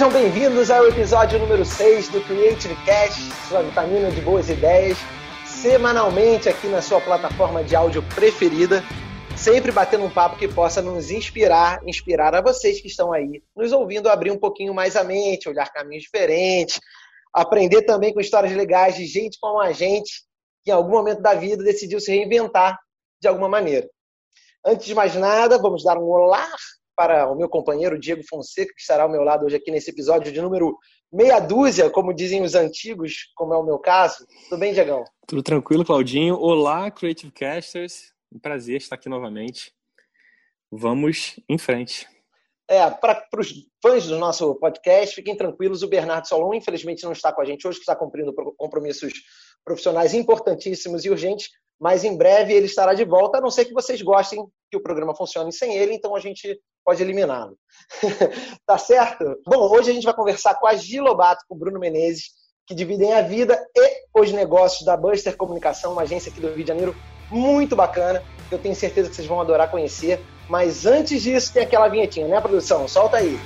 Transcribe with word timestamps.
Sejam 0.00 0.12
bem-vindos 0.14 0.70
ao 0.70 0.88
episódio 0.88 1.38
número 1.38 1.62
6 1.62 2.08
do 2.08 2.22
Creative 2.22 2.74
Cast, 2.86 3.20
sua 3.46 3.60
vitamina 3.60 4.10
de 4.10 4.22
boas 4.22 4.48
ideias, 4.48 4.96
semanalmente 5.44 6.48
aqui 6.48 6.68
na 6.68 6.80
sua 6.80 7.02
plataforma 7.02 7.62
de 7.62 7.76
áudio 7.76 8.02
preferida, 8.14 8.82
sempre 9.36 9.70
batendo 9.70 10.06
um 10.06 10.10
papo 10.10 10.38
que 10.38 10.48
possa 10.48 10.80
nos 10.80 11.10
inspirar, 11.10 11.86
inspirar 11.86 12.34
a 12.34 12.40
vocês 12.40 12.80
que 12.80 12.86
estão 12.86 13.12
aí 13.12 13.42
nos 13.54 13.72
ouvindo 13.72 14.08
abrir 14.08 14.30
um 14.30 14.38
pouquinho 14.38 14.72
mais 14.72 14.96
a 14.96 15.04
mente, 15.04 15.50
olhar 15.50 15.70
caminhos 15.70 16.04
diferentes, 16.04 16.80
aprender 17.30 17.82
também 17.82 18.14
com 18.14 18.22
histórias 18.22 18.56
legais 18.56 18.96
de 18.96 19.04
gente 19.04 19.36
como 19.38 19.60
a 19.60 19.70
gente, 19.70 20.22
que 20.64 20.70
em 20.70 20.74
algum 20.74 20.92
momento 20.92 21.20
da 21.20 21.34
vida 21.34 21.62
decidiu 21.62 22.00
se 22.00 22.10
reinventar 22.10 22.78
de 23.20 23.28
alguma 23.28 23.50
maneira. 23.50 23.86
Antes 24.64 24.86
de 24.86 24.94
mais 24.94 25.14
nada, 25.14 25.58
vamos 25.58 25.84
dar 25.84 25.98
um 25.98 26.08
olá 26.08 26.48
para 27.00 27.32
o 27.32 27.34
meu 27.34 27.48
companheiro 27.48 27.98
Diego 27.98 28.22
Fonseca, 28.28 28.74
que 28.74 28.80
estará 28.82 29.04
ao 29.04 29.08
meu 29.08 29.22
lado 29.22 29.46
hoje 29.46 29.56
aqui 29.56 29.70
nesse 29.70 29.88
episódio 29.88 30.30
de 30.30 30.38
número 30.38 30.76
meia 31.10 31.40
dúzia, 31.40 31.88
como 31.88 32.12
dizem 32.12 32.42
os 32.42 32.54
antigos, 32.54 33.32
como 33.34 33.54
é 33.54 33.56
o 33.56 33.64
meu 33.64 33.78
caso. 33.78 34.26
Tudo 34.50 34.60
bem, 34.60 34.74
Diegão? 34.74 35.02
Tudo 35.26 35.42
tranquilo, 35.42 35.82
Claudinho. 35.82 36.36
Olá, 36.36 36.90
Creative 36.90 37.32
Casters. 37.32 38.12
Um 38.30 38.38
prazer 38.38 38.76
estar 38.76 38.96
aqui 38.96 39.08
novamente. 39.08 39.72
Vamos 40.70 41.40
em 41.48 41.56
frente. 41.56 42.06
É, 42.68 42.90
para 42.90 43.26
os 43.38 43.50
fãs 43.80 44.06
do 44.06 44.18
nosso 44.18 44.54
podcast, 44.56 45.14
fiquem 45.14 45.34
tranquilos, 45.34 45.82
o 45.82 45.88
Bernardo 45.88 46.28
Solon, 46.28 46.52
infelizmente, 46.52 47.02
não 47.04 47.12
está 47.12 47.32
com 47.32 47.40
a 47.40 47.46
gente 47.46 47.66
hoje, 47.66 47.78
que 47.78 47.82
está 47.82 47.96
cumprindo 47.96 48.34
compromissos 48.58 49.14
profissionais 49.64 50.12
importantíssimos 50.12 51.06
e 51.06 51.08
urgentes, 51.08 51.48
mas 51.80 52.04
em 52.04 52.16
breve 52.16 52.52
ele 52.52 52.66
estará 52.66 52.92
de 52.92 53.04
volta, 53.04 53.38
a 53.38 53.40
não 53.40 53.50
ser 53.50 53.64
que 53.64 53.72
vocês 53.72 54.02
gostem 54.02 54.44
que 54.70 54.76
o 54.76 54.82
programa 54.82 55.14
funcione 55.14 55.52
sem 55.52 55.74
ele, 55.74 55.94
então 55.94 56.14
a 56.14 56.20
gente 56.20 56.60
pode 56.84 57.02
eliminá-lo. 57.02 57.56
tá 58.66 58.76
certo? 58.76 59.38
Bom, 59.46 59.70
hoje 59.70 59.90
a 59.90 59.94
gente 59.94 60.04
vai 60.04 60.14
conversar 60.14 60.54
com 60.56 60.66
a 60.66 60.74
Gi 60.74 61.00
Lobato, 61.00 61.44
com 61.48 61.54
o 61.54 61.58
Bruno 61.58 61.80
Menezes, 61.80 62.30
que 62.66 62.74
dividem 62.74 63.14
a 63.14 63.22
vida 63.22 63.66
e 63.74 64.04
os 64.14 64.30
negócios 64.30 64.84
da 64.84 64.96
Buster 64.96 65.36
Comunicação, 65.36 65.92
uma 65.92 66.02
agência 66.02 66.30
aqui 66.30 66.40
do 66.40 66.48
Rio 66.48 66.62
de 66.62 66.68
Janeiro 66.68 66.94
muito 67.30 67.74
bacana, 67.74 68.22
que 68.48 68.54
eu 68.54 68.58
tenho 68.58 68.74
certeza 68.74 69.08
que 69.08 69.16
vocês 69.16 69.26
vão 69.26 69.40
adorar 69.40 69.70
conhecer. 69.70 70.20
Mas 70.48 70.84
antes 70.84 71.22
disso, 71.22 71.52
tem 71.52 71.62
aquela 71.62 71.88
vinhetinha, 71.88 72.28
né, 72.28 72.40
produção? 72.40 72.86
Solta 72.86 73.18
aí. 73.18 73.38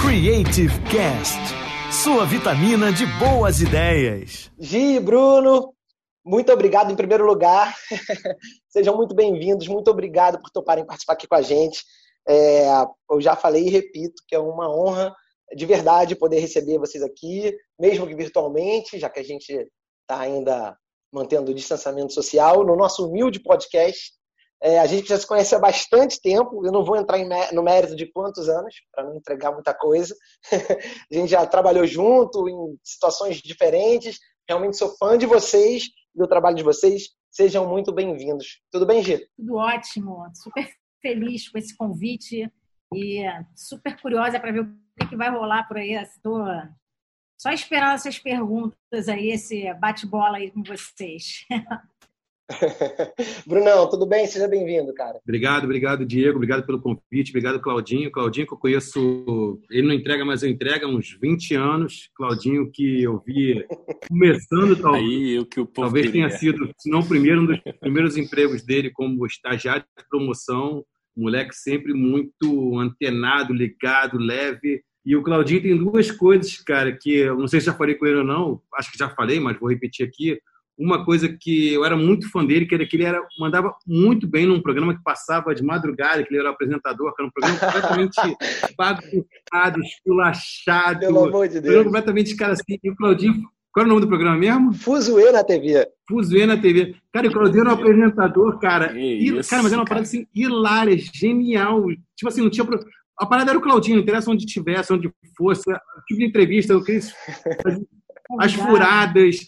Creative 0.00 0.80
Cast, 0.90 1.40
sua 1.90 2.24
vitamina 2.24 2.92
de 2.92 3.06
boas 3.18 3.60
ideias. 3.60 4.50
Gi, 4.58 4.98
Bruno, 5.00 5.75
muito 6.26 6.52
obrigado 6.52 6.90
em 6.90 6.96
primeiro 6.96 7.24
lugar. 7.24 7.72
Sejam 8.68 8.96
muito 8.96 9.14
bem-vindos. 9.14 9.68
Muito 9.68 9.88
obrigado 9.88 10.40
por 10.40 10.50
toparem 10.50 10.84
participar 10.84 11.12
aqui 11.12 11.28
com 11.28 11.36
a 11.36 11.40
gente. 11.40 11.84
É, 12.28 12.66
eu 13.08 13.20
já 13.20 13.36
falei 13.36 13.68
e 13.68 13.70
repito 13.70 14.24
que 14.26 14.34
é 14.34 14.38
uma 14.38 14.68
honra 14.68 15.14
de 15.54 15.64
verdade 15.64 16.16
poder 16.16 16.40
receber 16.40 16.78
vocês 16.78 17.04
aqui, 17.04 17.56
mesmo 17.78 18.08
que 18.08 18.16
virtualmente, 18.16 18.98
já 18.98 19.08
que 19.08 19.20
a 19.20 19.22
gente 19.22 19.52
está 19.52 20.20
ainda 20.20 20.76
mantendo 21.12 21.52
o 21.52 21.54
distanciamento 21.54 22.12
social, 22.12 22.64
no 22.64 22.74
nosso 22.74 23.06
humilde 23.06 23.38
podcast. 23.38 24.12
É, 24.60 24.80
a 24.80 24.86
gente 24.86 25.08
já 25.08 25.18
se 25.18 25.26
conhece 25.26 25.54
há 25.54 25.60
bastante 25.60 26.20
tempo, 26.20 26.66
eu 26.66 26.72
não 26.72 26.84
vou 26.84 26.96
entrar 26.96 27.18
no 27.52 27.62
mérito 27.62 27.94
de 27.94 28.10
quantos 28.10 28.48
anos, 28.48 28.74
para 28.90 29.04
não 29.04 29.16
entregar 29.16 29.52
muita 29.52 29.72
coisa. 29.72 30.12
a 30.50 31.14
gente 31.14 31.28
já 31.28 31.46
trabalhou 31.46 31.86
junto 31.86 32.48
em 32.48 32.76
situações 32.82 33.36
diferentes. 33.36 34.18
Realmente 34.48 34.76
sou 34.76 34.96
fã 34.96 35.18
de 35.18 35.26
vocês 35.26 35.90
do 36.14 36.26
trabalho 36.28 36.56
de 36.56 36.62
vocês. 36.62 37.08
Sejam 37.32 37.68
muito 37.68 37.92
bem-vindos. 37.92 38.62
Tudo 38.70 38.86
bem, 38.86 39.02
Gito? 39.02 39.26
Tudo 39.36 39.56
ótimo. 39.56 40.24
Super 40.34 40.72
feliz 41.02 41.48
com 41.48 41.58
esse 41.58 41.76
convite 41.76 42.48
e 42.94 43.24
super 43.56 44.00
curiosa 44.00 44.38
para 44.38 44.52
ver 44.52 44.60
o 44.60 45.08
que 45.08 45.16
vai 45.16 45.30
rolar 45.30 45.66
por 45.66 45.78
aí. 45.78 45.94
Estou 45.94 46.44
só 47.36 47.50
esperando 47.50 47.94
essas 47.94 48.20
perguntas 48.20 49.08
aí, 49.08 49.30
esse 49.30 49.74
bate-bola 49.74 50.36
aí 50.38 50.52
com 50.52 50.62
vocês. 50.62 51.44
Brunão, 53.46 53.88
tudo 53.88 54.06
bem? 54.06 54.26
Seja 54.26 54.46
bem-vindo, 54.46 54.94
cara. 54.94 55.18
Obrigado, 55.22 55.64
obrigado, 55.64 56.06
Diego. 56.06 56.36
Obrigado 56.36 56.64
pelo 56.64 56.80
convite. 56.80 57.30
Obrigado, 57.30 57.60
Claudinho. 57.60 58.10
Claudinho, 58.10 58.46
que 58.46 58.52
eu 58.52 58.58
conheço, 58.58 59.60
ele 59.70 59.86
não 59.86 59.94
entrega, 59.94 60.24
mas 60.24 60.42
eu 60.42 60.48
entrego 60.48 60.86
há 60.86 60.88
uns 60.88 61.18
20 61.20 61.54
anos. 61.54 62.10
Claudinho, 62.14 62.70
que 62.70 63.02
eu 63.02 63.20
vi 63.26 63.66
começando, 64.08 64.76
talvez, 64.80 65.04
Aí, 65.04 65.38
o 65.38 65.46
que 65.46 65.60
o 65.60 65.66
talvez 65.66 66.10
tenha 66.10 66.30
sido, 66.30 66.70
se 66.78 66.88
não 66.88 67.00
o 67.00 67.08
primeiro, 67.08 67.42
um 67.42 67.46
dos 67.46 67.58
primeiros 67.80 68.16
empregos 68.16 68.62
dele 68.64 68.90
como 68.90 69.26
estagiário 69.26 69.84
de 69.98 70.08
promoção. 70.08 70.84
moleque 71.16 71.54
sempre 71.54 71.92
muito 71.92 72.78
antenado, 72.78 73.52
ligado, 73.52 74.18
leve. 74.18 74.82
E 75.04 75.16
o 75.16 75.22
Claudinho 75.22 75.62
tem 75.62 75.76
duas 75.76 76.10
coisas, 76.10 76.56
cara, 76.58 76.92
que 76.92 77.12
eu 77.12 77.38
não 77.38 77.48
sei 77.48 77.60
se 77.60 77.66
já 77.66 77.74
falei 77.74 77.94
com 77.94 78.06
ele 78.06 78.18
ou 78.18 78.24
não, 78.24 78.60
acho 78.74 78.90
que 78.90 78.98
já 78.98 79.08
falei, 79.08 79.38
mas 79.38 79.58
vou 79.58 79.68
repetir 79.68 80.06
aqui 80.06 80.38
uma 80.78 81.04
coisa 81.04 81.28
que 81.28 81.72
eu 81.72 81.84
era 81.84 81.96
muito 81.96 82.30
fã 82.30 82.44
dele, 82.44 82.66
que 82.66 82.74
era 82.74 82.86
que 82.86 82.96
ele 82.96 83.04
era, 83.04 83.20
mandava 83.38 83.74
muito 83.86 84.26
bem 84.26 84.44
num 84.46 84.60
programa 84.60 84.94
que 84.94 85.02
passava 85.02 85.54
de 85.54 85.62
madrugada, 85.62 86.22
que 86.22 86.32
ele 86.32 86.40
era 86.40 86.50
apresentador, 86.50 87.14
que 87.14 87.22
era 87.22 87.28
um 87.28 87.32
programa 87.32 87.58
completamente 87.58 88.16
bagunçado, 88.76 89.80
esculachado. 89.82 91.00
Pelo 91.00 91.24
amor 91.24 91.48
de 91.48 91.60
Deus. 91.60 91.84
completamente, 91.84 92.36
cara, 92.36 92.52
assim, 92.52 92.78
e 92.82 92.90
o 92.90 92.96
Claudinho... 92.96 93.42
Qual 93.72 93.84
é 93.84 93.86
o 93.86 93.90
nome 93.90 94.00
do 94.00 94.08
programa 94.08 94.38
mesmo? 94.38 94.72
Fuzuê 94.72 95.30
na 95.30 95.44
TV. 95.44 95.86
Fuzuê 96.08 96.46
na 96.46 96.56
TV. 96.56 96.94
Cara, 97.12 97.28
o 97.28 97.30
Claudinho 97.30 97.60
era 97.60 97.68
um 97.68 97.74
apresentador, 97.74 98.58
cara. 98.58 98.98
E 98.98 99.20
e, 99.28 99.38
isso, 99.38 99.50
cara, 99.50 99.62
mas 99.62 99.70
era 99.70 99.82
uma 99.82 99.84
cara. 99.86 100.00
parada 100.00 100.02
assim, 100.06 100.26
hilária, 100.34 100.96
genial. 100.96 101.84
Tipo 102.16 102.28
assim, 102.28 102.40
não 102.40 102.48
tinha. 102.48 102.64
pro- 102.64 102.80
A 103.20 103.26
parada 103.26 103.50
era 103.50 103.58
o 103.58 103.60
Claudinho, 103.60 103.96
não 103.96 104.02
interessa 104.02 104.30
onde 104.30 104.46
tivesse, 104.46 104.94
onde 104.94 105.12
fosse, 105.36 105.70
o 105.70 105.74
tipo 106.08 106.20
de 106.20 106.24
entrevista, 106.24 106.74
o 106.74 106.82
que 106.82 106.92
eles 106.92 107.12
as 108.40 108.54
furadas. 108.54 109.40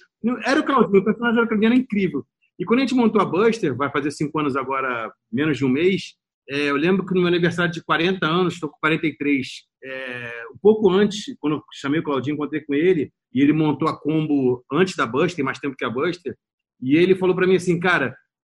Era 0.44 0.60
o 0.60 0.64
Claudinho, 0.64 1.00
o 1.00 1.04
personagem 1.04 1.36
era 1.36 1.44
o 1.44 1.48
Claudinho, 1.48 1.72
era 1.72 1.80
incrível. 1.80 2.24
E 2.58 2.64
quando 2.64 2.80
a 2.80 2.82
gente 2.82 2.94
montou 2.94 3.20
a 3.20 3.24
Buster, 3.24 3.74
vai 3.76 3.90
fazer 3.90 4.10
cinco 4.10 4.38
anos 4.38 4.56
agora, 4.56 5.12
menos 5.30 5.58
de 5.58 5.64
um 5.64 5.68
mês, 5.68 6.14
é, 6.50 6.70
eu 6.70 6.76
lembro 6.76 7.04
que 7.04 7.14
no 7.14 7.20
meu 7.20 7.28
aniversário 7.28 7.70
de 7.70 7.82
40 7.82 8.26
anos, 8.26 8.54
estou 8.54 8.70
com 8.70 8.78
43, 8.80 9.46
é, 9.84 10.42
um 10.52 10.58
pouco 10.60 10.90
antes, 10.90 11.36
quando 11.38 11.56
eu 11.56 11.62
chamei 11.72 12.00
o 12.00 12.02
Claudinho, 12.02 12.34
encontrei 12.34 12.62
com 12.62 12.74
ele, 12.74 13.12
e 13.32 13.42
ele 13.42 13.52
montou 13.52 13.86
a 13.86 13.98
combo 13.98 14.64
antes 14.72 14.96
da 14.96 15.06
Buster, 15.06 15.44
mais 15.44 15.58
tempo 15.58 15.76
que 15.76 15.84
a 15.84 15.90
Buster, 15.90 16.34
e 16.80 16.96
ele 16.96 17.14
falou 17.14 17.34
para 17.34 17.46
mim 17.46 17.56
assim, 17.56 17.78
cara, 17.78 18.16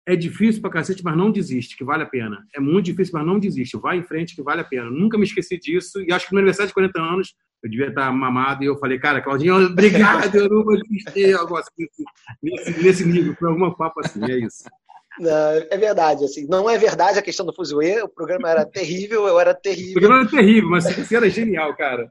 é 0.08 0.16
difícil 0.16 0.62
pra 0.62 0.72
cacete, 0.72 1.04
mas 1.04 1.16
não 1.16 1.32
desiste, 1.32 1.78
que 1.78 1.84
vale 1.84 2.04
a 2.04 2.06
pena. 2.06 2.44
É 2.56 2.60
muito 2.60 2.86
difícil, 2.86 3.14
mas 3.14 3.26
não 3.26 3.40
desiste. 3.40 3.78
Vai 3.78 3.98
em 3.98 4.04
frente, 4.04 4.36
que 4.36 4.42
vale 4.42 4.62
a 4.62 4.64
pena. 4.64 4.90
Nunca 4.90 5.18
me 5.20 5.24
esqueci 5.24 5.60
disso. 5.60 6.02
E 6.02 6.12
acho 6.12 6.26
que 6.26 6.32
no 6.32 6.38
meu 6.38 6.42
aniversário 6.42 6.70
de 6.70 6.74
40 6.74 7.00
anos, 7.00 7.36
eu 7.64 7.70
devia 7.70 7.88
estar 7.88 8.12
mamado. 8.12 8.64
E 8.64 8.68
eu 8.68 8.78
falei, 8.78 9.00
cara, 9.00 9.22
Claudinho, 9.22 9.56
obrigado, 9.68 10.36
eu 10.36 10.50
não 10.50 10.64
vou. 10.64 10.76
Eu 11.16 11.48
gosto 11.48 11.72
desse, 11.78 12.04
nesse, 12.42 12.84
nesse 12.84 13.06
nível. 13.06 13.36
Foi 13.38 13.50
alguma 13.50 13.76
papo 13.76 14.00
assim, 14.00 14.24
é 14.32 14.38
isso. 14.38 14.64
Não, 15.20 15.52
é 15.70 15.78
verdade, 15.78 16.24
assim. 16.24 16.48
Não 16.48 16.70
é 16.70 16.78
verdade 16.78 17.20
a 17.20 17.22
questão 17.22 17.46
do 17.46 17.54
Fuzuê. 17.54 18.02
O 18.02 18.08
programa 18.08 18.50
era 18.50 18.66
terrível, 18.66 19.28
eu 19.28 19.40
era 19.40 19.52
O 19.52 19.56
terrível. 19.56 19.94
programa 19.94 20.22
era 20.22 20.30
terrível, 20.30 20.70
mas 20.70 20.86
você 20.86 21.16
era 21.16 21.30
genial, 21.30 21.76
cara. 21.76 22.10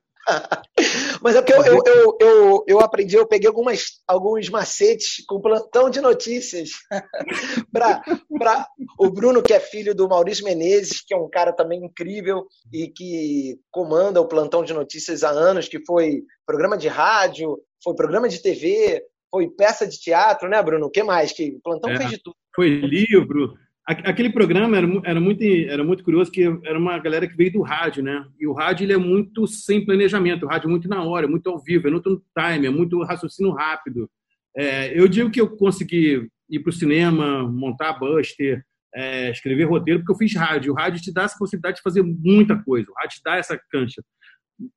Mas 1.22 1.36
é 1.36 1.42
porque 1.42 1.52
eu, 1.52 1.64
eu, 1.64 1.82
eu, 1.84 2.16
eu, 2.20 2.64
eu 2.66 2.80
aprendi, 2.80 3.16
eu 3.16 3.26
peguei 3.26 3.48
algumas, 3.48 4.00
alguns 4.06 4.48
macetes 4.48 5.24
com 5.26 5.40
plantão 5.40 5.90
de 5.90 6.00
notícias 6.00 6.70
para 7.72 8.68
o 8.98 9.10
Bruno, 9.10 9.42
que 9.42 9.52
é 9.52 9.60
filho 9.60 9.94
do 9.94 10.08
Maurício 10.08 10.44
Menezes, 10.44 11.02
que 11.04 11.14
é 11.14 11.16
um 11.16 11.28
cara 11.28 11.52
também 11.52 11.84
incrível 11.84 12.46
e 12.72 12.88
que 12.88 13.58
comanda 13.70 14.20
o 14.20 14.28
plantão 14.28 14.62
de 14.62 14.72
notícias 14.72 15.24
há 15.24 15.30
anos, 15.30 15.68
que 15.68 15.84
foi 15.84 16.22
programa 16.46 16.76
de 16.76 16.88
rádio, 16.88 17.58
foi 17.82 17.94
programa 17.94 18.28
de 18.28 18.40
TV, 18.40 19.02
foi 19.30 19.48
peça 19.48 19.86
de 19.86 19.98
teatro, 19.98 20.48
né, 20.48 20.62
Bruno? 20.62 20.86
O 20.86 20.90
que 20.90 21.02
mais? 21.02 21.32
Que 21.32 21.56
o 21.56 21.60
plantão 21.60 21.90
É. 21.90 21.96
fez 21.96 22.10
de 22.10 22.22
tudo. 22.22 22.36
Foi 22.54 22.68
livro. 22.68 23.54
Aquele 23.90 24.28
programa 24.28 24.76
era, 24.76 24.86
era, 25.02 25.18
muito, 25.18 25.42
era 25.42 25.82
muito 25.82 26.04
curioso, 26.04 26.30
que 26.30 26.42
era 26.42 26.78
uma 26.78 26.98
galera 26.98 27.26
que 27.26 27.34
veio 27.34 27.54
do 27.54 27.62
rádio, 27.62 28.02
né? 28.02 28.22
E 28.38 28.46
o 28.46 28.52
rádio 28.52 28.84
ele 28.84 28.92
é 28.92 28.98
muito 28.98 29.46
sem 29.46 29.82
planejamento, 29.82 30.44
o 30.44 30.46
rádio 30.46 30.66
é 30.66 30.70
muito 30.70 30.86
na 30.86 31.02
hora, 31.02 31.24
é 31.24 31.28
muito 31.28 31.48
ao 31.48 31.58
vivo, 31.58 31.88
é 31.88 31.90
muito 31.90 32.10
no 32.10 32.22
time, 32.38 32.66
é 32.66 32.70
muito 32.70 33.02
raciocínio 33.02 33.50
rápido. 33.50 34.06
É, 34.54 34.92
eu 34.98 35.08
digo 35.08 35.30
que 35.30 35.40
eu 35.40 35.56
consegui 35.56 36.28
ir 36.50 36.58
para 36.60 36.68
o 36.68 36.72
cinema, 36.72 37.50
montar 37.50 37.94
Buster, 37.94 38.62
é, 38.94 39.30
escrever 39.30 39.64
roteiro, 39.64 40.00
porque 40.00 40.12
eu 40.12 40.18
fiz 40.18 40.34
rádio. 40.36 40.74
O 40.74 40.76
rádio 40.76 41.00
te 41.00 41.10
dá 41.10 41.22
essa 41.22 41.38
possibilidade 41.38 41.76
de 41.76 41.82
fazer 41.82 42.02
muita 42.02 42.62
coisa, 42.62 42.90
o 42.90 42.94
rádio 42.94 43.16
te 43.16 43.22
dá 43.24 43.36
essa 43.36 43.58
cancha. 43.70 44.02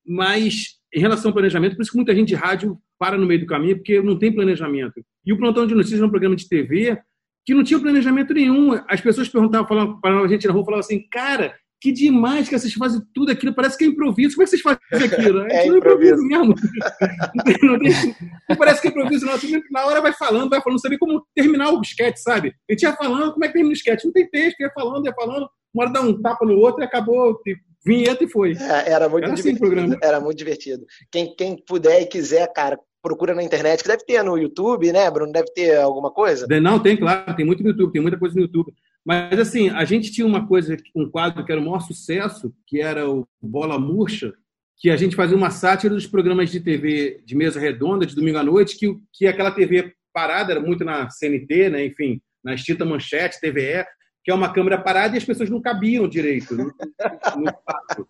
Mas, 0.07 0.79
em 0.93 1.01
relação 1.01 1.31
ao 1.31 1.33
planejamento, 1.33 1.75
por 1.75 1.81
isso 1.81 1.91
que 1.91 1.97
muita 1.97 2.15
gente 2.15 2.29
de 2.29 2.35
rádio 2.35 2.77
para 2.97 3.17
no 3.17 3.27
meio 3.27 3.41
do 3.41 3.45
caminho, 3.45 3.75
porque 3.75 4.01
não 4.01 4.17
tem 4.17 4.33
planejamento. 4.33 5.03
E 5.25 5.33
o 5.33 5.37
Plantão 5.37 5.67
de 5.67 5.75
Notícias 5.75 5.99
é 5.99 6.05
um 6.05 6.09
programa 6.09 6.37
de 6.37 6.47
TV 6.47 6.97
que 7.45 7.53
não 7.53 7.63
tinha 7.63 7.79
planejamento 7.79 8.33
nenhum. 8.33 8.79
As 8.87 9.01
pessoas 9.01 9.27
perguntavam, 9.29 9.67
falavam 9.67 9.99
para 10.01 10.19
a 10.21 10.27
gente 10.27 10.47
na 10.47 10.53
rua, 10.53 10.63
falavam 10.65 10.79
assim, 10.85 11.07
cara, 11.11 11.55
que 11.81 11.91
demais 11.91 12.47
que 12.47 12.57
vocês 12.57 12.73
fazem 12.73 13.01
tudo 13.13 13.31
aquilo, 13.31 13.55
parece 13.55 13.75
que 13.77 13.83
é 13.83 13.87
improviso. 13.87 14.35
Como 14.35 14.43
é 14.43 14.45
que 14.45 14.51
vocês 14.51 14.61
fazem 14.61 14.79
aquilo? 15.07 15.41
É 15.49 15.65
não 15.65 15.77
improviso. 15.77 16.23
mesmo. 16.23 16.53
Não 17.63 17.79
tem- 17.79 18.15
não 18.49 18.55
parece 18.55 18.81
que 18.81 18.87
é 18.87 18.91
improviso, 18.91 19.25
não. 19.25 19.33
Na 19.71 19.85
hora 19.85 20.01
vai 20.01 20.13
falando, 20.13 20.49
vai 20.49 20.59
falando, 20.61 20.73
não 20.75 20.79
sabia 20.79 20.99
como 20.99 21.25
terminar 21.35 21.71
o 21.71 21.81
sketch, 21.81 22.17
sabe? 22.17 22.53
A 22.69 22.73
gente 22.73 22.83
ia 22.83 22.93
falando, 22.95 23.31
como 23.33 23.43
é 23.43 23.47
que 23.47 23.53
termina 23.53 23.71
o 23.71 23.75
sketch? 23.75 24.03
Não 24.05 24.11
tem 24.11 24.29
texto, 24.29 24.59
ia 24.59 24.71
falando, 24.73 25.05
ia 25.05 25.13
falando, 25.13 25.49
uma 25.73 25.83
hora 25.85 25.93
dá 25.93 26.01
um 26.01 26.21
tapa 26.21 26.45
no 26.45 26.57
outro 26.57 26.81
e 26.81 26.85
acabou. 26.85 27.39
vinheta 27.83 28.23
e 28.23 28.27
foi. 28.27 28.53
É, 28.53 28.91
era 28.91 29.09
muito 29.09 29.23
Era 29.25 29.33
assim 29.33 29.53
divertido. 29.53 29.59
programa. 29.59 29.97
Era 30.03 30.19
muito 30.19 30.37
divertido. 30.37 30.85
Quem, 31.11 31.35
quem 31.35 31.55
puder 31.65 32.01
e 32.01 32.05
quiser, 32.05 32.45
cara, 32.53 32.77
procura 33.01 33.33
na 33.33 33.43
internet, 33.43 33.81
que 33.81 33.87
deve 33.87 34.05
ter 34.05 34.23
no 34.23 34.37
YouTube, 34.37 34.91
né, 34.91 35.09
Bruno? 35.09 35.31
Deve 35.31 35.51
ter 35.53 35.77
alguma 35.77 36.11
coisa. 36.11 36.47
Não, 36.61 36.79
tem, 36.79 36.95
claro, 36.95 37.35
tem 37.35 37.45
muito 37.45 37.63
no 37.63 37.69
YouTube, 37.69 37.91
tem 37.91 38.01
muita 38.01 38.17
coisa 38.17 38.35
no 38.35 38.41
YouTube. 38.41 38.73
Mas, 39.03 39.39
assim, 39.39 39.69
a 39.69 39.83
gente 39.83 40.11
tinha 40.11 40.27
uma 40.27 40.47
coisa, 40.47 40.77
um 40.95 41.09
quadro 41.09 41.43
que 41.43 41.51
era 41.51 41.59
o 41.59 41.65
maior 41.65 41.79
sucesso, 41.79 42.53
que 42.67 42.79
era 42.79 43.09
o 43.09 43.27
Bola 43.41 43.79
Murcha, 43.79 44.33
que 44.77 44.89
a 44.89 44.97
gente 44.97 45.15
fazia 45.15 45.37
uma 45.37 45.49
sátira 45.49 45.93
dos 45.93 46.07
programas 46.07 46.49
de 46.49 46.59
TV 46.59 47.21
de 47.25 47.35
mesa 47.35 47.59
redonda, 47.59 48.05
de 48.05 48.15
domingo 48.15 48.37
à 48.37 48.43
noite, 48.43 48.77
que, 48.77 48.95
que 49.13 49.27
aquela 49.27 49.51
TV 49.51 49.93
parada, 50.13 50.51
era 50.51 50.59
muito 50.59 50.83
na 50.83 51.09
CNT, 51.09 51.69
né, 51.69 51.85
enfim, 51.85 52.21
na 52.43 52.53
extinta 52.53 52.85
manchete, 52.85 53.39
TVE, 53.39 53.85
que 54.23 54.31
é 54.31 54.33
uma 54.33 54.51
câmera 54.51 54.77
parada 54.77 55.15
e 55.15 55.17
as 55.17 55.25
pessoas 55.25 55.49
não 55.49 55.61
cabiam 55.61 56.07
direito 56.07 56.55
no, 56.55 56.65
no 56.65 57.45
espaço. 57.45 58.07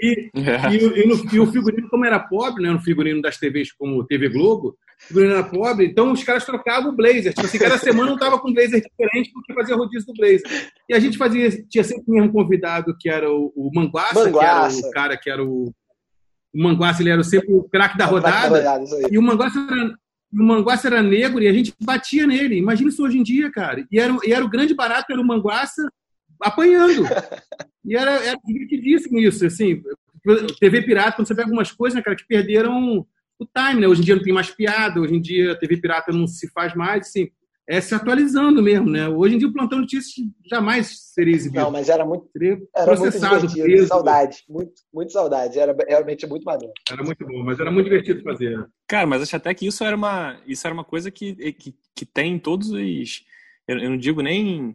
E, 0.00 0.30
É. 0.34 0.72
e, 0.74 0.84
o- 0.86 0.96
e 0.96 1.06
no- 1.06 1.34
e 1.34 1.40
o 1.40 1.46
figurino, 1.46 1.88
como 1.88 2.04
era 2.04 2.18
pobre, 2.20 2.62
né, 2.62 2.70
no 2.70 2.80
figurino 2.80 3.20
das 3.20 3.36
TVs 3.36 3.72
como 3.72 4.04
TV 4.06 4.28
Globo, 4.28 4.76
o 5.00 5.06
figurino 5.08 5.32
era 5.32 5.42
pobre, 5.42 5.86
então 5.86 6.12
os 6.12 6.22
caras 6.22 6.44
trocavam 6.44 6.92
o 6.92 6.96
blazer. 6.96 7.34
Tipo 7.34 7.46
assim, 7.46 7.58
cada 7.58 7.78
semana 7.78 8.12
um 8.12 8.16
tava 8.16 8.38
com 8.38 8.50
um 8.50 8.54
blazer 8.54 8.80
diferente 8.82 9.30
porque 9.32 9.52
fazia 9.54 9.74
rodízio 9.76 10.06
do 10.06 10.14
blazer. 10.14 10.42
E 10.88 10.94
a 10.94 10.98
gente 11.00 11.18
fazia, 11.18 11.50
tinha 11.68 11.82
sempre 11.84 12.04
o 12.06 12.12
mesmo 12.12 12.32
convidado, 12.32 12.96
que 12.98 13.08
era 13.08 13.30
o, 13.30 13.52
o 13.56 13.70
Manguaça, 13.74 14.24
Manguaça. 14.24 14.76
que 14.76 14.82
era 14.84 14.88
o 14.88 14.92
cara 14.92 15.16
que 15.16 15.30
era 15.30 15.44
o. 15.44 15.72
O 16.54 16.62
Manguaça, 16.62 17.02
ele 17.02 17.10
era 17.10 17.22
sempre 17.22 17.52
o 17.52 17.62
craque 17.64 17.98
da 17.98 18.06
rodada. 18.06 18.56
rodada 18.56 18.82
isso 18.84 18.94
aí. 18.94 19.04
E 19.10 19.18
o 19.18 19.22
Manguaça 19.22 19.58
era, 19.70 19.86
o 20.32 20.42
Manguaça 20.42 20.86
era 20.88 21.02
negro 21.02 21.42
e 21.42 21.46
a 21.48 21.52
gente 21.52 21.74
batia 21.82 22.26
nele. 22.26 22.56
Imagina 22.56 22.88
isso 22.88 23.04
hoje 23.04 23.18
em 23.18 23.22
dia, 23.22 23.50
cara. 23.50 23.84
E 23.92 23.98
era, 24.00 24.16
e 24.24 24.32
era 24.32 24.44
o 24.44 24.48
grande 24.48 24.74
barato, 24.74 25.12
era 25.12 25.20
o 25.20 25.26
Manguaça 25.26 25.82
apanhando. 26.40 27.04
E 27.84 27.94
era, 27.96 28.12
era 28.24 28.38
divertidíssimo 28.88 29.18
isso, 29.18 29.46
assim. 29.46 29.82
TV 30.58 30.82
Pirata, 30.82 31.16
quando 31.16 31.28
você 31.28 31.34
pega 31.34 31.46
algumas 31.46 31.70
coisas, 31.72 31.96
né, 31.96 32.02
cara, 32.02 32.16
que 32.16 32.26
perderam 32.26 33.06
o 33.38 33.46
time, 33.46 33.80
né? 33.80 33.88
Hoje 33.88 34.02
em 34.02 34.04
dia 34.04 34.16
não 34.16 34.22
tem 34.22 34.32
mais 34.32 34.50
piada, 34.50 35.00
hoje 35.00 35.14
em 35.14 35.20
dia 35.20 35.52
a 35.52 35.56
TV 35.56 35.76
Pirata 35.76 36.12
não 36.12 36.26
se 36.26 36.50
faz 36.50 36.74
mais, 36.74 37.06
assim. 37.08 37.30
É 37.70 37.82
se 37.82 37.94
atualizando 37.94 38.62
mesmo, 38.62 38.88
né? 38.88 39.06
Hoje 39.08 39.34
em 39.34 39.38
dia 39.38 39.46
o 39.46 39.52
Plantão 39.52 39.80
Notícias 39.80 40.26
jamais 40.48 41.12
seria 41.12 41.34
exibido. 41.36 41.62
Não, 41.62 41.70
mas 41.70 41.90
era 41.90 42.02
muito, 42.02 42.26
seria 42.32 42.58
era 42.74 42.86
muito 42.86 43.02
processado, 43.02 43.46
divertido. 43.46 43.64
preso. 43.64 43.88
Saudade. 43.88 44.44
Muito, 44.48 44.72
muito 44.92 45.12
saudade. 45.12 45.58
Era 45.58 45.76
realmente 45.86 46.26
muito 46.26 46.44
maneiro. 46.44 46.72
Era 46.90 47.04
muito 47.04 47.26
bom, 47.26 47.44
mas 47.44 47.60
era 47.60 47.70
muito 47.70 47.84
divertido 47.84 48.22
fazer. 48.22 48.66
Cara, 48.86 49.06
mas 49.06 49.20
acho 49.20 49.36
até 49.36 49.52
que 49.52 49.66
isso 49.66 49.84
era 49.84 49.94
uma, 49.94 50.40
isso 50.46 50.66
era 50.66 50.72
uma 50.72 50.84
coisa 50.84 51.10
que, 51.10 51.52
que, 51.52 51.74
que 51.94 52.06
tem 52.06 52.36
em 52.36 52.38
todos 52.38 52.70
os. 52.70 53.26
Eu, 53.68 53.78
eu 53.78 53.90
não 53.90 53.98
digo 53.98 54.22
nem 54.22 54.74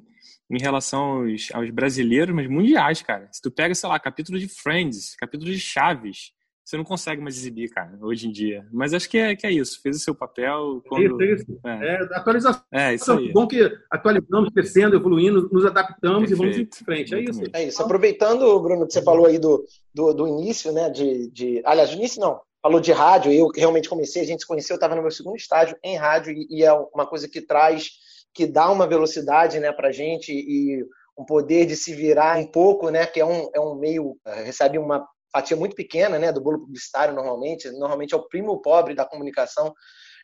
em 0.50 0.60
relação 0.60 1.22
aos, 1.24 1.50
aos 1.54 1.70
brasileiros, 1.70 2.34
mas 2.36 2.48
mundiais, 2.48 3.02
cara. 3.02 3.28
Se 3.32 3.42
tu 3.42 3.52
pega, 3.52 3.74
sei 3.74 3.90
lá, 3.90 4.00
capítulo 4.00 4.38
de 4.38 4.48
Friends, 4.48 5.16
capítulo 5.16 5.52
de 5.52 5.60
Chaves, 5.60 6.32
você 6.64 6.78
não 6.78 6.84
consegue 6.86 7.22
mais 7.22 7.36
exibir, 7.36 7.70
cara, 7.70 7.98
hoje 8.02 8.28
em 8.28 8.32
dia. 8.32 8.66
Mas 8.72 8.94
acho 8.94 9.10
que 9.10 9.18
é, 9.18 9.36
que 9.36 9.46
é 9.46 9.52
isso. 9.52 9.82
Fez 9.82 9.98
o 9.98 10.00
seu 10.00 10.16
papel. 10.16 10.82
Quando... 10.88 11.22
Isso, 11.22 11.44
isso. 11.44 11.60
É, 11.66 11.96
É, 11.96 12.04
atualização. 12.16 12.64
é 12.72 12.94
isso 12.96 13.12
aí. 13.12 13.34
Bom 13.34 13.46
que 13.46 13.70
atualizamos, 13.92 14.50
crescendo, 14.54 14.96
evoluindo, 14.96 15.50
nos 15.52 15.66
adaptamos 15.66 16.32
e 16.32 16.36
vamos 16.36 16.58
em 16.58 16.66
Perfeito. 16.66 16.86
frente. 16.86 17.16
É 17.16 17.20
isso. 17.22 17.42
É 17.54 17.64
isso. 17.66 17.82
Aproveitando, 17.82 18.60
Bruno, 18.62 18.88
que 18.88 18.94
você 18.94 19.02
falou 19.02 19.26
aí 19.26 19.38
do, 19.38 19.66
do, 19.94 20.14
do 20.14 20.28
início, 20.28 20.72
né? 20.72 20.90
De, 20.90 21.30
de, 21.32 21.62
aliás, 21.66 21.90
do 21.90 21.98
início 21.98 22.22
não. 22.22 22.40
Falou 22.62 22.80
de 22.80 22.94
rádio, 22.94 23.30
eu 23.34 23.50
realmente 23.54 23.90
comecei, 23.90 24.22
a 24.22 24.26
gente 24.26 24.40
se 24.40 24.48
conheceu, 24.48 24.76
eu 24.76 24.78
estava 24.78 24.96
no 24.96 25.02
meu 25.02 25.12
segundo 25.12 25.36
estágio 25.36 25.76
em 25.84 25.98
rádio, 25.98 26.32
e, 26.32 26.48
e 26.50 26.64
é 26.64 26.72
uma 26.72 27.06
coisa 27.06 27.28
que 27.28 27.42
traz, 27.42 27.90
que 28.34 28.48
dá 28.48 28.70
uma 28.72 28.88
velocidade 28.88 29.60
né, 29.60 29.72
para 29.72 29.92
gente 29.92 30.32
e 30.34 30.84
um 31.18 31.26
poder 31.26 31.66
de 31.66 31.76
se 31.76 31.94
virar 31.94 32.38
um 32.38 32.48
pouco, 32.48 32.90
né? 32.90 33.06
Que 33.06 33.20
é 33.22 33.26
um, 33.26 33.50
é 33.54 33.60
um 33.60 33.76
meio, 33.76 34.18
eh, 34.26 34.44
recebe 34.44 34.78
uma 34.80 35.08
fatia 35.32 35.56
muito 35.58 35.76
pequena 35.76 36.18
né, 36.20 36.32
do 36.32 36.42
bolo 36.42 36.60
publicitário 36.60 37.14
normalmente, 37.14 37.70
normalmente 37.72 38.14
é 38.14 38.18
o 38.18 38.28
primo 38.28 38.62
pobre 38.62 38.96
da 38.96 39.06
comunicação. 39.06 39.74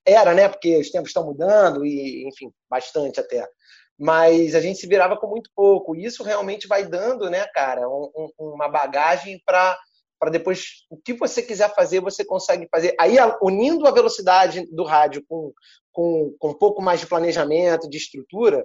Era, 0.06 0.34
né? 0.34 0.50
Porque 0.50 0.78
os 0.78 0.90
tempos 0.92 1.10
estão 1.10 1.26
mudando 1.26 1.86
e, 1.86 2.28
enfim, 2.28 2.52
bastante 2.70 3.20
até 3.20 3.48
mas 4.02 4.56
a 4.56 4.62
gente 4.62 4.80
se 4.80 4.88
virava 4.88 5.18
com 5.18 5.28
muito 5.28 5.50
pouco. 5.54 5.94
E 5.96 6.06
isso 6.06 6.24
realmente 6.24 6.68
vai 6.68 6.86
dando, 6.88 7.30
né, 7.30 7.46
cara, 7.54 7.88
um- 7.90 8.10
um- 8.16 8.54
uma 8.54 8.70
bagagem 8.70 9.42
para 9.46 9.78
para 10.20 10.30
depois 10.32 10.86
o 10.90 10.98
que 10.98 11.14
você 11.14 11.42
quiser 11.42 11.74
fazer 11.74 12.02
você 12.02 12.26
consegue 12.26 12.68
fazer. 12.70 12.94
Aí 13.00 13.16
unindo 13.42 13.88
a 13.88 13.92
velocidade 13.92 14.66
do 14.72 14.84
rádio 14.84 15.24
com, 15.28 15.54
com, 15.92 16.36
com 16.38 16.50
um 16.50 16.54
pouco 16.54 16.82
mais 16.82 17.00
de 17.00 17.08
planejamento, 17.08 17.90
de 17.90 17.98
estrutura, 17.98 18.64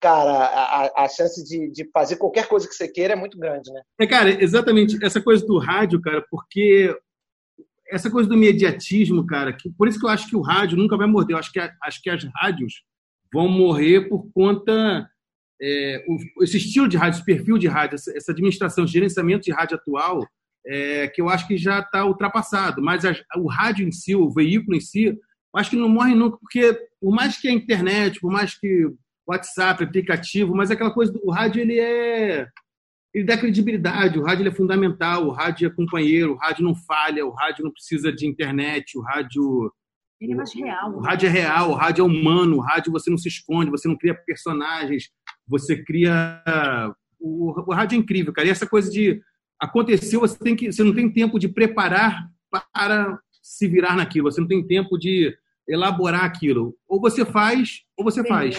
cara, 0.00 0.32
a, 0.32 1.04
a- 1.04 1.08
chance 1.08 1.44
de, 1.44 1.70
de 1.70 1.88
fazer 1.92 2.16
qualquer 2.16 2.48
coisa 2.48 2.66
que 2.66 2.74
você 2.74 2.88
queira 2.88 3.12
é 3.12 3.16
muito 3.16 3.38
grande, 3.38 3.70
né? 3.72 3.82
É, 4.00 4.06
cara, 4.06 4.42
exatamente 4.42 4.98
essa 5.04 5.20
coisa 5.22 5.46
do 5.46 5.58
rádio, 5.58 6.00
cara, 6.00 6.24
porque 6.30 6.94
essa 7.88 8.10
coisa 8.10 8.28
do 8.28 8.34
imediatismo, 8.34 9.26
cara, 9.26 9.52
que, 9.52 9.68
por 9.70 9.88
isso 9.88 9.98
que 9.98 10.06
eu 10.06 10.10
acho 10.10 10.28
que 10.28 10.36
o 10.36 10.40
rádio 10.40 10.76
nunca 10.78 10.96
vai 10.96 11.06
morrer. 11.06 11.34
Eu 11.34 11.38
acho 11.38 11.52
que, 11.52 11.60
a- 11.60 11.72
acho 11.84 12.00
que 12.02 12.08
as 12.10 12.22
rádios 12.36 12.82
vão 13.32 13.46
morrer 13.48 14.08
por 14.08 14.28
conta. 14.32 15.08
é, 15.62 16.02
o- 16.08 16.42
esse 16.42 16.56
estilo 16.56 16.88
de 16.88 16.96
rádio, 16.96 17.18
esse 17.18 17.24
perfil 17.26 17.58
de 17.58 17.68
rádio, 17.68 17.96
essa, 17.96 18.10
essa 18.16 18.32
administração, 18.32 18.86
gerenciamento 18.86 19.42
de 19.44 19.52
rádio 19.52 19.76
atual, 19.76 20.26
é, 20.66 21.08
que 21.08 21.20
eu 21.20 21.28
acho 21.28 21.46
que 21.46 21.56
já 21.56 21.80
está 21.80 22.04
ultrapassado. 22.04 22.82
Mas 22.82 23.04
as- 23.04 23.22
o 23.36 23.48
rádio 23.48 23.86
em 23.86 23.92
si, 23.92 24.14
o 24.14 24.30
veículo 24.30 24.76
em 24.76 24.80
si, 24.80 25.04
eu 25.06 25.16
acho 25.54 25.70
que 25.70 25.76
não 25.76 25.88
morre 25.88 26.14
nunca, 26.14 26.36
porque 26.38 26.72
por 27.00 27.12
mais 27.14 27.36
que 27.38 27.48
a 27.48 27.52
internet, 27.52 28.20
por 28.20 28.30
mais 28.30 28.58
que 28.58 28.86
WhatsApp, 29.26 29.84
aplicativo, 29.84 30.54
mas 30.54 30.70
aquela 30.70 30.90
coisa 30.92 31.12
do 31.12 31.20
o 31.24 31.30
rádio, 31.30 31.62
ele 31.62 31.78
é 31.78 32.46
ele 33.12 33.24
dá 33.24 33.36
credibilidade, 33.36 34.18
o 34.18 34.22
rádio 34.22 34.46
é 34.46 34.52
fundamental, 34.52 35.26
o 35.26 35.30
rádio 35.32 35.66
é 35.66 35.70
companheiro, 35.70 36.34
o 36.34 36.36
rádio 36.36 36.62
não 36.64 36.76
falha, 36.76 37.26
o 37.26 37.30
rádio 37.32 37.64
não 37.64 37.72
precisa 37.72 38.12
de 38.12 38.24
internet, 38.24 38.96
o 38.96 39.02
rádio, 39.02 39.72
Ele 40.20 40.32
é 40.32 40.36
mais 40.36 40.54
real. 40.54 40.94
o 40.94 41.00
rádio 41.00 41.26
é 41.26 41.30
real, 41.30 41.70
o 41.70 41.74
rádio 41.74 42.02
é 42.02 42.04
humano, 42.06 42.58
o 42.58 42.60
rádio 42.60 42.92
você 42.92 43.10
não 43.10 43.18
se 43.18 43.26
esconde, 43.28 43.68
você 43.70 43.88
não 43.88 43.96
cria 43.96 44.14
personagens, 44.14 45.10
você 45.44 45.82
cria 45.82 46.40
o, 47.18 47.50
o 47.68 47.74
rádio 47.74 47.96
é 47.96 47.98
incrível, 47.98 48.32
cara. 48.32 48.46
E 48.46 48.50
essa 48.50 48.66
coisa 48.66 48.88
de 48.90 49.20
aconteceu, 49.60 50.20
você 50.20 50.38
tem 50.38 50.56
que 50.56 50.72
você 50.72 50.82
não 50.82 50.94
tem 50.94 51.10
tempo 51.10 51.38
de 51.38 51.48
preparar 51.48 52.28
para 52.50 53.18
se 53.42 53.68
virar 53.68 53.96
naquilo, 53.96 54.30
você 54.30 54.40
não 54.40 54.48
tem 54.48 54.66
tempo 54.66 54.98
de 54.98 55.36
elaborar 55.68 56.24
aquilo. 56.24 56.74
Ou 56.88 57.00
você 57.00 57.24
faz, 57.24 57.82
ou 57.96 58.04
você 58.04 58.26
faz. 58.26 58.56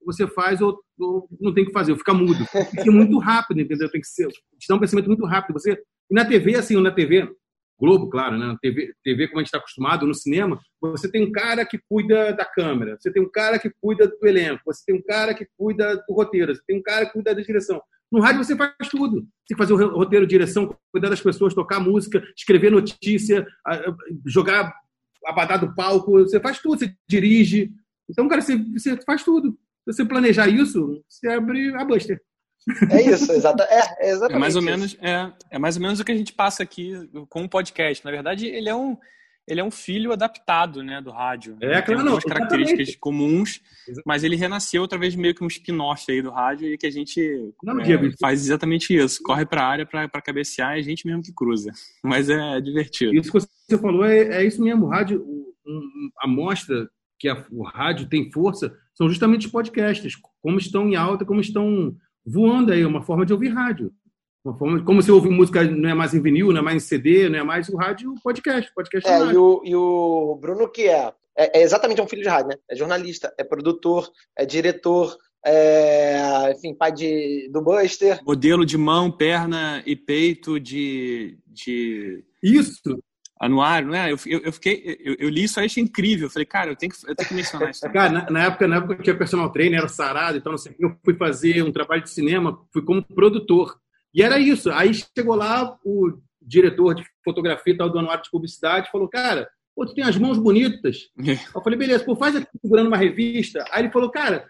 Ou 0.00 0.06
Você 0.06 0.26
faz 0.26 0.60
ou, 0.60 0.78
ou 0.98 1.28
não 1.40 1.52
tem 1.52 1.64
que 1.64 1.72
fazer, 1.72 1.92
ou 1.92 1.98
fica 1.98 2.14
mudo. 2.14 2.46
Tem 2.52 2.64
que 2.64 2.82
ser 2.82 2.90
muito 2.90 3.18
rápido, 3.18 3.60
entendeu? 3.60 3.90
Tem 3.90 4.00
que 4.00 4.06
ser, 4.06 4.28
te 4.28 4.68
dá 4.68 4.74
um 4.76 4.80
pensamento 4.80 5.08
muito 5.08 5.24
rápido. 5.26 5.58
Você 5.58 5.82
e 6.08 6.14
na 6.14 6.24
TV 6.24 6.54
assim, 6.54 6.80
na 6.80 6.92
TV 6.92 7.28
Globo, 7.78 8.08
claro, 8.08 8.38
né? 8.38 8.56
TV, 8.60 8.94
TV 9.02 9.28
como 9.28 9.38
a 9.38 9.42
gente 9.42 9.48
está 9.48 9.58
acostumado, 9.58 10.06
no 10.06 10.14
cinema, 10.14 10.58
você 10.80 11.10
tem 11.10 11.22
um 11.22 11.32
cara 11.32 11.64
que 11.66 11.78
cuida 11.88 12.32
da 12.32 12.44
câmera, 12.44 12.96
você 12.98 13.12
tem 13.12 13.22
um 13.22 13.30
cara 13.30 13.58
que 13.58 13.70
cuida 13.80 14.08
do 14.08 14.26
elenco, 14.26 14.62
você 14.64 14.82
tem 14.86 14.94
um 14.96 15.02
cara 15.02 15.34
que 15.34 15.46
cuida 15.58 15.96
do 15.96 16.14
roteiro, 16.14 16.54
você 16.54 16.62
tem 16.66 16.78
um 16.78 16.82
cara 16.82 17.06
que 17.06 17.12
cuida 17.12 17.34
da 17.34 17.42
direção. 17.42 17.80
No 18.10 18.20
rádio 18.20 18.44
você 18.44 18.56
faz 18.56 18.88
tudo. 18.88 19.16
Você 19.16 19.48
tem 19.48 19.56
que 19.56 19.56
fazer 19.56 19.72
o 19.74 19.96
roteiro, 19.96 20.26
direção, 20.26 20.74
cuidar 20.92 21.10
das 21.10 21.20
pessoas, 21.20 21.54
tocar 21.54 21.80
música, 21.80 22.22
escrever 22.36 22.70
notícia, 22.70 23.46
jogar 24.24 24.72
abadá 25.24 25.56
do 25.56 25.74
palco, 25.74 26.12
você 26.12 26.40
faz 26.40 26.60
tudo, 26.60 26.78
você 26.78 26.94
dirige. 27.08 27.72
Então, 28.08 28.28
cara, 28.28 28.40
você, 28.40 28.56
você 28.56 28.96
faz 29.04 29.24
tudo. 29.24 29.58
Se 29.84 29.92
você 29.92 30.04
planejar 30.04 30.48
isso, 30.48 31.02
você 31.08 31.28
abre 31.28 31.74
a 31.74 31.84
Buster. 31.84 32.20
É 32.90 33.02
isso, 33.02 33.30
exata, 33.32 33.62
é, 33.64 34.06
é 34.06 34.10
exatamente 34.10 34.36
É 34.36 34.38
mais 34.38 34.56
ou 34.56 34.60
isso. 34.62 34.70
menos, 34.70 34.96
é, 35.00 35.32
é 35.52 35.58
mais 35.58 35.76
ou 35.76 35.82
menos 35.82 36.00
o 36.00 36.04
que 36.04 36.12
a 36.12 36.16
gente 36.16 36.32
passa 36.32 36.62
aqui 36.62 36.92
com 37.28 37.44
o 37.44 37.48
podcast. 37.48 38.04
Na 38.04 38.10
verdade, 38.10 38.46
ele 38.46 38.68
é 38.68 38.74
um, 38.74 38.96
ele 39.46 39.60
é 39.60 39.64
um 39.64 39.70
filho 39.70 40.12
adaptado, 40.12 40.82
né, 40.82 41.00
do 41.00 41.10
rádio. 41.12 41.56
É, 41.60 41.66
Ele 41.66 41.74
tem 41.74 41.82
claro, 41.84 42.00
algumas 42.00 42.24
não, 42.24 42.28
características 42.30 42.88
exatamente. 42.88 42.98
comuns, 42.98 43.60
mas 44.04 44.24
ele 44.24 44.34
renasceu 44.34 44.82
através 44.82 45.12
de 45.12 45.18
meio 45.20 45.32
que 45.34 45.44
um 45.44 45.46
spin-off 45.46 46.10
aí 46.10 46.20
do 46.20 46.30
rádio 46.30 46.66
e 46.72 46.76
que 46.76 46.86
a 46.86 46.90
gente 46.90 47.20
Não, 47.62 47.78
é, 47.80 47.84
Diego, 47.84 48.10
faz 48.20 48.44
exatamente 48.44 48.92
isso. 48.96 49.22
Corre 49.22 49.46
para 49.46 49.62
a 49.62 49.68
área 49.68 49.86
para 49.86 50.08
cabecear 50.20 50.76
e 50.76 50.80
a 50.80 50.82
gente 50.82 51.06
mesmo 51.06 51.22
que 51.22 51.32
cruza. 51.32 51.70
Mas 52.02 52.28
é 52.28 52.60
divertido. 52.60 53.14
Isso 53.14 53.30
que 53.30 53.38
você 53.38 53.78
falou 53.80 54.04
é, 54.04 54.42
é 54.42 54.44
isso 54.44 54.60
mesmo. 54.60 54.86
O 54.86 54.88
rádio, 54.88 55.24
um- 55.64 56.10
a 56.20 56.26
mostra 56.26 56.88
que 57.18 57.28
a- 57.28 57.46
o 57.52 57.62
rádio 57.62 58.08
tem 58.08 58.30
força 58.32 58.76
são 58.94 59.08
justamente 59.08 59.46
os 59.46 59.52
podcasts, 59.52 60.14
como 60.42 60.58
estão 60.58 60.88
em 60.88 60.96
alta, 60.96 61.24
como 61.24 61.40
estão 61.40 61.96
voando 62.26 62.72
aí, 62.72 62.84
uma 62.84 63.02
forma 63.02 63.24
de 63.24 63.32
ouvir 63.32 63.48
rádio. 63.48 63.92
Uma 64.44 64.56
forma, 64.56 64.84
como 64.84 65.02
você 65.02 65.10
ouve 65.10 65.28
música 65.28 65.64
não 65.64 65.88
é 65.88 65.94
mais 65.94 66.14
em 66.14 66.20
vinil, 66.20 66.52
não 66.52 66.60
é 66.60 66.62
mais 66.62 66.76
em 66.76 66.86
CD, 66.86 67.28
não 67.28 67.38
é 67.38 67.42
mais 67.42 67.68
o 67.68 67.76
rádio, 67.76 68.12
o 68.12 68.22
podcast. 68.22 68.72
Podcast 68.74 69.08
é, 69.08 69.12
É, 69.12 69.32
e 69.32 69.36
o, 69.36 69.62
e 69.64 69.74
o 69.74 70.38
Bruno, 70.40 70.70
que 70.70 70.88
é, 70.88 71.12
é, 71.36 71.60
é 71.60 71.62
exatamente 71.62 72.00
um 72.00 72.06
filho 72.06 72.22
de 72.22 72.28
rádio, 72.28 72.48
né? 72.48 72.56
É 72.70 72.76
jornalista, 72.76 73.34
é 73.38 73.44
produtor, 73.44 74.10
é 74.36 74.46
diretor, 74.46 75.16
é, 75.44 76.52
enfim, 76.52 76.74
pai 76.74 76.92
de, 76.92 77.48
do 77.52 77.62
Buster. 77.62 78.20
Modelo 78.24 78.66
de 78.66 78.76
mão, 78.76 79.10
perna 79.10 79.82
e 79.86 79.94
peito 79.94 80.58
de, 80.58 81.38
de 81.46 82.24
Isso. 82.42 82.98
Anuário, 83.38 83.88
não 83.88 83.94
é? 83.94 84.12
Eu, 84.12 84.18
eu, 84.26 84.40
eu 84.40 84.52
fiquei, 84.52 84.98
eu, 85.04 85.16
eu 85.18 85.28
li 85.28 85.44
isso 85.44 85.60
aí 85.60 85.66
achei 85.66 85.82
incrível. 85.82 86.26
Eu 86.26 86.30
falei, 86.30 86.46
cara, 86.46 86.70
eu 86.70 86.76
tenho 86.76 86.92
que, 86.92 87.10
eu 87.10 87.14
tenho 87.14 87.28
que 87.28 87.34
mencionar 87.34 87.70
isso. 87.70 87.80
Cara, 87.90 88.10
na, 88.10 88.30
na 88.30 88.44
época, 88.44 88.66
na 88.66 88.76
época 88.76 88.94
eu 88.94 89.02
tinha 89.02 89.16
personal 89.16 89.50
trainer, 89.50 89.78
era 89.78 89.88
sarado, 89.88 90.38
então 90.38 90.52
não 90.52 90.58
sei, 90.58 90.74
eu 90.78 90.96
fui 91.04 91.14
fazer 91.14 91.62
um 91.62 91.72
trabalho 91.72 92.02
de 92.02 92.10
cinema, 92.10 92.58
fui 92.72 92.82
como 92.82 93.02
produtor. 93.02 93.78
E 94.14 94.22
era 94.22 94.38
isso. 94.38 94.70
Aí 94.70 94.92
chegou 94.94 95.34
lá 95.34 95.76
o 95.84 96.18
diretor 96.40 96.94
de 96.94 97.04
fotografia 97.24 97.74
e 97.74 97.76
tal 97.76 97.90
do 97.90 97.98
anuário 97.98 98.22
de 98.22 98.30
publicidade 98.30 98.90
falou, 98.90 99.08
cara, 99.08 99.48
pô, 99.74 99.84
tu 99.84 99.94
tem 99.94 100.04
as 100.04 100.16
mãos 100.16 100.38
bonitas. 100.38 101.10
eu 101.54 101.62
falei, 101.62 101.78
beleza, 101.78 102.04
pô, 102.04 102.16
faz 102.16 102.36
aqui 102.36 102.48
segurando 102.60 102.86
uma 102.86 102.96
revista. 102.96 103.64
Aí 103.70 103.82
ele 103.82 103.92
falou, 103.92 104.10
cara, 104.10 104.48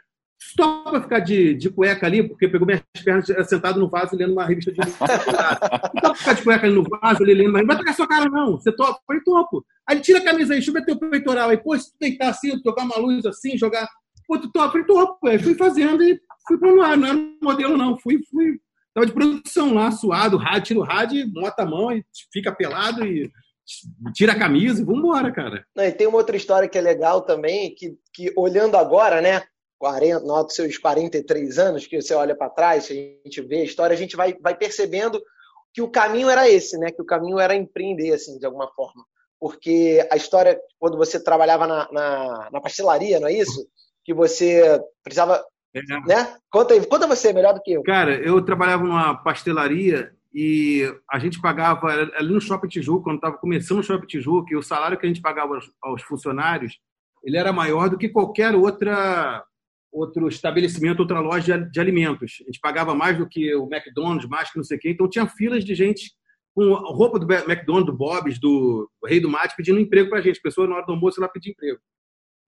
topa 0.57 1.01
ficar 1.01 1.21
de, 1.21 1.55
de 1.55 1.71
cueca 1.71 2.07
ali, 2.07 2.27
porque 2.27 2.49
pegou 2.49 2.67
minhas 2.67 2.83
pernas 3.05 3.27
sentado 3.49 3.79
no 3.79 3.89
vaso 3.89 4.17
lendo 4.17 4.33
uma 4.33 4.45
revista 4.45 4.73
de 4.73 4.81
topa 4.81 6.15
ficar 6.17 6.33
de 6.35 6.43
cueca 6.43 6.67
ali 6.67 6.75
no 6.75 6.83
vaso, 6.83 7.23
ali 7.23 7.35
lendo, 7.35 7.53
mas 7.53 7.63
não 7.63 7.69
vai 7.69 7.79
pegar 7.79 7.95
sua 7.95 8.07
cara, 8.07 8.29
não. 8.29 8.53
Você 8.53 8.73
topa? 8.73 9.01
Falei, 9.07 9.23
topo. 9.23 9.65
Aí 9.87 10.01
tira 10.01 10.19
a 10.19 10.25
camisa 10.25 10.53
aí, 10.53 10.59
deixa 10.59 10.71
eu 10.71 10.75
ver 10.75 10.85
teu 10.85 10.99
peitoral 10.99 11.51
aí. 11.51 11.57
Pô, 11.57 11.77
se 11.79 11.91
tu 11.91 11.97
deitar 12.01 12.29
assim, 12.29 12.61
jogar 12.65 12.85
uma 12.85 12.99
luz 12.99 13.25
assim, 13.27 13.57
jogar. 13.57 13.89
Pô, 14.27 14.39
tu 14.39 14.51
topa? 14.51 14.73
Falei, 14.73 14.87
topo. 14.87 15.29
Aí 15.29 15.39
fui 15.39 15.55
fazendo 15.55 16.03
e 16.03 16.21
fui 16.47 16.59
para 16.59 16.73
no 16.73 16.83
ar. 16.83 16.97
Não 16.97 17.09
era 17.09 17.17
um 17.17 17.39
modelo, 17.43 17.77
não. 17.77 17.99
Fui, 17.99 18.21
fui. 18.31 18.61
Tava 18.95 19.07
de 19.07 19.13
produção 19.13 19.75
lá, 19.75 19.91
suado, 19.91 20.39
rádio, 20.39 20.63
tira 20.63 20.81
o 20.81 20.83
rádio, 20.83 21.31
bota 21.31 21.63
a 21.63 21.67
mão 21.67 21.93
e 21.93 22.03
fica 22.33 22.51
pelado 22.51 23.07
e 23.07 23.31
tira 24.15 24.33
a 24.33 24.39
camisa 24.39 24.81
e 24.81 24.85
vambora, 24.85 25.31
cara. 25.31 25.67
Não, 25.77 25.85
e 25.85 25.93
tem 25.93 26.07
uma 26.07 26.17
outra 26.17 26.37
história 26.37 26.69
que 26.69 26.79
é 26.79 26.81
legal 26.81 27.21
também, 27.21 27.75
que, 27.75 27.99
que 28.15 28.33
olhando 28.37 28.77
agora, 28.77 29.21
né? 29.21 29.43
40, 29.79 30.21
dos 30.21 30.55
seus 30.55 30.79
43 30.79 31.59
anos, 31.59 31.87
que 31.87 32.01
você 32.01 32.15
olha 32.15 32.35
para 32.35 32.51
trás, 32.51 32.91
a 32.91 32.95
gente 32.95 33.43
vê 33.43 33.61
a 33.61 33.65
história, 33.65 33.95
a 33.95 33.99
gente 33.99 34.17
vai, 34.17 34.35
vai 34.41 34.57
percebendo 34.57 35.21
que 35.73 35.83
o 35.83 35.91
caminho 35.91 36.31
era 36.31 36.49
esse, 36.49 36.79
né? 36.79 36.91
Que 36.91 37.03
o 37.03 37.07
caminho 37.07 37.39
era 37.39 37.55
empreender, 37.55 38.13
assim, 38.13 38.39
de 38.39 38.47
alguma 38.47 38.69
forma. 38.73 39.05
Porque 39.39 40.07
a 40.11 40.17
história, 40.17 40.59
quando 40.79 40.97
você 40.97 41.23
trabalhava 41.23 41.67
na, 41.67 41.93
na, 41.93 42.49
na 42.51 42.61
pastelaria, 42.61 43.21
não 43.21 43.29
é 43.29 43.35
isso? 43.35 43.69
Que 44.03 44.15
você 44.15 44.81
precisava. 45.05 45.45
É. 45.75 45.81
Né? 46.09 46.37
Conta 46.51 46.73
aí, 46.73 46.87
conta 46.87 47.07
você, 47.07 47.33
melhor 47.33 47.53
do 47.53 47.61
que 47.61 47.73
eu. 47.73 47.83
Cara, 47.83 48.15
eu 48.15 48.43
trabalhava 48.43 48.85
numa 48.85 49.23
pastelaria 49.23 50.11
e 50.33 50.91
a 51.11 51.19
gente 51.19 51.41
pagava 51.41 51.89
ali 51.89 52.33
no 52.33 52.41
Shopping 52.41 52.69
Tijuca, 52.69 53.05
quando 53.05 53.17
estava 53.17 53.37
começando 53.37 53.81
o 53.81 53.83
Shopping 53.83 54.07
Tijuca, 54.07 54.53
e 54.53 54.57
o 54.57 54.63
salário 54.63 54.99
que 54.99 55.05
a 55.05 55.09
gente 55.09 55.21
pagava 55.21 55.55
aos, 55.55 55.71
aos 55.83 56.03
funcionários, 56.03 56.79
ele 57.23 57.37
era 57.37 57.53
maior 57.53 57.91
do 57.91 57.99
que 57.99 58.09
qualquer 58.09 58.55
outra 58.55 59.45
outro 59.97 60.29
estabelecimento, 60.29 61.01
outra 61.01 61.21
loja 61.21 61.59
de 61.59 61.81
alimentos. 61.81 62.39
A 62.43 62.45
gente 62.45 62.61
pagava 62.61 62.95
mais 62.95 63.17
do 63.17 63.29
que 63.29 63.55
o 63.55 63.69
McDonald's, 63.73 64.29
mais 64.29 64.51
que 64.51 64.59
não 64.59 64.65
sei 64.65 64.77
o 64.77 64.81
quê. 64.81 64.91
Então 64.91 65.09
tinha 65.09 65.27
filas 65.27 65.65
de 65.65 65.75
gente 65.75 66.13
com 66.55 66.73
roupa 66.75 67.19
do 67.19 67.33
McDonald's, 67.33 67.87
do 67.87 67.97
Bob's, 67.97 68.39
do 68.39 68.91
Rei 69.05 69.21
do 69.21 69.29
Mate, 69.29 69.57
pedindo 69.57 69.81
emprego 69.81 70.11
para 70.11 70.19
a 70.19 70.23
gente. 70.23 70.41
Pessoas 70.41 70.69
na 70.69 70.77
hora 70.77 70.87
do 70.87 70.93
almoço 70.93 71.21
lá 71.21 71.29
pediam 71.29 71.53
emprego. 71.53 71.81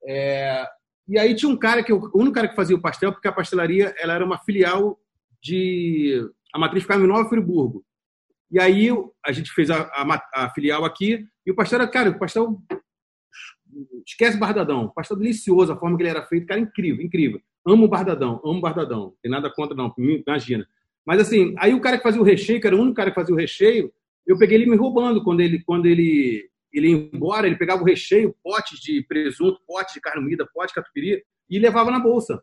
É... 0.07 0.67
E 1.09 1.19
aí 1.19 1.35
tinha 1.35 1.50
um 1.50 1.57
cara 1.57 1.83
que 1.83 1.93
o 1.93 2.11
único 2.14 2.35
cara 2.35 2.49
que 2.49 2.57
fazia 2.57 2.76
o 2.76 2.83
pastel, 2.83 3.12
porque 3.12 3.28
a 3.28 3.33
pastelaria 3.33 3.95
ela 3.99 4.14
era 4.14 4.25
uma 4.25 4.38
filial 4.38 4.99
de 5.43 6.23
a 6.52 6.59
matriz 6.59 6.83
ficava 6.83 7.02
em 7.02 7.07
Nova 7.07 7.28
Friburgo. 7.28 7.83
E 8.50 8.61
aí 8.61 8.88
a 9.25 9.33
gente 9.33 9.50
fez 9.52 9.71
a, 9.71 9.83
a, 9.83 10.45
a 10.45 10.50
filial 10.50 10.85
aqui 10.85 11.26
e 11.47 11.50
o 11.50 11.55
pastel 11.55 11.81
era, 11.81 11.90
cara, 11.90 12.11
o 12.11 12.19
pastel 12.19 12.59
Esquece 14.06 14.38
Bardadão. 14.38 14.88
Pastel 14.94 15.16
delicioso, 15.16 15.73
a 15.73 15.76
forma 15.76 15.97
que 15.97 16.02
ele 16.02 16.11
era 16.11 16.23
feito, 16.26 16.47
cara, 16.47 16.61
incrível, 16.61 17.04
incrível. 17.04 17.40
Amo 17.66 17.88
Bardadão, 17.88 18.40
amo 18.44 18.61
Bardadão. 18.61 19.14
Tem 19.23 19.30
nada 19.30 19.50
contra, 19.50 19.76
não, 19.76 19.92
imagina. 19.99 20.66
Mas 21.04 21.20
assim, 21.20 21.54
aí 21.58 21.75
o 21.75 21.80
cara 21.80 21.97
que 21.97 22.02
fazia 22.02 22.20
o 22.20 22.25
recheio, 22.25 22.61
que 22.61 22.66
era 22.66 22.76
o 22.76 22.80
único 22.80 22.94
cara 22.94 23.11
que 23.11 23.14
fazia 23.14 23.35
o 23.35 23.38
recheio, 23.38 23.92
eu 24.26 24.38
peguei 24.38 24.58
ele 24.58 24.70
me 24.70 24.76
roubando 24.76 25.25
quando 25.25 25.40
ele, 25.40 25.62
quando 25.64 25.87
ele, 25.87 26.49
ele 26.73 26.88
ia 26.90 27.11
embora, 27.12 27.47
ele 27.47 27.56
pegava 27.56 27.82
o 27.82 27.87
recheio, 27.87 28.35
potes 28.42 28.78
de 28.78 29.02
presunto, 29.02 29.61
potes 29.66 29.94
de 29.94 30.00
carne 30.00 30.23
moída, 30.23 30.47
potes 30.52 30.70
de 30.70 30.75
catupiry, 30.75 31.23
e 31.49 31.58
levava 31.58 31.90
na 31.90 31.99
bolsa. 31.99 32.42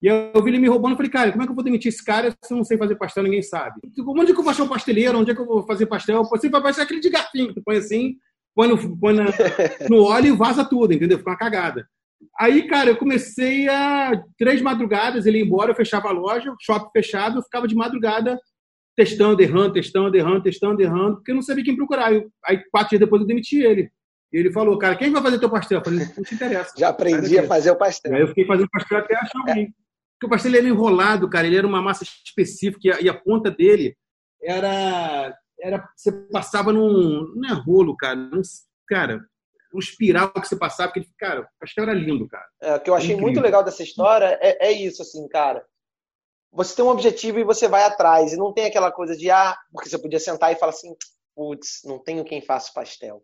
E 0.00 0.06
eu 0.06 0.42
vi 0.42 0.50
ele 0.50 0.58
me 0.58 0.68
roubando, 0.68 0.96
falei, 0.96 1.10
cara, 1.10 1.30
como 1.30 1.42
é 1.42 1.46
que 1.46 1.50
eu 1.50 1.54
vou 1.54 1.64
demitir 1.64 1.88
esse 1.88 2.04
cara 2.04 2.30
se 2.30 2.52
eu 2.52 2.56
não 2.56 2.64
sei 2.64 2.78
fazer 2.78 2.94
pastel, 2.94 3.24
ninguém 3.24 3.42
sabe? 3.42 3.80
Onde 3.84 4.30
é 4.30 4.34
que 4.34 4.40
eu 4.40 4.44
vou 4.44 4.50
achar 4.50 4.62
um 4.62 4.68
pasteleiro? 4.68 5.18
Onde 5.18 5.32
é 5.32 5.34
que 5.34 5.40
eu 5.40 5.46
vou 5.46 5.66
fazer 5.66 5.86
pastel? 5.86 6.22
Você 6.24 6.48
vai 6.48 6.62
achar 6.62 6.82
aquele 6.82 7.00
de 7.00 7.10
garfinho, 7.10 7.52
tu 7.52 7.62
põe 7.62 7.76
assim, 7.76 8.16
põe 8.58 8.66
no, 8.66 8.98
põe 8.98 9.14
na, 9.14 9.26
no 9.88 10.02
óleo 10.02 10.34
e 10.34 10.36
vaza 10.36 10.64
tudo, 10.64 10.92
entendeu? 10.92 11.16
Fica 11.18 11.30
uma 11.30 11.38
cagada. 11.38 11.88
Aí, 12.40 12.66
cara, 12.66 12.90
eu 12.90 12.96
comecei 12.96 13.68
a. 13.68 14.20
Três 14.36 14.60
madrugadas, 14.60 15.26
ele 15.26 15.38
ia 15.38 15.44
embora, 15.44 15.70
eu 15.70 15.76
fechava 15.76 16.08
a 16.08 16.12
loja, 16.12 16.52
shopping 16.60 16.90
fechado, 16.92 17.38
eu 17.38 17.42
ficava 17.42 17.68
de 17.68 17.76
madrugada 17.76 18.36
testando, 18.96 19.40
errando, 19.40 19.74
testando, 19.74 20.16
errando, 20.16 20.42
testando, 20.42 20.82
errando, 20.82 21.16
porque 21.16 21.30
eu 21.30 21.36
não 21.36 21.42
sabia 21.42 21.62
quem 21.62 21.76
procurar. 21.76 22.12
Eu, 22.12 22.28
aí, 22.44 22.60
quatro 22.72 22.90
dias 22.90 23.00
depois, 23.00 23.22
eu 23.22 23.28
demiti 23.28 23.62
ele. 23.62 23.92
E 24.32 24.38
ele 24.38 24.52
falou, 24.52 24.76
cara, 24.76 24.96
quem 24.96 25.12
vai 25.12 25.22
fazer 25.22 25.38
teu 25.38 25.48
pastel? 25.48 25.78
Eu 25.78 25.84
falei, 25.84 26.00
não 26.16 26.24
te 26.24 26.34
interessa. 26.34 26.72
Já 26.76 26.88
aprendi 26.88 27.38
a 27.38 27.46
fazer 27.46 27.70
o 27.70 27.76
pastel. 27.76 28.12
Aí 28.12 28.22
eu 28.22 28.28
fiquei 28.28 28.44
fazendo 28.44 28.68
pastel 28.72 28.98
até 28.98 29.14
achar 29.14 29.38
alguém. 29.38 29.66
É. 29.66 29.68
Porque 30.14 30.26
o 30.26 30.28
pastel 30.28 30.56
era 30.56 30.68
enrolado, 30.68 31.30
cara, 31.30 31.46
ele 31.46 31.56
era 31.56 31.66
uma 31.66 31.80
massa 31.80 32.02
específica 32.02 32.80
e 32.88 32.90
a, 32.90 33.00
e 33.02 33.08
a 33.08 33.14
ponta 33.14 33.52
dele 33.52 33.96
era 34.42 35.32
era 35.60 35.88
você 35.96 36.12
passava 36.12 36.72
num 36.72 37.34
não 37.34 37.48
é 37.48 37.52
rolo, 37.52 37.96
cara, 37.96 38.16
num, 38.16 38.42
cara, 38.86 39.20
um 39.74 39.78
espiral 39.78 40.32
que 40.32 40.48
você 40.48 40.56
passava, 40.56 40.92
porque, 40.92 41.08
cara, 41.18 41.48
acho 41.62 41.74
que 41.74 41.80
era 41.80 41.92
lindo, 41.92 42.26
cara. 42.28 42.46
É, 42.60 42.74
o 42.76 42.80
que 42.80 42.90
eu 42.90 42.94
achei 42.94 43.08
Incrível. 43.08 43.26
muito 43.26 43.40
legal 43.40 43.62
dessa 43.62 43.82
história 43.82 44.38
é, 44.40 44.68
é 44.68 44.72
isso, 44.72 45.02
assim, 45.02 45.26
cara. 45.28 45.64
Você 46.52 46.74
tem 46.74 46.84
um 46.84 46.88
objetivo 46.88 47.38
e 47.38 47.44
você 47.44 47.68
vai 47.68 47.82
atrás, 47.82 48.32
e 48.32 48.36
não 48.36 48.52
tem 48.52 48.64
aquela 48.64 48.90
coisa 48.90 49.14
de, 49.16 49.30
ah, 49.30 49.56
porque 49.72 49.88
você 49.88 49.98
podia 49.98 50.18
sentar 50.18 50.52
e 50.52 50.56
falar 50.56 50.72
assim, 50.72 50.96
putz, 51.34 51.82
não 51.84 51.98
tenho 51.98 52.24
quem 52.24 52.40
faça 52.40 52.72
pastel. 52.72 53.22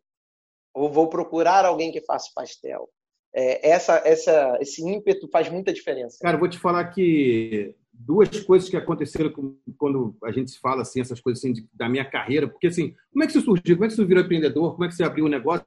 Ou 0.74 0.90
vou 0.90 1.08
procurar 1.08 1.64
alguém 1.64 1.90
que 1.90 2.04
faça 2.04 2.30
pastel. 2.34 2.90
É, 3.34 3.70
essa, 3.70 4.00
essa, 4.04 4.58
esse 4.60 4.80
ímpeto 4.82 5.28
faz 5.28 5.50
muita 5.50 5.72
diferença. 5.72 6.18
Cara, 6.22 6.38
vou 6.38 6.48
te 6.48 6.58
falar 6.58 6.84
que 6.86 7.74
duas 7.92 8.28
coisas 8.40 8.68
que 8.68 8.76
aconteceram 8.76 9.32
quando 9.76 10.16
a 10.22 10.30
gente 10.30 10.58
fala 10.60 10.82
assim 10.82 11.00
essas 11.00 11.20
coisas 11.20 11.42
assim 11.42 11.52
de, 11.52 11.68
da 11.72 11.88
minha 11.88 12.04
carreira, 12.04 12.48
porque 12.48 12.68
assim, 12.68 12.94
como 13.12 13.24
é 13.24 13.26
que 13.26 13.32
você 13.32 13.40
surgiu? 13.40 13.76
Como 13.76 13.84
é 13.84 13.88
que 13.88 13.94
você 13.94 14.04
virou 14.04 14.22
empreendedor? 14.22 14.72
Como 14.72 14.84
é 14.84 14.88
que 14.88 14.94
você 14.94 15.02
abriu 15.02 15.26
um 15.26 15.28
negócio? 15.28 15.64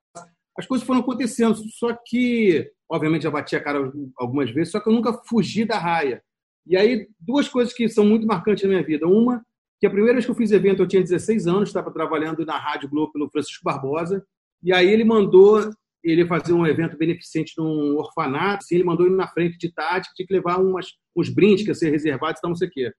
As 0.58 0.66
coisas 0.66 0.88
foram 0.88 1.02
acontecendo, 1.02 1.56
só 1.78 1.94
que 2.06 2.72
obviamente 2.90 3.24
já 3.24 3.32
bati 3.32 3.56
a 3.56 3.64
cara 3.64 3.92
algumas 4.18 4.50
vezes, 4.50 4.72
só 4.72 4.80
que 4.80 4.90
eu 4.90 4.94
nunca 4.94 5.14
fugi 5.28 5.66
da 5.66 5.78
raia. 5.78 6.22
E 6.66 6.76
aí 6.76 7.08
duas 7.20 7.48
coisas 7.48 7.74
que 7.74 7.88
são 7.90 8.06
muito 8.06 8.26
marcantes 8.26 8.64
na 8.64 8.70
minha 8.70 8.84
vida. 8.84 9.08
Uma, 9.08 9.44
que 9.80 9.86
a 9.86 9.90
primeira 9.90 10.14
vez 10.14 10.26
que 10.26 10.32
eu 10.32 10.36
fiz 10.36 10.52
evento 10.52 10.82
eu 10.82 10.88
tinha 10.88 11.02
16 11.02 11.48
anos, 11.48 11.70
estava 11.70 11.92
trabalhando 11.92 12.46
na 12.46 12.58
Rádio 12.58 12.90
Globo 12.90 13.12
pelo 13.12 13.30
Francisco 13.30 13.64
Barbosa, 13.64 14.26
e 14.64 14.74
aí 14.74 14.90
ele 14.90 15.04
mandou 15.04 15.70
ele 16.12 16.22
ia 16.22 16.28
fazer 16.28 16.54
um 16.54 16.66
evento 16.66 16.98
beneficente 16.98 17.54
num 17.58 17.98
orfanato, 17.98 18.64
assim, 18.64 18.76
ele 18.76 18.84
mandou 18.84 19.06
ele 19.06 19.16
na 19.16 19.28
frente 19.28 19.58
de 19.58 19.74
tarde, 19.74 20.08
que 20.10 20.16
tinha 20.16 20.28
que 20.28 20.34
levar 20.34 20.58
umas, 20.58 20.88
uns 21.16 21.30
brindes 21.30 21.64
que 21.64 21.70
ia 21.70 21.76
ser 21.76 21.90
reservados 21.90 22.42
tal, 22.42 22.50
não 22.50 22.56
sei 22.56 22.68
o 22.68 22.72
quê. 22.72 22.92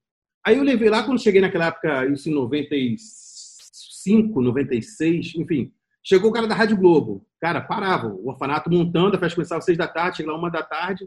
Aí 0.46 0.56
eu 0.56 0.64
levei 0.64 0.88
lá, 0.88 1.02
quando 1.02 1.20
cheguei 1.20 1.40
naquela 1.40 1.66
época, 1.66 2.06
isso 2.06 2.28
em 2.28 2.34
95, 2.34 4.40
96, 4.40 5.34
enfim, 5.36 5.72
chegou 6.04 6.30
o 6.30 6.32
cara 6.32 6.46
da 6.46 6.54
Rádio 6.54 6.76
Globo. 6.76 7.26
Cara, 7.40 7.60
parava, 7.60 8.08
o 8.08 8.28
orfanato 8.28 8.70
montando, 8.70 9.16
a 9.16 9.18
festa 9.18 9.36
começava 9.36 9.58
às 9.58 9.64
seis 9.64 9.78
da 9.78 9.88
tarde, 9.88 10.18
chega 10.18 10.30
lá 10.30 10.38
uma 10.38 10.50
da 10.50 10.62
tarde. 10.62 11.06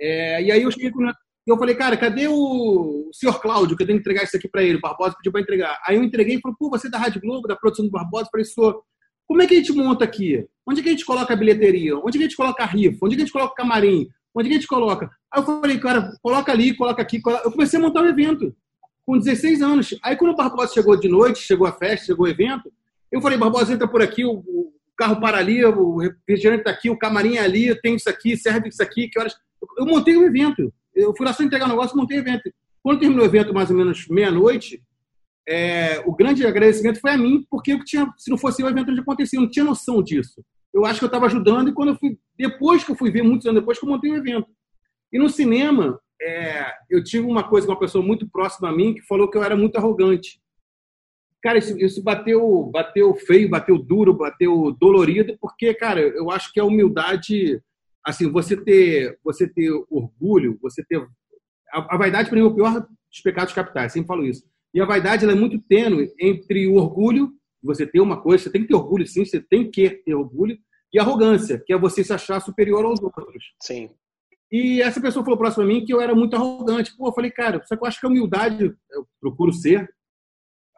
É, 0.00 0.42
e 0.42 0.50
aí 0.50 0.62
eu 0.62 0.70
cheguei 0.70 0.90
com 0.90 1.02
eu 1.46 1.58
falei, 1.58 1.74
cara, 1.74 1.96
cadê 1.96 2.28
o 2.28 3.10
senhor 3.12 3.40
Cláudio, 3.40 3.76
que 3.76 3.82
eu 3.82 3.86
tenho 3.86 3.98
que 3.98 4.02
entregar 4.02 4.22
isso 4.22 4.36
aqui 4.36 4.48
para 4.48 4.62
ele? 4.62 4.78
O 4.78 4.80
Barbosa 4.80 5.16
pediu 5.16 5.32
para 5.32 5.40
entregar. 5.40 5.80
Aí 5.84 5.96
eu 5.96 6.02
entreguei 6.02 6.36
e 6.36 6.40
falou, 6.40 6.56
pô, 6.56 6.70
você 6.70 6.86
é 6.86 6.90
da 6.90 6.98
Rádio 6.98 7.20
Globo, 7.20 7.48
da 7.48 7.56
produção 7.56 7.84
do 7.84 7.90
Barbosa? 7.90 8.26
Eu 8.26 8.30
falei, 8.30 8.44
sou. 8.44 8.84
Como 9.32 9.40
é 9.40 9.46
que 9.46 9.54
a 9.54 9.56
gente 9.56 9.72
monta 9.72 10.04
aqui? 10.04 10.46
Onde 10.66 10.80
é 10.80 10.82
que 10.82 10.90
a 10.90 10.92
gente 10.92 11.06
coloca 11.06 11.32
a 11.32 11.36
bilheteria? 11.36 11.96
Onde 11.96 12.10
é 12.10 12.18
que 12.18 12.18
a 12.18 12.28
gente 12.28 12.36
coloca 12.36 12.62
a 12.62 12.66
rifa? 12.66 12.98
Onde 13.00 13.14
é 13.14 13.16
que 13.16 13.22
a 13.22 13.24
gente 13.24 13.32
coloca 13.32 13.52
o 13.52 13.54
camarim? 13.54 14.06
Onde 14.34 14.46
é 14.46 14.50
que 14.50 14.56
a 14.56 14.60
gente 14.60 14.68
coloca? 14.68 15.10
Aí 15.32 15.40
eu 15.40 15.46
falei, 15.46 15.78
cara, 15.78 16.12
coloca 16.22 16.52
ali, 16.52 16.76
coloca 16.76 17.00
aqui. 17.00 17.18
Coloca... 17.18 17.42
Eu 17.42 17.50
comecei 17.50 17.78
a 17.78 17.82
montar 17.82 18.02
um 18.02 18.08
evento 18.08 18.54
com 19.06 19.16
16 19.16 19.62
anos. 19.62 19.98
Aí 20.02 20.16
quando 20.16 20.32
o 20.32 20.36
Barbosa 20.36 20.74
chegou 20.74 21.00
de 21.00 21.08
noite, 21.08 21.38
chegou 21.38 21.66
a 21.66 21.72
festa, 21.72 22.04
chegou 22.04 22.26
o 22.26 22.28
evento, 22.28 22.70
eu 23.10 23.22
falei, 23.22 23.38
Barbosa, 23.38 23.72
entra 23.72 23.88
por 23.88 24.02
aqui, 24.02 24.22
o, 24.22 24.44
carro 24.98 25.18
para 25.18 25.38
ali, 25.38 25.64
o 25.64 25.96
refrigerante 25.96 26.60
está 26.60 26.70
aqui, 26.70 26.90
o 26.90 26.98
camarim 26.98 27.36
é 27.36 27.40
ali, 27.40 27.74
tem 27.80 27.94
isso 27.94 28.10
aqui, 28.10 28.36
serve 28.36 28.68
isso 28.68 28.82
aqui. 28.82 29.08
Que 29.08 29.18
horas... 29.18 29.34
Eu 29.78 29.86
montei 29.86 30.14
o 30.14 30.20
um 30.20 30.26
evento. 30.26 30.70
Eu 30.94 31.16
fui 31.16 31.24
lá 31.24 31.32
só 31.32 31.42
entregar 31.42 31.64
o 31.64 31.68
um 31.68 31.70
negócio, 31.70 31.96
montei 31.96 32.18
o 32.18 32.20
evento. 32.20 32.52
Quando 32.82 33.00
terminou 33.00 33.24
o 33.24 33.26
evento, 33.26 33.54
mais 33.54 33.70
ou 33.70 33.76
menos 33.78 34.06
meia-noite, 34.08 34.82
é, 35.48 36.00
o 36.06 36.14
grande 36.14 36.46
agradecimento 36.46 37.00
foi 37.00 37.10
a 37.10 37.18
mim, 37.18 37.44
porque 37.50 37.72
eu 37.72 37.84
tinha, 37.84 38.12
se 38.16 38.30
não 38.30 38.38
fosse 38.38 38.62
o 38.62 38.68
evento 38.68 38.90
onde 38.90 39.00
acontecia, 39.00 39.38
eu 39.38 39.42
não 39.42 39.50
tinha 39.50 39.64
noção 39.64 40.02
disso. 40.02 40.44
Eu 40.72 40.84
acho 40.84 40.98
que 40.98 41.04
eu 41.04 41.08
estava 41.08 41.26
ajudando 41.26 41.68
e 41.68 41.72
quando 41.72 41.90
eu 41.90 41.96
fui, 41.96 42.18
depois 42.36 42.84
que 42.84 42.92
eu 42.92 42.96
fui 42.96 43.10
ver, 43.10 43.22
muitos 43.22 43.46
anos 43.46 43.60
depois, 43.60 43.78
que 43.78 43.84
eu 43.84 43.90
montei 43.90 44.10
o 44.10 44.16
evento. 44.16 44.48
E 45.12 45.18
no 45.18 45.28
cinema, 45.28 46.00
é, 46.20 46.72
eu 46.88 47.02
tive 47.02 47.26
uma 47.26 47.46
coisa 47.46 47.66
com 47.66 47.72
uma 47.72 47.78
pessoa 47.78 48.04
muito 48.04 48.28
próxima 48.28 48.68
a 48.68 48.72
mim 48.72 48.94
que 48.94 49.02
falou 49.02 49.28
que 49.28 49.36
eu 49.36 49.42
era 49.42 49.56
muito 49.56 49.76
arrogante. 49.76 50.40
Cara, 51.42 51.58
isso, 51.58 51.76
isso 51.78 52.02
bateu, 52.02 52.70
bateu 52.72 53.14
feio, 53.16 53.50
bateu 53.50 53.76
duro, 53.76 54.14
bateu 54.14 54.74
dolorido, 54.78 55.36
porque, 55.40 55.74
cara, 55.74 56.00
eu 56.00 56.30
acho 56.30 56.52
que 56.52 56.60
a 56.60 56.64
humildade, 56.64 57.60
assim, 58.06 58.30
você 58.30 58.56
ter, 58.56 59.18
você 59.24 59.48
ter 59.48 59.70
orgulho, 59.90 60.56
você 60.62 60.84
ter 60.84 61.04
a, 61.74 61.94
a 61.94 61.98
vaidade 61.98 62.28
para 62.28 62.38
mim 62.38 62.44
é 62.44 62.48
o 62.48 62.54
pior 62.54 62.80
dos 62.80 63.20
pecados 63.22 63.52
capitais, 63.52 63.92
sempre 63.92 64.06
falo 64.06 64.24
isso 64.24 64.46
e 64.74 64.80
a 64.80 64.86
vaidade 64.86 65.24
ela 65.24 65.32
é 65.32 65.36
muito 65.36 65.58
tênue 65.58 66.12
entre 66.18 66.66
o 66.66 66.74
orgulho, 66.74 67.32
você 67.62 67.86
ter 67.86 68.00
uma 68.00 68.20
coisa, 68.20 68.44
você 68.44 68.50
tem 68.50 68.62
que 68.62 68.68
ter 68.68 68.74
orgulho, 68.74 69.06
sim, 69.06 69.24
você 69.24 69.40
tem 69.40 69.70
que 69.70 69.88
ter 69.88 70.14
orgulho, 70.14 70.58
e 70.92 70.98
arrogância, 70.98 71.62
que 71.64 71.72
é 71.72 71.78
você 71.78 72.04
se 72.04 72.12
achar 72.12 72.40
superior 72.40 72.84
aos 72.84 73.00
outros. 73.00 73.54
Sim. 73.62 73.90
E 74.50 74.82
essa 74.82 75.00
pessoa 75.00 75.24
falou 75.24 75.38
próximo 75.38 75.64
a 75.64 75.66
mim 75.66 75.84
que 75.84 75.94
eu 75.94 76.00
era 76.00 76.14
muito 76.14 76.36
arrogante. 76.36 76.94
Pô, 76.94 77.08
eu 77.08 77.12
falei, 77.12 77.30
cara, 77.30 77.62
só 77.64 77.74
que 77.74 77.82
eu 77.82 77.86
acho 77.86 77.98
que 77.98 78.06
a 78.06 78.08
humildade, 78.10 78.74
eu 78.90 79.06
procuro 79.18 79.52
ser, 79.52 79.88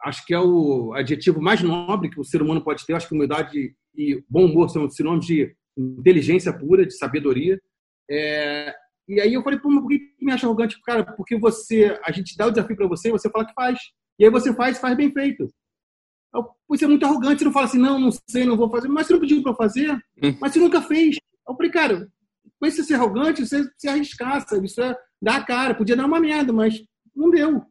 acho 0.03 0.25
que 0.25 0.33
é 0.33 0.39
o 0.39 0.93
adjetivo 0.93 1.41
mais 1.41 1.61
nobre 1.61 2.09
que 2.09 2.19
o 2.19 2.23
ser 2.23 2.41
humano 2.41 2.63
pode 2.63 2.85
ter. 2.85 2.93
Acho 2.93 3.09
que 3.09 3.13
humildade 3.13 3.75
e 3.93 4.23
bom 4.29 4.45
humor 4.45 4.69
são 4.69 4.89
sinônimos 4.89 5.25
de 5.25 5.53
inteligência 5.77 6.53
pura, 6.53 6.85
de 6.85 6.95
sabedoria. 6.95 7.59
É, 8.09 8.73
e 9.07 9.21
aí 9.21 9.33
eu 9.33 9.43
falei, 9.43 9.59
pô, 9.59 9.69
mas 9.69 9.81
por 9.81 9.89
que 9.89 10.15
me 10.21 10.31
acha 10.31 10.47
arrogante? 10.47 10.81
Cara, 10.81 11.03
porque 11.15 11.37
você, 11.37 11.99
a 12.03 12.11
gente 12.11 12.35
dá 12.35 12.47
o 12.47 12.51
desafio 12.51 12.75
para 12.75 12.87
você 12.87 13.09
e 13.09 13.11
você 13.11 13.29
fala 13.29 13.45
que 13.45 13.53
faz. 13.53 13.79
E 14.19 14.25
aí 14.25 14.31
você 14.31 14.53
faz, 14.53 14.77
faz 14.79 14.97
bem 14.97 15.11
feito. 15.11 15.47
Eu, 16.33 16.47
você 16.67 16.85
é 16.85 16.87
muito 16.87 17.05
arrogante, 17.05 17.39
você 17.39 17.45
não 17.45 17.51
fala 17.51 17.65
assim, 17.65 17.77
não, 17.77 17.99
não 17.99 18.09
sei, 18.27 18.45
não 18.45 18.57
vou 18.57 18.69
fazer. 18.69 18.87
Mas 18.87 19.07
você 19.07 19.13
não 19.13 19.19
pediu 19.19 19.43
para 19.43 19.55
fazer, 19.55 19.91
hum. 20.23 20.35
mas 20.41 20.53
você 20.53 20.59
nunca 20.59 20.81
fez. 20.81 21.17
Eu 21.47 21.55
falei, 21.55 21.71
cara, 21.71 22.11
com 22.59 22.65
esse 22.65 22.83
ser 22.83 22.95
arrogante, 22.95 23.45
você 23.45 23.63
se 23.77 23.87
arriscar, 23.87 24.47
sabe? 24.47 24.65
Isso 24.65 24.81
é 24.81 24.97
dar 25.21 25.37
a 25.37 25.45
cara. 25.45 25.75
Podia 25.75 25.95
dar 25.95 26.05
uma 26.05 26.19
merda, 26.19 26.51
mas 26.51 26.83
não 27.15 27.29
deu. 27.29 27.63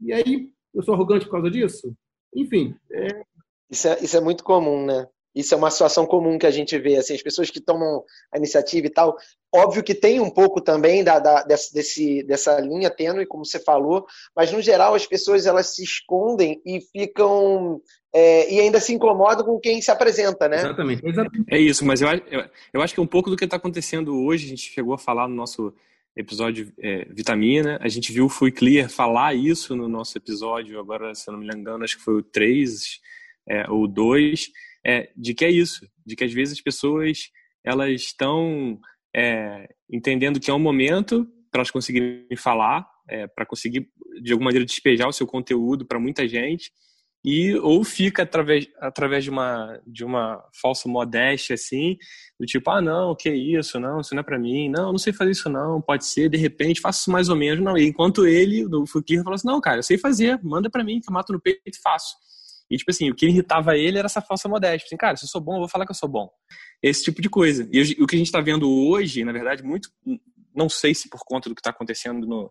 E 0.00 0.12
aí, 0.12 0.48
eu 0.72 0.82
sou 0.82 0.94
arrogante 0.94 1.24
por 1.26 1.32
causa 1.32 1.50
disso? 1.50 1.92
Enfim. 2.34 2.74
É... 2.92 3.22
Isso, 3.70 3.88
é, 3.88 4.02
isso 4.02 4.16
é 4.16 4.20
muito 4.20 4.44
comum, 4.44 4.86
né? 4.86 5.06
Isso 5.34 5.54
é 5.54 5.56
uma 5.56 5.70
situação 5.70 6.06
comum 6.06 6.38
que 6.38 6.46
a 6.46 6.50
gente 6.50 6.78
vê, 6.78 6.96
assim, 6.96 7.14
as 7.14 7.22
pessoas 7.22 7.50
que 7.50 7.60
tomam 7.60 8.02
a 8.32 8.38
iniciativa 8.38 8.86
e 8.86 8.90
tal. 8.90 9.16
Óbvio 9.54 9.82
que 9.82 9.94
tem 9.94 10.20
um 10.20 10.28
pouco 10.28 10.60
também 10.60 11.02
da, 11.02 11.18
da 11.18 11.42
desse, 11.42 12.22
dessa 12.22 12.60
linha 12.60 12.90
tênue, 12.90 13.26
como 13.26 13.46
você 13.46 13.58
falou, 13.58 14.06
mas 14.36 14.52
no 14.52 14.60
geral 14.60 14.94
as 14.94 15.06
pessoas 15.06 15.46
elas 15.46 15.74
se 15.74 15.82
escondem 15.82 16.60
e 16.66 16.80
ficam 16.80 17.80
é, 18.14 18.52
e 18.52 18.60
ainda 18.60 18.78
se 18.78 18.92
incomodam 18.92 19.44
com 19.44 19.58
quem 19.58 19.80
se 19.80 19.90
apresenta, 19.90 20.48
né? 20.48 20.58
Exatamente. 20.58 21.06
Exatamente. 21.06 21.44
É 21.50 21.58
isso, 21.58 21.84
mas 21.84 22.02
eu, 22.02 22.08
eu, 22.08 22.44
eu 22.72 22.82
acho 22.82 22.92
que 22.92 23.00
é 23.00 23.02
um 23.02 23.06
pouco 23.06 23.30
do 23.30 23.36
que 23.36 23.44
está 23.44 23.56
acontecendo 23.56 24.22
hoje. 24.22 24.46
A 24.46 24.48
gente 24.50 24.70
chegou 24.70 24.94
a 24.94 24.98
falar 24.98 25.28
no 25.28 25.34
nosso 25.34 25.72
episódio 26.16 26.72
é, 26.82 27.06
Vitamina. 27.10 27.78
A 27.80 27.88
gente 27.88 28.12
viu 28.12 28.26
o 28.26 28.30
Fui 28.30 28.50
Clear 28.50 28.90
falar 28.90 29.34
isso 29.34 29.76
no 29.76 29.88
nosso 29.88 30.18
episódio, 30.18 30.78
agora, 30.80 31.14
se 31.14 31.28
eu 31.28 31.32
não 31.32 31.40
me 31.40 31.46
engano, 31.46 31.84
acho 31.84 31.96
que 31.96 32.04
foi 32.04 32.14
o 32.14 32.22
3 32.22 33.00
é, 33.48 33.70
ou 33.70 33.86
2 33.86 34.50
é, 34.84 35.10
de 35.16 35.34
que 35.34 35.44
é 35.44 35.50
isso, 35.50 35.86
de 36.04 36.16
que 36.16 36.24
às 36.24 36.32
vezes 36.32 36.54
as 36.54 36.60
pessoas 36.60 37.30
elas 37.64 37.90
estão 38.00 38.80
é, 39.14 39.68
entendendo 39.90 40.40
que 40.40 40.50
é 40.50 40.54
um 40.54 40.58
momento 40.58 41.26
para 41.50 41.60
elas 41.60 41.70
conseguirem 41.70 42.36
falar, 42.36 42.88
é, 43.08 43.26
para 43.26 43.46
conseguir 43.46 43.88
de 44.22 44.32
alguma 44.32 44.48
maneira 44.48 44.66
despejar 44.66 45.08
o 45.08 45.12
seu 45.12 45.26
conteúdo 45.26 45.86
para 45.86 45.98
muita 45.98 46.26
gente 46.28 46.70
e 47.24 47.54
ou 47.56 47.82
fica 47.82 48.22
através, 48.22 48.68
através 48.78 49.24
de 49.24 49.30
uma 49.30 49.80
de 49.86 50.04
uma 50.04 50.40
falsa 50.60 50.88
modéstia 50.88 51.54
assim 51.54 51.96
do 52.38 52.46
tipo 52.46 52.70
ah 52.70 52.80
não 52.80 53.14
que 53.14 53.28
isso 53.28 53.80
não 53.80 54.00
isso 54.00 54.14
não 54.14 54.20
é 54.20 54.22
para 54.22 54.38
mim 54.38 54.68
não 54.68 54.92
não 54.92 54.98
sei 54.98 55.12
fazer 55.12 55.32
isso 55.32 55.48
não 55.48 55.80
pode 55.80 56.06
ser 56.06 56.28
de 56.28 56.36
repente 56.36 56.80
faço 56.80 57.00
isso 57.00 57.10
mais 57.10 57.28
ou 57.28 57.34
menos 57.34 57.62
não 57.62 57.76
e 57.76 57.84
enquanto 57.84 58.24
ele 58.24 58.68
do 58.68 58.86
Fukir 58.86 59.22
falou 59.24 59.34
assim 59.34 59.48
não 59.48 59.60
cara 59.60 59.78
eu 59.78 59.82
sei 59.82 59.98
fazer 59.98 60.38
manda 60.44 60.70
para 60.70 60.84
mim 60.84 61.00
que 61.00 61.10
eu 61.10 61.12
mato 61.12 61.32
no 61.32 61.40
peito 61.40 61.60
e 61.66 61.82
faço 61.82 62.14
e, 62.70 62.76
tipo 62.76 62.90
assim, 62.90 63.10
o 63.10 63.14
que 63.14 63.26
irritava 63.26 63.76
ele 63.76 63.98
era 63.98 64.06
essa 64.06 64.20
falsa 64.20 64.48
modéstia. 64.48 64.86
Assim, 64.86 64.96
cara, 64.96 65.16
se 65.16 65.24
eu 65.24 65.28
sou 65.28 65.40
bom, 65.40 65.54
eu 65.54 65.60
vou 65.60 65.68
falar 65.68 65.86
que 65.86 65.90
eu 65.90 65.96
sou 65.96 66.08
bom. 66.08 66.28
Esse 66.82 67.04
tipo 67.04 67.20
de 67.20 67.28
coisa. 67.28 67.68
E 67.72 68.02
o 68.02 68.06
que 68.06 68.14
a 68.14 68.18
gente 68.18 68.28
está 68.28 68.40
vendo 68.40 68.70
hoje, 68.70 69.24
na 69.24 69.32
verdade, 69.32 69.62
muito. 69.62 69.90
Não 70.54 70.68
sei 70.68 70.94
se 70.94 71.08
por 71.08 71.20
conta 71.24 71.48
do 71.48 71.54
que 71.54 71.60
está 71.60 71.70
acontecendo 71.70 72.26
no, 72.26 72.50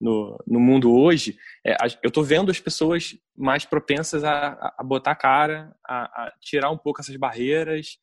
no, 0.00 0.38
no, 0.46 0.60
mundo 0.60 0.92
hoje, 0.92 1.36
é, 1.64 1.76
eu 2.02 2.08
estou 2.08 2.24
vendo 2.24 2.50
as 2.50 2.58
pessoas 2.58 3.16
mais 3.36 3.64
propensas 3.64 4.24
a, 4.24 4.74
a 4.78 4.82
botar 4.82 5.14
cara, 5.14 5.74
a, 5.86 6.02
a, 6.04 6.32
tirar 6.40 6.70
um 6.70 6.78
pouco 6.78 7.00
essas 7.00 7.16
barreiras, 7.16 7.98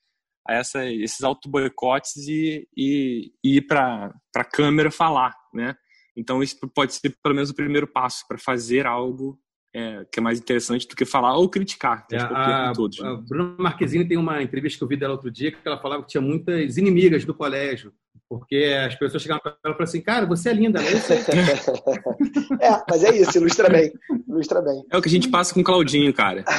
a 0.47 0.53
essa, 0.53 0.85
esses 0.85 1.21
auto-boicotes 1.21 2.15
e, 2.27 2.67
e, 2.75 3.31
e 3.43 3.57
ir 3.57 3.61
para 3.61 4.13
a 4.35 4.43
câmera 4.43 4.89
falar, 4.89 5.35
né? 5.53 5.75
Então, 6.15 6.41
isso 6.41 6.57
pode 6.73 6.93
ser 6.93 7.15
pelo 7.21 7.35
menos 7.35 7.49
o 7.49 7.55
primeiro 7.55 7.87
passo 7.87 8.25
para 8.27 8.37
fazer 8.37 8.85
algo 8.85 9.39
é, 9.73 10.05
que 10.11 10.19
é 10.19 10.21
mais 10.21 10.39
interessante 10.39 10.87
do 10.87 10.95
que 10.95 11.05
falar 11.05 11.37
ou 11.37 11.49
criticar. 11.49 12.05
É, 12.11 12.17
a, 12.17 12.71
todos, 12.73 12.99
a 13.01 13.15
Bruna 13.15 13.55
Marquezine 13.57 14.07
tem 14.07 14.17
uma 14.17 14.41
entrevista 14.41 14.77
que 14.77 14.83
eu 14.83 14.87
vi 14.87 14.97
dela 14.97 15.13
outro 15.13 15.29
dia 15.29 15.51
que 15.51 15.57
ela 15.63 15.79
falava 15.79 16.03
que 16.03 16.09
tinha 16.09 16.21
muitas 16.21 16.77
inimigas 16.77 17.25
do 17.25 17.33
colégio, 17.33 17.93
porque 18.27 18.75
as 18.85 18.95
pessoas 18.95 19.21
chegavam 19.21 19.41
para 19.41 19.51
ela 19.51 19.59
e 19.59 19.63
falavam 19.63 19.83
assim, 19.83 20.01
cara, 20.01 20.25
você 20.25 20.49
é 20.49 20.53
linda, 20.53 20.81
né? 20.81 20.87
é, 22.61 22.83
mas 22.89 23.03
é 23.03 23.15
isso, 23.15 23.37
ilustra 23.37 23.69
bem. 23.69 23.93
Ilustra 24.27 24.61
bem. 24.61 24.83
É 24.91 24.97
o 24.97 25.01
que 25.01 25.07
a 25.07 25.11
gente 25.11 25.29
passa 25.29 25.53
com 25.53 25.61
o 25.61 25.63
Claudinho, 25.63 26.13
cara. 26.13 26.43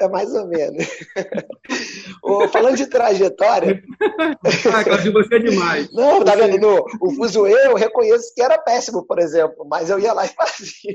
é 0.00 0.08
mais 0.08 0.32
ou 0.34 0.46
menos. 0.46 0.86
falando 2.52 2.76
de 2.76 2.86
trajetória. 2.86 3.82
ah, 4.72 4.84
Claudinho, 4.84 5.12
você 5.12 5.34
é 5.36 5.38
demais. 5.38 5.92
Não, 5.92 6.22
tá 6.24 6.34
vendo? 6.34 6.58
No, 6.58 6.84
o 7.00 7.10
Fuso 7.14 7.46
eu 7.46 7.74
reconheço 7.74 8.34
que 8.34 8.42
era 8.42 8.58
péssimo, 8.58 9.06
por 9.06 9.18
exemplo, 9.18 9.66
mas 9.68 9.90
eu 9.90 9.98
ia 9.98 10.12
lá 10.12 10.24
e 10.24 10.28
fazia. 10.28 10.94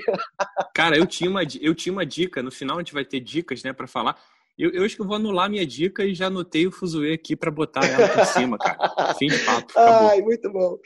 Cara, 0.74 0.98
eu 0.98 1.06
tinha 1.06 1.30
uma, 1.30 1.42
eu 1.62 1.76
tinha 1.76 1.94
uma 1.94 2.06
dica, 2.06 2.42
no 2.42 2.52
final 2.52 2.78
a 2.78 2.80
gente 2.80 2.94
vai 2.94 3.04
ter 3.06 3.20
dicas, 3.20 3.64
né, 3.64 3.74
para 3.74 3.88
falar 3.88 4.16
eu, 4.58 4.72
eu, 4.72 4.84
acho 4.84 4.96
que 4.96 5.02
eu 5.02 5.06
vou 5.06 5.16
anular 5.16 5.50
minha 5.50 5.66
dica 5.66 6.04
e 6.04 6.16
já 6.16 6.28
anotei 6.28 6.66
o 6.66 6.72
Fuzue 6.72 7.14
aqui 7.14 7.36
para 7.36 7.52
botar 7.52 7.86
ela 7.86 8.08
por 8.10 8.26
cima, 8.26 8.58
cara. 8.58 9.14
Fim 9.16 9.28
de 9.28 9.40
papo. 9.40 9.72
Acabou. 9.72 10.10
Ai, 10.10 10.22
muito 10.22 10.52
bom. 10.52 10.78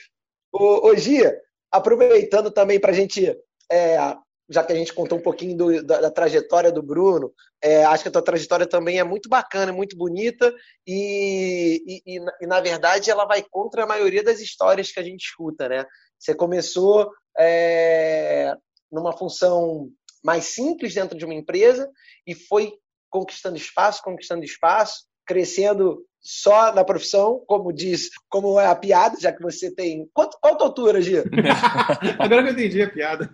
Ô, 0.51 0.89
ô 0.89 0.95
Gia, 0.95 1.33
aproveitando 1.71 2.51
também 2.51 2.79
para 2.79 2.91
a 2.91 2.93
gente, 2.93 3.33
é, 3.71 3.97
já 4.49 4.63
que 4.63 4.73
a 4.73 4.75
gente 4.75 4.93
contou 4.93 5.17
um 5.17 5.21
pouquinho 5.21 5.55
do, 5.55 5.83
da, 5.83 6.01
da, 6.01 6.11
trajetória 6.11 6.71
do 6.71 6.83
Bruno, 6.83 7.33
é, 7.63 7.85
acho 7.85 8.03
que 8.03 8.09
a 8.09 8.11
tua 8.11 8.21
trajetória 8.21 8.67
também 8.67 8.99
é 8.99 9.03
muito 9.03 9.29
bacana, 9.29 9.71
muito 9.71 9.95
bonita 9.95 10.53
e, 10.85 11.81
e, 11.87 12.17
e, 12.17 12.25
e, 12.41 12.47
na 12.47 12.59
verdade, 12.59 13.09
ela 13.09 13.25
vai 13.25 13.41
contra 13.49 13.83
a 13.83 13.87
maioria 13.87 14.21
das 14.21 14.41
histórias 14.41 14.91
que 14.91 14.99
a 14.99 15.03
gente 15.03 15.21
escuta, 15.21 15.69
né? 15.69 15.85
Você 16.19 16.35
começou 16.35 17.09
é, 17.39 18.53
numa 18.91 19.15
função 19.15 19.89
mais 20.23 20.45
simples 20.45 20.93
dentro 20.93 21.17
de 21.17 21.23
uma 21.23 21.33
empresa 21.33 21.89
e 22.27 22.35
foi 22.35 22.73
conquistando 23.11 23.57
espaço, 23.57 24.01
conquistando 24.01 24.43
espaço, 24.43 25.05
crescendo 25.25 26.03
só 26.19 26.73
na 26.73 26.83
profissão, 26.83 27.43
como 27.47 27.73
diz, 27.73 28.09
como 28.29 28.59
é 28.59 28.67
a 28.67 28.75
piada, 28.75 29.19
já 29.19 29.31
que 29.31 29.41
você 29.41 29.73
tem. 29.73 30.07
Quanto, 30.13 30.37
qual 30.39 30.53
a 30.53 30.57
tua 30.57 30.67
altura, 30.67 31.01
Gia? 31.01 31.23
Agora 32.19 32.43
que 32.43 32.49
eu 32.49 32.53
entendi 32.53 32.81
a 32.81 32.89
piada. 32.89 33.33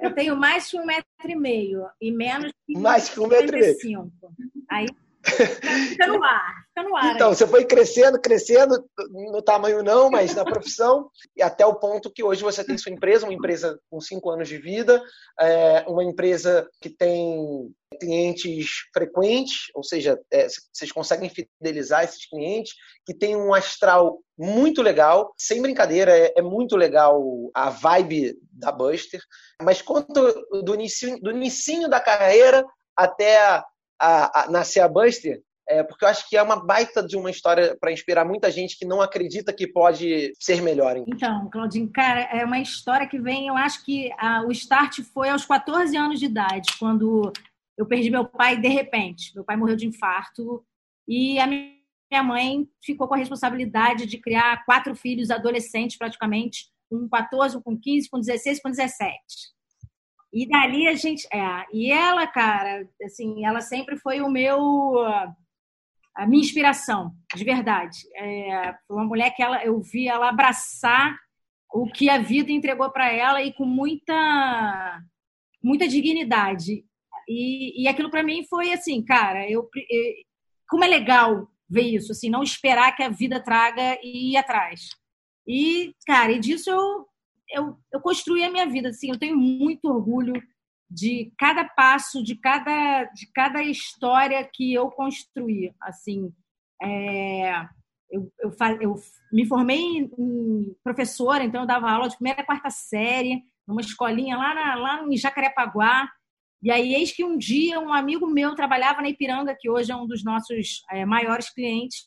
Eu 0.00 0.14
tenho 0.14 0.36
mais 0.36 0.70
que 0.70 0.78
um 0.78 0.84
metro 0.84 1.06
e 1.24 1.34
meio 1.34 1.86
e 2.00 2.12
menos 2.12 2.52
que 2.66 2.78
mais 2.78 3.08
que 3.08 3.18
um 3.20 3.26
metro 3.26 3.56
e 3.56 3.60
meio. 3.60 4.12
Aí 4.70 4.86
Fica 5.24 6.06
no 6.06 6.22
ar, 6.22 6.54
fica 6.68 6.88
no 6.88 6.96
ar. 6.96 7.14
Então, 7.14 7.30
aí. 7.30 7.34
você 7.34 7.46
foi 7.46 7.64
crescendo, 7.64 8.20
crescendo, 8.20 8.84
no 9.10 9.42
tamanho 9.42 9.82
não, 9.82 10.10
mas 10.10 10.34
na 10.34 10.44
profissão, 10.44 11.10
e 11.36 11.42
até 11.42 11.64
o 11.64 11.74
ponto 11.74 12.12
que 12.12 12.22
hoje 12.22 12.42
você 12.42 12.62
tem 12.62 12.76
sua 12.76 12.92
empresa, 12.92 13.24
uma 13.24 13.32
empresa 13.32 13.78
com 13.90 14.00
cinco 14.00 14.30
anos 14.30 14.48
de 14.48 14.58
vida, 14.58 15.02
é, 15.40 15.84
uma 15.88 16.04
empresa 16.04 16.68
que 16.80 16.90
tem 16.90 17.72
clientes 18.00 18.70
frequentes, 18.92 19.70
ou 19.74 19.82
seja, 19.82 20.18
é, 20.30 20.46
vocês 20.72 20.92
conseguem 20.92 21.30
fidelizar 21.30 22.04
esses 22.04 22.28
clientes, 22.28 22.74
que 23.06 23.14
tem 23.14 23.36
um 23.36 23.54
astral 23.54 24.20
muito 24.36 24.82
legal, 24.82 25.32
sem 25.38 25.62
brincadeira, 25.62 26.16
é, 26.16 26.34
é 26.36 26.42
muito 26.42 26.76
legal 26.76 27.22
a 27.54 27.70
vibe 27.70 28.36
da 28.52 28.70
Buster, 28.70 29.20
mas 29.62 29.80
quanto 29.80 30.12
do 30.62 30.74
início, 30.74 31.18
do 31.20 31.30
inicinho 31.30 31.88
da 31.88 32.00
carreira 32.00 32.64
até 32.96 33.62
a 34.00 34.24
a, 34.24 34.44
a 34.44 34.50
nascer 34.50 34.80
a 34.80 34.88
Buster, 34.88 35.42
é, 35.68 35.82
porque 35.82 36.04
eu 36.04 36.08
acho 36.08 36.28
que 36.28 36.36
é 36.36 36.42
uma 36.42 36.56
baita 36.56 37.02
de 37.02 37.16
uma 37.16 37.30
história 37.30 37.76
para 37.80 37.92
inspirar 37.92 38.24
muita 38.24 38.50
gente 38.50 38.78
que 38.78 38.84
não 38.84 39.00
acredita 39.00 39.52
que 39.52 39.66
pode 39.66 40.32
ser 40.38 40.60
melhor. 40.60 40.96
Hein? 40.96 41.04
Então, 41.08 41.48
Claudinho, 41.50 41.90
cara, 41.90 42.20
é 42.20 42.44
uma 42.44 42.58
história 42.58 43.08
que 43.08 43.18
vem, 43.18 43.48
eu 43.48 43.56
acho 43.56 43.84
que 43.84 44.12
a, 44.18 44.42
o 44.42 44.52
start 44.52 45.00
foi 45.12 45.30
aos 45.30 45.46
14 45.46 45.96
anos 45.96 46.20
de 46.20 46.26
idade, 46.26 46.74
quando 46.78 47.32
eu 47.76 47.86
perdi 47.86 48.10
meu 48.10 48.24
pai 48.24 48.60
de 48.60 48.68
repente. 48.68 49.34
Meu 49.34 49.44
pai 49.44 49.56
morreu 49.56 49.76
de 49.76 49.86
infarto 49.86 50.64
e 51.08 51.38
a 51.38 51.46
minha 51.46 52.22
mãe 52.22 52.68
ficou 52.82 53.08
com 53.08 53.14
a 53.14 53.18
responsabilidade 53.18 54.06
de 54.06 54.18
criar 54.18 54.64
quatro 54.64 54.94
filhos 54.94 55.30
adolescentes, 55.30 55.96
praticamente, 55.96 56.66
com 56.90 57.08
14, 57.08 57.60
com 57.62 57.78
15, 57.78 58.10
com 58.10 58.20
16, 58.20 58.60
com 58.60 58.70
17. 58.70 59.18
E 60.34 60.48
dali 60.48 60.88
a 60.88 60.94
gente. 60.94 61.28
É, 61.32 61.64
e 61.72 61.92
ela, 61.92 62.26
cara, 62.26 62.88
assim, 63.04 63.46
ela 63.46 63.60
sempre 63.60 63.96
foi 63.96 64.20
o 64.20 64.28
meu. 64.28 64.98
a 66.12 66.26
minha 66.26 66.42
inspiração, 66.42 67.14
de 67.36 67.44
verdade. 67.44 67.98
É, 68.16 68.74
uma 68.90 69.04
mulher 69.04 69.30
que 69.30 69.40
ela, 69.40 69.64
eu 69.64 69.80
vi 69.80 70.08
ela 70.08 70.28
abraçar 70.28 71.16
o 71.72 71.86
que 71.86 72.10
a 72.10 72.18
vida 72.18 72.50
entregou 72.50 72.90
para 72.90 73.12
ela 73.12 73.42
e 73.42 73.52
com 73.52 73.64
muita, 73.64 75.00
muita 75.62 75.86
dignidade. 75.86 76.84
E, 77.28 77.82
e 77.82 77.88
aquilo 77.88 78.10
para 78.10 78.24
mim 78.24 78.44
foi 78.44 78.72
assim, 78.72 79.04
cara, 79.04 79.48
eu, 79.48 79.70
como 80.68 80.82
é 80.82 80.88
legal 80.88 81.48
ver 81.68 81.82
isso, 81.82 82.10
assim, 82.10 82.28
não 82.28 82.42
esperar 82.42 82.94
que 82.94 83.02
a 83.04 83.08
vida 83.08 83.42
traga 83.42 83.98
e 84.02 84.32
ir 84.32 84.36
atrás. 84.36 84.88
E, 85.46 85.94
cara, 86.06 86.32
e 86.32 86.40
disso 86.40 86.70
eu 86.70 87.06
eu, 87.50 87.76
eu 87.92 88.00
construí 88.00 88.44
a 88.44 88.50
minha 88.50 88.66
vida. 88.66 88.88
Assim, 88.88 89.10
eu 89.10 89.18
tenho 89.18 89.36
muito 89.36 89.86
orgulho 89.86 90.34
de 90.90 91.32
cada 91.38 91.64
passo, 91.64 92.22
de 92.22 92.36
cada, 92.36 93.04
de 93.04 93.30
cada 93.32 93.62
história 93.62 94.48
que 94.52 94.72
eu 94.72 94.90
construí. 94.90 95.72
Assim, 95.80 96.32
é, 96.82 97.66
eu, 98.10 98.32
eu, 98.40 98.52
eu, 98.80 98.94
me 99.32 99.46
formei 99.46 99.80
em 100.18 100.76
professora, 100.82 101.44
então 101.44 101.62
eu 101.62 101.66
dava 101.66 101.90
aula 101.90 102.08
de 102.08 102.16
primeira 102.16 102.42
a 102.42 102.46
quarta 102.46 102.70
série, 102.70 103.42
numa 103.66 103.80
escolinha 103.80 104.36
lá, 104.36 104.54
na, 104.54 104.74
lá 104.74 105.04
em 105.06 105.16
Jacarepaguá. 105.16 106.08
E 106.62 106.70
aí, 106.70 106.94
eis 106.94 107.12
que 107.12 107.24
um 107.24 107.36
dia 107.36 107.78
um 107.78 107.92
amigo 107.92 108.26
meu 108.26 108.54
trabalhava 108.54 109.02
na 109.02 109.08
Ipiranga, 109.08 109.56
que 109.58 109.68
hoje 109.68 109.92
é 109.92 109.96
um 109.96 110.06
dos 110.06 110.24
nossos 110.24 110.82
é, 110.90 111.04
maiores 111.04 111.50
clientes, 111.50 112.04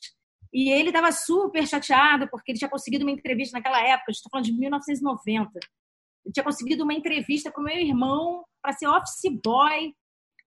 e 0.52 0.70
ele 0.70 0.88
estava 0.88 1.12
super 1.12 1.66
chateado 1.66 2.28
porque 2.30 2.52
ele 2.52 2.58
tinha 2.58 2.70
conseguido 2.70 3.04
uma 3.04 3.10
entrevista 3.10 3.56
naquela 3.56 3.80
época, 3.82 4.10
estou 4.10 4.30
falando 4.30 4.46
de 4.46 4.52
1990. 4.52 5.50
Ele 6.24 6.32
tinha 6.32 6.44
conseguido 6.44 6.84
uma 6.84 6.94
entrevista 6.94 7.50
para 7.50 7.60
o 7.60 7.64
meu 7.64 7.76
irmão 7.76 8.44
para 8.62 8.72
ser 8.72 8.86
office 8.86 9.30
boy, 9.42 9.94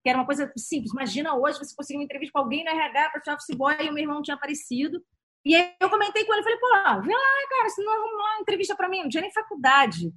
que 0.04 0.10
era 0.10 0.18
uma 0.18 0.26
coisa 0.26 0.52
simples. 0.58 0.92
Imagina 0.92 1.36
hoje 1.36 1.60
você 1.60 1.76
conseguir 1.76 2.00
uma 2.00 2.06
entrevista 2.06 2.34
com 2.34 2.40
alguém 2.40 2.64
no 2.64 2.72
RH 2.72 3.10
para 3.10 3.24
ser 3.24 3.32
office 3.32 3.56
boy 3.56 3.76
e 3.80 3.90
o 3.90 3.94
meu 3.94 4.04
irmão 4.04 4.22
tinha 4.22 4.36
aparecido. 4.36 5.04
E 5.44 5.56
aí 5.56 5.74
eu 5.80 5.90
comentei 5.90 6.24
com 6.26 6.34
ele, 6.34 6.44
falei, 6.44 6.60
pô, 6.60 6.68
vê 7.02 7.14
lá, 7.14 7.48
cara, 7.50 7.70
se 7.70 7.84
não 7.84 7.94
arrumar 7.94 8.36
uma 8.36 8.42
entrevista 8.42 8.76
para 8.76 8.90
mim, 8.90 9.02
não 9.02 9.10
tinha 9.10 9.22
nem 9.22 9.32
faculdade. 9.32 10.12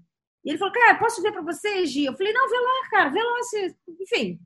E 0.44 0.50
ele 0.50 0.58
falou, 0.58 0.74
cara, 0.74 0.98
posso 0.98 1.22
ver 1.22 1.32
para 1.32 1.42
vocês, 1.42 1.90
Gia? 1.90 2.10
Eu 2.10 2.16
falei, 2.16 2.32
não, 2.32 2.48
vê 2.48 2.58
lá, 2.58 2.88
cara, 2.90 3.08
vê 3.08 3.22
lá. 3.22 3.42
Se... 3.44 3.76
Enfim, 4.00 4.38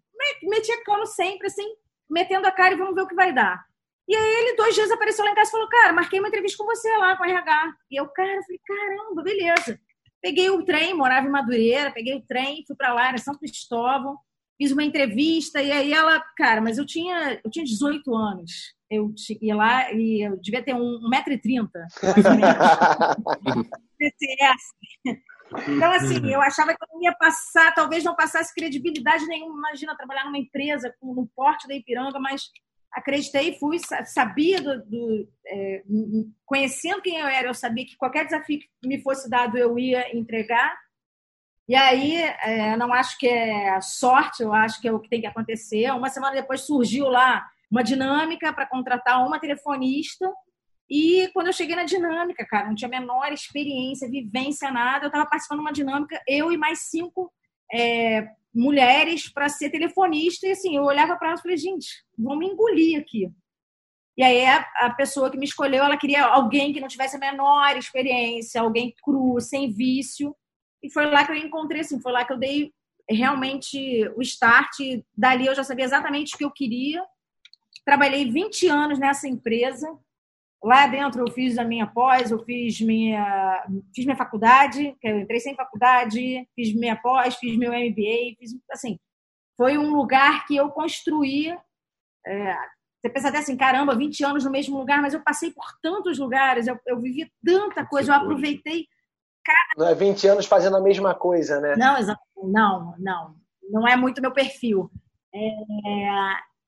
meti 0.44 0.84
como 0.84 1.04
sempre, 1.06 1.48
assim, 1.48 1.66
metendo 2.08 2.46
a 2.46 2.52
cara 2.52 2.74
e 2.74 2.78
vamos 2.78 2.94
ver 2.94 3.02
o 3.02 3.08
que 3.08 3.16
vai 3.16 3.32
dar. 3.32 3.67
E 4.08 4.16
aí 4.16 4.34
ele, 4.40 4.56
dois 4.56 4.74
dias, 4.74 4.90
apareceu 4.90 5.22
lá 5.22 5.30
em 5.30 5.34
casa 5.34 5.50
e 5.50 5.52
falou, 5.52 5.68
cara, 5.68 5.92
marquei 5.92 6.18
uma 6.18 6.28
entrevista 6.28 6.56
com 6.56 6.64
você 6.64 6.88
lá, 6.96 7.14
com 7.14 7.24
a 7.24 7.28
RH. 7.28 7.74
E 7.90 8.00
eu, 8.00 8.08
cara, 8.08 8.42
falei, 8.42 8.60
caramba, 8.66 9.22
beleza. 9.22 9.78
Peguei 10.22 10.48
o 10.48 10.64
trem, 10.64 10.94
morava 10.94 11.26
em 11.26 11.30
Madureira, 11.30 11.92
peguei 11.92 12.14
o 12.14 12.22
trem, 12.26 12.64
fui 12.66 12.74
para 12.74 12.94
lá, 12.94 13.10
era 13.10 13.18
São 13.18 13.34
Cristóvão, 13.38 14.18
fiz 14.56 14.72
uma 14.72 14.82
entrevista, 14.82 15.60
e 15.62 15.70
aí 15.70 15.92
ela, 15.92 16.20
cara, 16.36 16.60
mas 16.62 16.78
eu 16.78 16.86
tinha, 16.86 17.38
eu 17.44 17.50
tinha 17.50 17.64
18 17.64 18.14
anos. 18.14 18.74
Eu 18.90 19.12
ia 19.42 19.54
lá 19.54 19.92
e 19.92 20.26
eu 20.26 20.40
devia 20.40 20.62
ter 20.62 20.74
1,30m, 20.74 21.68
mais 22.02 22.24
ou 22.24 22.34
menos. 22.34 22.56
Então, 25.66 25.90
assim, 25.92 26.30
eu 26.30 26.42
achava 26.42 26.74
que 26.74 26.84
eu 26.84 26.88
não 26.92 27.02
ia 27.02 27.14
passar, 27.14 27.74
talvez 27.74 28.04
não 28.04 28.14
passasse 28.14 28.54
credibilidade 28.54 29.26
nenhuma. 29.26 29.56
Imagina 29.56 29.96
trabalhar 29.96 30.24
numa 30.24 30.36
empresa 30.36 30.94
com, 31.00 31.14
no 31.14 31.26
porte 31.34 31.66
da 31.66 31.74
Ipiranga, 31.74 32.18
mas 32.20 32.50
acreditei, 32.92 33.58
fui, 33.58 33.78
sabia 34.06 34.60
do, 34.60 34.84
do 34.84 35.28
é, 35.46 35.82
conhecendo 36.44 37.02
quem 37.02 37.18
eu 37.18 37.26
era, 37.26 37.48
eu 37.48 37.54
sabia 37.54 37.86
que 37.86 37.96
qualquer 37.96 38.24
desafio 38.24 38.58
que 38.58 38.88
me 38.88 39.02
fosse 39.02 39.28
dado 39.28 39.56
eu 39.56 39.78
ia 39.78 40.16
entregar. 40.16 40.76
E 41.68 41.74
aí, 41.74 42.16
é, 42.16 42.76
não 42.76 42.92
acho 42.92 43.18
que 43.18 43.28
é 43.28 43.78
sorte, 43.80 44.42
eu 44.42 44.54
acho 44.54 44.80
que 44.80 44.88
é 44.88 44.92
o 44.92 44.98
que 44.98 45.08
tem 45.08 45.20
que 45.20 45.26
acontecer. 45.26 45.90
Uma 45.92 46.08
semana 46.08 46.34
depois 46.34 46.62
surgiu 46.62 47.08
lá 47.08 47.46
uma 47.70 47.82
dinâmica 47.84 48.52
para 48.52 48.66
contratar 48.66 49.26
uma 49.26 49.38
telefonista. 49.38 50.32
E 50.88 51.28
quando 51.34 51.48
eu 51.48 51.52
cheguei 51.52 51.76
na 51.76 51.84
dinâmica, 51.84 52.46
cara, 52.46 52.68
não 52.68 52.74
tinha 52.74 52.88
a 52.88 53.00
menor 53.00 53.30
experiência, 53.30 54.08
vivência, 54.08 54.70
nada. 54.70 55.04
Eu 55.04 55.08
estava 55.08 55.28
participando 55.28 55.58
de 55.58 55.64
uma 55.64 55.72
dinâmica, 55.72 56.22
eu 56.26 56.50
e 56.50 56.56
mais 56.56 56.88
cinco 56.88 57.30
é, 57.72 58.28
mulheres 58.54 59.28
para 59.28 59.48
ser 59.48 59.70
telefonista. 59.70 60.46
E 60.46 60.52
assim, 60.52 60.76
eu 60.76 60.84
olhava 60.84 61.16
para 61.16 61.28
elas 61.28 61.40
e 61.40 61.42
falei, 61.42 61.56
gente, 61.56 62.04
vão 62.16 62.36
me 62.36 62.46
engolir 62.46 63.00
aqui. 63.00 63.30
E 64.16 64.22
aí 64.22 64.44
a, 64.44 64.66
a, 64.80 64.90
pessoa 64.90 65.30
que 65.30 65.38
me 65.38 65.44
escolheu, 65.44 65.84
ela 65.84 65.96
queria 65.96 66.24
alguém 66.24 66.72
que 66.72 66.80
não 66.80 66.88
tivesse 66.88 67.14
a 67.14 67.20
menor 67.20 67.76
experiência, 67.76 68.60
alguém 68.60 68.92
cru, 69.02 69.40
sem 69.40 69.70
vício. 69.70 70.34
E 70.82 70.90
foi 70.90 71.06
lá 71.06 71.24
que 71.24 71.30
eu 71.30 71.36
encontrei, 71.36 71.82
assim, 71.82 72.00
foi 72.00 72.10
lá 72.10 72.24
que 72.24 72.32
eu 72.32 72.38
dei 72.38 72.72
realmente 73.08 74.08
o 74.16 74.22
start. 74.22 74.76
Dali 75.16 75.46
eu 75.46 75.54
já 75.54 75.62
sabia 75.62 75.84
exatamente 75.84 76.34
o 76.34 76.38
que 76.38 76.44
eu 76.44 76.50
queria. 76.50 77.04
Trabalhei 77.84 78.28
20 78.28 78.66
anos 78.66 78.98
nessa 78.98 79.28
empresa. 79.28 79.88
Lá 80.62 80.88
dentro 80.88 81.22
eu 81.22 81.32
fiz 81.32 81.56
a 81.56 81.64
minha 81.64 81.86
pós, 81.86 82.30
eu 82.30 82.44
fiz 82.44 82.80
minha, 82.80 83.64
fiz 83.94 84.04
minha 84.04 84.16
faculdade, 84.16 84.96
que 85.00 85.08
eu 85.08 85.20
entrei 85.20 85.38
sem 85.38 85.54
faculdade, 85.54 86.48
fiz 86.54 86.74
minha 86.74 86.96
pós, 86.96 87.36
fiz 87.36 87.56
meu 87.56 87.70
MBA, 87.72 88.36
fiz 88.38 88.56
assim, 88.70 88.98
foi 89.56 89.78
um 89.78 89.94
lugar 89.94 90.46
que 90.46 90.56
eu 90.56 90.68
construí. 90.70 91.56
É, 92.26 92.56
você 93.00 93.08
pensa 93.08 93.28
até 93.28 93.38
assim, 93.38 93.56
caramba, 93.56 93.94
20 93.94 94.24
anos 94.24 94.44
no 94.44 94.50
mesmo 94.50 94.76
lugar, 94.76 95.00
mas 95.00 95.14
eu 95.14 95.22
passei 95.22 95.52
por 95.52 95.66
tantos 95.80 96.18
lugares, 96.18 96.66
eu, 96.66 96.76
eu 96.86 97.00
vivi 97.00 97.30
tanta 97.44 97.86
coisa, 97.86 98.10
eu 98.10 98.16
aproveitei. 98.16 98.86
Não 99.76 99.88
é 99.88 99.94
20 99.94 100.26
anos 100.26 100.46
fazendo 100.46 100.76
a 100.76 100.80
mesma 100.80 101.14
coisa, 101.14 101.60
né? 101.60 101.76
Não, 101.76 101.96
não, 102.50 102.94
não. 102.98 103.36
Não 103.70 103.86
é 103.86 103.96
muito 103.96 104.20
meu 104.20 104.32
perfil. 104.32 104.90
É, 105.32 105.38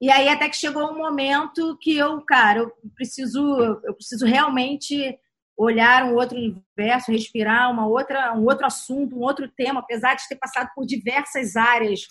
e 0.01 0.11
aí 0.11 0.29
até 0.29 0.49
que 0.49 0.57
chegou 0.57 0.91
um 0.91 0.97
momento 0.97 1.77
que 1.79 1.97
eu, 1.97 2.21
cara, 2.23 2.61
eu 2.61 2.73
preciso, 2.95 3.41
eu 3.85 3.95
preciso 3.95 4.25
realmente 4.25 5.19
olhar 5.57 6.05
um 6.05 6.15
outro 6.15 6.39
universo, 6.39 7.13
respirar 7.13 7.71
uma 7.71 7.87
outra, 7.87 8.33
um 8.33 8.45
outro 8.45 8.65
assunto, 8.65 9.15
um 9.15 9.21
outro 9.21 9.47
tema, 9.47 9.81
apesar 9.81 10.15
de 10.15 10.27
ter 10.27 10.37
passado 10.37 10.71
por 10.75 10.87
diversas 10.87 11.55
áreas. 11.55 12.07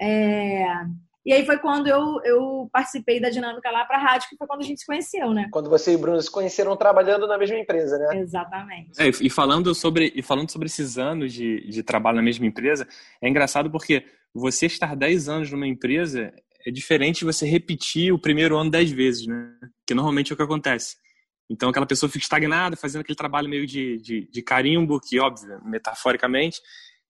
É... 0.00 0.64
E 1.26 1.32
aí 1.32 1.44
foi 1.44 1.58
quando 1.58 1.88
eu, 1.88 2.20
eu 2.24 2.70
participei 2.72 3.20
da 3.20 3.28
dinâmica 3.28 3.68
lá 3.70 3.84
para 3.84 3.98
a 3.98 4.00
rádio, 4.00 4.28
que 4.30 4.36
foi 4.36 4.46
quando 4.46 4.60
a 4.60 4.64
gente 4.64 4.80
se 4.80 4.86
conheceu, 4.86 5.34
né? 5.34 5.48
Quando 5.50 5.68
você 5.68 5.92
e 5.92 5.96
o 5.96 5.98
Bruno 5.98 6.22
se 6.22 6.30
conheceram 6.30 6.76
trabalhando 6.76 7.26
na 7.26 7.36
mesma 7.36 7.58
empresa, 7.58 7.98
né? 7.98 8.20
Exatamente. 8.20 8.92
É, 9.02 9.08
e 9.08 9.28
falando 9.28 9.74
sobre 9.74 10.12
e 10.14 10.22
falando 10.22 10.50
sobre 10.50 10.66
esses 10.66 10.96
anos 10.96 11.34
de, 11.34 11.68
de 11.68 11.82
trabalho 11.82 12.16
na 12.16 12.22
mesma 12.22 12.46
empresa, 12.46 12.86
é 13.20 13.28
engraçado 13.28 13.70
porque 13.70 14.06
você 14.32 14.66
estar 14.66 14.94
10 14.94 15.28
anos 15.28 15.50
numa 15.50 15.66
empresa 15.66 16.32
é 16.66 16.70
diferente 16.70 17.24
você 17.24 17.46
repetir 17.46 18.12
o 18.12 18.18
primeiro 18.18 18.58
ano 18.58 18.70
dez 18.70 18.90
vezes, 18.90 19.26
né? 19.26 19.52
Que 19.86 19.94
normalmente 19.94 20.32
é 20.32 20.34
o 20.34 20.36
que 20.36 20.42
acontece. 20.42 20.96
Então 21.48 21.68
aquela 21.68 21.86
pessoa 21.86 22.10
fica 22.10 22.24
estagnada, 22.24 22.76
fazendo 22.76 23.02
aquele 23.02 23.16
trabalho 23.16 23.48
meio 23.48 23.66
de, 23.66 23.98
de, 23.98 24.28
de 24.28 24.42
carimbo, 24.42 25.00
que 25.00 25.20
óbvio, 25.20 25.60
metaforicamente, 25.64 26.60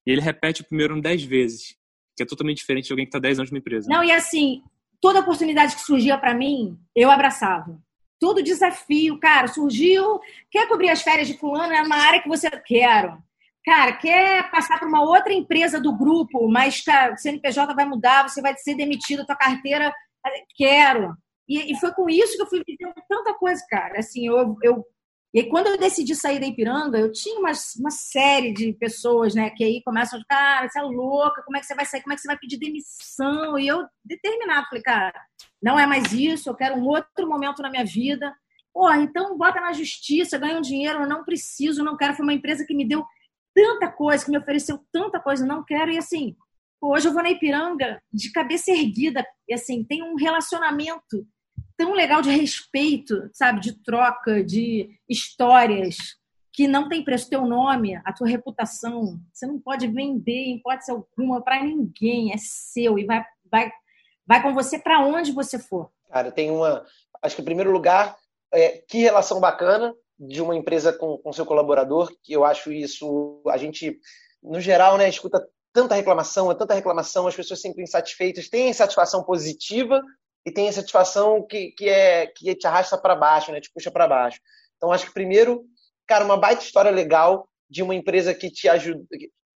e 0.06 0.12
ele 0.12 0.20
repete 0.20 0.60
o 0.60 0.64
primeiro 0.66 0.92
ano 0.92 1.02
dez 1.02 1.24
vezes, 1.24 1.74
que 2.14 2.22
é 2.22 2.26
totalmente 2.26 2.58
diferente 2.58 2.86
de 2.86 2.92
alguém 2.92 3.06
que 3.06 3.08
está 3.08 3.18
dez 3.18 3.38
anos 3.38 3.50
numa 3.50 3.58
empresa. 3.58 3.88
Não, 3.88 4.04
e 4.04 4.12
assim, 4.12 4.62
toda 5.00 5.20
oportunidade 5.20 5.74
que 5.74 5.80
surgia 5.80 6.18
para 6.18 6.34
mim, 6.34 6.78
eu 6.94 7.10
abraçava. 7.10 7.80
Todo 8.20 8.42
desafio, 8.42 9.18
cara, 9.18 9.48
surgiu, 9.48 10.20
quer 10.50 10.68
cobrir 10.68 10.90
as 10.90 11.00
férias 11.00 11.28
de 11.28 11.38
fulano, 11.38 11.72
é 11.72 11.82
uma 11.82 11.96
área 11.96 12.20
que 12.20 12.28
você 12.28 12.50
quer 12.50 13.16
cara, 13.66 13.92
quer 13.94 14.48
passar 14.50 14.78
para 14.78 14.88
uma 14.88 15.02
outra 15.02 15.32
empresa 15.32 15.80
do 15.80 15.96
grupo, 15.96 16.48
mas 16.48 16.80
cara, 16.82 17.14
o 17.14 17.18
CNPJ 17.18 17.74
vai 17.74 17.84
mudar, 17.84 18.28
você 18.28 18.40
vai 18.40 18.56
ser 18.56 18.76
demitido, 18.76 19.26
tua 19.26 19.34
carteira, 19.34 19.92
quero. 20.56 21.12
E, 21.48 21.72
e 21.72 21.80
foi 21.80 21.92
com 21.92 22.08
isso 22.08 22.36
que 22.36 22.42
eu 22.42 22.46
fui 22.46 22.62
vivendo 22.66 22.94
tanta 23.08 23.34
coisa, 23.34 23.60
cara. 23.68 23.98
Assim, 23.98 24.26
eu, 24.26 24.56
eu 24.62 24.84
e 25.34 25.40
aí, 25.40 25.48
quando 25.50 25.66
eu 25.66 25.76
decidi 25.76 26.14
sair 26.14 26.40
da 26.40 26.46
Ipiranga, 26.46 26.98
eu 26.98 27.12
tinha 27.12 27.38
uma, 27.38 27.52
uma 27.78 27.90
série 27.90 28.54
de 28.54 28.72
pessoas, 28.72 29.34
né, 29.34 29.50
que 29.50 29.62
aí 29.62 29.82
começam 29.84 30.18
cara, 30.26 30.66
você 30.66 30.78
é 30.78 30.82
louca, 30.82 31.42
como 31.42 31.58
é 31.58 31.60
que 31.60 31.66
você 31.66 31.74
vai 31.74 31.84
sair, 31.84 32.00
como 32.00 32.14
é 32.14 32.16
que 32.16 32.22
você 32.22 32.28
vai 32.28 32.38
pedir 32.38 32.56
demissão? 32.58 33.58
E 33.58 33.66
eu, 33.66 33.84
determinado, 34.02 34.66
falei, 34.68 34.82
cara, 34.82 35.12
não 35.62 35.78
é 35.78 35.86
mais 35.86 36.10
isso, 36.12 36.48
eu 36.48 36.54
quero 36.54 36.76
um 36.76 36.86
outro 36.86 37.28
momento 37.28 37.60
na 37.60 37.68
minha 37.68 37.84
vida. 37.84 38.34
Porra, 38.72 38.96
então 38.98 39.36
bota 39.36 39.60
na 39.60 39.74
justiça, 39.74 40.38
ganha 40.38 40.56
um 40.56 40.62
dinheiro, 40.62 41.02
eu 41.02 41.08
não 41.08 41.24
preciso, 41.24 41.84
não 41.84 41.96
quero. 41.96 42.14
Foi 42.14 42.24
uma 42.24 42.34
empresa 42.34 42.64
que 42.66 42.74
me 42.74 42.86
deu 42.86 43.04
tanta 43.56 43.90
coisa, 43.90 44.22
que 44.22 44.30
me 44.30 44.36
ofereceu 44.36 44.78
tanta 44.92 45.18
coisa, 45.18 45.46
não 45.46 45.64
quero. 45.64 45.90
E 45.90 45.96
assim, 45.96 46.36
hoje 46.78 47.08
eu 47.08 47.14
vou 47.14 47.22
na 47.22 47.30
Ipiranga 47.30 48.02
de 48.12 48.30
cabeça 48.30 48.70
erguida, 48.70 49.26
e 49.48 49.54
assim, 49.54 49.82
tem 49.82 50.02
um 50.02 50.14
relacionamento 50.14 51.26
tão 51.74 51.94
legal 51.94 52.20
de 52.20 52.30
respeito, 52.30 53.30
sabe, 53.32 53.60
de 53.60 53.82
troca, 53.82 54.44
de 54.44 54.90
histórias, 55.08 55.96
que 56.52 56.68
não 56.68 56.88
tem 56.88 57.02
preço. 57.02 57.30
Teu 57.30 57.46
nome, 57.46 57.96
a 58.04 58.12
tua 58.12 58.28
reputação, 58.28 59.18
você 59.32 59.46
não 59.46 59.58
pode 59.58 59.88
vender 59.88 60.32
em 60.32 60.56
hipótese 60.56 60.90
alguma 60.90 61.42
para 61.42 61.62
ninguém, 61.62 62.32
é 62.32 62.36
seu 62.38 62.98
e 62.98 63.06
vai, 63.06 63.24
vai, 63.50 63.72
vai 64.26 64.42
com 64.42 64.52
você 64.52 64.78
para 64.78 65.00
onde 65.00 65.32
você 65.32 65.58
for. 65.58 65.90
Cara, 66.10 66.30
tem 66.30 66.50
uma. 66.50 66.84
Acho 67.22 67.36
que, 67.36 67.42
em 67.42 67.46
primeiro 67.46 67.72
lugar, 67.72 68.16
é, 68.52 68.82
que 68.86 68.98
relação 68.98 69.40
bacana 69.40 69.94
de 70.18 70.40
uma 70.40 70.56
empresa 70.56 70.92
com, 70.92 71.18
com 71.18 71.32
seu 71.32 71.44
colaborador, 71.44 72.12
que 72.22 72.32
eu 72.32 72.44
acho 72.44 72.72
isso, 72.72 73.42
a 73.48 73.56
gente, 73.56 73.98
no 74.42 74.60
geral, 74.60 74.96
né, 74.96 75.08
escuta 75.08 75.46
tanta 75.72 75.94
reclamação, 75.94 76.50
é 76.50 76.54
tanta 76.54 76.74
reclamação, 76.74 77.26
as 77.26 77.36
pessoas 77.36 77.60
sempre 77.60 77.82
insatisfeitas, 77.82 78.48
tem 78.48 78.72
satisfação 78.72 79.22
positiva 79.22 80.00
e 80.44 80.50
tem 80.50 80.68
a 80.68 80.72
satisfação 80.72 81.46
que, 81.46 81.72
que, 81.72 81.88
é, 81.88 82.26
que 82.28 82.54
te 82.54 82.66
arrasta 82.66 82.96
para 82.96 83.14
baixo, 83.14 83.52
né, 83.52 83.60
te 83.60 83.70
puxa 83.70 83.90
para 83.90 84.08
baixo. 84.08 84.40
Então, 84.76 84.90
acho 84.90 85.06
que 85.06 85.12
primeiro, 85.12 85.64
cara, 86.06 86.24
uma 86.24 86.36
baita 86.36 86.62
história 86.62 86.90
legal 86.90 87.48
de 87.68 87.82
uma 87.82 87.94
empresa 87.94 88.32
que 88.32 88.50
te 88.50 88.68
ajuda, 88.68 89.04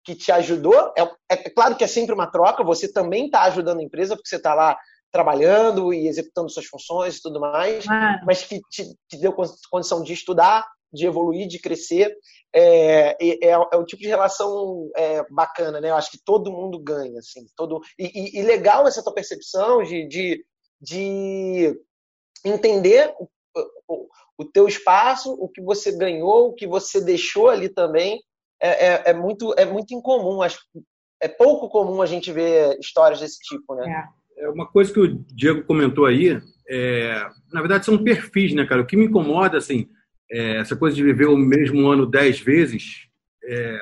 que 0.04 0.14
te 0.14 0.30
ajudou. 0.30 0.92
É, 0.96 1.02
é, 1.30 1.36
claro 1.50 1.76
que 1.76 1.84
é 1.84 1.88
sempre 1.88 2.14
uma 2.14 2.30
troca, 2.30 2.62
você 2.62 2.90
também 2.90 3.26
está 3.26 3.42
ajudando 3.42 3.80
a 3.80 3.82
empresa, 3.82 4.14
porque 4.14 4.28
você 4.28 4.36
está 4.36 4.54
lá 4.54 4.78
trabalhando 5.16 5.94
e 5.94 6.06
executando 6.06 6.50
suas 6.50 6.66
funções 6.66 7.16
e 7.16 7.22
tudo 7.22 7.40
mais, 7.40 7.88
ah. 7.88 8.20
mas 8.26 8.42
que 8.42 8.60
te, 8.68 8.84
te, 9.08 9.16
deu 9.18 9.34
condição 9.70 10.02
de 10.02 10.12
estudar, 10.12 10.62
de 10.92 11.06
evoluir, 11.06 11.48
de 11.48 11.58
crescer. 11.58 12.14
É, 12.54 13.16
é, 13.18 13.50
é 13.50 13.76
o 13.76 13.86
tipo 13.86 14.02
de 14.02 14.08
relação 14.08 14.90
é, 14.94 15.24
bacana, 15.30 15.80
né? 15.80 15.88
Eu 15.88 15.96
acho 15.96 16.10
que 16.10 16.20
todo 16.22 16.52
mundo 16.52 16.78
ganha, 16.78 17.18
assim. 17.18 17.46
Todo... 17.56 17.80
E, 17.98 18.36
e, 18.36 18.40
e 18.40 18.42
legal 18.42 18.86
essa 18.86 19.02
tua 19.02 19.14
percepção 19.14 19.82
de, 19.82 20.06
de, 20.06 20.44
de 20.78 21.80
entender 22.44 23.14
o, 23.18 23.28
o, 23.88 24.08
o 24.36 24.44
teu 24.44 24.68
espaço, 24.68 25.32
o 25.32 25.48
que 25.48 25.62
você 25.62 25.92
ganhou, 25.92 26.48
o 26.48 26.54
que 26.54 26.66
você 26.66 27.00
deixou 27.00 27.48
ali 27.48 27.70
também, 27.70 28.22
é, 28.60 28.86
é, 28.86 29.02
é 29.06 29.12
muito, 29.14 29.54
é 29.56 29.64
muito 29.64 29.94
incomum. 29.94 30.42
Acho, 30.42 30.58
é 31.22 31.28
pouco 31.28 31.70
comum 31.70 32.02
a 32.02 32.06
gente 32.06 32.30
ver 32.30 32.78
histórias 32.78 33.20
desse 33.20 33.38
tipo, 33.38 33.74
né? 33.74 34.06
É. 34.38 34.48
uma 34.48 34.66
coisa 34.66 34.92
que 34.92 35.00
o 35.00 35.24
Diego 35.34 35.64
comentou 35.64 36.04
aí, 36.04 36.40
é, 36.68 37.26
na 37.52 37.60
verdade 37.60 37.84
são 37.84 38.02
perfis, 38.02 38.52
né, 38.54 38.64
cara? 38.66 38.82
O 38.82 38.86
que 38.86 38.96
me 38.96 39.06
incomoda, 39.06 39.58
assim, 39.58 39.88
é 40.30 40.56
essa 40.56 40.76
coisa 40.76 40.96
de 40.96 41.02
viver 41.02 41.26
o 41.26 41.36
mesmo 41.36 41.86
ano 41.88 42.06
dez 42.06 42.40
vezes. 42.40 43.06
É, 43.44 43.78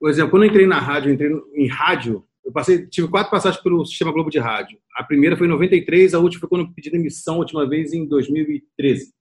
por 0.00 0.10
exemplo, 0.10 0.30
quando 0.30 0.44
eu 0.44 0.48
entrei 0.48 0.66
na 0.66 0.78
rádio, 0.78 1.12
entrei 1.12 1.30
em 1.54 1.68
rádio, 1.68 2.24
eu 2.44 2.52
passei, 2.52 2.86
tive 2.86 3.08
quatro 3.08 3.30
passagens 3.30 3.62
pelo 3.62 3.84
Sistema 3.84 4.12
Globo 4.12 4.30
de 4.30 4.38
Rádio. 4.38 4.78
A 4.96 5.02
primeira 5.02 5.36
foi 5.36 5.46
em 5.46 5.50
93, 5.50 6.14
a 6.14 6.18
última 6.18 6.40
foi 6.40 6.48
quando 6.48 6.62
eu 6.62 6.72
pedi 6.72 6.90
demissão, 6.90 7.34
a 7.34 7.38
última 7.38 7.68
vez 7.68 7.92
em 7.92 8.06
2013. 8.06 9.12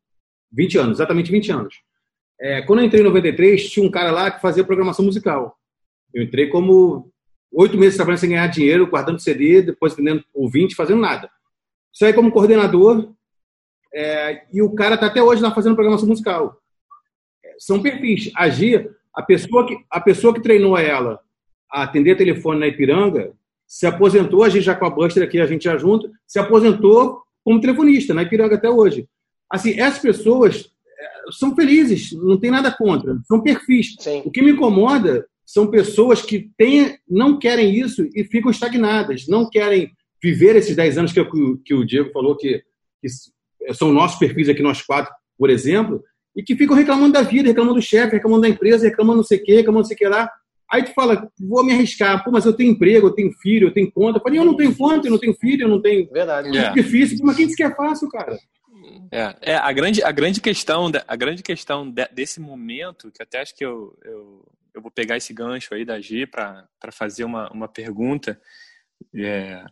20 0.52 0.78
anos, 0.78 0.98
exatamente 0.98 1.32
20 1.32 1.52
anos. 1.52 1.76
É, 2.40 2.62
quando 2.62 2.80
eu 2.80 2.86
entrei 2.86 3.02
em 3.02 3.06
93, 3.06 3.70
tinha 3.70 3.86
um 3.86 3.92
cara 3.92 4.12
lá 4.12 4.30
que 4.30 4.42
fazia 4.42 4.64
programação 4.64 5.04
musical. 5.04 5.58
Eu 6.14 6.24
entrei 6.24 6.48
como 6.48 7.12
oito 7.56 7.78
meses 7.78 7.96
trabalhando 7.96 8.20
sem 8.20 8.30
ganhar 8.30 8.48
dinheiro, 8.48 8.88
guardando 8.88 9.20
CD, 9.20 9.62
depois 9.62 9.96
vendendo 9.96 10.24
ouvinte, 10.34 10.76
fazendo 10.76 11.02
nada. 11.02 11.30
Saí 11.94 12.14
como 12.14 12.32
coordenador 12.32 13.14
é, 13.94 14.44
e 14.52 14.62
o 14.62 14.74
cara 14.76 14.96
está 14.96 15.08
até 15.08 15.24
hoje 15.24 15.42
lá 15.42 15.52
fazendo 15.52 15.76
programação 15.76 16.08
musical. 16.08 16.62
É, 17.44 17.56
são 17.58 17.82
perfis. 17.82 18.30
Agir, 18.36 18.92
a 19.14 19.22
pessoa 19.22 19.66
que, 19.66 19.78
a 19.90 20.02
pessoa 20.02 20.34
que 20.34 20.42
treinou 20.42 20.78
ela 20.78 21.20
a 21.72 21.84
atender 21.84 22.18
telefone 22.18 22.60
na 22.60 22.68
Ipiranga 22.68 23.34
se 23.66 23.88
aposentou, 23.88 24.44
a 24.44 24.50
gente 24.50 24.64
já 24.64 24.76
com 24.76 24.86
a 24.86 24.90
Buster 24.90 25.24
aqui, 25.24 25.40
a 25.40 25.48
gente 25.48 25.64
já 25.64 25.78
junto, 25.78 26.12
se 26.28 26.38
aposentou 26.38 27.24
como 27.44 27.62
telefonista 27.62 28.14
na 28.14 28.24
Ipiranga 28.24 28.56
até 28.56 28.70
hoje. 28.70 29.08
Assim, 29.50 29.80
essas 29.80 30.00
pessoas 30.00 30.70
é, 31.00 31.32
são 31.32 31.56
felizes, 31.56 32.12
não 32.12 32.38
tem 32.38 32.52
nada 32.52 32.72
contra, 32.72 33.18
são 33.26 33.42
perfis. 33.42 33.96
Sim. 34.00 34.22
O 34.26 34.32
que 34.32 34.42
me 34.42 34.52
incomoda 34.52 35.26
são 35.46 35.68
pessoas 35.68 36.22
que 36.22 36.50
têm, 36.58 36.98
não 37.08 37.38
querem 37.38 37.74
isso 37.76 38.08
e 38.16 38.24
ficam 38.24 38.50
estagnadas, 38.50 39.28
não 39.28 39.50
querem 39.50 39.92
viver 40.22 40.56
esses 40.56 40.76
10 40.76 40.98
anos 40.98 41.14
que, 41.14 41.24
que 41.64 41.74
o 41.74 41.86
Diego 41.86 42.12
falou 42.12 42.36
que, 42.36 42.64
que 43.02 43.74
são 43.74 43.94
nossos 43.94 44.18
perfis 44.18 44.50
aqui, 44.50 44.62
nós 44.62 44.82
quatro, 44.82 45.14
por 45.38 45.50
exemplo, 45.50 46.04
e 46.36 46.42
que 46.42 46.56
ficam 46.56 46.76
reclamando 46.76 47.14
da 47.14 47.22
vida, 47.22 47.48
reclamando 47.48 47.76
do 47.76 47.82
chefe, 47.82 48.16
reclamando 48.16 48.42
da 48.42 48.50
empresa, 48.50 48.88
reclamando 48.88 49.18
não 49.18 49.24
sei 49.24 49.38
o 49.38 49.44
quê, 49.44 49.56
reclamando 49.58 49.84
não 49.84 49.88
sei 49.88 49.96
o 49.96 49.98
que 49.98 50.08
lá. 50.08 50.30
Aí 50.72 50.84
tu 50.84 50.94
fala, 50.94 51.30
vou 51.40 51.64
me 51.64 51.72
arriscar, 51.72 52.24
pô, 52.24 52.32
mas 52.32 52.46
eu 52.46 52.54
tenho 52.54 52.72
emprego, 52.72 53.08
eu 53.08 53.12
tenho 53.12 53.32
filho, 53.34 53.68
eu 53.68 53.74
tenho 53.74 53.92
conta. 53.92 54.18
Eu 54.18 54.24
falei, 54.24 54.40
eu 54.40 54.46
não 54.46 54.56
tenho 54.58 54.76
conta, 54.76 55.08
eu 55.08 55.12
não 55.12 55.20
tenho 55.20 55.34
filho, 55.36 55.64
eu 55.64 55.70
não 55.70 55.82
tenho. 55.82 56.10
Verdade. 56.12 56.58
É 56.58 56.74
difícil, 56.74 57.20
mas 57.24 57.38
quem 57.38 57.46
disse 57.46 57.56
que 57.56 57.64
é 57.64 57.74
fácil, 57.74 58.10
cara? 58.10 58.38
É, 59.12 59.54
é 59.54 59.56
a, 59.56 59.72
grande, 59.72 60.04
a 60.04 60.12
grande 60.12 60.42
questão, 60.42 60.92
a 61.08 61.16
grande 61.16 61.44
questão 61.44 61.94
desse 62.12 62.40
momento, 62.40 63.12
que 63.12 63.22
até 63.22 63.42
acho 63.42 63.56
que 63.56 63.64
eu, 63.64 63.96
eu, 64.04 64.44
eu 64.76 64.82
vou 64.82 64.92
pegar 64.92 65.16
esse 65.16 65.34
gancho 65.34 65.74
aí 65.74 65.86
da 65.86 66.00
G 66.02 66.28
para 66.28 66.68
fazer 66.92 67.24
uma, 67.24 67.50
uma 67.52 67.68
pergunta, 67.68 68.40
é, 69.16 69.64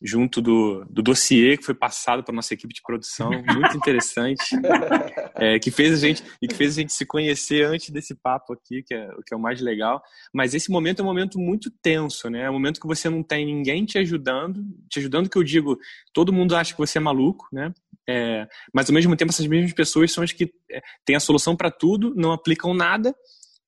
junto 0.00 0.40
do, 0.40 0.84
do 0.84 1.02
dossiê 1.02 1.56
que 1.56 1.64
foi 1.64 1.74
passado 1.74 2.22
para 2.22 2.34
nossa 2.34 2.54
equipe 2.54 2.72
de 2.72 2.82
produção, 2.82 3.30
muito 3.30 3.76
interessante, 3.76 4.44
é, 5.34 5.58
que 5.58 5.70
fez 5.70 5.92
a 5.92 6.06
gente 6.06 6.22
e 6.40 6.46
que 6.46 6.54
fez 6.54 6.76
a 6.76 6.80
gente 6.80 6.92
se 6.92 7.04
conhecer 7.04 7.66
antes 7.66 7.90
desse 7.90 8.14
papo 8.14 8.52
aqui, 8.52 8.82
que 8.82 8.94
é 8.94 9.08
o 9.12 9.22
que 9.22 9.34
é 9.34 9.36
o 9.36 9.40
mais 9.40 9.60
legal. 9.60 10.00
Mas 10.32 10.54
esse 10.54 10.70
momento 10.70 11.00
é 11.00 11.02
um 11.02 11.06
momento 11.06 11.38
muito 11.38 11.70
tenso, 11.82 12.30
né? 12.30 12.42
É 12.42 12.50
um 12.50 12.54
momento 12.54 12.80
que 12.80 12.86
você 12.86 13.08
não 13.08 13.22
tem 13.22 13.44
ninguém 13.44 13.84
te 13.84 13.98
ajudando, 13.98 14.64
te 14.88 15.00
ajudando 15.00 15.28
que 15.28 15.38
eu 15.38 15.42
digo, 15.42 15.78
todo 16.12 16.32
mundo 16.32 16.54
acha 16.54 16.72
que 16.72 16.78
você 16.78 16.98
é 16.98 17.00
maluco, 17.00 17.48
né? 17.52 17.72
É, 18.08 18.46
mas 18.72 18.88
ao 18.88 18.94
mesmo 18.94 19.16
tempo 19.16 19.32
essas 19.32 19.46
mesmas 19.46 19.72
pessoas 19.72 20.12
são 20.12 20.22
as 20.22 20.30
que 20.30 20.52
é, 20.70 20.80
têm 21.04 21.16
a 21.16 21.20
solução 21.20 21.56
para 21.56 21.70
tudo, 21.70 22.14
não 22.14 22.32
aplicam 22.32 22.74
nada 22.74 23.14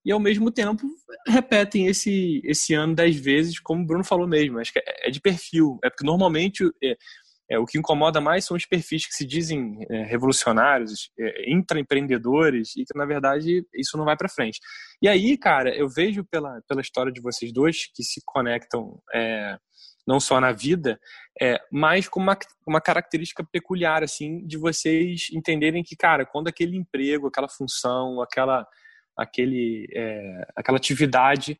e 0.06 0.12
ao 0.12 0.20
mesmo 0.20 0.52
tempo 0.52 0.86
repetem 1.26 1.88
esse, 1.88 2.40
esse 2.44 2.72
ano 2.74 2.94
dez 2.94 3.16
vezes, 3.16 3.58
como 3.58 3.82
o 3.82 3.86
Bruno 3.86 4.04
falou 4.04 4.28
mesmo. 4.28 4.60
Acho 4.60 4.72
que 4.72 4.78
é, 4.78 5.08
é 5.08 5.10
de 5.10 5.20
perfil. 5.20 5.80
É 5.82 5.90
porque 5.90 6.06
normalmente 6.06 6.62
é, 6.80 6.96
é, 7.50 7.58
o 7.58 7.66
que 7.66 7.76
incomoda 7.76 8.20
mais 8.20 8.44
são 8.44 8.56
os 8.56 8.64
perfis 8.64 9.04
que 9.04 9.12
se 9.12 9.26
dizem 9.26 9.84
é, 9.90 10.04
revolucionários, 10.04 11.10
é, 11.18 11.50
intraempreendedores, 11.50 12.76
e 12.76 12.84
que 12.84 12.96
na 12.96 13.04
verdade 13.04 13.66
isso 13.74 13.98
não 13.98 14.04
vai 14.04 14.16
para 14.16 14.28
frente. 14.28 14.60
E 15.02 15.08
aí, 15.08 15.36
cara, 15.36 15.76
eu 15.76 15.88
vejo 15.88 16.24
pela, 16.24 16.62
pela 16.68 16.80
história 16.80 17.10
de 17.10 17.20
vocês 17.20 17.52
dois 17.52 17.90
que 17.92 18.04
se 18.04 18.22
conectam 18.24 19.00
é, 19.12 19.58
não 20.06 20.20
só 20.20 20.40
na 20.40 20.52
vida, 20.52 21.00
é, 21.42 21.58
mas 21.72 22.08
com 22.08 22.20
uma, 22.20 22.38
uma 22.64 22.80
característica 22.80 23.44
peculiar, 23.50 24.04
assim, 24.04 24.46
de 24.46 24.56
vocês 24.56 25.26
entenderem 25.32 25.82
que, 25.82 25.96
cara, 25.96 26.24
quando 26.24 26.46
aquele 26.46 26.76
emprego, 26.76 27.26
aquela 27.26 27.48
função, 27.48 28.22
aquela 28.22 28.64
aquele, 29.16 29.88
é, 29.94 30.46
aquela 30.54 30.78
atividade, 30.78 31.58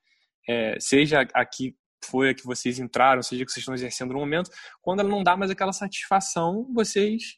é, 0.49 0.77
seja 0.79 1.27
aqui 1.35 1.75
foi 2.05 2.31
a 2.31 2.35
que 2.35 2.45
vocês 2.45 2.79
entraram, 2.79 3.23
seja 3.23 3.45
que 3.45 3.51
vocês 3.51 3.63
estão 3.63 3.75
exercendo 3.75 4.13
no 4.13 4.21
momento, 4.21 4.51
quando 4.81 5.01
ela 5.01 5.09
não 5.09 5.23
dá 5.23 5.37
mais 5.37 5.51
aquela 5.51 5.73
satisfação, 5.73 6.67
vocês, 6.73 7.37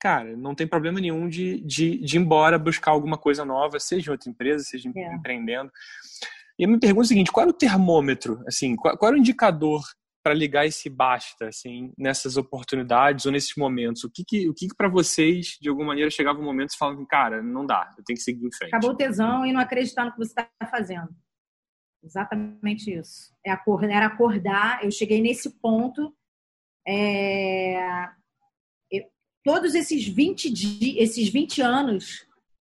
cara, 0.00 0.36
não 0.36 0.54
tem 0.54 0.66
problema 0.66 1.00
nenhum 1.00 1.28
de, 1.28 1.60
de, 1.60 1.98
de 1.98 2.16
ir 2.16 2.20
embora 2.20 2.58
buscar 2.58 2.90
alguma 2.90 3.16
coisa 3.16 3.44
nova, 3.44 3.78
seja 3.78 4.10
em 4.10 4.12
outra 4.12 4.30
empresa, 4.30 4.64
seja 4.64 4.90
é. 4.94 5.14
empreendendo. 5.14 5.70
E 6.58 6.64
eu 6.64 6.68
me 6.68 6.78
pergunto 6.78 7.04
o 7.04 7.08
seguinte, 7.08 7.30
qual 7.30 7.44
era 7.44 7.50
o 7.50 7.56
termômetro, 7.56 8.42
assim, 8.46 8.76
qual, 8.76 8.96
qual 8.96 9.10
era 9.10 9.16
o 9.16 9.20
indicador 9.20 9.82
para 10.22 10.34
ligar 10.34 10.66
esse 10.66 10.88
basta, 10.88 11.48
assim, 11.48 11.92
nessas 11.96 12.36
oportunidades 12.36 13.26
ou 13.26 13.32
nesses 13.32 13.54
momentos? 13.56 14.04
O 14.04 14.10
que 14.10 14.24
que, 14.24 14.48
o 14.48 14.54
que, 14.54 14.68
que 14.68 14.76
para 14.76 14.88
vocês, 14.88 15.56
de 15.60 15.68
alguma 15.68 15.88
maneira, 15.88 16.10
chegava 16.10 16.38
um 16.38 16.44
momento 16.44 16.70
e 16.70 16.76
falavam, 16.76 17.06
cara, 17.06 17.42
não 17.42 17.64
dá, 17.64 17.94
eu 17.96 18.04
tenho 18.04 18.16
que 18.16 18.22
seguir 18.22 18.46
em 18.46 18.54
frente? 18.54 18.74
Acabou 18.74 18.90
o 18.90 18.96
tesão 18.96 19.46
e 19.46 19.52
não 19.52 19.60
acreditar 19.60 20.04
no 20.04 20.12
que 20.12 20.18
você 20.18 20.30
está 20.30 20.48
fazendo. 20.70 21.08
Exatamente 22.02 22.92
isso. 22.92 23.32
É 23.44 23.50
acordar, 23.50 23.90
era 23.90 24.06
acordar. 24.06 24.84
Eu 24.84 24.90
cheguei 24.90 25.20
nesse 25.20 25.50
ponto. 25.60 26.14
É... 26.86 28.08
Eu, 28.90 29.04
todos 29.44 29.74
esses 29.74 30.06
20, 30.06 30.50
dias, 30.50 31.10
esses 31.10 31.28
20 31.28 31.60
anos, 31.60 32.26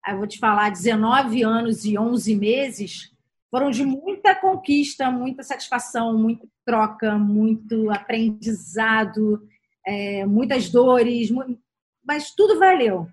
eu 0.06 0.16
vou 0.16 0.26
te 0.26 0.38
falar, 0.38 0.70
19 0.70 1.42
anos 1.42 1.84
e 1.84 1.98
11 1.98 2.37
meses, 2.37 3.12
foram 3.50 3.70
de 3.70 3.84
muita 3.84 4.34
conquista, 4.34 5.11
muita 5.11 5.42
satisfação, 5.42 6.16
muita 6.16 6.46
troca, 6.64 7.16
muito 7.16 7.90
aprendizado, 7.90 9.42
é, 9.87 10.26
muitas 10.26 10.68
dores, 10.68 11.30
mas 12.04 12.34
tudo 12.34 12.58
valeu. 12.58 13.08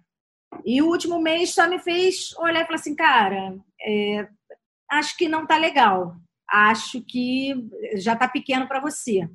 E 0.66 0.82
o 0.82 0.88
último 0.88 1.20
mês 1.20 1.54
só 1.54 1.68
me 1.68 1.80
fez 1.80 2.36
olhar 2.38 2.62
e 2.62 2.66
falar 2.66 2.76
assim, 2.76 2.96
cara, 2.96 3.58
é, 3.82 4.28
acho 4.92 5.18
que 5.18 5.28
não 5.28 5.46
tá 5.46 5.58
legal, 5.58 6.16
acho 6.50 7.02
que 7.02 7.54
já 7.96 8.16
tá 8.16 8.28
pequeno 8.28 8.68
para 8.68 8.80
você. 8.80 9.28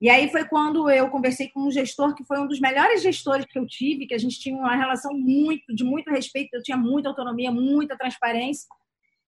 E 0.00 0.08
aí 0.08 0.30
foi 0.30 0.44
quando 0.44 0.88
eu 0.88 1.10
conversei 1.10 1.48
com 1.48 1.66
um 1.66 1.70
gestor 1.70 2.14
que 2.14 2.24
foi 2.24 2.38
um 2.38 2.46
dos 2.46 2.60
melhores 2.60 3.02
gestores 3.02 3.44
que 3.46 3.58
eu 3.58 3.66
tive, 3.66 4.06
que 4.06 4.14
a 4.14 4.18
gente 4.18 4.38
tinha 4.38 4.56
uma 4.56 4.76
relação 4.76 5.12
muito 5.12 5.74
de 5.74 5.82
muito 5.82 6.08
respeito, 6.10 6.54
eu 6.54 6.62
tinha 6.62 6.76
muita 6.76 7.08
autonomia, 7.08 7.50
muita 7.50 7.96
transparência. 7.96 8.68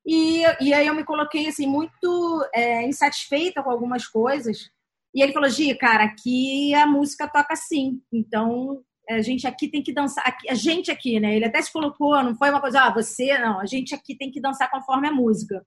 E, 0.06 0.42
e 0.60 0.72
aí 0.72 0.86
eu 0.86 0.94
me 0.94 1.04
coloquei 1.04 1.48
assim 1.48 1.66
muito 1.66 2.48
é, 2.54 2.86
insatisfeita 2.86 3.62
com 3.62 3.70
algumas 3.70 4.06
coisas. 4.06 4.70
E 5.14 5.22
ele 5.22 5.32
falou: 5.32 5.48
Gi, 5.48 5.74
cara, 5.74 6.04
aqui 6.04 6.74
a 6.74 6.86
música 6.86 7.28
toca 7.28 7.52
assim. 7.52 8.00
Então 8.12 8.82
a 9.08 9.20
gente 9.20 9.46
aqui 9.46 9.68
tem 9.68 9.82
que 9.82 9.92
dançar. 9.92 10.24
A 10.48 10.54
gente 10.54 10.90
aqui, 10.90 11.18
né? 11.18 11.34
Ele 11.34 11.44
até 11.44 11.60
se 11.60 11.72
colocou, 11.72 12.22
não 12.22 12.34
foi 12.34 12.50
uma 12.50 12.60
coisa, 12.60 12.82
ah, 12.82 12.94
você, 12.94 13.36
não. 13.38 13.60
A 13.60 13.66
gente 13.66 13.94
aqui 13.94 14.16
tem 14.16 14.30
que 14.30 14.40
dançar 14.40 14.70
conforme 14.70 15.08
a 15.08 15.12
música. 15.12 15.64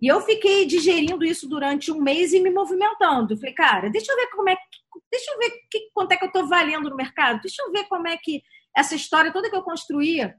E 0.00 0.06
eu 0.06 0.20
fiquei 0.20 0.66
digerindo 0.66 1.24
isso 1.24 1.48
durante 1.48 1.90
um 1.90 2.00
mês 2.00 2.32
e 2.32 2.40
me 2.40 2.50
movimentando. 2.50 3.36
Falei, 3.38 3.54
cara, 3.54 3.88
deixa 3.88 4.12
eu 4.12 4.16
ver 4.16 4.26
como 4.28 4.48
é 4.50 4.56
que. 4.56 4.86
Deixa 5.10 5.30
eu 5.30 5.38
ver 5.38 5.50
que, 5.70 5.90
quanto 5.92 6.12
é 6.12 6.16
que 6.16 6.24
eu 6.24 6.28
estou 6.28 6.46
valendo 6.46 6.90
no 6.90 6.96
mercado. 6.96 7.40
Deixa 7.40 7.62
eu 7.62 7.72
ver 7.72 7.84
como 7.84 8.06
é 8.06 8.16
que 8.16 8.42
essa 8.76 8.94
história 8.94 9.32
toda 9.32 9.48
que 9.48 9.56
eu 9.56 9.62
construía 9.62 10.36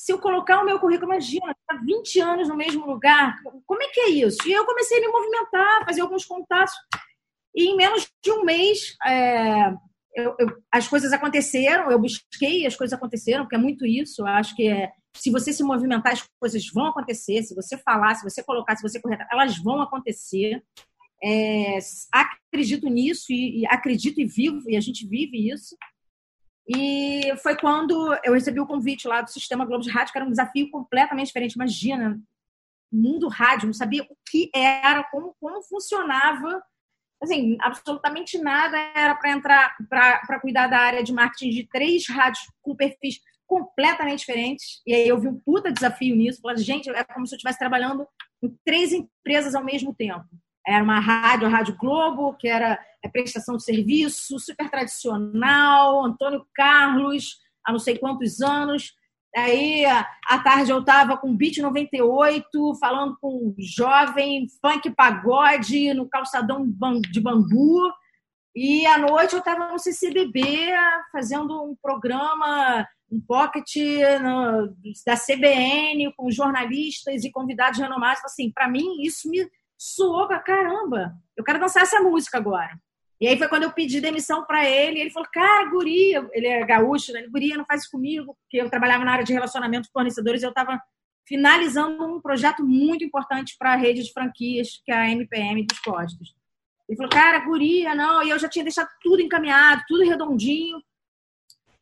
se 0.00 0.12
eu 0.12 0.18
colocar 0.18 0.62
o 0.62 0.64
meu 0.64 0.80
currículo, 0.80 1.12
imagina, 1.12 1.54
tá 1.68 1.76
20 1.76 2.20
anos 2.20 2.48
no 2.48 2.56
mesmo 2.56 2.86
lugar, 2.86 3.36
como 3.66 3.82
é 3.82 3.88
que 3.88 4.00
é 4.00 4.08
isso? 4.08 4.38
E 4.48 4.52
eu 4.52 4.64
comecei 4.64 4.96
a 4.96 5.00
me 5.02 5.08
movimentar, 5.08 5.84
fazer 5.84 6.00
alguns 6.00 6.24
contatos, 6.24 6.72
e 7.54 7.68
em 7.68 7.76
menos 7.76 8.08
de 8.24 8.32
um 8.32 8.42
mês 8.42 8.96
é, 9.06 9.70
eu, 10.16 10.34
eu, 10.38 10.56
as 10.72 10.88
coisas 10.88 11.12
aconteceram, 11.12 11.90
eu 11.90 11.98
busquei, 11.98 12.64
as 12.64 12.74
coisas 12.74 12.96
aconteceram, 12.96 13.44
porque 13.44 13.56
é 13.56 13.58
muito 13.58 13.84
isso, 13.84 14.22
eu 14.22 14.26
acho 14.28 14.56
que 14.56 14.70
é, 14.70 14.90
se 15.14 15.30
você 15.30 15.52
se 15.52 15.62
movimentar, 15.62 16.14
as 16.14 16.26
coisas 16.40 16.66
vão 16.72 16.86
acontecer, 16.86 17.42
se 17.42 17.54
você 17.54 17.76
falar, 17.76 18.14
se 18.14 18.24
você 18.24 18.42
colocar, 18.42 18.76
se 18.76 18.82
você 18.82 18.98
correr, 19.02 19.18
elas 19.30 19.58
vão 19.58 19.82
acontecer. 19.82 20.62
É, 21.22 21.78
acredito 22.10 22.88
nisso 22.88 23.26
e, 23.28 23.60
e 23.60 23.66
acredito 23.66 24.18
e 24.18 24.24
vivo, 24.24 24.62
e 24.66 24.78
a 24.78 24.80
gente 24.80 25.06
vive 25.06 25.50
isso. 25.52 25.76
E 26.72 27.36
foi 27.38 27.56
quando 27.56 28.16
eu 28.22 28.32
recebi 28.32 28.60
o 28.60 28.66
convite 28.66 29.08
lá 29.08 29.22
do 29.22 29.30
Sistema 29.30 29.64
Globo 29.64 29.82
de 29.82 29.90
Rádio, 29.90 30.12
que 30.12 30.18
era 30.18 30.26
um 30.26 30.30
desafio 30.30 30.70
completamente 30.70 31.26
diferente. 31.26 31.54
Imagina, 31.54 32.20
mundo 32.92 33.26
rádio, 33.26 33.66
não 33.66 33.72
sabia 33.72 34.04
o 34.04 34.16
que 34.30 34.48
era, 34.54 35.02
como, 35.10 35.34
como 35.40 35.60
funcionava. 35.62 36.62
Assim, 37.20 37.56
absolutamente 37.60 38.38
nada 38.38 38.78
era 38.94 39.16
para 39.16 39.32
entrar, 39.32 39.76
para 39.88 40.40
cuidar 40.40 40.68
da 40.68 40.78
área 40.78 41.02
de 41.02 41.12
marketing 41.12 41.50
de 41.50 41.66
três 41.66 42.08
rádios 42.08 42.46
com 42.62 42.76
perfis 42.76 43.20
completamente 43.48 44.20
diferentes. 44.20 44.80
E 44.86 44.94
aí 44.94 45.08
eu 45.08 45.18
vi 45.18 45.26
um 45.26 45.40
puta 45.40 45.72
desafio 45.72 46.14
nisso. 46.14 46.40
Falei, 46.40 46.62
gente, 46.62 46.88
é 46.88 47.02
como 47.02 47.26
se 47.26 47.34
eu 47.34 47.36
estivesse 47.36 47.58
trabalhando 47.58 48.06
em 48.40 48.56
três 48.64 48.92
empresas 48.92 49.56
ao 49.56 49.64
mesmo 49.64 49.92
tempo. 49.92 50.24
Era 50.70 50.84
uma 50.84 51.00
rádio, 51.00 51.48
a 51.48 51.50
Rádio 51.50 51.76
Globo, 51.76 52.34
que 52.34 52.46
era 52.46 52.78
prestação 53.12 53.56
de 53.56 53.64
serviço, 53.64 54.38
super 54.38 54.70
tradicional, 54.70 56.04
Antônio 56.04 56.46
Carlos, 56.54 57.38
há 57.66 57.72
não 57.72 57.78
sei 57.80 57.98
quantos 57.98 58.40
anos. 58.40 58.92
Aí, 59.36 59.84
à 59.84 60.38
tarde, 60.38 60.70
eu 60.70 60.78
estava 60.78 61.16
com 61.16 61.36
Beat 61.36 61.58
98, 61.58 62.74
falando 62.80 63.16
com 63.20 63.48
um 63.48 63.54
jovem 63.58 64.46
funk 64.60 64.90
pagode 64.90 65.92
no 65.92 66.08
calçadão 66.08 66.64
de 67.10 67.20
bambu. 67.20 67.92
E 68.54 68.86
à 68.86 68.98
noite 68.98 69.32
eu 69.32 69.38
estava 69.40 69.72
no 69.72 69.78
CCBB 69.78 70.72
fazendo 71.12 71.64
um 71.64 71.76
programa, 71.80 72.86
um 73.10 73.20
pocket 73.20 73.76
no, 74.20 74.74
da 75.06 75.16
CBN 75.16 76.12
com 76.16 76.30
jornalistas 76.30 77.24
e 77.24 77.30
convidados 77.30 77.80
renomados. 77.80 78.24
Assim, 78.24 78.52
para 78.52 78.68
mim, 78.68 79.02
isso 79.02 79.28
me 79.28 79.48
soou 79.80 80.26
pra 80.26 80.38
caramba. 80.40 81.14
Eu 81.34 81.42
quero 81.42 81.58
dançar 81.58 81.84
essa 81.84 82.00
música 82.00 82.36
agora. 82.36 82.78
E 83.18 83.26
aí 83.26 83.38
foi 83.38 83.48
quando 83.48 83.62
eu 83.62 83.72
pedi 83.72 84.00
demissão 84.00 84.44
para 84.44 84.68
ele. 84.68 85.00
ele 85.00 85.10
falou: 85.10 85.28
Cara, 85.32 85.70
guria, 85.70 86.28
ele 86.32 86.46
é 86.46 86.64
gaúcho, 86.66 87.12
né? 87.12 87.26
Guria, 87.28 87.56
não 87.56 87.64
faz 87.64 87.82
isso 87.82 87.90
comigo, 87.90 88.36
porque 88.42 88.58
eu 88.58 88.68
trabalhava 88.68 89.04
na 89.04 89.12
área 89.12 89.24
de 89.24 89.32
relacionamento 89.32 89.88
com 89.88 89.98
fornecedores 89.98 90.42
eu 90.42 90.50
estava 90.50 90.78
finalizando 91.26 92.04
um 92.04 92.20
projeto 92.20 92.62
muito 92.62 93.04
importante 93.04 93.56
para 93.58 93.72
a 93.72 93.76
rede 93.76 94.02
de 94.02 94.12
franquias, 94.12 94.80
que 94.84 94.92
é 94.92 94.96
a 94.96 95.10
MPM 95.10 95.64
dos 95.64 95.78
Costos. 95.78 96.34
Ele 96.88 96.96
falou, 96.96 97.10
cara, 97.10 97.38
guria, 97.38 97.94
não. 97.94 98.22
E 98.22 98.30
eu 98.30 98.38
já 98.38 98.48
tinha 98.48 98.64
deixado 98.64 98.88
tudo 99.00 99.22
encaminhado, 99.22 99.82
tudo 99.86 100.04
redondinho. 100.04 100.82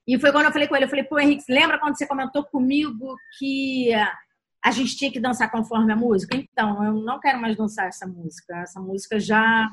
E 0.06 0.18
foi 0.20 0.30
quando 0.32 0.46
eu 0.46 0.52
falei 0.52 0.68
com 0.68 0.76
ele, 0.76 0.84
eu 0.84 0.88
falei, 0.88 1.04
pô, 1.04 1.18
Henrique, 1.18 1.44
lembra 1.48 1.78
quando 1.78 1.96
você 1.96 2.06
comentou 2.06 2.44
comigo 2.44 3.16
que 3.38 3.90
a 4.68 4.70
gente 4.70 4.96
tinha 4.96 5.11
que 5.11 5.18
dançar 5.18 5.50
conforme 5.50 5.90
a 5.90 5.96
música. 5.96 6.37
Então, 6.37 6.85
eu 6.85 6.92
não 6.92 7.18
quero 7.18 7.40
mais 7.40 7.57
dançar 7.57 7.88
essa 7.88 8.07
música. 8.07 8.54
Essa 8.59 8.78
música 8.78 9.18
já. 9.18 9.66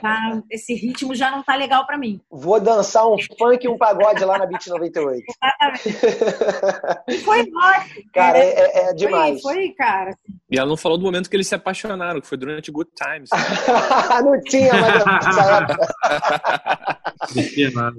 Tá, 0.00 0.42
esse 0.50 0.74
ritmo 0.74 1.14
já 1.14 1.30
não 1.30 1.44
tá 1.44 1.54
legal 1.54 1.86
para 1.86 1.96
mim. 1.96 2.20
Vou 2.28 2.60
dançar 2.60 3.06
um 3.06 3.16
funk 3.38 3.64
e 3.64 3.68
um 3.68 3.78
pagode 3.78 4.24
lá 4.24 4.38
na 4.38 4.46
Beat 4.46 4.66
98. 4.66 5.24
Exatamente. 5.30 7.22
Foi 7.22 7.40
ótimo. 7.54 8.10
Cara, 8.12 8.36
é, 8.36 8.50
é, 8.50 8.90
é 8.90 8.94
demais. 8.94 9.40
Foi, 9.40 9.54
foi, 9.54 9.74
cara. 9.74 10.10
E 10.50 10.58
ela 10.58 10.68
não 10.68 10.76
falou 10.76 10.98
do 10.98 11.04
momento 11.04 11.30
que 11.30 11.36
eles 11.36 11.46
se 11.46 11.54
apaixonaram, 11.54 12.20
que 12.20 12.26
foi 12.26 12.36
durante 12.36 12.72
Good 12.72 12.90
Times. 12.96 13.30
não 14.24 14.40
tinha 14.40 14.74
mais 14.74 14.96
essa 14.96 15.56
época. 15.56 16.98
Não 17.36 17.42
tinha 17.44 17.70
nada. 17.70 17.96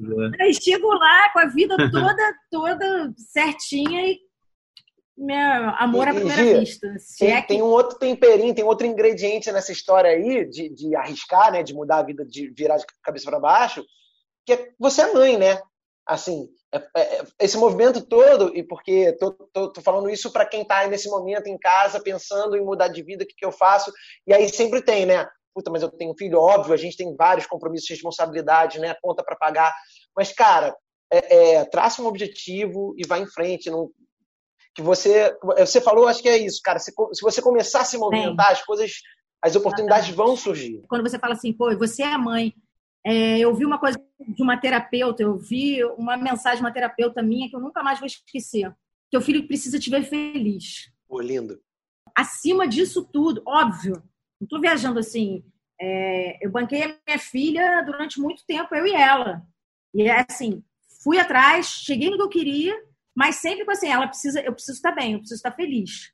Chego 0.62 0.94
lá 0.94 1.30
com 1.32 1.40
a 1.40 1.46
vida 1.46 1.78
toda, 1.90 2.34
toda 2.52 3.14
certinha 3.32 4.08
e 4.08 4.33
meu 5.18 5.70
amor 5.78 6.08
à 6.08 6.14
primeira 6.14 6.44
Gia, 6.44 6.60
vista. 6.60 6.88
tem, 7.20 7.34
é 7.34 7.42
que... 7.42 7.48
tem 7.48 7.62
um 7.62 7.68
outro 7.68 8.00
temperinho, 8.00 8.54
tem 8.54 8.64
outro 8.64 8.88
ingrediente 8.88 9.52
nessa 9.52 9.72
história 9.72 10.10
aí 10.10 10.46
de, 10.50 10.70
de 10.70 10.96
arriscar, 10.96 11.52
né, 11.52 11.62
de 11.62 11.74
mudar 11.74 11.98
a 11.98 12.04
vida, 12.04 12.26
de 12.26 12.50
virar 12.50 12.78
de 12.78 12.86
cabeça 13.02 13.30
para 13.30 13.40
baixo, 13.40 13.84
que 14.46 14.54
é, 14.54 14.72
você 14.80 15.02
é 15.02 15.14
mãe, 15.14 15.38
né? 15.38 15.62
Assim, 16.06 16.50
é, 16.74 16.84
é, 16.98 17.24
esse 17.40 17.58
movimento 17.58 18.02
todo, 18.02 18.56
e 18.56 18.64
porque 18.64 19.14
tô, 19.14 19.32
tô, 19.54 19.72
tô 19.72 19.82
falando 19.82 20.10
isso 20.10 20.32
para 20.32 20.46
quem 20.46 20.64
está 20.64 20.86
nesse 20.88 21.08
momento 21.10 21.48
em 21.48 21.58
casa 21.58 22.02
pensando 22.02 22.58
em 22.58 22.66
mudar 22.66 22.88
de 22.88 23.04
vida, 23.04 23.24
o 23.24 23.28
que, 23.28 23.36
que 23.36 23.46
eu 23.46 23.52
faço? 23.52 23.92
E 24.28 24.34
aí 24.34 24.50
sempre 24.50 24.82
tem, 24.82 25.06
né? 25.06 25.30
Puta, 25.54 25.70
mas 25.70 25.84
eu 25.84 25.90
tenho 25.90 26.16
filho, 26.18 26.40
óbvio, 26.40 26.74
a 26.74 26.78
gente 26.78 26.98
tem 26.98 27.16
vários 27.16 27.46
compromissos, 27.46 27.88
responsabilidades, 27.88 28.82
né? 28.82 28.96
Conta 29.02 29.24
para 29.24 29.36
pagar. 29.36 29.74
Mas, 30.18 30.34
cara, 30.34 30.76
é, 31.12 31.36
é, 31.36 31.66
traça 31.66 32.02
um 32.02 32.08
objetivo 32.08 32.96
e 32.98 33.06
vai 33.06 33.22
em 33.22 33.28
frente. 33.28 33.70
Não, 33.70 33.92
que 34.74 34.82
você 34.82 35.36
você 35.44 35.80
falou, 35.80 36.08
acho 36.08 36.22
que 36.22 36.30
é 36.30 36.38
isso, 36.38 36.62
cara. 36.64 36.80
Se, 36.80 36.92
se 36.92 37.22
você 37.22 37.42
começar 37.42 37.82
a 37.82 37.86
se 37.86 37.98
movimentar, 37.98 38.48
Sim. 38.48 38.54
as 38.54 38.66
coisas, 38.66 38.92
as 39.42 39.56
oportunidades 39.56 40.10
vão 40.10 40.36
surgir. 40.36 40.82
Quando 40.88 41.08
você 41.08 41.20
fala 41.20 41.34
assim, 41.34 41.54
pô, 41.54 41.76
você 41.78 42.04
é 42.04 42.18
mãe. 42.18 42.54
É, 43.06 43.40
eu 43.40 43.54
vi 43.54 43.66
uma 43.66 43.78
coisa 43.78 44.02
de 44.26 44.42
uma 44.42 44.58
terapeuta, 44.58 45.22
eu 45.22 45.38
vi 45.38 45.84
uma 45.98 46.16
mensagem 46.16 46.58
de 46.60 46.64
uma 46.64 46.72
terapeuta 46.72 47.22
minha 47.22 47.50
que 47.50 47.56
eu 47.56 47.60
nunca 47.60 47.84
mais 47.84 48.00
vou 48.00 48.08
esquecer. 48.08 48.74
Teu 49.12 49.22
filho 49.22 49.46
precisa 49.46 49.78
te 49.78 49.90
ver 49.90 50.04
feliz. 50.04 50.90
Pô, 51.08 51.20
lindo. 51.20 51.60
Acima 52.16 52.68
disso 52.68 53.04
tudo, 53.12 53.44
óbvio. 53.46 54.02
Não 54.40 54.46
estou 54.46 54.62
viajando 54.62 55.00
assim. 55.00 55.44
É, 55.80 56.46
eu 56.46 56.50
banquei 56.50 56.84
a 56.84 56.96
minha 57.06 57.20
filha 57.20 57.82
durante 57.82 58.20
muito 58.20 58.44
tempo, 58.48 58.74
eu 58.74 58.88
e 58.88 58.94
ela. 58.94 59.44
E 59.94 60.04
é 60.04 60.26
assim, 60.28 60.64
fui 61.04 61.20
atrás, 61.20 61.68
cheguei 61.68 62.10
no 62.10 62.16
que 62.16 62.24
eu 62.24 62.30
queria, 62.30 62.74
mas 63.16 63.36
sempre 63.36 63.66
com 63.66 63.72
assim, 63.72 63.90
ela 63.90 64.08
precisa, 64.08 64.42
eu 64.42 64.54
preciso 64.54 64.78
estar 64.78 64.92
bem, 64.92 65.14
eu 65.14 65.20
preciso 65.20 65.40
estar 65.40 65.52
feliz. 65.52 66.12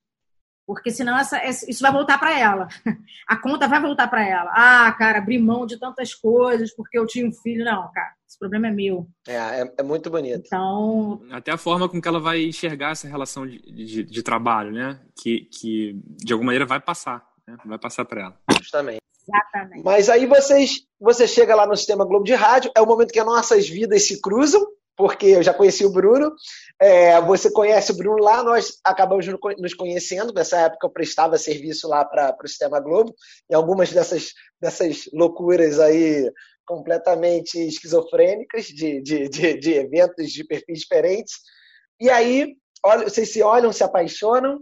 Porque 0.69 0.91
senão 0.91 1.17
essa, 1.17 1.43
isso 1.47 1.81
vai 1.81 1.91
voltar 1.91 2.19
para 2.19 2.38
ela. 2.39 2.67
A 3.27 3.35
conta 3.35 3.67
vai 3.67 3.81
voltar 3.81 4.07
para 4.07 4.23
ela. 4.23 4.51
Ah, 4.53 4.91
cara, 4.91 5.17
abri 5.17 5.39
mão 5.39 5.65
de 5.65 5.79
tantas 5.79 6.13
coisas 6.13 6.71
porque 6.75 6.97
eu 6.99 7.07
tinha 7.07 7.27
um 7.27 7.31
filho. 7.31 7.65
Não, 7.65 7.91
cara, 7.91 8.13
esse 8.27 8.38
problema 8.38 8.67
é 8.67 8.71
meu. 8.71 9.07
É, 9.27 9.33
é, 9.35 9.73
é 9.79 9.81
muito 9.81 10.12
bonito. 10.12 10.43
Então. 10.45 11.23
Até 11.31 11.51
a 11.51 11.57
forma 11.57 11.89
com 11.89 11.99
que 11.99 12.07
ela 12.07 12.19
vai 12.19 12.43
enxergar 12.43 12.91
essa 12.91 13.07
relação 13.07 13.47
de, 13.47 13.59
de, 13.59 14.03
de 14.03 14.21
trabalho, 14.21 14.71
né? 14.71 15.01
Que, 15.19 15.45
que 15.45 15.99
de 16.05 16.33
alguma 16.33 16.49
maneira 16.49 16.67
vai 16.67 16.79
passar. 16.79 17.27
Né? 17.47 17.57
Vai 17.65 17.79
passar 17.79 18.05
para 18.05 18.21
ela. 18.21 18.39
Justamente. 18.59 19.01
Exatamente. 19.23 19.83
Mas 19.83 20.07
aí 20.07 20.27
vocês, 20.27 20.88
você 20.99 21.27
chega 21.27 21.55
lá 21.55 21.65
no 21.65 21.75
sistema 21.75 22.05
Globo 22.05 22.25
de 22.25 22.35
Rádio, 22.35 22.71
é 22.75 22.81
o 22.81 22.85
momento 22.85 23.12
que 23.12 23.19
as 23.19 23.25
nossas 23.25 23.67
vidas 23.67 24.07
se 24.07 24.21
cruzam, 24.21 24.63
porque 24.99 25.27
eu 25.27 25.41
já 25.41 25.53
conheci 25.53 25.85
o 25.85 25.93
Bruno, 25.93 26.29
é, 26.77 27.21
você 27.21 27.49
conhece 27.49 27.93
o 27.93 27.95
Bruno 27.95 28.21
lá, 28.21 28.43
nós 28.43 28.79
acabamos 28.83 29.25
nos 29.57 29.73
conhecendo. 29.73 30.33
Nessa 30.33 30.57
época 30.57 30.85
eu 30.85 30.91
prestava 30.91 31.38
serviço 31.38 31.88
lá 31.88 32.03
para 32.03 32.35
o 32.43 32.47
Sistema 32.49 32.81
Globo, 32.81 33.15
e 33.49 33.55
algumas 33.55 33.93
dessas, 33.93 34.33
dessas 34.62 35.09
loucuras 35.13 35.79
aí 35.79 36.29
completamente 36.65 37.57
esquizofrênicas 37.65 38.65
de, 38.65 39.01
de, 39.01 39.29
de, 39.29 39.53
de 39.57 39.73
eventos 39.73 40.33
de 40.33 40.43
perfis 40.43 40.79
diferentes. 40.79 41.35
E 41.97 42.09
aí, 42.09 42.57
olha, 42.83 43.07
vocês 43.07 43.31
se 43.31 43.41
olham, 43.41 43.71
se 43.71 43.85
apaixonam, 43.85 44.59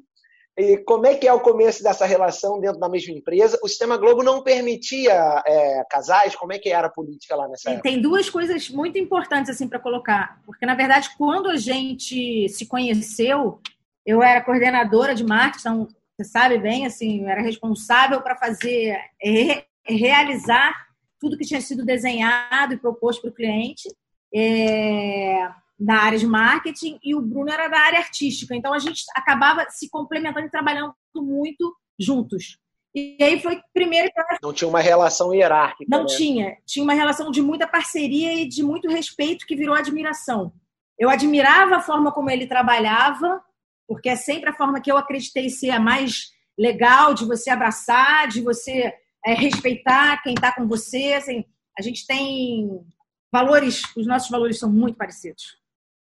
e 0.57 0.77
como 0.79 1.05
é 1.05 1.15
que 1.15 1.27
é 1.27 1.31
o 1.31 1.39
começo 1.39 1.83
dessa 1.83 2.03
relação 2.03 2.59
dentro 2.59 2.79
da 2.79 2.89
mesma 2.89 3.13
empresa? 3.13 3.59
O 3.61 3.67
Sistema 3.67 3.95
Globo 3.95 4.23
não 4.23 4.41
permitia 4.41 5.43
é, 5.45 5.83
casais? 5.87 6.35
Como 6.35 6.51
é 6.51 6.57
que 6.57 6.69
era 6.69 6.87
a 6.87 6.91
política 6.91 7.35
lá 7.35 7.47
nessa 7.47 7.69
época? 7.69 7.83
Tem 7.83 8.01
duas 8.01 8.27
coisas 8.27 8.67
muito 8.69 8.97
importantes 8.97 9.51
assim 9.51 9.67
para 9.67 9.79
colocar. 9.79 10.41
Porque, 10.47 10.65
na 10.65 10.73
verdade, 10.73 11.11
quando 11.15 11.47
a 11.47 11.57
gente 11.57 12.49
se 12.49 12.65
conheceu, 12.65 13.61
eu 14.03 14.23
era 14.23 14.43
coordenadora 14.43 15.13
de 15.13 15.23
marketing, 15.23 15.59
então, 15.59 15.87
você 16.17 16.27
sabe 16.27 16.57
bem, 16.57 16.87
assim, 16.87 17.21
eu 17.21 17.29
era 17.29 17.41
responsável 17.43 18.19
para 18.21 18.35
fazer, 18.35 18.97
re, 19.21 19.63
realizar 19.85 20.73
tudo 21.19 21.37
que 21.37 21.45
tinha 21.45 21.61
sido 21.61 21.85
desenhado 21.85 22.73
e 22.73 22.77
proposto 22.77 23.21
para 23.21 23.29
o 23.29 23.33
cliente. 23.33 23.87
É 24.33 25.47
da 25.79 25.95
área 25.95 26.17
de 26.17 26.25
marketing 26.25 26.99
e 27.03 27.13
o 27.13 27.21
Bruno 27.21 27.51
era 27.51 27.67
da 27.67 27.79
área 27.79 27.99
artística. 27.99 28.55
Então 28.55 28.73
a 28.73 28.79
gente 28.79 29.03
acabava 29.15 29.65
se 29.69 29.89
complementando 29.89 30.47
e 30.47 30.51
trabalhando 30.51 30.93
muito 31.15 31.75
juntos. 31.99 32.57
E 32.95 33.17
aí 33.21 33.39
foi 33.39 33.61
primeiro 33.73 34.09
não 34.41 34.53
tinha 34.53 34.67
uma 34.67 34.79
relação 34.79 35.33
hierárquica. 35.33 35.85
Não 35.89 36.03
né? 36.03 36.15
tinha, 36.15 36.57
tinha 36.65 36.83
uma 36.83 36.93
relação 36.93 37.29
de 37.29 37.41
muita 37.41 37.67
parceria 37.67 38.33
e 38.33 38.47
de 38.47 38.63
muito 38.63 38.89
respeito 38.89 39.45
que 39.45 39.55
virou 39.55 39.75
admiração. 39.75 40.51
Eu 40.97 41.09
admirava 41.09 41.75
a 41.75 41.81
forma 41.81 42.11
como 42.11 42.31
ele 42.31 42.47
trabalhava, 42.47 43.39
porque 43.87 44.09
é 44.09 44.15
sempre 44.15 44.49
a 44.49 44.53
forma 44.53 44.81
que 44.81 44.91
eu 44.91 44.97
acreditei 44.97 45.47
ser 45.49 45.69
a 45.69 45.79
mais 45.79 46.31
legal 46.57 47.13
de 47.13 47.23
você 47.25 47.51
abraçar, 47.51 48.27
de 48.27 48.41
você 48.41 48.91
é, 49.23 49.33
respeitar 49.33 50.23
quem 50.23 50.33
está 50.33 50.51
com 50.51 50.67
você. 50.67 51.13
Assim, 51.13 51.45
a 51.77 51.83
gente 51.83 52.07
tem 52.07 52.83
valores, 53.31 53.83
os 53.95 54.07
nossos 54.07 54.29
valores 54.29 54.57
são 54.57 54.71
muito 54.71 54.97
parecidos. 54.97 55.57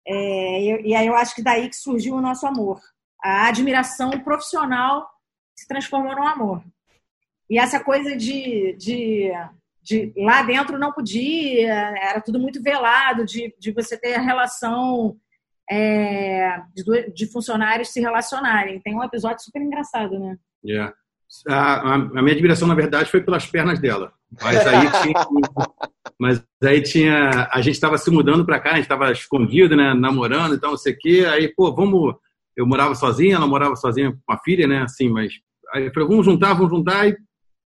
É, 0.06 0.80
e, 0.82 0.94
aí 0.94 1.06
eu 1.06 1.16
acho 1.16 1.34
que 1.34 1.42
daí 1.42 1.68
que 1.68 1.76
surgiu 1.76 2.14
o 2.14 2.20
nosso 2.20 2.46
amor. 2.46 2.80
A 3.22 3.48
admiração 3.48 4.10
profissional 4.20 5.08
se 5.56 5.66
transformou 5.66 6.14
no 6.14 6.26
amor. 6.26 6.62
E 7.50 7.58
essa 7.58 7.82
coisa 7.82 8.16
de, 8.16 8.76
de, 8.78 9.32
de 9.82 10.12
lá 10.16 10.42
dentro 10.42 10.78
não 10.78 10.92
podia, 10.92 11.72
era 11.72 12.20
tudo 12.20 12.38
muito 12.38 12.62
velado, 12.62 13.24
de, 13.24 13.54
de 13.58 13.72
você 13.72 13.96
ter 13.98 14.14
a 14.14 14.20
relação 14.20 15.16
é, 15.68 16.60
de, 16.74 17.10
de, 17.12 17.26
funcionários 17.26 17.88
se 17.88 18.00
relacionarem. 18.00 18.80
Tem 18.80 18.94
um 18.94 19.02
episódio 19.02 19.42
super 19.42 19.62
engraçado, 19.62 20.18
né? 20.18 20.36
Yeah. 20.64 20.94
A, 21.48 21.94
a, 21.94 22.22
minha 22.22 22.32
admiração, 22.32 22.68
na 22.68 22.74
verdade, 22.74 23.10
foi 23.10 23.22
pelas 23.22 23.46
pernas 23.46 23.80
dela. 23.80 24.12
Mas 24.42 24.66
aí 24.66 24.90
tinha, 25.02 25.26
mas 26.18 26.44
aí 26.62 26.82
tinha 26.82 27.48
a 27.52 27.60
gente 27.60 27.74
estava 27.74 27.96
se 27.96 28.10
mudando 28.10 28.44
para 28.44 28.60
cá, 28.60 28.72
a 28.72 28.74
gente 28.74 28.84
estava 28.84 29.12
escondido, 29.12 29.76
né, 29.76 29.94
namorando 29.94 30.54
e 30.54 30.60
tal, 30.60 30.70
não 30.70 30.78
sei 30.78 30.92
o 30.92 30.98
quê. 30.98 31.26
Aí, 31.28 31.48
pô, 31.54 31.74
vamos. 31.74 32.14
Eu 32.56 32.66
morava 32.66 32.94
sozinha, 32.94 33.36
ela 33.36 33.46
morava 33.46 33.76
sozinha 33.76 34.16
com 34.24 34.32
a 34.32 34.38
filha, 34.38 34.66
né, 34.66 34.82
assim, 34.82 35.08
mas. 35.08 35.32
Aí 35.74 35.86
eu 35.86 35.92
falei, 35.92 36.08
vamos 36.08 36.24
juntar, 36.24 36.54
vamos 36.54 36.70
juntar. 36.70 37.08
E 37.08 37.16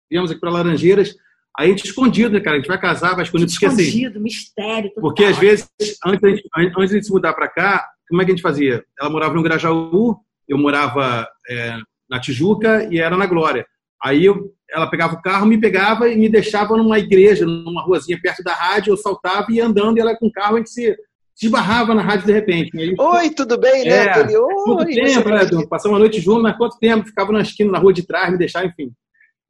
viemos 0.10 0.32
aqui 0.32 0.40
para 0.40 0.50
Laranjeiras. 0.50 1.16
Aí 1.58 1.68
a 1.68 1.70
gente 1.72 1.86
escondido, 1.86 2.34
né, 2.34 2.40
cara? 2.40 2.56
A 2.56 2.60
gente 2.60 2.68
vai 2.68 2.80
casar, 2.80 3.16
vai 3.16 3.24
escondido. 3.24 3.52
Porque, 3.52 3.66
assim, 3.66 3.82
escondido, 3.82 4.20
mistério. 4.20 4.90
Total. 4.90 5.02
Porque 5.02 5.24
às 5.24 5.38
vezes, 5.38 5.68
antes 6.06 6.22
de, 6.22 6.36
gente, 6.36 6.50
antes 6.56 6.90
de 6.90 6.96
gente 6.96 7.06
se 7.08 7.12
mudar 7.12 7.34
para 7.34 7.48
cá, 7.48 7.84
como 8.08 8.22
é 8.22 8.26
que 8.26 8.32
a 8.32 8.36
gente 8.36 8.44
fazia? 8.44 8.84
Ela 9.00 9.10
morava 9.10 9.34
no 9.34 9.42
Grajaú, 9.42 10.16
eu 10.48 10.58
morava 10.58 11.28
é, 11.50 11.78
na 12.10 12.20
Tijuca 12.20 12.88
e 12.92 13.00
era 13.00 13.18
na 13.18 13.26
Glória. 13.26 13.66
Aí 14.04 14.26
eu, 14.26 14.54
ela 14.70 14.90
pegava 14.90 15.16
o 15.16 15.22
carro, 15.22 15.46
me 15.46 15.60
pegava 15.60 16.08
e 16.10 16.16
me 16.16 16.30
deixava 16.30 16.76
numa 16.78 17.00
igreja, 17.00 17.46
numa 17.46 17.82
ruazinha 17.82 18.20
perto 18.22 18.44
da 18.44 18.54
rádio, 18.54 18.92
eu 18.94 18.98
saltava 18.98 19.48
e 19.50 19.56
ia 19.56 19.66
andando, 19.66 19.98
e 19.98 20.02
ela 20.02 20.16
com 20.16 20.28
o 20.28 20.32
carro, 20.32 20.56
a 20.56 20.58
gente 20.60 20.70
se, 20.70 20.96
esbarrava 21.42 21.94
na 21.94 22.02
rádio 22.02 22.26
de 22.26 22.34
repente. 22.34 22.78
Aí, 22.80 22.96
Oi, 22.98 23.30
tudo 23.32 23.60
bem, 23.60 23.84
né? 23.86 23.90
É, 23.90 24.10
Aquele, 24.10 24.38
Quanto 24.38 24.80
Oi, 24.88 24.94
tempo, 24.96 25.30
você- 25.30 25.56
né? 25.56 25.68
Passamos 25.70 25.94
uma 25.94 26.00
noite 26.00 26.20
junto, 26.20 26.42
mas 26.42 26.58
quanto 26.58 26.80
tempo? 26.80 27.08
Ficava 27.08 27.32
na 27.32 27.42
esquina, 27.42 27.72
na 27.72 27.80
rua 27.80 27.94
de 27.94 28.06
trás, 28.06 28.32
me 28.32 28.38
deixava, 28.38 28.66
enfim. 28.66 28.92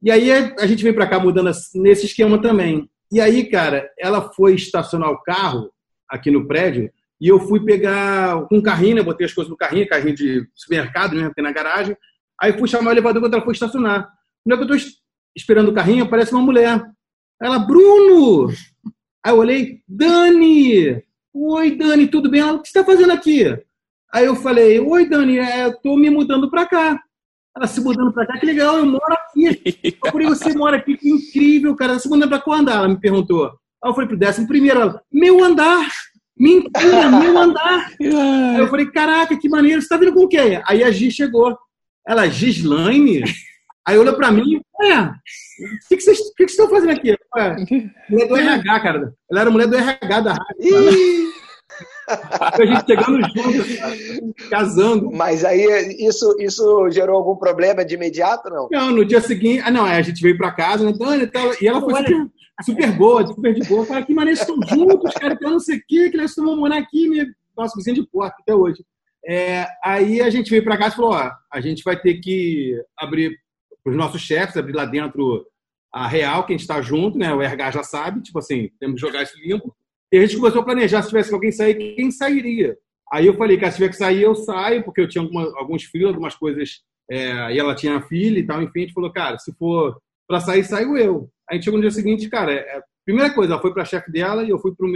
E 0.04 0.12
aí 0.12 0.32
a 0.32 0.68
gente 0.68 0.84
veio 0.84 0.94
pra 0.94 1.08
cá 1.08 1.18
mudando 1.20 1.50
nesse 1.76 2.06
esquema 2.06 2.40
também. 2.42 2.90
E 3.12 3.20
aí, 3.22 3.50
cara, 3.50 3.90
ela 3.98 4.22
foi 4.34 4.54
estacionar 4.54 5.10
o 5.10 5.22
carro 5.24 5.72
aqui 6.10 6.30
no 6.30 6.46
prédio 6.48 6.92
e 7.20 7.28
eu 7.30 7.40
fui 7.40 7.60
pegar 7.64 8.46
com 8.48 8.58
um 8.58 8.62
carrinho, 8.62 8.98
né? 8.98 9.02
Botei 9.02 9.26
as 9.26 9.34
coisas 9.34 9.50
no 9.50 9.58
carrinho, 9.58 9.88
carrinho 9.88 10.14
de 10.16 10.46
supermercado, 10.54 11.16
né? 11.16 11.32
Tem 11.34 11.44
na 11.44 11.52
garagem. 11.52 11.96
Aí 12.40 12.54
fui 12.54 12.68
chamar 12.68 12.90
o 12.90 12.94
elevador 12.94 13.22
quando 13.22 13.34
ela 13.34 13.44
foi 13.44 13.54
estacionar. 13.54 14.08
Quando 14.48 14.54
é 14.54 14.58
que 14.60 14.64
eu 14.64 14.68
tô 14.70 14.76
es- 14.76 14.94
esperando 15.36 15.68
o 15.70 15.74
carrinho, 15.74 16.06
aparece 16.06 16.32
uma 16.32 16.42
mulher. 16.42 16.82
Ela, 17.42 17.60
Bruno! 17.60 18.48
Aí 19.22 19.34
eu 19.34 19.38
olhei, 19.38 19.82
Dani! 19.86 21.04
Oi, 21.34 21.72
Dani, 21.76 22.08
tudo 22.08 22.30
bem? 22.30 22.40
Ela, 22.40 22.54
o 22.54 22.62
que 22.62 22.70
você 22.70 22.80
está 22.80 22.90
fazendo 22.90 23.12
aqui? 23.12 23.44
Aí 24.14 24.26
eu 24.26 24.38
falei, 24.38 24.80
oi, 24.80 25.06
Dani, 25.10 25.38
é, 25.38 25.66
eu 25.66 25.78
tô 25.82 25.98
me 25.98 26.10
mudando 26.10 26.50
para 26.50 26.66
cá. 26.66 26.98
Ela 27.58 27.68
se 27.68 27.82
mudando 27.82 28.14
para 28.14 28.26
cá, 28.26 28.40
que 28.40 28.46
legal, 28.46 28.78
eu 28.78 28.86
moro 28.86 29.04
aqui. 29.12 29.62
Eu 30.02 30.12
falei, 30.12 30.28
você 30.28 30.54
mora 30.56 30.78
aqui, 30.78 30.96
que 30.96 31.10
incrível, 31.10 31.76
cara. 31.76 32.00
Você 32.00 32.08
mudando 32.08 32.30
para 32.30 32.40
qual 32.40 32.60
andar? 32.60 32.76
Ela 32.78 32.88
me 32.88 33.00
perguntou. 33.00 33.48
Aí 33.84 33.90
eu 33.90 33.94
falei 33.94 34.08
pro 34.08 34.16
décimo 34.18 34.48
primeiro, 34.48 34.80
ela, 34.80 35.02
meu 35.12 35.44
andar! 35.44 35.90
Mentira, 36.40 37.10
meu 37.20 37.38
andar! 37.38 37.92
Aí 38.00 38.60
eu 38.60 38.68
falei, 38.70 38.86
caraca, 38.92 39.38
que 39.38 39.50
maneiro, 39.50 39.82
você 39.82 39.90
tá 39.90 39.98
vindo 39.98 40.14
com 40.14 40.26
quem? 40.28 40.62
Aí 40.66 40.84
a 40.84 40.90
Gi 40.92 41.12
chegou. 41.12 41.58
Ela, 42.08 42.30
Gislaine? 42.30 43.24
Aí 43.88 43.98
olhou 43.98 44.14
pra 44.16 44.32
mim, 44.32 44.60
é, 44.82 45.00
o 45.00 45.14
que, 45.88 45.96
que, 45.96 46.02
vocês, 46.02 46.20
o 46.20 46.36
que, 46.36 46.46
que 46.46 46.52
vocês 46.52 46.60
estão 46.60 46.70
fazendo 46.70 46.92
aqui? 46.92 47.16
Ué, 47.38 47.56
mulher 48.10 48.28
do 48.28 48.36
RH, 48.36 48.80
cara. 48.82 49.14
Ela 49.32 49.42
era 49.42 49.50
mulher 49.50 49.68
do 49.68 49.78
RH 49.78 50.20
da 50.20 50.34
rádio. 50.34 51.38
A 52.10 52.66
gente 52.66 52.86
chegando 52.86 53.22
junto, 53.22 54.50
casando. 54.50 55.12
mas 55.12 55.46
aí 55.46 55.66
isso, 56.00 56.36
isso 56.38 56.90
gerou 56.90 57.16
algum 57.16 57.38
problema 57.38 57.86
de 57.86 57.96
imediato, 57.96 58.50
não? 58.50 58.68
Não, 58.70 58.92
no 58.92 59.06
dia 59.06 59.22
seguinte, 59.22 59.64
ah, 59.66 59.72
não, 59.72 59.86
aí 59.86 59.98
a 59.98 60.02
gente 60.02 60.22
veio 60.22 60.38
pra 60.38 60.52
casa, 60.52 60.86
né, 60.86 60.92
Dani, 60.92 61.30
e 61.62 61.68
ela 61.68 61.80
foi 61.80 61.94
super, 61.96 62.28
super 62.64 62.92
boa, 62.92 63.28
super 63.28 63.54
de 63.54 63.68
boa. 63.70 63.86
Cara, 63.86 64.06
que 64.06 64.14
maneiro, 64.14 64.38
vocês 64.38 64.50
estão 64.50 64.78
juntos, 64.78 65.14
cara, 65.14 65.38
que 65.38 65.46
eu 65.46 65.52
não 65.52 65.60
sei 65.60 65.78
o 65.78 65.82
que, 65.88 66.10
que 66.10 66.18
nós 66.18 66.32
estamos 66.32 66.58
morar 66.58 66.78
aqui, 66.78 67.08
minha, 67.08 67.26
nossa, 67.56 67.78
vizinha 67.78 67.96
de 67.96 68.06
porta 68.10 68.36
até 68.42 68.54
hoje. 68.54 68.84
É, 69.26 69.66
aí 69.84 70.22
a 70.22 70.30
gente 70.30 70.50
veio 70.50 70.64
pra 70.64 70.78
casa 70.78 70.94
e 70.94 70.96
falou, 70.98 71.12
ó, 71.12 71.32
a 71.54 71.62
gente 71.62 71.84
vai 71.84 71.98
ter 72.00 72.16
que 72.16 72.82
abrir 72.98 73.38
os 73.90 73.96
nossos 73.96 74.22
chefes, 74.22 74.58
abrir 74.58 74.74
lá 74.74 74.86
dentro 74.86 75.46
a 75.94 76.08
real, 76.08 76.46
que 76.46 76.54
a 76.54 76.56
gente 76.56 76.62
está 76.62 76.82
junto, 76.82 77.18
né, 77.18 77.34
o 77.34 77.42
RH 77.42 77.72
já 77.72 77.84
sabe, 77.84 78.22
tipo 78.22 78.38
assim, 78.40 78.70
temos 78.80 79.00
que 79.00 79.08
jogar 79.08 79.24
isso 79.24 79.40
limpo. 79.40 79.76
E 80.12 80.18
a 80.18 80.22
gente 80.22 80.38
começou 80.38 80.62
a 80.62 80.66
planejar, 80.66 81.02
se 81.02 81.10
tivesse 81.10 81.34
alguém 81.34 81.52
sair, 81.52 81.96
quem 81.96 82.12
sairia? 82.12 82.78
Aí 83.12 83.26
eu 83.26 83.34
falei, 83.36 83.58
cara, 83.58 83.72
se 83.72 83.78
tiver 83.78 83.90
que 83.90 83.96
sair, 83.96 84.22
eu 84.22 84.36
saio, 84.36 84.84
porque 84.84 85.02
eu 85.02 85.08
tinha 85.08 85.24
alguma, 85.24 85.44
alguns 85.58 85.84
filhos, 85.84 86.10
algumas 86.10 86.36
coisas, 86.36 86.82
é, 87.10 87.54
e 87.54 87.60
ela 87.60 87.76
tinha 87.76 88.02
filha 88.02 88.40
e 88.40 88.46
tal, 88.46 88.62
enfim, 88.62 88.80
a 88.80 88.84
gente 88.84 88.94
falou, 88.94 89.12
cara, 89.12 89.38
se 89.38 89.54
for 89.54 89.98
para 90.28 90.42
sair, 90.42 90.64
saiu 90.64 90.98
eu. 90.98 91.30
Aí 91.50 91.54
a 91.54 91.56
gente 91.56 91.66
chegou 91.66 91.78
no 91.78 91.82
dia 91.82 91.92
seguinte, 91.92 92.30
cara, 92.30 92.54
é, 92.54 92.82
primeira 93.06 93.34
coisa, 93.34 93.54
ela 93.54 93.62
foi 93.62 93.74
para 93.74 93.84
a 93.84 93.86
chefe 93.86 94.12
dela 94.12 94.44
e 94.44 94.50
eu 94.50 94.60
fui 94.60 94.74
para 94.76 94.88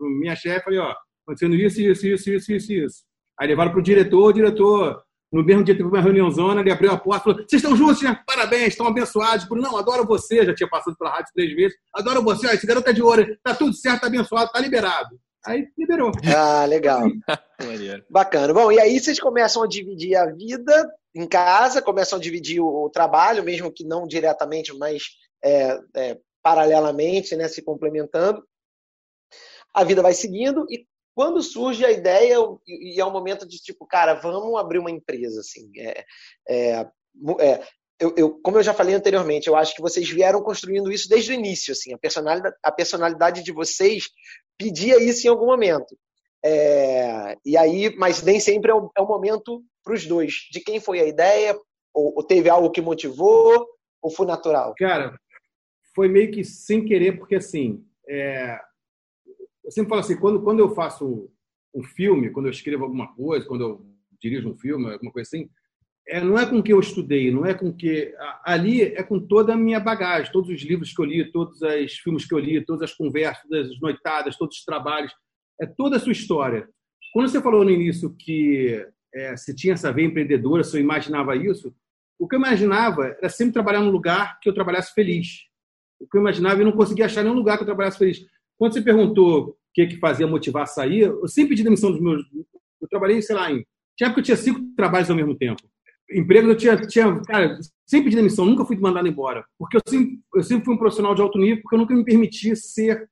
minha 0.00 0.34
chefe, 0.34 0.64
falei, 0.64 0.80
ó, 0.80 0.92
acontecendo 1.24 1.54
isso, 1.54 1.80
isso, 1.80 2.06
isso, 2.06 2.30
isso, 2.30 2.52
isso, 2.52 2.72
isso. 2.72 3.04
Aí 3.38 3.46
levaram 3.46 3.70
para 3.70 3.80
o 3.80 3.82
diretor, 3.82 4.30
o 4.30 4.32
diretor, 4.32 5.02
no 5.32 5.42
mesmo 5.42 5.64
dia 5.64 5.74
teve 5.74 5.88
uma 5.88 6.00
reuniãozona, 6.00 6.60
ele 6.60 6.70
abriu 6.70 6.92
a 6.92 6.98
porta 6.98 7.22
e 7.22 7.24
falou, 7.24 7.48
vocês 7.48 7.62
estão 7.62 7.74
juntos, 7.74 8.02
né? 8.02 8.20
Parabéns, 8.26 8.68
estão 8.68 8.86
abençoados. 8.86 9.46
Falei, 9.46 9.64
não, 9.64 9.78
adoro 9.78 10.06
você, 10.06 10.44
já 10.44 10.54
tinha 10.54 10.68
passado 10.68 10.96
pela 10.96 11.10
rádio 11.10 11.32
três 11.34 11.54
vezes, 11.54 11.76
adoro 11.94 12.22
você, 12.22 12.46
ó, 12.46 12.50
esse 12.50 12.66
garoto 12.66 12.90
é 12.90 12.92
de 12.92 13.02
ouro, 13.02 13.26
tá 13.42 13.54
tudo 13.54 13.72
certo, 13.72 14.02
tá 14.02 14.06
abençoado, 14.08 14.52
tá 14.52 14.60
liberado. 14.60 15.18
Aí 15.44 15.66
liberou. 15.76 16.12
Ah, 16.36 16.64
legal. 16.66 17.02
Bacana. 18.10 18.52
Bom, 18.52 18.70
e 18.70 18.78
aí 18.78 19.00
vocês 19.00 19.18
começam 19.18 19.62
a 19.62 19.66
dividir 19.66 20.14
a 20.14 20.26
vida 20.26 20.88
em 21.14 21.26
casa, 21.26 21.82
começam 21.82 22.18
a 22.18 22.22
dividir 22.22 22.60
o, 22.60 22.84
o 22.84 22.90
trabalho, 22.90 23.42
mesmo 23.42 23.72
que 23.72 23.84
não 23.84 24.06
diretamente, 24.06 24.72
mas 24.76 25.02
é, 25.42 25.78
é, 25.96 26.18
paralelamente, 26.42 27.34
né, 27.34 27.48
se 27.48 27.62
complementando. 27.62 28.44
A 29.74 29.82
vida 29.82 30.02
vai 30.02 30.12
seguindo 30.12 30.64
e 30.70 30.86
quando 31.14 31.42
surge 31.42 31.84
a 31.84 31.90
ideia 31.90 32.36
e 32.66 33.00
é 33.00 33.04
um 33.04 33.10
momento 33.10 33.46
de 33.46 33.58
tipo, 33.58 33.86
cara, 33.86 34.14
vamos 34.14 34.58
abrir 34.58 34.78
uma 34.78 34.90
empresa, 34.90 35.40
assim, 35.40 35.70
é, 35.76 36.04
é, 36.48 36.86
é, 37.40 37.62
eu, 38.00 38.14
eu, 38.16 38.40
como 38.42 38.58
eu 38.58 38.62
já 38.62 38.74
falei 38.74 38.94
anteriormente, 38.94 39.48
eu 39.48 39.56
acho 39.56 39.74
que 39.74 39.82
vocês 39.82 40.08
vieram 40.08 40.42
construindo 40.42 40.90
isso 40.90 41.08
desde 41.08 41.32
o 41.32 41.34
início, 41.34 41.72
assim, 41.72 41.92
a 41.92 41.98
personalidade, 41.98 42.56
a 42.62 42.72
personalidade 42.72 43.42
de 43.42 43.52
vocês 43.52 44.08
pedia 44.58 45.02
isso 45.02 45.26
em 45.26 45.30
algum 45.30 45.46
momento. 45.46 45.96
É, 46.44 47.36
e 47.44 47.56
aí, 47.56 47.94
mas 47.96 48.22
nem 48.22 48.40
sempre 48.40 48.70
é 48.70 48.74
o, 48.74 48.90
é 48.96 49.00
o 49.00 49.06
momento 49.06 49.62
para 49.84 49.94
os 49.94 50.04
dois. 50.06 50.48
De 50.50 50.60
quem 50.60 50.80
foi 50.80 51.00
a 51.00 51.06
ideia? 51.06 51.56
Ou, 51.94 52.14
ou, 52.16 52.24
teve 52.24 52.48
algo 52.48 52.70
que 52.70 52.80
motivou? 52.80 53.66
Ou 54.00 54.10
foi 54.10 54.26
natural? 54.26 54.74
Cara, 54.76 55.16
foi 55.94 56.08
meio 56.08 56.32
que 56.32 56.42
sem 56.42 56.84
querer, 56.84 57.18
porque 57.18 57.36
assim, 57.36 57.84
é, 58.08 58.58
sempre 59.72 59.90
falo 59.90 60.00
assim, 60.00 60.16
quando, 60.16 60.42
quando 60.42 60.60
eu 60.60 60.74
faço 60.74 61.30
um 61.74 61.82
filme, 61.82 62.30
quando 62.30 62.46
eu 62.46 62.52
escrevo 62.52 62.84
alguma 62.84 63.12
coisa, 63.14 63.46
quando 63.46 63.62
eu 63.62 63.86
dirijo 64.20 64.48
um 64.48 64.56
filme, 64.56 64.92
alguma 64.92 65.12
coisa 65.12 65.28
assim, 65.28 65.48
é, 66.06 66.20
não 66.22 66.38
é 66.38 66.44
com 66.44 66.58
o 66.58 66.62
que 66.62 66.72
eu 66.72 66.80
estudei, 66.80 67.30
não 67.30 67.46
é 67.46 67.54
com 67.54 67.68
o 67.68 67.76
que. 67.76 68.14
Ali 68.44 68.82
é 68.82 69.02
com 69.02 69.20
toda 69.20 69.54
a 69.54 69.56
minha 69.56 69.78
bagagem, 69.78 70.32
todos 70.32 70.50
os 70.50 70.62
livros 70.62 70.92
que 70.92 71.00
eu 71.00 71.04
li, 71.04 71.30
todos 71.30 71.60
os 71.62 71.92
filmes 71.94 72.26
que 72.26 72.34
eu 72.34 72.38
li, 72.38 72.64
todas 72.64 72.90
as 72.90 72.96
conversas, 72.96 73.50
as 73.52 73.80
noitadas, 73.80 74.36
todos 74.36 74.58
os 74.58 74.64
trabalhos, 74.64 75.12
é 75.60 75.66
toda 75.66 75.96
a 75.96 76.00
sua 76.00 76.12
história. 76.12 76.68
Quando 77.12 77.28
você 77.28 77.40
falou 77.40 77.64
no 77.64 77.70
início 77.70 78.14
que 78.18 78.84
é, 79.14 79.36
você 79.36 79.54
tinha 79.54 79.74
essa 79.74 79.92
veia 79.92 80.06
empreendedora, 80.06 80.64
se 80.64 80.78
imaginava 80.78 81.36
isso, 81.36 81.74
o 82.18 82.26
que 82.26 82.34
eu 82.34 82.38
imaginava 82.38 83.06
era 83.18 83.28
sempre 83.28 83.52
trabalhar 83.52 83.80
num 83.80 83.90
lugar 83.90 84.40
que 84.40 84.48
eu 84.48 84.54
trabalhasse 84.54 84.92
feliz. 84.94 85.46
O 86.00 86.06
que 86.06 86.16
eu 86.16 86.20
imaginava, 86.20 86.60
eu 86.60 86.64
não 86.64 86.72
conseguia 86.72 87.06
achar 87.06 87.22
nenhum 87.22 87.34
lugar 87.34 87.56
que 87.56 87.62
eu 87.62 87.66
trabalhasse 87.66 87.98
feliz. 87.98 88.26
Quando 88.56 88.72
você 88.72 88.82
perguntou 88.82 89.56
que, 89.74 89.86
que 89.86 89.96
fazia 89.96 90.26
motivar 90.26 90.64
a 90.64 90.66
sair, 90.66 91.00
eu 91.00 91.28
sempre 91.28 91.50
pedi 91.50 91.64
demissão 91.64 91.90
dos 91.90 92.00
meus. 92.00 92.22
Eu 92.80 92.88
trabalhei, 92.88 93.22
sei 93.22 93.34
lá, 93.34 93.50
em. 93.50 93.64
Tinha 93.96 94.08
época 94.08 94.20
eu 94.20 94.24
tinha 94.24 94.36
cinco 94.36 94.60
trabalhos 94.76 95.10
ao 95.10 95.16
mesmo 95.16 95.34
tempo. 95.36 95.62
Emprego 96.10 96.48
eu 96.48 96.56
tinha, 96.56 96.76
tinha. 96.76 97.20
Cara, 97.22 97.58
sempre 97.86 98.04
pedi 98.04 98.16
demissão, 98.16 98.44
nunca 98.44 98.64
fui 98.64 98.76
mandado 98.76 99.08
embora. 99.08 99.44
Porque 99.58 99.76
eu 99.76 99.80
sempre, 99.86 100.20
eu 100.34 100.42
sempre 100.42 100.64
fui 100.64 100.74
um 100.74 100.78
profissional 100.78 101.14
de 101.14 101.22
alto 101.22 101.38
nível, 101.38 101.62
porque 101.62 101.74
eu 101.74 101.78
nunca 101.78 101.94
me 101.94 102.04
permiti 102.04 102.54
ser 102.56 103.08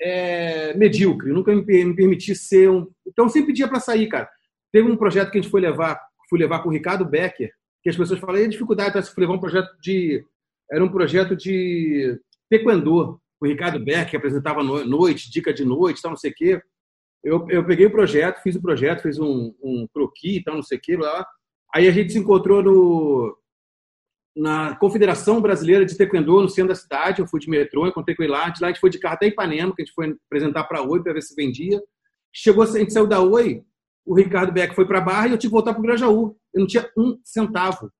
é, 0.00 0.74
medíocre, 0.74 1.30
eu 1.30 1.34
nunca 1.34 1.54
me, 1.54 1.62
me 1.62 1.94
permiti 1.94 2.34
ser 2.34 2.70
um. 2.70 2.88
Então 3.06 3.26
eu 3.26 3.28
sempre 3.28 3.48
pedia 3.48 3.68
para 3.68 3.80
sair, 3.80 4.08
cara. 4.08 4.28
Teve 4.72 4.90
um 4.90 4.96
projeto 4.96 5.30
que 5.30 5.38
a 5.38 5.40
gente 5.40 5.50
foi 5.50 5.60
levar, 5.60 6.00
fui 6.28 6.38
levar 6.38 6.60
com 6.60 6.68
o 6.68 6.72
Ricardo 6.72 7.04
Becker, 7.04 7.52
que 7.82 7.90
as 7.90 7.96
pessoas 7.96 8.18
falam, 8.18 8.40
e 8.40 8.44
a 8.44 8.48
dificuldade 8.48 8.92
para 8.92 9.02
se 9.02 9.18
levar 9.18 9.34
um 9.34 9.40
projeto 9.40 9.70
de. 9.80 10.24
Era 10.70 10.84
um 10.84 10.88
projeto 10.88 11.36
de 11.36 12.18
taekwondo 12.48 13.20
o 13.46 13.48
Ricardo 13.48 13.84
Beck, 13.84 14.10
que 14.10 14.16
apresentava 14.16 14.62
noite, 14.62 15.30
dica 15.30 15.52
de 15.52 15.64
noite, 15.64 16.00
tal, 16.00 16.12
não 16.12 16.16
sei 16.16 16.30
o 16.30 16.34
quê. 16.34 16.62
Eu, 17.24 17.46
eu 17.48 17.64
peguei 17.64 17.86
o 17.86 17.90
projeto, 17.90 18.42
fiz 18.42 18.56
o 18.56 18.62
projeto, 18.62 19.02
fiz 19.02 19.18
um, 19.18 19.54
um 19.62 19.86
e 20.24 20.42
tal, 20.42 20.54
não 20.54 20.62
sei 20.62 20.78
o 20.78 20.80
quê. 20.80 20.96
Lá. 20.96 21.26
Aí 21.74 21.88
a 21.88 21.90
gente 21.90 22.12
se 22.12 22.18
encontrou 22.18 22.62
no, 22.62 23.38
na 24.36 24.76
Confederação 24.76 25.40
Brasileira 25.40 25.84
de 25.84 25.96
Taekwondo, 25.96 26.42
no 26.42 26.48
centro 26.48 26.68
da 26.68 26.74
cidade. 26.74 27.20
Eu 27.20 27.26
fui 27.26 27.40
de 27.40 27.48
metrô, 27.48 27.86
encontrei 27.86 28.16
com 28.16 28.22
ele 28.22 28.32
lá. 28.32 28.48
De 28.48 28.60
lá 28.60 28.68
a 28.68 28.70
gente 28.70 28.80
foi 28.80 28.90
de 28.90 28.98
carro 28.98 29.14
até 29.14 29.26
Ipanema, 29.26 29.74
que 29.74 29.82
a 29.82 29.84
gente 29.84 29.94
foi 29.94 30.16
apresentar 30.26 30.64
para 30.64 30.80
a 30.80 30.82
Oi 30.82 31.02
para 31.02 31.12
ver 31.12 31.22
se 31.22 31.34
vendia. 31.34 31.80
Chegou, 32.32 32.64
a 32.64 32.66
gente 32.66 32.92
saiu 32.92 33.06
da 33.06 33.20
Oi, 33.20 33.64
o 34.04 34.14
Ricardo 34.14 34.52
Beck 34.52 34.74
foi 34.74 34.86
para 34.86 34.98
a 34.98 35.02
Barra 35.02 35.28
e 35.28 35.30
eu 35.32 35.38
tive 35.38 35.50
que 35.50 35.54
voltar 35.54 35.72
para 35.72 35.80
o 35.80 35.82
Grajaú. 35.82 36.36
Eu 36.52 36.60
não 36.60 36.66
tinha 36.66 36.88
um 36.96 37.18
centavo. 37.24 37.90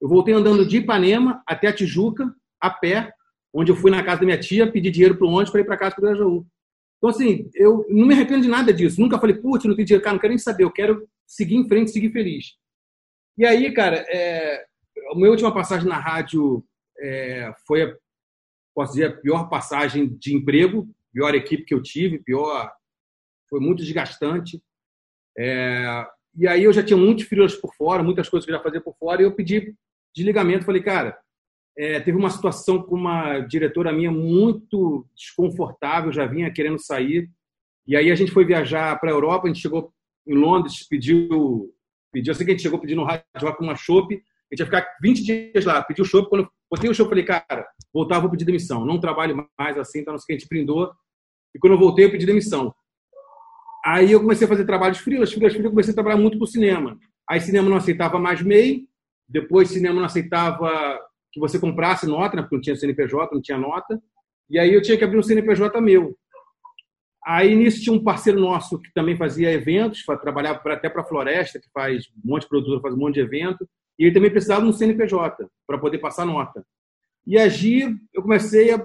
Eu 0.00 0.08
voltei 0.08 0.34
andando 0.34 0.66
de 0.66 0.78
Ipanema 0.78 1.42
até 1.46 1.68
a 1.68 1.72
Tijuca, 1.72 2.34
a 2.60 2.70
pé, 2.70 3.12
onde 3.52 3.72
eu 3.72 3.76
fui 3.76 3.90
na 3.90 4.02
casa 4.02 4.20
da 4.20 4.26
minha 4.26 4.38
tia, 4.38 4.70
pedi 4.70 4.90
dinheiro 4.90 5.16
para 5.16 5.26
o 5.26 5.30
ônibus 5.30 5.50
para 5.50 5.60
ir 5.60 5.64
para 5.64 5.76
casa 5.76 5.96
do 5.96 6.02
Grajaú. 6.02 6.46
Então, 6.98 7.10
assim, 7.10 7.50
eu 7.54 7.86
não 7.88 8.06
me 8.06 8.14
arrependo 8.14 8.42
de 8.42 8.48
nada 8.48 8.72
disso. 8.72 9.00
Nunca 9.00 9.18
falei, 9.18 9.36
putz, 9.36 9.64
não 9.64 9.74
tenho 9.74 9.86
dinheiro, 9.86 10.04
cara, 10.04 10.14
não 10.14 10.20
quero 10.20 10.32
nem 10.32 10.38
saber, 10.38 10.64
eu 10.64 10.70
quero 10.70 11.08
seguir 11.26 11.56
em 11.56 11.66
frente, 11.66 11.90
seguir 11.90 12.12
feliz. 12.12 12.56
E 13.38 13.46
aí, 13.46 13.72
cara, 13.72 14.04
é, 14.08 14.64
a 15.10 15.14
minha 15.14 15.30
última 15.30 15.52
passagem 15.52 15.88
na 15.88 15.98
rádio 15.98 16.62
é, 16.98 17.52
foi, 17.66 17.82
a, 17.82 17.96
posso 18.74 18.92
dizer, 18.92 19.06
a 19.06 19.16
pior 19.16 19.48
passagem 19.48 20.08
de 20.08 20.34
emprego, 20.34 20.88
pior 21.12 21.34
equipe 21.34 21.64
que 21.64 21.74
eu 21.74 21.82
tive, 21.82 22.18
pior, 22.18 22.70
foi 23.48 23.60
muito 23.60 23.82
desgastante. 23.82 24.62
É, 25.38 26.06
e 26.36 26.46
aí 26.46 26.64
eu 26.64 26.72
já 26.72 26.82
tinha 26.82 26.96
muitos 26.96 27.24
filhos 27.24 27.56
por 27.56 27.74
fora, 27.74 28.02
muitas 28.02 28.28
coisas 28.28 28.44
que 28.44 28.52
eu 28.52 28.56
já 28.56 28.62
fazia 28.62 28.80
por 28.80 28.94
fora, 28.96 29.22
e 29.22 29.24
eu 29.24 29.34
pedi 29.34 29.74
desligamento, 30.14 30.66
falei, 30.66 30.82
cara, 30.82 31.18
é, 31.80 31.98
teve 31.98 32.18
uma 32.18 32.28
situação 32.28 32.82
com 32.82 32.94
uma 32.94 33.40
diretora 33.40 33.90
minha 33.90 34.10
muito 34.10 35.06
desconfortável, 35.16 36.12
já 36.12 36.26
vinha 36.26 36.52
querendo 36.52 36.78
sair. 36.78 37.30
E 37.86 37.96
aí 37.96 38.10
a 38.10 38.14
gente 38.14 38.32
foi 38.32 38.44
viajar 38.44 39.00
para 39.00 39.08
a 39.08 39.14
Europa, 39.14 39.46
a 39.46 39.48
gente 39.48 39.62
chegou 39.62 39.90
em 40.26 40.34
Londres, 40.34 40.86
pediu, 40.86 41.72
pediu, 42.12 42.32
eu 42.32 42.34
sei 42.34 42.44
que 42.44 42.52
a 42.52 42.54
gente 42.54 42.62
chegou 42.62 42.78
pedindo 42.78 43.00
um 43.00 43.04
rádio 43.04 43.24
rock 43.40 43.62
uma 43.62 43.74
chopp, 43.74 44.14
A 44.14 44.18
gente 44.54 44.58
ia 44.58 44.66
ficar 44.66 44.86
20 45.00 45.24
dias 45.24 45.64
lá, 45.64 45.82
pedi 45.82 46.02
o 46.02 46.04
show, 46.04 46.26
quando 46.26 46.42
eu 46.42 46.50
botei 46.70 46.90
o 46.90 46.94
show, 46.94 47.08
falei, 47.08 47.24
cara, 47.24 47.66
voltar, 47.94 48.20
vou 48.20 48.30
pedir 48.30 48.44
demissão. 48.44 48.84
Não 48.84 49.00
trabalho 49.00 49.48
mais 49.58 49.78
assim, 49.78 50.00
então 50.00 50.12
não 50.12 50.18
sei 50.18 50.26
que, 50.26 50.32
a 50.34 50.38
gente 50.38 50.48
brindou. 50.50 50.92
E 51.54 51.58
quando 51.58 51.72
eu 51.72 51.78
voltei, 51.78 52.04
eu 52.04 52.10
pedi 52.10 52.26
demissão. 52.26 52.74
Aí 53.86 54.12
eu 54.12 54.20
comecei 54.20 54.44
a 54.44 54.48
fazer 54.48 54.66
trabalhos 54.66 54.98
frios, 54.98 55.32
frios, 55.32 55.54
frios, 55.54 55.70
comecei 55.70 55.92
a 55.92 55.94
trabalhar 55.94 56.18
muito 56.18 56.38
com 56.38 56.44
cinema. 56.44 56.98
Aí 57.26 57.40
cinema 57.40 57.70
não 57.70 57.78
aceitava 57.78 58.18
mais 58.18 58.42
MEI, 58.42 58.86
depois 59.26 59.70
cinema 59.70 59.94
não 59.94 60.04
aceitava 60.04 61.00
que 61.32 61.40
você 61.40 61.58
comprasse 61.58 62.06
nota, 62.06 62.36
né, 62.36 62.42
porque 62.42 62.56
não 62.56 62.62
tinha 62.62 62.76
CNPJ, 62.76 63.34
não 63.34 63.42
tinha 63.42 63.58
nota. 63.58 64.00
E 64.48 64.58
aí 64.58 64.74
eu 64.74 64.82
tinha 64.82 64.96
que 64.96 65.04
abrir 65.04 65.18
um 65.18 65.22
CNPJ 65.22 65.80
meu. 65.80 66.16
Aí 67.24 67.54
nisso 67.54 67.82
tinha 67.82 67.94
um 67.94 68.02
parceiro 68.02 68.40
nosso 68.40 68.80
que 68.80 68.92
também 68.92 69.16
fazia 69.16 69.52
eventos, 69.52 70.02
trabalhava 70.20 70.60
até 70.72 70.88
para 70.88 71.02
a 71.02 71.04
Floresta, 71.04 71.60
que 71.60 71.68
faz 71.72 72.06
um 72.24 72.30
monte 72.30 72.42
de 72.42 72.48
produtora, 72.48 72.80
faz 72.80 72.94
um 72.94 72.98
monte 72.98 73.14
de 73.14 73.20
evento. 73.20 73.68
E 73.98 74.04
ele 74.04 74.14
também 74.14 74.30
precisava 74.30 74.62
de 74.62 74.68
um 74.68 74.72
CNPJ 74.72 75.46
para 75.66 75.78
poder 75.78 75.98
passar 75.98 76.24
nota. 76.24 76.64
E 77.26 77.38
a 77.38 77.46
Gi, 77.48 77.94
eu 78.14 78.22
comecei 78.22 78.72
a. 78.72 78.82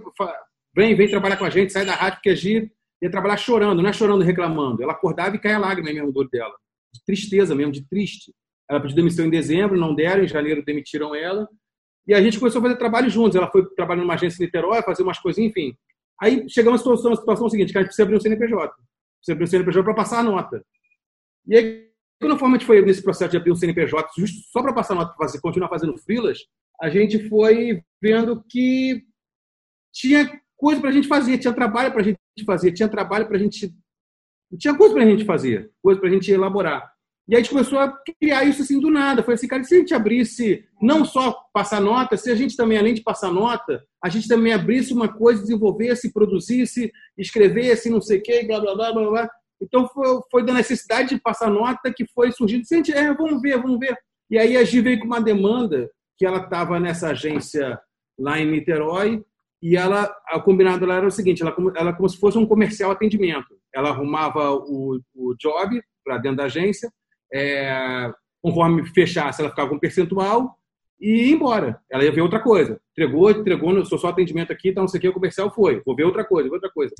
Vem, 0.76 0.94
vem 0.94 1.10
trabalhar 1.10 1.38
com 1.38 1.46
a 1.46 1.50
gente, 1.50 1.72
sai 1.72 1.86
da 1.86 1.96
rádio, 1.96 2.18
porque 2.18 2.30
a 2.30 2.36
Gi 2.36 2.70
ia 3.02 3.10
trabalhar 3.10 3.38
chorando, 3.38 3.82
não 3.82 3.90
é 3.90 3.94
chorando 3.94 4.24
reclamando. 4.24 4.84
Ela 4.84 4.92
acordava 4.92 5.36
e 5.36 5.40
caía 5.40 5.58
lágrima 5.58 5.92
mesmo 5.92 6.12
do 6.12 6.20
olho 6.20 6.30
dela. 6.30 6.54
De 6.94 7.04
tristeza 7.06 7.56
mesmo, 7.56 7.72
de 7.72 7.88
triste. 7.88 8.34
Ela 8.70 8.82
pediu 8.82 8.96
demissão 8.96 9.26
em 9.26 9.30
dezembro, 9.30 9.80
não 9.80 9.96
deram, 9.96 10.24
em 10.24 10.28
janeiro 10.28 10.64
demitiram 10.66 11.16
ela. 11.16 11.48
E 12.08 12.14
a 12.14 12.22
gente 12.22 12.38
começou 12.40 12.60
a 12.60 12.64
fazer 12.64 12.76
trabalho 12.78 13.10
juntos. 13.10 13.36
Ela 13.36 13.50
foi 13.50 13.66
trabalhar 13.76 14.02
numa 14.02 14.14
agência 14.14 14.42
em 14.42 14.46
Niterói, 14.46 14.82
fazer 14.84 15.04
umas 15.04 15.20
coisinhas, 15.20 15.52
enfim. 15.52 15.76
Aí 16.22 16.48
chegamos 16.48 16.80
à 16.80 16.84
situação, 16.84 17.14
à 17.14 17.16
situação 17.16 17.50
seguinte, 17.50 17.72
que 17.72 17.78
a 17.78 17.82
gente 17.82 17.88
precisa 17.88 18.04
abrir 18.04 18.18
um 18.18 18.20
CNPJ. 18.20 18.74
Precisa 18.74 19.32
abrir 19.32 19.44
um 19.44 19.48
CNPJ 19.48 19.84
para 19.84 19.94
passar 19.94 20.20
a 20.20 20.24
nota. 20.24 20.64
E 21.48 21.56
aí, 21.56 21.90
quando 22.20 22.44
a 22.44 22.50
gente 22.52 22.66
foi 22.66 22.82
nesse 22.82 23.04
processo 23.04 23.32
de 23.32 23.38
abrir 23.38 23.52
um 23.52 23.56
CNPJ, 23.56 24.10
justo 24.18 24.38
só 24.52 24.62
para 24.62 24.74
passar 24.74 24.94
a 24.94 24.98
nota, 24.98 25.14
para 25.16 25.28
fazer, 25.28 25.42
continuar 25.42 25.70
fazendo 25.70 25.98
frilas, 25.98 26.40
a 26.82 26.90
gente 26.90 27.28
foi 27.28 27.82
vendo 28.02 28.44
que 28.50 29.04
tinha 29.94 30.42
coisa 30.56 30.80
para 30.80 30.90
a 30.90 30.94
gente 30.94 31.08
fazer, 31.08 31.38
tinha 31.38 31.54
trabalho 31.54 31.92
para 31.92 32.02
a 32.02 32.04
gente 32.04 32.20
fazer, 32.46 32.72
tinha 32.72 32.88
trabalho 32.90 33.28
para 33.28 33.36
a 33.36 33.40
gente... 33.40 33.74
Tinha 34.60 34.78
coisa 34.78 34.94
para 34.94 35.04
a 35.04 35.08
gente 35.08 35.26
fazer, 35.26 35.72
coisa 35.82 36.00
para 36.00 36.10
a 36.10 36.14
gente 36.14 36.32
elaborar. 36.32 36.95
E 37.28 37.34
a 37.34 37.40
gente 37.40 37.50
começou 37.50 37.80
a 37.80 37.92
criar 38.20 38.44
isso 38.44 38.62
assim 38.62 38.80
do 38.80 38.92
nada. 38.92 39.24
Foi 39.24 39.34
assim, 39.34 39.48
cara, 39.48 39.64
se 39.64 39.76
a 39.76 39.80
gente 39.80 39.94
abrisse 39.94 40.64
não 40.80 41.04
só 41.04 41.36
passar 41.52 41.82
nota, 41.82 42.16
se 42.18 42.30
a 42.30 42.36
gente 42.36 42.56
também, 42.56 42.78
além 42.78 42.94
de 42.94 43.02
passar 43.02 43.32
nota, 43.32 43.84
a 44.04 44.10
gente 44.10 44.28
também 44.28 44.54
abrisse 44.54 44.94
uma 44.94 45.12
coisa, 45.12 45.42
desenvolvesse, 45.42 46.14
produzisse, 46.14 46.92
escrevesse, 47.18 47.90
não 47.90 48.00
sei 48.00 48.20
o 48.20 48.22
quê, 48.22 48.44
blá, 48.46 48.60
blá, 48.60 48.76
blá, 48.76 48.94
blá, 48.94 49.10
blá. 49.10 49.30
Então 49.62 49.88
foi, 49.88 50.20
foi 50.30 50.46
da 50.46 50.54
necessidade 50.54 51.10
de 51.10 51.22
passar 51.22 51.50
nota 51.50 51.92
que 51.96 52.06
foi 52.14 52.32
surgindo. 52.32 52.66
Se 52.66 52.76
a 52.76 52.78
gente, 52.78 52.94
é, 52.94 53.14
vamos 53.14 53.42
ver, 53.42 53.60
vamos 53.60 53.80
ver. 53.80 53.98
E 54.30 54.38
aí 54.38 54.56
a 54.56 54.64
Gi 54.64 54.82
veio 54.82 55.00
com 55.00 55.06
uma 55.06 55.22
demanda 55.22 55.90
que 56.18 56.26
ela 56.26 56.44
estava 56.44 56.80
nessa 56.80 57.10
agência 57.10 57.80
lá 58.20 58.40
em 58.40 58.50
Niterói 58.50 59.24
e 59.62 59.76
ela, 59.76 60.14
o 60.34 60.42
combinado 60.42 60.86
lá 60.86 60.96
era 60.96 61.08
o 61.08 61.12
seguinte, 61.12 61.42
ela, 61.42 61.56
ela 61.76 61.94
como 61.94 62.08
se 62.08 62.20
fosse 62.20 62.38
um 62.38 62.46
comercial 62.46 62.92
atendimento. 62.92 63.58
Ela 63.74 63.90
arrumava 63.90 64.52
o, 64.52 65.00
o 65.16 65.36
job 65.40 65.82
para 66.04 66.18
dentro 66.18 66.38
da 66.38 66.44
agência, 66.46 66.92
é, 67.36 68.14
conforme 68.42 68.86
fechasse, 68.86 69.42
ela 69.42 69.50
ficava 69.50 69.70
com 69.70 69.76
um 69.76 69.80
percentual 69.80 70.56
e 71.00 71.28
ia 71.28 71.36
embora. 71.36 71.82
Ela 71.92 72.06
ia 72.06 72.12
ver 72.12 72.22
outra 72.22 72.40
coisa. 72.40 72.80
Entregou, 72.92 73.30
entregou, 73.30 73.86
sou 73.86 73.98
só 73.98 74.08
atendimento 74.08 74.54
aqui, 74.54 74.70
então 74.70 74.84
não 74.84 74.88
sei 74.88 75.00
o 75.00 75.02
que, 75.02 75.08
o 75.10 75.14
comercial 75.14 75.52
foi. 75.54 75.82
Vou 75.86 75.96
ver 75.96 76.06
outra 76.06 76.24
coisa, 76.24 76.50
outra 76.50 76.70
coisa. 76.72 76.94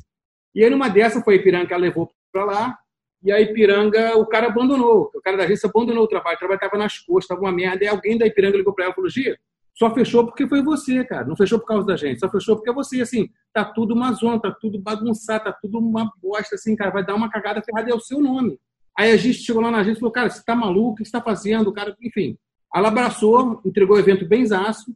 E 0.54 0.62
aí, 0.62 0.68
numa 0.68 0.88
dessa, 0.88 1.22
foi 1.22 1.34
a 1.34 1.36
Ipiranga 1.38 1.66
que 1.66 1.72
ela 1.72 1.82
levou 1.82 2.10
para 2.32 2.44
lá, 2.44 2.78
e 3.22 3.32
a 3.32 3.40
Ipiranga, 3.40 4.16
o 4.16 4.26
cara 4.26 4.48
abandonou. 4.48 5.10
O 5.14 5.20
cara 5.22 5.36
da 5.36 5.44
agência 5.44 5.68
abandonou 5.68 6.04
o 6.04 6.08
trabalho. 6.08 6.36
O 6.36 6.38
trabalho 6.38 6.58
estava 6.58 6.76
nas 6.76 6.98
costas, 6.98 7.24
estava 7.24 7.40
uma 7.40 7.52
merda. 7.52 7.84
E 7.84 7.88
alguém 7.88 8.18
da 8.18 8.26
Ipiranga 8.26 8.58
ligou 8.58 8.74
para 8.74 8.84
ela 8.84 8.92
e 8.92 8.94
falou: 8.94 9.10
Gia, 9.10 9.38
só 9.74 9.92
fechou 9.92 10.24
porque 10.24 10.46
foi 10.46 10.62
você, 10.62 11.04
cara. 11.04 11.26
Não 11.26 11.36
fechou 11.36 11.58
por 11.58 11.66
causa 11.66 11.86
da 11.86 11.96
gente. 11.96 12.20
Só 12.20 12.30
fechou 12.30 12.56
porque 12.56 12.70
é 12.70 12.72
você, 12.72 13.00
assim, 13.00 13.28
tá 13.52 13.64
tudo 13.64 13.94
uma 13.94 14.12
zona, 14.12 14.40
tá 14.40 14.50
tudo 14.50 14.80
bagunçado, 14.80 15.44
tá 15.44 15.52
tudo 15.52 15.78
uma 15.78 16.10
bosta, 16.22 16.54
assim, 16.54 16.76
cara. 16.76 16.90
Vai 16.90 17.04
dar 17.04 17.14
uma 17.14 17.30
cagada 17.30 17.62
ferrada, 17.62 17.90
é 17.90 17.94
o 17.94 18.00
seu 18.00 18.20
nome. 18.20 18.58
Aí 18.98 19.10
a 19.10 19.16
gente 19.16 19.38
chegou 19.38 19.62
lá 19.62 19.70
na 19.70 19.78
agência 19.78 19.98
e 19.98 20.00
falou, 20.00 20.12
cara, 20.12 20.30
você 20.30 20.42
tá 20.44 20.54
maluco? 20.54 20.92
O 20.92 20.94
que 20.94 21.04
você 21.04 21.12
tá 21.12 21.20
fazendo? 21.20 21.68
O 21.68 21.72
cara, 21.72 21.94
enfim. 22.00 22.36
Ela 22.74 22.88
abraçou, 22.88 23.60
entregou 23.64 23.96
o 23.96 24.00
evento 24.00 24.26
bem 24.26 24.44
zaço. 24.46 24.94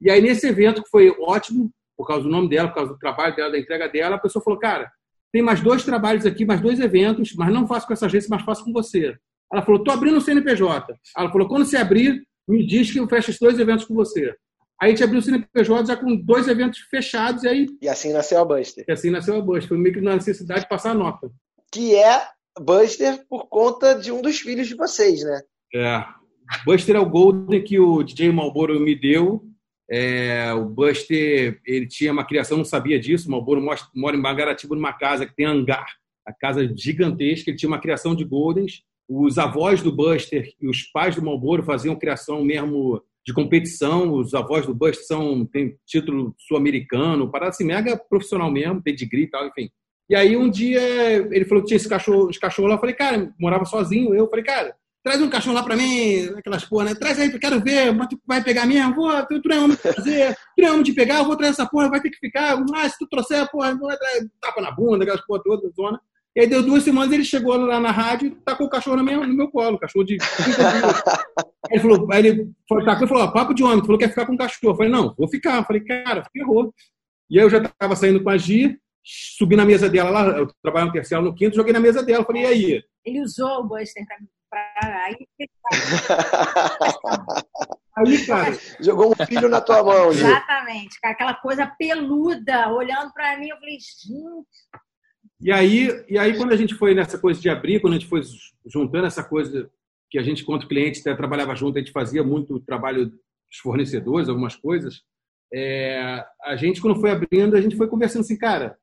E 0.00 0.10
aí, 0.10 0.20
nesse 0.20 0.46
evento, 0.46 0.82
que 0.82 0.90
foi 0.90 1.10
ótimo, 1.20 1.70
por 1.96 2.06
causa 2.06 2.24
do 2.24 2.30
nome 2.30 2.48
dela, 2.48 2.68
por 2.68 2.74
causa 2.74 2.92
do 2.92 2.98
trabalho 2.98 3.34
dela, 3.34 3.52
da 3.52 3.58
entrega 3.58 3.88
dela, 3.88 4.16
a 4.16 4.18
pessoa 4.18 4.42
falou, 4.42 4.58
cara, 4.58 4.90
tem 5.32 5.42
mais 5.42 5.60
dois 5.60 5.84
trabalhos 5.84 6.24
aqui, 6.24 6.44
mais 6.44 6.60
dois 6.60 6.80
eventos, 6.80 7.34
mas 7.34 7.52
não 7.52 7.66
faço 7.66 7.86
com 7.86 7.92
essa 7.92 8.06
agência, 8.06 8.28
mas 8.30 8.42
faço 8.42 8.64
com 8.64 8.72
você. 8.72 9.16
Ela 9.52 9.62
falou, 9.62 9.82
tô 9.82 9.90
abrindo 9.90 10.18
o 10.18 10.20
CNPJ. 10.20 10.94
Ela 11.16 11.30
falou, 11.30 11.48
quando 11.48 11.64
você 11.64 11.76
abrir, 11.76 12.26
me 12.48 12.66
diz 12.66 12.90
que 12.90 12.98
eu 12.98 13.08
fecho 13.08 13.30
esses 13.30 13.40
dois 13.40 13.58
eventos 13.58 13.84
com 13.84 13.94
você. 13.94 14.34
Aí 14.80 14.88
a 14.88 14.90
gente 14.90 15.04
abriu 15.04 15.20
o 15.20 15.22
CNPJ 15.22 15.86
já 15.86 15.96
com 15.96 16.16
dois 16.16 16.48
eventos 16.48 16.80
fechados 16.80 17.44
e 17.44 17.48
aí... 17.48 17.66
E 17.80 17.88
assim 17.88 18.12
nasceu 18.12 18.40
a 18.40 18.44
Buster. 18.44 18.84
E 18.86 18.92
assim 18.92 19.10
nasceu 19.10 19.36
a 19.36 19.40
Buster. 19.40 19.68
Foi 19.68 19.78
meio 19.78 19.94
que 19.94 20.00
na 20.00 20.16
necessidade 20.16 20.62
de 20.62 20.68
passar 20.68 20.90
a 20.90 20.94
nota. 20.94 21.30
Que 21.72 21.94
é 21.94 22.28
Buster 22.60 23.26
por 23.28 23.48
conta 23.48 23.94
de 23.94 24.10
um 24.10 24.22
dos 24.22 24.38
filhos 24.38 24.68
de 24.68 24.74
vocês, 24.74 25.22
né? 25.22 25.40
É. 25.74 26.04
Buster 26.64 26.96
é 26.96 27.00
o 27.00 27.08
Golden 27.08 27.62
que 27.62 27.78
o 27.78 28.02
DJ 28.02 28.30
Malboro 28.32 28.78
me 28.80 28.94
deu. 28.94 29.44
É, 29.90 30.52
o 30.52 30.64
Buster, 30.64 31.60
ele 31.64 31.86
tinha 31.86 32.12
uma 32.12 32.24
criação, 32.24 32.58
não 32.58 32.64
sabia 32.64 32.98
disso. 32.98 33.28
O 33.28 33.30
Malboro 33.30 33.64
mora 33.94 34.16
em 34.16 34.20
Magaratiba, 34.20 34.74
numa 34.74 34.92
casa 34.92 35.26
que 35.26 35.34
tem 35.34 35.46
hangar, 35.46 35.86
a 36.26 36.32
casa 36.32 36.66
gigantesca. 36.76 37.50
Ele 37.50 37.58
tinha 37.58 37.68
uma 37.68 37.80
criação 37.80 38.14
de 38.14 38.24
Goldens. 38.24 38.82
Os 39.08 39.38
avós 39.38 39.82
do 39.82 39.92
Buster 39.92 40.52
e 40.60 40.68
os 40.68 40.82
pais 40.82 41.14
do 41.14 41.22
Malboro 41.22 41.62
faziam 41.62 41.94
criação 41.94 42.44
mesmo 42.44 43.02
de 43.24 43.32
competição. 43.32 44.12
Os 44.12 44.34
avós 44.34 44.66
do 44.66 44.74
Buster 44.74 45.06
são, 45.06 45.44
têm 45.46 45.76
título 45.86 46.34
sul-americano, 46.38 47.30
parada 47.30 47.50
assim, 47.50 47.64
mega 47.64 47.96
profissional 47.96 48.50
mesmo, 48.50 48.82
pedigree 48.82 49.24
e 49.24 49.30
tal, 49.30 49.46
enfim. 49.46 49.70
E 50.08 50.14
aí 50.14 50.36
um 50.36 50.48
dia 50.48 50.80
ele 51.30 51.44
falou 51.44 51.62
que 51.62 51.68
tinha 51.68 51.76
esse 51.76 51.88
cachorro, 51.88 52.30
esse 52.30 52.40
cachorro 52.40 52.68
lá. 52.68 52.74
Eu 52.74 52.80
falei, 52.80 52.94
cara, 52.94 53.32
morava 53.38 53.64
sozinho. 53.64 54.14
Eu 54.14 54.28
falei, 54.28 54.44
cara, 54.44 54.74
traz 55.06 55.22
um 55.22 55.30
cachorro 55.30 55.54
lá 55.54 55.62
pra 55.62 55.76
mim, 55.76 56.30
aquelas 56.36 56.64
porra, 56.64 56.86
né? 56.86 56.94
Traz 56.96 57.18
aí, 57.20 57.30
quero 57.38 57.60
ver, 57.60 57.94
mas 57.94 58.08
tu 58.08 58.20
vai 58.26 58.42
pegar 58.42 58.66
mesmo? 58.66 58.92
Vou, 58.92 59.10
tu, 59.26 59.40
tu 59.40 59.48
não 59.48 59.56
é 59.56 59.60
homem 59.60 59.76
de 59.76 59.82
fazer, 59.82 60.34
tu 60.34 60.62
não 60.62 60.68
é 60.68 60.70
homem 60.72 60.82
de 60.82 60.92
pegar, 60.92 61.18
eu 61.18 61.24
vou 61.24 61.36
trazer 61.36 61.52
essa 61.52 61.66
porra, 61.66 61.88
vai 61.88 62.00
ter 62.00 62.10
que 62.10 62.18
ficar. 62.18 62.60
Ah, 62.74 62.88
se 62.88 62.98
tu 62.98 63.06
trouxer, 63.06 63.48
porra, 63.50 63.72
vai 63.76 63.96
trazer 63.96 64.28
tapa 64.40 64.60
na 64.60 64.72
bunda, 64.72 65.04
aquelas 65.04 65.24
porra 65.24 65.40
todas, 65.44 65.72
zona. 65.76 66.00
E 66.34 66.40
aí 66.40 66.46
deu 66.48 66.60
duas 66.62 66.82
semanas, 66.82 67.12
ele 67.12 67.24
chegou 67.24 67.56
lá 67.56 67.78
na 67.78 67.92
rádio 67.92 68.28
e 68.28 68.30
tacou 68.44 68.66
o 68.66 68.70
cachorro 68.70 68.96
no 68.96 69.04
meu, 69.04 69.26
no 69.26 69.32
meu 69.32 69.48
colo, 69.48 69.78
cachorro 69.78 70.04
de. 70.04 70.18
ele 71.70 71.80
falou, 71.80 72.12
aí 72.12 72.26
ele 72.26 72.50
tacou 72.84 73.06
e 73.06 73.08
falou, 73.08 73.24
ó, 73.24 73.28
papo 73.28 73.54
de 73.54 73.62
homem, 73.62 73.78
tu 73.78 73.86
falou 73.86 73.98
que 73.98 74.04
quer 74.04 74.10
ficar 74.10 74.26
com 74.26 74.34
o 74.34 74.38
cachorro. 74.38 74.72
Eu 74.72 74.76
falei, 74.76 74.92
não, 74.92 75.14
vou 75.16 75.28
ficar. 75.28 75.58
Eu 75.58 75.64
falei, 75.64 75.82
cara, 75.82 76.24
ferrou. 76.32 76.74
E 77.30 77.38
aí 77.38 77.44
eu 77.44 77.48
já 77.48 77.60
tava 77.60 77.94
saindo 77.96 78.22
com 78.22 78.28
a 78.28 78.36
Gi, 78.36 78.76
subi 79.06 79.54
na 79.54 79.64
mesa 79.64 79.88
dela 79.88 80.10
lá, 80.10 80.26
eu 80.36 80.48
trabalho 80.62 80.86
no 80.86 80.92
terceiro, 80.92 81.22
no 81.22 81.34
quinto, 81.34 81.54
joguei 81.54 81.72
na 81.72 81.80
mesa 81.80 82.02
dela, 82.02 82.24
falei, 82.24 82.42
e 82.42 82.46
aí? 82.46 82.82
Ele 83.04 83.22
usou 83.22 83.60
o 83.60 83.64
Buster 83.64 84.04
para 84.50 85.04
aí. 85.04 85.16
aí, 87.96 88.26
cara, 88.26 88.58
jogou 88.80 89.12
um 89.12 89.26
filho 89.26 89.48
na 89.48 89.60
tua 89.60 89.84
mão, 89.84 90.12
Gil. 90.12 90.26
Exatamente, 90.26 91.00
cara, 91.00 91.14
aquela 91.14 91.34
coisa 91.34 91.66
peluda, 91.78 92.72
olhando 92.72 93.12
para 93.12 93.38
mim, 93.38 93.48
eu 93.48 93.56
falei, 93.56 93.78
gente. 93.78 94.44
E 95.40 95.52
aí, 95.52 96.04
e 96.08 96.18
aí, 96.18 96.36
quando 96.36 96.52
a 96.52 96.56
gente 96.56 96.74
foi 96.74 96.94
nessa 96.94 97.18
coisa 97.18 97.40
de 97.40 97.48
abrir, 97.48 97.80
quando 97.80 97.94
a 97.94 97.98
gente 97.98 98.08
foi 98.08 98.22
juntando 98.66 99.06
essa 99.06 99.22
coisa 99.22 99.70
que 100.10 100.18
a 100.18 100.22
gente, 100.22 100.44
quanto 100.44 100.68
cliente, 100.68 101.02
trabalhava 101.02 101.54
junto, 101.54 101.76
a 101.76 101.80
gente 101.80 101.92
fazia 101.92 102.24
muito 102.24 102.60
trabalho 102.60 103.06
dos 103.06 103.58
fornecedores, 103.62 104.28
algumas 104.28 104.56
coisas, 104.56 105.02
é, 105.52 106.24
a 106.44 106.56
gente, 106.56 106.80
quando 106.80 107.00
foi 107.00 107.10
abrindo, 107.10 107.56
a 107.56 107.60
gente 107.60 107.76
foi 107.76 107.88
conversando 107.88 108.22
assim, 108.22 108.36
cara, 108.36 108.76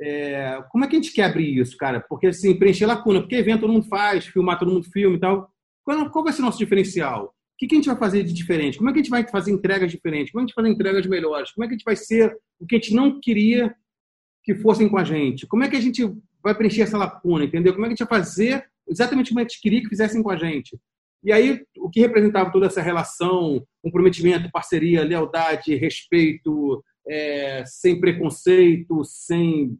é, 0.00 0.62
como 0.70 0.84
é 0.84 0.88
que 0.88 0.96
a 0.96 1.00
gente 1.00 1.12
quer 1.12 1.24
abrir 1.24 1.58
isso, 1.58 1.76
cara? 1.76 2.00
Porque, 2.00 2.28
assim, 2.28 2.58
preencher 2.58 2.86
lacuna, 2.86 3.20
porque 3.20 3.36
evento 3.36 3.60
todo 3.60 3.72
mundo 3.72 3.86
faz, 3.86 4.26
filmar 4.26 4.58
todo 4.58 4.72
mundo 4.72 4.90
filma 4.90 5.16
e 5.16 5.20
tal. 5.20 5.50
Qual, 5.84 6.10
qual 6.10 6.24
vai 6.24 6.32
ser 6.32 6.40
o 6.40 6.44
nosso 6.44 6.58
diferencial? 6.58 7.26
O 7.26 7.32
que, 7.58 7.66
que 7.66 7.74
a 7.74 7.78
gente 7.78 7.88
vai 7.88 7.96
fazer 7.96 8.22
de 8.22 8.32
diferente? 8.32 8.78
Como 8.78 8.88
é 8.88 8.92
que 8.92 9.00
a 9.00 9.02
gente 9.02 9.10
vai 9.10 9.28
fazer 9.28 9.50
entregas 9.50 9.90
diferentes? 9.90 10.32
Como 10.32 10.40
é 10.40 10.42
que 10.42 10.44
a 10.44 10.48
gente 10.48 10.56
vai 10.56 10.64
fazer 10.64 10.74
entregas 10.74 11.06
melhores? 11.06 11.52
Como 11.52 11.64
é 11.64 11.68
que 11.68 11.74
a 11.74 11.76
gente 11.76 11.84
vai 11.84 11.96
ser 11.96 12.34
o 12.58 12.66
que 12.66 12.76
a 12.76 12.78
gente 12.78 12.94
não 12.94 13.20
queria 13.20 13.74
que 14.42 14.54
fossem 14.54 14.88
com 14.88 14.96
a 14.96 15.04
gente? 15.04 15.46
Como 15.46 15.62
é 15.62 15.68
que 15.68 15.76
a 15.76 15.80
gente 15.80 16.10
vai 16.42 16.54
preencher 16.54 16.82
essa 16.82 16.96
lacuna, 16.96 17.44
entendeu? 17.44 17.74
Como 17.74 17.84
é 17.84 17.88
que 17.88 17.92
a 17.92 17.96
gente 17.96 18.08
vai 18.08 18.18
fazer 18.18 18.64
exatamente 18.88 19.28
como 19.28 19.40
a 19.40 19.42
gente 19.42 19.60
queria 19.60 19.82
que 19.82 19.88
fizessem 19.88 20.22
com 20.22 20.30
a 20.30 20.36
gente? 20.36 20.78
E 21.22 21.30
aí, 21.30 21.60
o 21.76 21.90
que 21.90 22.00
representava 22.00 22.50
toda 22.50 22.66
essa 22.66 22.80
relação, 22.80 23.62
comprometimento, 23.82 24.50
parceria, 24.50 25.04
lealdade, 25.04 25.74
respeito, 25.74 26.82
é, 27.06 27.62
sem 27.66 28.00
preconceito, 28.00 29.04
sem 29.04 29.78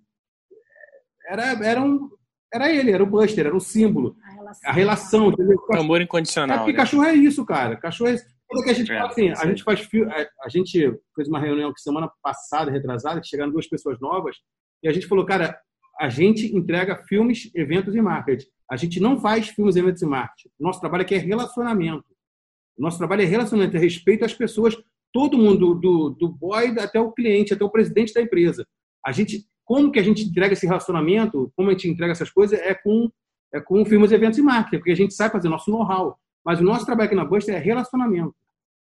era, 1.31 1.65
era, 1.65 1.81
um, 1.81 2.11
era 2.53 2.73
ele, 2.73 2.91
era 2.91 3.03
o 3.03 3.07
Buster, 3.07 3.47
era 3.47 3.57
o 3.57 3.61
símbolo. 3.61 4.17
A 4.23 4.33
relação. 4.33 4.71
A 4.71 4.73
relação 4.73 5.29
entendeu? 5.29 5.59
Amor 5.73 6.01
incondicional. 6.01 6.57
É 6.57 6.59
porque 6.59 6.73
né? 6.73 6.79
cachorro 6.79 7.05
é 7.05 7.15
isso, 7.15 7.45
cara. 7.45 7.77
Cachorro 7.77 8.11
é 8.11 8.15
isso. 8.15 8.25
Quando 8.49 8.65
que 8.65 8.71
a 8.71 8.75
gente 8.75 8.91
é, 8.91 8.99
fala 8.99 9.11
assim, 9.11 9.31
a 9.31 9.47
gente 9.47 9.63
faz 9.63 9.89
a, 10.09 10.47
a 10.47 10.49
gente 10.49 10.99
fez 11.15 11.29
uma 11.29 11.39
reunião 11.39 11.73
que 11.73 11.81
semana 11.81 12.11
passada, 12.21 12.71
retrasada, 12.71 13.21
que 13.21 13.29
chegaram 13.29 13.53
duas 13.53 13.69
pessoas 13.69 14.01
novas, 14.01 14.37
e 14.83 14.89
a 14.89 14.93
gente 14.93 15.07
falou, 15.07 15.25
cara, 15.25 15.57
a 16.01 16.09
gente 16.09 16.55
entrega 16.57 17.05
filmes, 17.05 17.51
eventos 17.55 17.95
e 17.95 18.01
marketing. 18.01 18.47
A 18.69 18.77
gente 18.77 18.99
não 18.99 19.21
faz 19.21 19.49
filmes, 19.49 19.77
eventos 19.77 20.03
e 20.03 20.07
marketing. 20.07 20.49
Nosso 20.59 20.81
trabalho 20.81 21.03
aqui 21.03 21.15
é 21.15 21.19
relacionamento. 21.19 22.05
O 22.77 22.83
nosso 22.83 22.99
trabalho 22.99 23.23
é 23.23 23.27
relacionamento, 23.27 23.77
é 23.77 23.81
respeito 23.81 24.25
às 24.25 24.35
pessoas, 24.35 24.77
todo 25.13 25.39
mundo, 25.39 25.75
do, 25.75 26.11
do 26.11 26.29
boy 26.29 26.75
até 26.79 26.99
o 26.99 27.13
cliente, 27.13 27.53
até 27.53 27.65
o 27.65 27.71
presidente 27.71 28.15
da 28.15 28.23
empresa. 28.23 28.67
A 29.05 29.13
gente, 29.13 29.45
como 29.71 29.93
que 29.93 30.01
a 30.01 30.03
gente 30.03 30.25
entrega 30.25 30.53
esse 30.53 30.67
relacionamento, 30.67 31.53
como 31.55 31.69
a 31.69 31.73
gente 31.73 31.89
entrega 31.89 32.11
essas 32.11 32.29
coisas, 32.29 32.59
é 32.59 32.75
com, 32.75 33.09
é 33.55 33.61
com 33.61 33.85
firmas, 33.85 34.11
eventos 34.11 34.37
e 34.37 34.43
marketing, 34.43 34.79
porque 34.79 34.91
a 34.91 34.97
gente 34.97 35.15
sabe 35.15 35.31
fazer 35.31 35.49
nosso 35.49 35.71
know-how. 35.71 36.19
Mas 36.45 36.59
o 36.59 36.65
nosso 36.65 36.85
trabalho 36.85 37.07
aqui 37.07 37.15
na 37.15 37.25
Buster 37.25 37.55
é 37.55 37.59
relacionamento, 37.59 38.35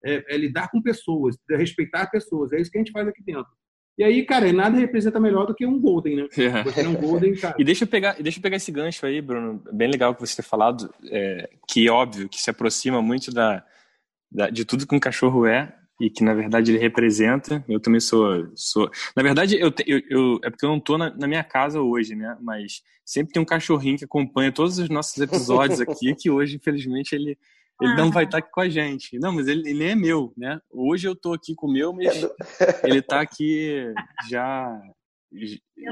é, 0.05 0.23
é 0.33 0.37
lidar 0.37 0.71
com 0.71 0.81
pessoas, 0.81 1.35
é 1.51 1.57
respeitar 1.57 2.09
pessoas. 2.09 2.53
É 2.53 2.61
isso 2.61 2.71
que 2.71 2.77
a 2.77 2.79
gente 2.79 2.93
faz 2.93 3.05
aqui 3.05 3.21
dentro. 3.21 3.51
E 3.97 4.03
aí, 4.05 4.25
cara, 4.25 4.53
nada 4.53 4.77
representa 4.77 5.19
melhor 5.19 5.45
do 5.45 5.53
que 5.53 5.65
um 5.65 5.77
Golden, 5.77 6.15
né? 6.15 6.27
É. 6.37 6.63
Você 6.63 6.79
é 6.79 6.87
um 6.87 6.95
Golden, 6.95 7.35
cara. 7.35 7.57
E 7.59 7.65
deixa 7.65 7.83
eu 7.83 7.87
pegar, 7.89 8.13
deixa 8.13 8.39
eu 8.39 8.41
pegar 8.41 8.55
esse 8.55 8.71
gancho 8.71 9.05
aí, 9.05 9.21
Bruno. 9.21 9.61
Bem 9.73 9.91
legal 9.91 10.15
que 10.15 10.21
você 10.21 10.37
ter 10.37 10.47
falado, 10.47 10.89
é, 11.11 11.49
que 11.67 11.89
óbvio 11.89 12.29
que 12.29 12.39
se 12.39 12.49
aproxima 12.49 13.01
muito 13.01 13.29
da, 13.29 13.61
da, 14.31 14.49
de 14.49 14.63
tudo 14.63 14.87
que 14.87 14.95
um 14.95 15.01
cachorro 15.01 15.45
é 15.45 15.77
e 15.99 16.09
que 16.09 16.23
na 16.23 16.33
verdade 16.33 16.71
ele 16.71 16.79
representa. 16.79 17.63
Eu 17.67 17.79
também 17.79 17.99
sou, 17.99 18.47
sou. 18.55 18.89
Na 19.15 19.23
verdade, 19.23 19.59
eu, 19.59 19.73
eu, 19.85 20.01
eu 20.09 20.39
é 20.43 20.49
porque 20.49 20.65
eu 20.65 20.69
não 20.69 20.79
tô 20.79 20.97
na, 20.97 21.09
na, 21.15 21.27
minha 21.27 21.43
casa 21.43 21.81
hoje, 21.81 22.15
né? 22.15 22.37
Mas 22.41 22.81
sempre 23.05 23.33
tem 23.33 23.41
um 23.41 23.45
cachorrinho 23.45 23.97
que 23.97 24.05
acompanha 24.05 24.51
todos 24.51 24.77
os 24.77 24.89
nossos 24.89 25.17
episódios 25.17 25.81
aqui, 25.81 26.13
que 26.15 26.29
hoje, 26.29 26.55
infelizmente, 26.55 27.13
ele 27.13 27.37
ele 27.79 27.95
não 27.95 28.09
vai 28.09 28.23
estar 28.23 28.39
ah. 28.39 28.41
tá 28.41 28.45
aqui 28.45 28.51
com 28.51 28.61
a 28.61 28.69
gente. 28.69 29.19
Não, 29.19 29.31
mas 29.31 29.47
ele, 29.47 29.69
ele 29.69 29.83
é 29.83 29.93
meu, 29.93 30.33
né? 30.35 30.59
Hoje 30.71 31.07
eu 31.07 31.13
estou 31.13 31.33
aqui 31.33 31.53
com 31.53 31.67
o 31.67 31.71
meu, 31.71 31.93
mas 31.93 32.23
ele 32.83 32.99
está 32.99 33.21
aqui 33.21 33.93
já, 34.27 34.81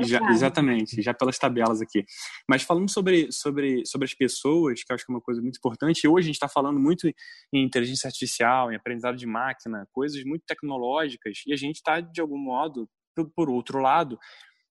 já, 0.04 0.20
exatamente, 0.32 1.02
já 1.02 1.14
pelas 1.14 1.38
tabelas 1.38 1.82
aqui. 1.82 2.04
Mas 2.50 2.64
falando 2.64 2.90
sobre, 2.90 3.32
sobre, 3.32 3.86
sobre 3.86 4.06
as 4.06 4.14
pessoas, 4.14 4.84
que 4.84 4.92
eu 4.92 4.96
acho 4.96 5.06
que 5.06 5.12
é 5.12 5.16
uma 5.16 5.22
coisa 5.22 5.42
muito 5.42 5.58
importante, 5.58 6.08
hoje 6.08 6.26
a 6.26 6.28
gente 6.28 6.36
está 6.36 6.48
falando 6.48 6.80
muito 6.80 7.08
em 7.08 7.64
inteligência 7.64 8.08
artificial, 8.08 8.72
em 8.72 8.76
aprendizado 8.76 9.16
de 9.16 9.26
máquina, 9.26 9.88
coisas 9.92 10.24
muito 10.24 10.44
tecnológicas, 10.46 11.42
e 11.46 11.54
a 11.54 11.58
gente 11.58 11.76
está, 11.76 12.00
de 12.00 12.22
algum 12.22 12.38
modo, 12.38 12.90
por, 13.16 13.30
por 13.36 13.50
outro 13.50 13.80
lado, 13.80 14.18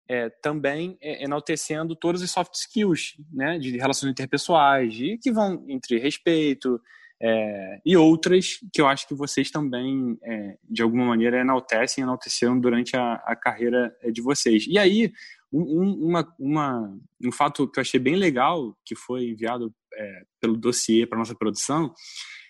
é, 0.09 0.29
também 0.43 0.99
é, 1.01 1.25
enaltecendo 1.25 1.97
todos 1.97 2.22
os 2.22 2.31
soft 2.31 2.55
skills, 2.55 3.14
né, 3.33 3.59
de 3.59 3.77
relações 3.77 4.11
interpessoais, 4.11 4.93
de, 4.93 5.18
que 5.18 5.33
vão 5.33 5.64
entre 5.68 5.99
respeito, 5.99 6.81
é, 7.22 7.80
e 7.84 7.96
outras 7.96 8.58
que 8.72 8.80
eu 8.80 8.86
acho 8.86 9.06
que 9.06 9.14
vocês 9.14 9.50
também, 9.50 10.18
é, 10.22 10.58
de 10.62 10.82
alguma 10.82 11.06
maneira, 11.06 11.40
enaltecem, 11.40 12.02
enalteceram 12.02 12.58
durante 12.58 12.96
a, 12.96 13.14
a 13.24 13.36
carreira 13.36 13.94
é, 14.02 14.10
de 14.10 14.20
vocês. 14.20 14.66
E 14.66 14.78
aí, 14.78 15.12
um, 15.52 16.08
uma, 16.08 16.34
uma, 16.38 16.98
um 17.24 17.32
fato 17.32 17.70
que 17.70 17.78
eu 17.78 17.82
achei 17.82 18.00
bem 18.00 18.16
legal, 18.16 18.76
que 18.84 18.96
foi 18.96 19.28
enviado 19.28 19.72
é, 19.94 20.22
pelo 20.40 20.56
dossiê 20.56 21.06
para 21.06 21.18
nossa 21.18 21.34
produção, 21.34 21.94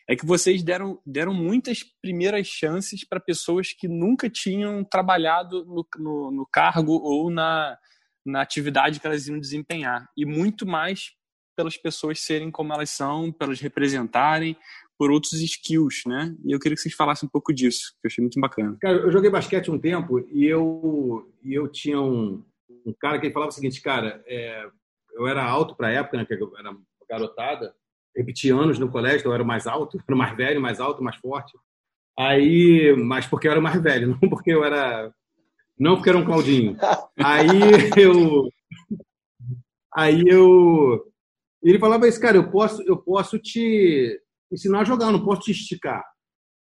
é 0.08 0.16
que 0.16 0.26
vocês 0.26 0.62
deram, 0.62 1.00
deram 1.04 1.32
muitas 1.32 1.82
primeiras 2.02 2.46
chances 2.46 3.06
para 3.06 3.20
pessoas 3.20 3.72
que 3.72 3.88
nunca 3.88 4.28
tinham 4.28 4.84
trabalhado 4.84 5.64
no, 5.64 5.86
no, 5.98 6.30
no 6.30 6.46
cargo 6.46 6.92
ou 6.92 7.30
na, 7.30 7.78
na 8.24 8.42
atividade 8.42 9.00
que 9.00 9.06
elas 9.06 9.26
iam 9.28 9.38
desempenhar. 9.38 10.08
E 10.16 10.26
muito 10.26 10.66
mais 10.66 11.12
pelas 11.54 11.76
pessoas 11.76 12.20
serem 12.20 12.50
como 12.50 12.72
elas 12.72 12.90
são, 12.90 13.32
pelas 13.32 13.60
representarem, 13.60 14.56
por 14.98 15.10
outros 15.10 15.32
skills, 15.34 16.02
né? 16.06 16.34
E 16.44 16.52
eu 16.52 16.58
queria 16.58 16.76
que 16.76 16.82
vocês 16.82 16.94
falassem 16.94 17.26
um 17.26 17.30
pouco 17.30 17.52
disso, 17.52 17.92
que 18.00 18.06
eu 18.06 18.08
achei 18.08 18.22
muito 18.22 18.40
bacana. 18.40 18.76
Cara, 18.80 18.98
eu 18.98 19.10
joguei 19.10 19.30
basquete 19.30 19.70
um 19.70 19.78
tempo 19.78 20.20
e 20.30 20.44
eu, 20.44 21.30
e 21.42 21.54
eu 21.54 21.68
tinha 21.68 22.00
um, 22.00 22.42
um 22.86 22.92
cara 22.92 23.18
que 23.18 23.30
falava 23.30 23.50
o 23.50 23.54
seguinte, 23.54 23.80
cara, 23.80 24.22
é, 24.26 24.66
eu 25.14 25.26
era 25.26 25.44
alto 25.44 25.74
para 25.74 25.88
a 25.88 25.92
época, 25.92 26.16
né? 26.16 26.24
Que 26.24 26.34
eu 26.34 26.52
era 26.58 26.76
garotada, 27.08 27.74
repeti 28.16 28.50
anos 28.50 28.78
no 28.78 28.90
colégio, 28.90 29.26
eu 29.26 29.34
era 29.34 29.44
mais 29.44 29.66
alto, 29.66 29.98
era 30.06 30.16
mais 30.16 30.36
velho, 30.36 30.60
mais 30.60 30.80
alto, 30.80 31.02
mais 31.02 31.16
forte. 31.16 31.56
Aí, 32.16 32.94
mas 32.96 33.26
porque 33.26 33.48
eu 33.48 33.52
era 33.52 33.60
mais 33.60 33.82
velho, 33.82 34.16
não 34.20 34.28
porque 34.28 34.52
eu 34.52 34.64
era, 34.64 35.12
não 35.78 35.96
porque 35.96 36.10
era 36.10 36.18
um 36.18 36.24
Claudinho. 36.24 36.76
Aí 37.18 37.48
eu, 37.96 38.48
aí 39.94 40.24
eu 40.26 41.13
ele 41.70 41.78
falava 41.78 42.06
isso, 42.06 42.20
cara, 42.20 42.36
eu 42.36 42.50
posso, 42.50 42.82
eu 42.82 42.96
posso 42.96 43.38
te 43.38 44.20
ensinar 44.52 44.80
a 44.80 44.84
jogar, 44.84 45.06
eu 45.06 45.12
não 45.12 45.24
posso 45.24 45.42
te 45.42 45.52
esticar. 45.52 46.04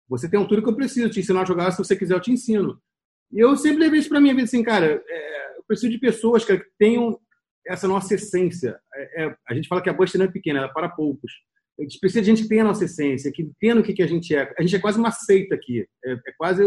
Você 0.09 0.29
tem 0.29 0.37
a 0.39 0.41
altura 0.41 0.61
que 0.61 0.69
eu 0.69 0.75
preciso 0.75 1.09
te 1.09 1.19
ensinar 1.19 1.41
a 1.41 1.45
jogar, 1.45 1.71
se 1.71 1.77
você 1.77 1.95
quiser 1.95 2.15
eu 2.15 2.21
te 2.21 2.31
ensino. 2.31 2.79
E 3.31 3.39
eu 3.39 3.55
sempre 3.57 3.79
levei 3.79 3.99
isso 3.99 4.09
para 4.09 4.21
mim, 4.21 4.29
assim, 4.41 4.63
cara, 4.63 5.03
é, 5.07 5.57
eu 5.57 5.63
preciso 5.67 5.91
de 5.91 5.97
pessoas 5.97 6.45
cara, 6.45 6.59
que 6.59 6.69
tenham 6.77 7.19
essa 7.67 7.87
nossa 7.87 8.13
essência. 8.13 8.79
É, 8.93 9.23
é, 9.23 9.35
a 9.49 9.53
gente 9.53 9.67
fala 9.67 9.81
que 9.81 9.89
a 9.89 9.93
Buster 9.93 10.19
não 10.19 10.27
é 10.27 10.31
pequena, 10.31 10.59
ela 10.59 10.67
é 10.67 10.73
para 10.73 10.89
poucos. 10.89 11.31
A 11.79 11.81
gente 11.81 11.99
precisa 11.99 12.21
de 12.21 12.27
gente 12.27 12.43
que 12.43 12.49
tenha 12.49 12.61
a 12.61 12.67
nossa 12.67 12.85
essência, 12.85 13.31
que 13.31 13.41
entenda 13.41 13.81
o 13.81 13.83
que, 13.83 13.93
que 13.93 14.03
a 14.03 14.07
gente 14.07 14.35
é. 14.35 14.53
A 14.57 14.61
gente 14.61 14.75
é 14.75 14.79
quase 14.79 14.99
uma 14.99 15.11
seita 15.11 15.55
aqui. 15.55 15.85
É, 16.05 16.11
é 16.13 16.31
quase, 16.37 16.63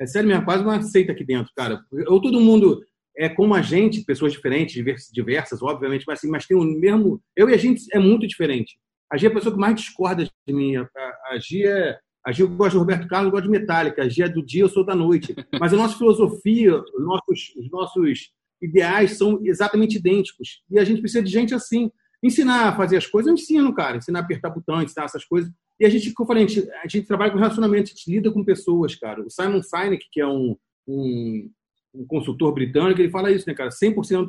é 0.00 0.06
sério 0.06 0.28
mesmo, 0.28 0.42
é 0.42 0.44
quase 0.44 0.62
uma 0.62 0.80
seita 0.82 1.12
aqui 1.12 1.24
dentro, 1.24 1.52
cara. 1.56 1.84
Ou 2.06 2.20
todo 2.20 2.40
mundo 2.40 2.80
é 3.16 3.28
como 3.28 3.54
a 3.54 3.62
gente, 3.62 4.04
pessoas 4.04 4.32
diferentes, 4.32 4.82
diversas, 5.12 5.62
obviamente, 5.62 6.04
mas, 6.06 6.18
assim, 6.18 6.28
mas 6.28 6.46
tem 6.46 6.56
o 6.56 6.64
mesmo. 6.64 7.22
Eu 7.36 7.48
e 7.48 7.54
a 7.54 7.56
gente 7.56 7.84
é 7.92 7.98
muito 7.98 8.26
diferente. 8.26 8.76
A 9.12 9.16
Gia 9.16 9.28
é 9.28 9.30
a 9.30 9.34
pessoa 9.34 9.54
que 9.54 9.60
mais 9.60 9.76
discorda 9.76 10.24
de 10.24 10.54
mim. 10.54 10.76
A, 10.76 10.88
a 11.30 11.38
Gia 11.38 11.70
é. 11.70 11.98
A 12.26 12.32
Gia 12.32 12.46
gosta 12.46 12.70
de 12.70 12.78
Roberto 12.78 13.06
Carlos, 13.06 13.30
gosta 13.30 13.46
de 13.46 13.50
Metallica. 13.50 14.02
A 14.02 14.08
Gia 14.08 14.24
é 14.24 14.28
do 14.28 14.44
dia, 14.44 14.62
eu 14.62 14.68
sou 14.68 14.84
da 14.84 14.94
noite. 14.94 15.34
Mas 15.60 15.74
a 15.74 15.76
nossa 15.76 15.96
filosofia, 15.96 16.74
os 16.74 17.04
nossos, 17.04 17.54
os 17.56 17.70
nossos 17.70 18.32
ideais 18.62 19.18
são 19.18 19.40
exatamente 19.44 19.98
idênticos. 19.98 20.62
E 20.70 20.78
a 20.78 20.84
gente 20.84 21.00
precisa 21.00 21.22
de 21.22 21.30
gente 21.30 21.54
assim. 21.54 21.90
Ensinar 22.22 22.68
a 22.68 22.76
fazer 22.76 22.96
as 22.96 23.06
coisas, 23.06 23.28
eu 23.28 23.34
ensino, 23.34 23.74
cara. 23.74 23.98
Ensinar 23.98 24.20
a 24.20 24.22
apertar 24.22 24.48
botão, 24.48 24.82
ensinar 24.82 25.04
essas 25.04 25.24
coisas. 25.24 25.52
E 25.78 25.84
a 25.84 25.90
gente, 25.90 26.12
como 26.14 26.24
eu 26.24 26.28
falei, 26.28 26.44
a 26.44 26.46
gente, 26.46 26.70
a 26.70 26.88
gente 26.88 27.06
trabalha 27.06 27.30
com 27.30 27.38
relacionamento, 27.38 27.90
a 27.90 27.94
gente 27.94 28.10
lida 28.10 28.32
com 28.32 28.42
pessoas, 28.42 28.94
cara. 28.94 29.20
O 29.20 29.30
Simon 29.30 29.62
Sinek, 29.62 30.06
que 30.10 30.20
é 30.20 30.26
um, 30.26 30.56
um 30.88 31.50
um 31.94 32.06
consultor 32.06 32.52
britânico, 32.52 33.00
ele 33.00 33.10
fala 33.10 33.30
isso, 33.30 33.46
né, 33.46 33.54
cara? 33.54 33.70
100% 33.70 34.28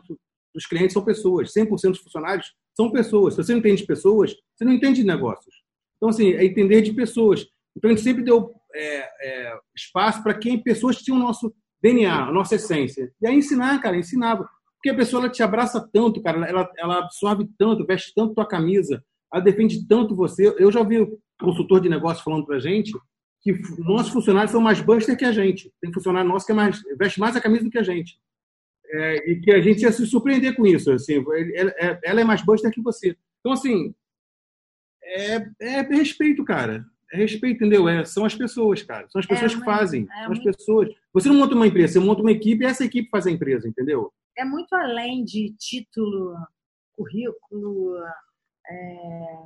dos 0.53 0.65
clientes 0.65 0.93
são 0.93 1.03
pessoas, 1.03 1.51
100% 1.53 1.91
dos 1.91 1.99
funcionários 1.99 2.53
são 2.75 2.91
pessoas. 2.91 3.33
Se 3.33 3.43
você 3.43 3.51
não 3.51 3.59
entende 3.59 3.81
de 3.81 3.87
pessoas, 3.87 4.35
você 4.55 4.63
não 4.63 4.73
entende 4.73 5.01
de 5.01 5.07
negócios. 5.07 5.53
Então, 5.97 6.09
assim, 6.09 6.33
é 6.33 6.45
entender 6.45 6.81
de 6.81 6.93
pessoas. 6.93 7.45
Então, 7.75 7.89
a 7.89 7.93
gente 7.93 8.03
sempre 8.03 8.23
deu 8.23 8.53
é, 8.73 8.97
é, 9.21 9.59
espaço 9.75 10.21
para 10.21 10.33
quem 10.33 10.61
pessoas 10.61 10.97
tinham 10.97 11.17
o 11.17 11.23
nosso 11.23 11.53
DNA, 11.81 12.27
a 12.27 12.31
nossa 12.31 12.55
essência. 12.55 13.11
E 13.21 13.27
aí 13.27 13.35
ensinar, 13.35 13.81
cara, 13.81 13.97
ensinava. 13.97 14.47
Porque 14.75 14.89
a 14.89 14.95
pessoa 14.95 15.23
ela 15.23 15.31
te 15.31 15.41
abraça 15.41 15.89
tanto, 15.91 16.21
cara, 16.21 16.45
ela, 16.47 16.71
ela 16.77 16.99
absorve 16.99 17.49
tanto, 17.57 17.85
veste 17.85 18.13
tanto 18.15 18.35
tua 18.35 18.47
camisa, 18.47 19.03
ela 19.33 19.43
defende 19.43 19.87
tanto 19.87 20.15
você. 20.15 20.53
Eu 20.59 20.71
já 20.71 20.83
vi 20.83 21.07
consultor 21.39 21.81
de 21.81 21.89
negócio 21.89 22.23
falando 22.23 22.45
para 22.45 22.59
gente 22.59 22.91
que 23.45 23.53
nossos 23.77 24.11
funcionários 24.11 24.51
são 24.51 24.59
mais 24.59 24.81
buster 24.81 25.15
que 25.15 25.23
a 25.23 25.31
gente. 25.31 25.71
Tem 25.79 25.93
funcionário 25.93 26.27
nosso 26.27 26.47
que 26.47 26.51
é 26.51 26.55
mais, 26.55 26.81
veste 26.97 27.19
mais 27.19 27.35
a 27.35 27.41
camisa 27.41 27.63
do 27.63 27.69
que 27.69 27.77
a 27.77 27.83
gente. 27.83 28.19
É, 28.87 29.31
e 29.31 29.39
que 29.39 29.51
a 29.51 29.61
gente 29.61 29.83
ia 29.83 29.91
se 29.91 30.03
surpreender 30.07 30.55
com 30.55 30.65
isso. 30.65 30.91
Assim, 30.91 31.23
ela, 31.53 31.99
ela 32.03 32.21
é 32.21 32.23
mais 32.23 32.41
buster 32.41 32.71
que 32.71 32.81
você. 32.81 33.15
Então, 33.39 33.51
assim, 33.51 33.93
é, 35.03 35.47
é 35.61 35.81
respeito, 35.81 36.43
cara. 36.43 36.83
É 37.13 37.17
respeito, 37.17 37.57
entendeu? 37.57 37.87
É, 37.87 38.03
são 38.03 38.25
as 38.25 38.33
pessoas, 38.33 38.81
cara. 38.81 39.07
São 39.09 39.19
as 39.19 39.27
pessoas 39.27 39.53
é, 39.53 39.55
que 39.55 39.63
fazem. 39.63 40.07
É 40.11 40.23
são 40.23 40.31
as 40.31 40.39
pessoas. 40.39 40.89
Você 41.13 41.29
não 41.29 41.35
monta 41.35 41.53
uma 41.53 41.67
empresa, 41.67 41.93
você 41.93 41.99
monta 41.99 42.21
uma 42.21 42.31
equipe 42.31 42.63
e 42.63 42.67
essa 42.67 42.83
equipe 42.83 43.09
faz 43.11 43.27
a 43.27 43.31
empresa, 43.31 43.69
entendeu? 43.69 44.11
É 44.35 44.43
muito 44.43 44.73
além 44.73 45.23
de 45.23 45.55
título, 45.59 46.35
currículo, 46.93 47.95
é, 48.67 49.45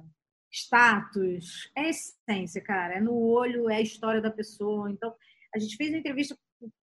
status, 0.52 1.70
é 1.76 1.90
essência, 1.90 2.62
cara. 2.62 2.96
É 2.96 3.02
no 3.02 3.16
olho, 3.16 3.70
é 3.70 3.76
a 3.78 3.82
história 3.82 4.22
da 4.22 4.32
pessoa. 4.32 4.90
Então, 4.90 5.14
a 5.54 5.60
gente 5.60 5.76
fez 5.76 5.90
uma 5.90 6.00
entrevista 6.00 6.38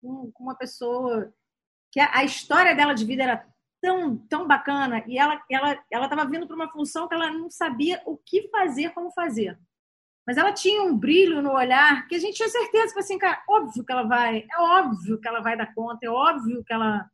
com, 0.01 0.31
com 0.33 0.45
uma 0.45 0.57
pessoa 0.57 1.33
que 1.93 2.01
a, 2.01 2.19
a, 2.19 2.25
história 2.25 2.75
dela 2.75 2.95
de 2.95 3.05
vida 3.05 3.23
era 3.23 3.47
tão, 3.81 4.17
tão 4.29 4.47
bacana 4.47 5.05
e 5.07 5.19
ela 5.19 5.43
ela 5.51 5.85
ela 5.91 6.05
estava 6.07 6.29
vindo 6.29 6.47
para 6.47 6.57
uma 6.57 6.71
função 6.71 7.09
que 7.09 7.15
ela 7.15 7.31
não 7.31 7.49
sabia 7.51 8.03
o 8.05 8.17
que 8.17 8.49
fazer, 8.49 8.91
como 8.91 9.13
fazer. 9.13 9.59
Mas 10.27 10.37
ela 10.37 10.53
tinha 10.53 10.83
um 10.83 10.97
brilho 10.97 11.41
no 11.41 11.53
olhar 11.53 12.07
que 12.09 12.17
a 12.17 12.19
gente 12.19 12.37
tinha 12.37 12.49
certeza 12.49 12.93
que 12.93 13.01
assim, 13.01 13.17
cara, 13.17 13.43
óbvio 13.49 13.85
que 13.85 13.93
ela 13.93 14.03
vai, 14.03 14.45
é 14.53 14.61
óbvio 14.61 15.21
que 15.21 15.29
ela 15.29 15.41
vai 15.41 15.57
dar 15.57 15.73
conta, 15.73 16.05
é 16.05 16.11
óbvio 16.11 16.65
que 16.65 16.73
ela 16.73 17.09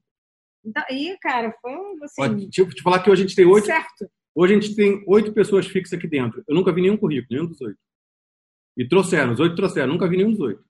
então, 0.64 0.82
e, 0.90 1.16
cara, 1.18 1.52
foi 1.60 1.74
um. 1.74 1.98
Assim, 2.04 2.14
Pode, 2.16 2.48
tipo, 2.48 2.70
te 2.70 2.82
falar 2.82 3.02
que 3.02 3.10
hoje 3.10 3.22
a 3.22 3.26
gente 3.26 3.36
tem 3.36 3.44
oito. 3.46 3.66
Certo. 3.66 4.08
Hoje 4.34 4.54
a 4.54 4.60
gente 4.60 4.74
tem 4.74 5.02
oito 5.06 5.32
pessoas 5.32 5.66
fixas 5.66 5.98
aqui 5.98 6.08
dentro. 6.08 6.42
Eu 6.48 6.54
nunca 6.54 6.72
vi 6.72 6.80
nenhum 6.80 6.96
currículo, 6.96 7.28
nenhum 7.30 7.46
dos 7.46 7.60
oito. 7.60 7.78
E 8.76 8.88
trouxeram, 8.88 9.32
os 9.32 9.40
oito 9.40 9.54
trouxeram, 9.54 9.92
nunca 9.92 10.08
vi 10.08 10.16
nenhum 10.16 10.30
dos 10.30 10.40
oito. 10.40 10.64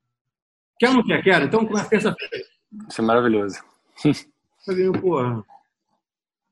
Quer 0.79 0.89
ou 0.89 0.97
não 0.97 1.05
quer? 1.05 1.23
Quer? 1.23 1.43
Então 1.43 1.65
começa 1.65 1.89
terça-feira. 1.89 2.45
Isso 2.89 3.01
é 3.01 3.05
maravilhoso. 3.05 3.59
porra. 5.01 5.45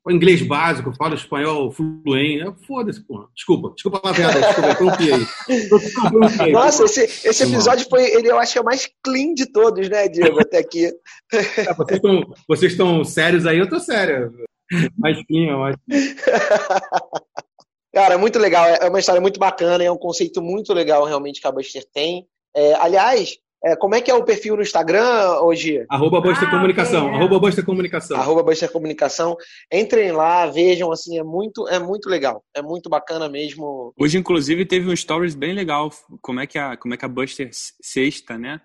O 0.03 0.11
inglês 0.11 0.41
básico, 0.41 0.95
falo 0.95 1.15
espanhol 1.15 1.71
fluente. 1.73 2.45
Foda-se, 2.67 3.05
porra. 3.05 3.29
Desculpa, 3.35 3.73
desculpa 3.75 4.01
a 4.03 4.13
merda, 4.13 4.41
desculpa, 4.41 5.05
eu 5.05 6.43
aí. 6.43 6.53
Nossa, 6.53 6.85
esse, 6.85 7.29
esse 7.29 7.43
episódio 7.43 7.87
foi, 7.89 8.05
ele, 8.05 8.31
eu 8.31 8.39
acho 8.39 8.53
que 8.53 8.59
é 8.59 8.63
o 8.63 8.65
mais 8.65 8.89
clean 9.05 9.35
de 9.35 9.47
todos, 9.47 9.89
né, 9.91 10.09
Diego, 10.09 10.41
até 10.41 10.59
aqui. 10.59 10.91
É, 11.33 11.75
vocês, 11.75 11.97
estão, 11.97 12.35
vocês 12.49 12.73
estão 12.73 13.05
sérios 13.05 13.47
aí, 13.47 13.59
eu 13.59 13.69
tô 13.69 13.79
sério. 13.79 14.33
Mais 14.97 15.17
clean, 15.27 15.57
mais 15.59 15.77
Cara, 17.93 18.17
muito 18.17 18.39
legal. 18.39 18.65
É 18.67 18.89
uma 18.89 19.01
história 19.01 19.21
muito 19.21 19.41
bacana, 19.41 19.83
é 19.83 19.91
um 19.91 19.97
conceito 19.99 20.41
muito 20.41 20.73
legal 20.73 21.05
realmente 21.05 21.41
que 21.41 21.47
a 21.47 21.53
Buster 21.53 21.85
tem. 21.93 22.25
É, 22.55 22.75
aliás, 22.75 23.37
é, 23.65 23.75
como 23.75 23.95
é 23.97 24.01
que 24.01 24.11
é 24.11 24.15
o 24.15 24.23
perfil 24.25 24.55
no 24.57 24.63
Instagram 24.63 25.41
hoje? 25.43 25.85
Arroba 25.89 26.21
Buster 26.21 26.47
Ah, 26.49 26.51
Comunicação. 26.53 27.09
é. 27.11 27.17
Arroba 27.17 27.39
Buster 27.41 27.65
Comunicação. 27.65 28.17
Arroba 28.17 28.43
Buster 28.45 28.71
Comunicação. 28.71 29.37
Entrem 29.73 30.13
lá, 30.13 30.47
vejam, 30.47 30.93
assim, 30.93 31.19
é 31.19 31.23
muito, 31.25 31.67
é 31.69 31.81
muito 31.81 32.09
legal. 32.09 32.45
É 32.55 32.63
muito 32.63 32.89
bacana 32.89 33.29
mesmo. 33.29 33.93
Hoje, 33.99 34.17
inclusive, 34.19 34.65
teve 34.65 34.89
um 34.89 34.95
stories 34.95 35.35
bem 35.35 35.53
legal. 35.53 35.91
Como 36.23 36.39
é 36.39 36.47
que 36.47 36.59
a, 36.59 36.77
como 36.77 36.95
é 36.95 36.97
que 36.97 37.05
a 37.05 37.09
Buster 37.09 37.51
sexta, 37.53 38.39
né? 38.39 38.61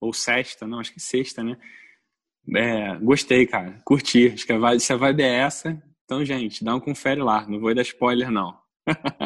Ou 0.00 0.12
sexta, 0.12 0.66
não, 0.66 0.78
acho 0.80 0.92
que 0.92 1.00
sexta, 1.00 1.42
né? 1.42 1.56
É, 2.54 2.96
gostei, 2.98 3.46
cara. 3.46 3.80
Curti. 3.84 4.28
Acho 4.28 4.46
que 4.46 4.52
a 4.52 4.58
vibe, 4.58 4.80
se 4.80 4.92
a 4.92 4.96
vibe 4.96 5.22
é 5.22 5.34
essa, 5.34 5.82
então, 6.04 6.24
gente, 6.24 6.64
dá 6.64 6.74
um 6.74 6.80
confere 6.80 7.20
lá. 7.20 7.46
Não 7.48 7.58
vou 7.60 7.74
dar 7.74 7.82
spoiler, 7.82 8.30
não. 8.30 8.54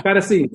Cara, 0.02 0.18
assim. 0.18 0.48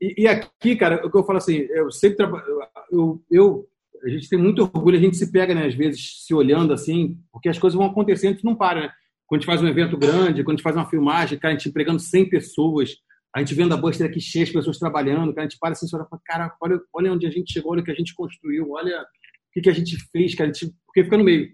E, 0.00 0.22
e 0.22 0.26
aqui, 0.28 0.76
cara, 0.76 1.04
o 1.04 1.10
que 1.10 1.16
eu 1.16 1.24
falo 1.24 1.38
assim, 1.38 1.66
eu 1.70 1.90
sempre 1.90 2.16
trabalho. 2.16 2.44
Eu, 2.90 3.22
eu, 3.30 3.66
a 4.04 4.08
gente 4.08 4.28
tem 4.28 4.38
muito 4.38 4.62
orgulho, 4.62 4.96
a 4.96 5.00
gente 5.00 5.16
se 5.16 5.30
pega, 5.30 5.54
né, 5.54 5.66
às 5.66 5.74
vezes, 5.74 6.24
se 6.24 6.32
olhando 6.32 6.72
assim, 6.72 7.18
porque 7.32 7.48
as 7.48 7.58
coisas 7.58 7.76
vão 7.76 7.86
acontecendo, 7.86 8.30
a 8.30 8.34
gente 8.34 8.44
não 8.44 8.54
para, 8.54 8.82
né? 8.82 8.92
Quando 9.26 9.38
a 9.38 9.40
gente 9.40 9.46
faz 9.46 9.62
um 9.62 9.68
evento 9.68 9.96
grande, 9.96 10.44
quando 10.44 10.54
a 10.54 10.56
gente 10.56 10.62
faz 10.62 10.76
uma 10.76 10.88
filmagem, 10.88 11.38
cara, 11.38 11.54
a 11.54 11.56
gente 11.56 11.68
empregando 11.68 11.98
100 11.98 12.28
pessoas, 12.28 12.96
a 13.34 13.40
gente 13.40 13.54
vendo 13.54 13.72
a 13.72 13.76
Buster 13.76 14.06
aqui 14.06 14.20
cheia, 14.20 14.44
as 14.44 14.50
pessoas 14.50 14.78
trabalhando, 14.78 15.32
cara, 15.32 15.46
a 15.46 15.48
gente 15.48 15.58
para 15.58 15.72
assim, 15.72 15.86
e 15.86 15.96
olha, 15.96 16.04
e 16.04 16.08
fala, 16.08 16.22
cara, 16.24 16.56
olha, 16.60 16.80
olha 16.92 17.12
onde 17.12 17.26
a 17.26 17.30
gente 17.30 17.52
chegou, 17.52 17.72
olha 17.72 17.80
o 17.80 17.84
que 17.84 17.90
a 17.90 17.94
gente 17.94 18.14
construiu, 18.14 18.70
olha 18.72 19.00
o 19.00 19.04
que, 19.52 19.62
que 19.62 19.70
a 19.70 19.74
gente 19.74 19.96
fez, 20.10 20.34
cara, 20.34 20.50
a 20.50 20.52
gente, 20.52 20.72
porque 20.86 21.02
fica 21.04 21.16
no 21.16 21.24
meio. 21.24 21.48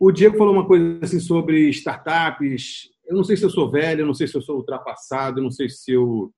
O 0.00 0.10
Diego 0.10 0.36
falou 0.36 0.52
uma 0.52 0.66
coisa 0.66 0.98
assim 1.02 1.20
sobre 1.20 1.68
startups. 1.70 2.90
Eu 3.06 3.16
não 3.16 3.24
sei 3.24 3.36
se 3.36 3.44
eu 3.44 3.50
sou 3.50 3.70
velho, 3.70 4.00
eu 4.00 4.06
não 4.06 4.14
sei 4.14 4.26
se 4.26 4.36
eu 4.36 4.42
sou 4.42 4.56
ultrapassado, 4.56 5.38
eu 5.38 5.44
não 5.44 5.50
sei 5.50 5.68
se 5.68 5.92
eu. 5.92 6.32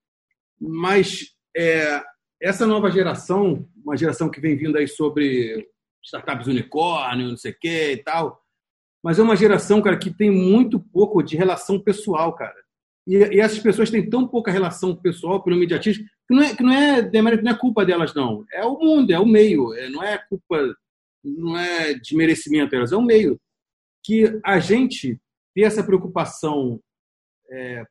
Mas 0.60 1.34
é, 1.56 2.02
essa 2.40 2.66
nova 2.66 2.90
geração, 2.90 3.66
uma 3.84 3.96
geração 3.96 4.30
que 4.30 4.40
vem 4.40 4.56
vindo 4.56 4.76
aí 4.76 4.86
sobre 4.86 5.66
startups 6.04 6.46
unicórnio, 6.46 7.28
não 7.28 7.36
sei 7.36 7.52
o 7.52 7.56
quê 7.58 7.92
e 7.92 8.02
tal, 8.02 8.40
mas 9.02 9.18
é 9.18 9.22
uma 9.22 9.36
geração, 9.36 9.80
cara, 9.80 9.96
que 9.96 10.10
tem 10.10 10.30
muito 10.30 10.80
pouco 10.80 11.22
de 11.22 11.36
relação 11.36 11.80
pessoal, 11.80 12.34
cara. 12.34 12.56
E, 13.06 13.16
e 13.16 13.40
essas 13.40 13.58
pessoas 13.58 13.90
têm 13.90 14.08
tão 14.08 14.26
pouca 14.26 14.50
relação 14.50 14.96
pessoal 14.96 15.42
pelo 15.42 15.56
imediatismo 15.56 16.04
que 16.04 16.34
não 16.34 16.42
é, 16.42 16.56
que 16.56 16.62
não 16.62 16.72
é 16.72 17.02
demérito, 17.02 17.44
não 17.44 17.52
é 17.52 17.56
culpa 17.56 17.84
delas, 17.86 18.12
não. 18.14 18.44
É 18.52 18.64
o 18.64 18.78
mundo, 18.78 19.12
é 19.12 19.18
o 19.18 19.26
meio, 19.26 19.72
é, 19.74 19.88
não 19.88 20.02
é 20.02 20.18
culpa, 20.18 20.74
não 21.24 21.56
é 21.56 21.94
de 21.94 22.16
merecimento 22.16 22.72
delas, 22.72 22.92
é 22.92 22.96
o 22.96 23.02
meio. 23.02 23.40
Que 24.06 24.40
a 24.44 24.58
gente 24.60 25.20
ter 25.54 25.62
essa 25.62 25.82
preocupação 25.82 26.80
é, 27.50 27.82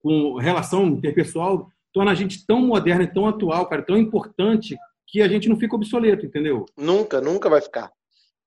com 0.00 0.36
relação 0.36 0.86
interpessoal 0.86 1.68
torna 1.92 2.12
a 2.12 2.14
gente 2.14 2.46
tão 2.46 2.60
moderna 2.60 3.02
e 3.02 3.12
tão 3.12 3.26
atual, 3.26 3.68
cara, 3.68 3.82
tão 3.82 3.96
importante 3.96 4.76
que 5.06 5.20
a 5.20 5.28
gente 5.28 5.48
não 5.48 5.58
fica 5.58 5.74
obsoleto, 5.74 6.24
entendeu? 6.24 6.64
Nunca, 6.76 7.20
nunca 7.20 7.48
vai 7.48 7.60
ficar. 7.60 7.90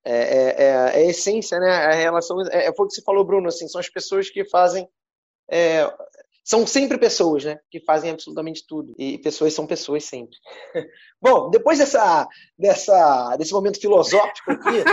É, 0.03 0.13
é, 0.13 0.55
é, 0.57 0.65
é 0.65 0.75
a 0.75 1.01
essência, 1.01 1.59
né? 1.59 1.69
A 1.69 1.91
relação. 1.91 2.41
É, 2.49 2.67
é 2.67 2.73
foi 2.73 2.85
o 2.85 2.87
que 2.87 2.95
você 2.95 3.01
falou, 3.01 3.23
Bruno, 3.23 3.47
assim, 3.47 3.67
são 3.67 3.79
as 3.79 3.89
pessoas 3.89 4.29
que 4.29 4.45
fazem. 4.45 4.87
é, 5.49 5.83
são 6.43 6.65
sempre 6.65 6.97
pessoas, 6.97 7.43
né? 7.43 7.59
Que 7.69 7.79
fazem 7.79 8.11
absolutamente 8.11 8.65
tudo. 8.67 8.93
E 8.97 9.17
pessoas 9.19 9.53
são 9.53 9.67
pessoas 9.67 10.05
sempre. 10.05 10.35
Bom, 11.21 11.49
depois 11.49 11.77
dessa, 11.77 12.27
dessa, 12.57 13.35
desse 13.37 13.53
momento 13.53 13.79
filosófico 13.79 14.51
aqui, 14.51 14.83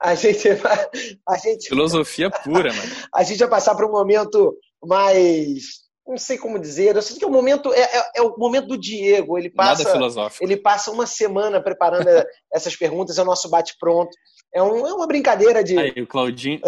a 0.00 0.14
gente 0.14 0.54
vai. 0.54 0.88
A 1.28 1.36
gente, 1.36 1.68
Filosofia 1.68 2.30
pura, 2.30 2.72
mano. 2.72 2.92
a 3.14 3.22
gente 3.22 3.38
vai 3.38 3.48
passar 3.48 3.74
para 3.74 3.86
um 3.86 3.92
momento 3.92 4.56
mais. 4.84 5.86
Não 6.06 6.16
sei 6.16 6.38
como 6.38 6.58
dizer. 6.58 6.96
Eu 6.96 7.02
sei 7.02 7.18
que 7.18 7.26
o 7.26 7.30
momento 7.30 7.72
é, 7.72 7.82
é, 7.82 8.10
é 8.16 8.22
o 8.22 8.36
momento 8.36 8.68
do 8.68 8.78
Diego. 8.78 9.38
Ele 9.38 9.50
passa. 9.50 9.84
Nada 9.84 9.92
filosófico. 9.92 10.44
Ele 10.44 10.56
passa 10.56 10.90
uma 10.90 11.06
semana 11.06 11.62
preparando 11.62 12.08
essas 12.52 12.74
perguntas, 12.74 13.18
é 13.18 13.22
o 13.22 13.26
nosso 13.26 13.48
bate-pronto. 13.48 14.10
É, 14.54 14.62
um, 14.62 14.86
é 14.86 14.92
uma 14.92 15.06
brincadeira 15.06 15.62
de. 15.62 15.78
Aí, 15.78 15.90
o 16.02 16.06
Claudinho. 16.06 16.60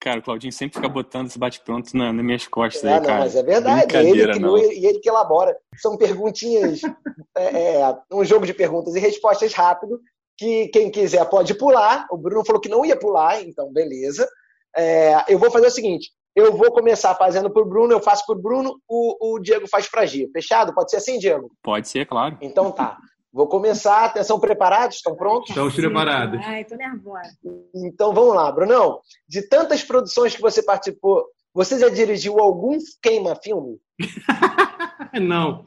Cara, 0.00 0.18
o 0.18 0.22
Claudinho 0.22 0.52
sempre 0.52 0.76
fica 0.76 0.88
botando 0.88 1.28
esse 1.28 1.38
bate-pronto 1.38 1.96
na, 1.96 2.12
nas 2.12 2.24
minhas 2.24 2.46
costas 2.46 2.84
Ah, 2.84 2.94
aí, 2.94 3.00
não, 3.00 3.06
cara. 3.06 3.20
mas 3.20 3.36
é 3.36 3.42
verdade. 3.42 3.96
Ele 3.96 4.32
que 4.32 4.38
não. 4.38 4.58
e 4.58 4.86
ele 4.86 4.98
que 4.98 5.08
elabora. 5.08 5.56
São 5.76 5.96
perguntinhas, 5.96 6.80
é, 7.36 7.76
é, 7.76 7.96
um 8.12 8.24
jogo 8.24 8.44
de 8.46 8.52
perguntas 8.52 8.94
e 8.94 9.00
respostas 9.00 9.52
rápido, 9.54 10.00
que 10.36 10.68
quem 10.68 10.90
quiser 10.90 11.24
pode 11.28 11.54
pular. 11.54 12.06
O 12.10 12.18
Bruno 12.18 12.44
falou 12.44 12.60
que 12.60 12.68
não 12.68 12.84
ia 12.84 12.98
pular, 12.98 13.42
então 13.42 13.72
beleza. 13.72 14.28
É, 14.76 15.24
eu 15.28 15.38
vou 15.38 15.50
fazer 15.50 15.66
o 15.68 15.70
seguinte: 15.70 16.10
eu 16.34 16.56
vou 16.56 16.72
começar 16.72 17.14
fazendo 17.14 17.50
por 17.50 17.66
Bruno, 17.66 17.92
eu 17.92 18.00
faço 18.00 18.26
por 18.26 18.40
Bruno, 18.40 18.80
o, 18.88 19.34
o 19.34 19.38
Diego 19.38 19.68
faz 19.68 19.88
pra 19.88 20.04
Gia. 20.04 20.28
Fechado? 20.32 20.74
Pode 20.74 20.90
ser 20.90 20.96
assim, 20.96 21.18
Diego? 21.18 21.50
Pode 21.62 21.88
ser, 21.88 22.06
claro. 22.06 22.36
Então 22.40 22.72
tá. 22.72 22.98
Vou 23.34 23.48
começar. 23.48 24.04
Atenção, 24.04 24.38
preparados? 24.38 24.98
Estão 24.98 25.16
prontos? 25.16 25.48
Estamos 25.48 25.74
preparados. 25.74 26.40
Ai, 26.44 26.64
tô 26.64 26.76
nervosa. 26.76 27.36
Então 27.74 28.14
vamos 28.14 28.32
lá, 28.32 28.52
Brunão. 28.52 29.00
De 29.28 29.42
tantas 29.48 29.82
produções 29.82 30.36
que 30.36 30.40
você 30.40 30.62
participou, 30.62 31.24
você 31.52 31.76
já 31.80 31.88
dirigiu 31.88 32.38
algum 32.38 32.78
queima-filme? 33.02 33.80
Não. 35.20 35.66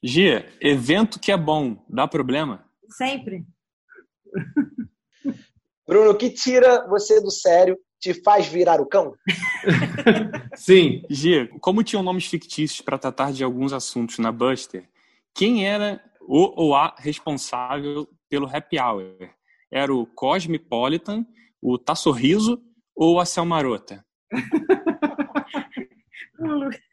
Gia, 0.00 0.48
evento 0.60 1.18
que 1.18 1.32
é 1.32 1.36
bom, 1.36 1.84
dá 1.88 2.06
problema? 2.06 2.64
Sempre. 2.88 3.44
Bruno, 5.88 6.10
o 6.10 6.16
que 6.16 6.30
tira 6.30 6.86
você 6.86 7.20
do 7.20 7.32
sério, 7.32 7.76
te 7.98 8.14
faz 8.14 8.46
virar 8.46 8.80
o 8.80 8.86
cão? 8.86 9.12
Sim. 10.54 11.02
Gia, 11.10 11.48
como 11.58 11.82
tinham 11.82 12.02
nomes 12.04 12.26
fictícios 12.26 12.80
para 12.80 12.96
tratar 12.96 13.32
de 13.32 13.42
alguns 13.42 13.72
assuntos 13.72 14.20
na 14.20 14.30
Buster, 14.30 14.88
quem 15.34 15.66
era 15.66 16.00
o 16.28 16.62
ou 16.62 16.74
a 16.74 16.94
responsável 16.98 18.06
pelo 18.28 18.46
happy 18.46 18.78
hour? 18.78 19.16
Era 19.72 19.94
o 19.94 20.06
Cosmopolitan, 20.06 21.24
o 21.60 21.76
Tá 21.78 21.94
Sorriso 21.94 22.60
ou 22.94 23.18
a 23.18 23.24
Cel 23.24 23.46
Marota? 23.46 24.04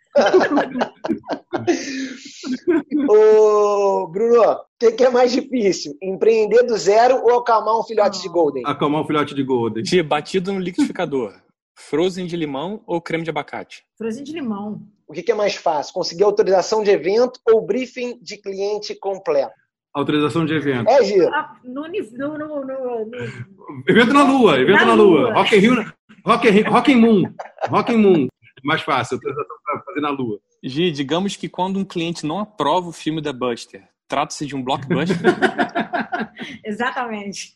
Ô, 3.10 4.08
Bruno, 4.08 4.42
o 4.42 4.66
que, 4.80 4.94
que 4.94 5.04
é 5.04 5.10
mais 5.10 5.34
difícil? 5.34 5.94
Empreender 6.02 6.64
do 6.64 6.78
zero 6.78 7.18
ou 7.18 7.40
acalmar 7.40 7.78
um 7.78 7.84
filhote 7.84 8.22
de 8.22 8.30
Golden? 8.30 8.64
Acalmar 8.66 9.02
um 9.02 9.06
filhote 9.06 9.36
de 9.36 9.44
Golden. 9.44 9.84
Gia, 9.84 10.04
batido 10.04 10.54
no 10.54 10.60
liquidificador, 10.60 11.34
frozen 11.76 12.26
de 12.26 12.38
limão 12.38 12.82
ou 12.88 13.02
creme 13.02 13.26
de 13.26 13.30
abacate? 13.30 13.84
Frozinho 13.98 14.26
de 14.26 14.32
limão. 14.32 14.82
O 15.08 15.14
que, 15.14 15.32
é 15.32 15.36
mais 15.36 15.56
fácil? 15.56 15.94
Conseguir 15.94 16.24
autorização 16.24 16.82
de 16.84 16.90
evento 16.90 17.40
ou 17.48 17.66
briefing 17.66 18.18
de 18.22 18.38
cliente 18.42 18.96
completo? 19.00 19.54
Autorização 19.94 20.46
de 20.46 20.54
evento. 20.54 20.90
É, 20.90 21.04
Gia? 21.04 21.30
Ah, 21.30 21.56
No, 21.64 21.84
no, 21.84 22.38
no, 22.38 22.38
no, 22.38 23.06
no- 23.06 23.86
Evento 23.88 24.14
na 24.14 24.24
Lua, 24.24 24.60
evento 24.60 24.80
Na 24.80 24.86
na, 24.88 24.94
Lua. 24.94 25.22
Lua. 25.22 25.34
Rock 25.36 25.56
in 25.56 25.60
Rio, 25.60 25.94
Rock 26.26 26.48
in, 26.50 26.62
Rock 26.64 26.92
in 26.92 26.96
Moon. 26.96 27.24
Rock 27.70 27.94
in 27.94 27.98
Moon. 27.98 28.28
Mais 28.64 28.82
fácil, 28.82 29.16
autorização 29.16 29.56
para 29.64 29.84
fazer 29.84 30.02
na 30.02 30.10
Lua. 30.10 30.40
Gia, 30.64 30.92
digamos 30.92 31.36
que 31.36 31.48
quando 31.48 31.78
um 31.78 31.86
cliente 31.86 32.26
não 32.26 32.40
aprova 32.40 32.90
o 32.90 32.92
filme 32.92 33.22
da 33.22 33.32
Buster, 33.32 33.88
trata-se 34.08 34.46
de 34.46 34.56
um 34.56 34.64
blockbuster? 34.64 35.18
Exatamente. 36.66 37.54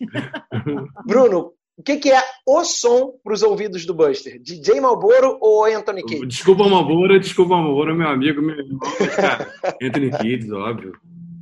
Bruno, 1.06 1.54
o 1.80 1.84
que, 1.84 1.95
que 1.95 2.11
é 2.11 2.21
o 2.45 2.61
som 2.65 3.13
para 3.23 3.34
os 3.34 3.41
ouvidos 3.41 3.86
do 3.86 3.93
Buster? 3.93 4.38
DJ 4.38 4.82
Malboro 4.82 5.38
ou 5.39 5.63
Anthony 5.63 6.03
Kidd? 6.03 6.27
Desculpa, 6.27 6.67
Malboro, 6.67 7.17
desculpa, 7.17 7.55
Malboro, 7.55 7.95
meu 7.95 8.09
amigo, 8.09 8.41
meu 8.41 8.57
irmão. 8.57 8.80
Cara, 9.15 9.49
Anthony 9.82 10.11
Kids, 10.11 10.51
óbvio. 10.51 10.91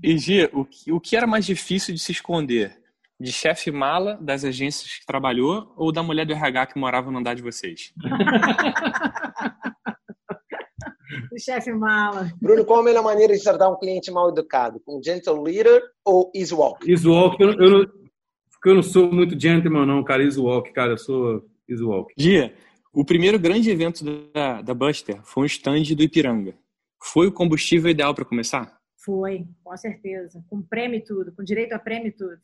E 0.03 0.15
Gia, 0.15 0.47
o 0.53 0.63
que, 0.63 0.91
o 0.91 0.99
que 0.99 1.17
era 1.17 1.25
mais 1.25 1.43
difícil 1.43 1.91
de 1.95 1.99
se 1.99 2.11
esconder? 2.11 2.77
De 3.19 3.31
chefe 3.31 3.71
mala 3.71 4.15
das 4.21 4.45
agências 4.45 4.99
que 4.99 5.07
trabalhou 5.07 5.73
ou 5.75 5.91
da 5.91 6.03
mulher 6.03 6.23
do 6.23 6.33
RH 6.33 6.67
que 6.67 6.79
morava 6.79 7.09
no 7.09 7.17
andar 7.17 7.33
de 7.33 7.41
vocês? 7.41 7.91
O 11.31 11.39
chefe 11.39 11.71
mala. 11.71 12.31
Bruno, 12.41 12.65
qual 12.65 12.79
a 12.81 12.83
melhor 12.83 13.03
maneira 13.03 13.33
de 13.33 13.43
tratar 13.43 13.69
um 13.69 13.77
cliente 13.77 14.11
mal 14.11 14.29
educado? 14.29 14.81
Com 14.83 15.01
gentle 15.01 15.41
leader 15.41 15.81
ou 16.03 16.31
easy 16.35 16.53
walk? 16.53 16.89
Easy 16.89 17.07
Walk, 17.07 17.41
eu, 17.41 17.53
eu, 17.53 17.69
não, 17.69 17.85
porque 18.57 18.69
eu 18.69 18.75
não 18.75 18.83
sou 18.83 19.11
muito 19.11 19.39
gentleman, 19.39 19.85
não, 19.85 20.03
cara. 20.03 20.23
Easy 20.23 20.39
Walk, 20.39 20.71
cara, 20.73 20.93
eu 20.93 20.97
sou 20.97 21.45
Easy 21.69 21.83
Walk. 21.83 22.13
Gia, 22.17 22.53
o 22.91 23.05
primeiro 23.05 23.37
grande 23.39 23.69
evento 23.69 24.03
da, 24.33 24.61
da 24.61 24.73
Buster 24.73 25.21
foi 25.23 25.43
um 25.43 25.45
stand 25.45 25.83
do 25.95 26.03
Ipiranga. 26.03 26.55
Foi 27.01 27.27
o 27.27 27.31
combustível 27.31 27.91
ideal 27.91 28.15
para 28.15 28.25
começar? 28.25 28.75
Foi, 28.97 29.45
com 29.63 29.77
certeza. 29.77 30.43
Com 30.49 30.61
prêmio 30.61 30.97
e 30.97 31.03
tudo, 31.03 31.31
com 31.31 31.43
direito 31.43 31.73
a 31.73 31.79
prêmio 31.79 32.07
e 32.07 32.11
tudo. 32.11 32.37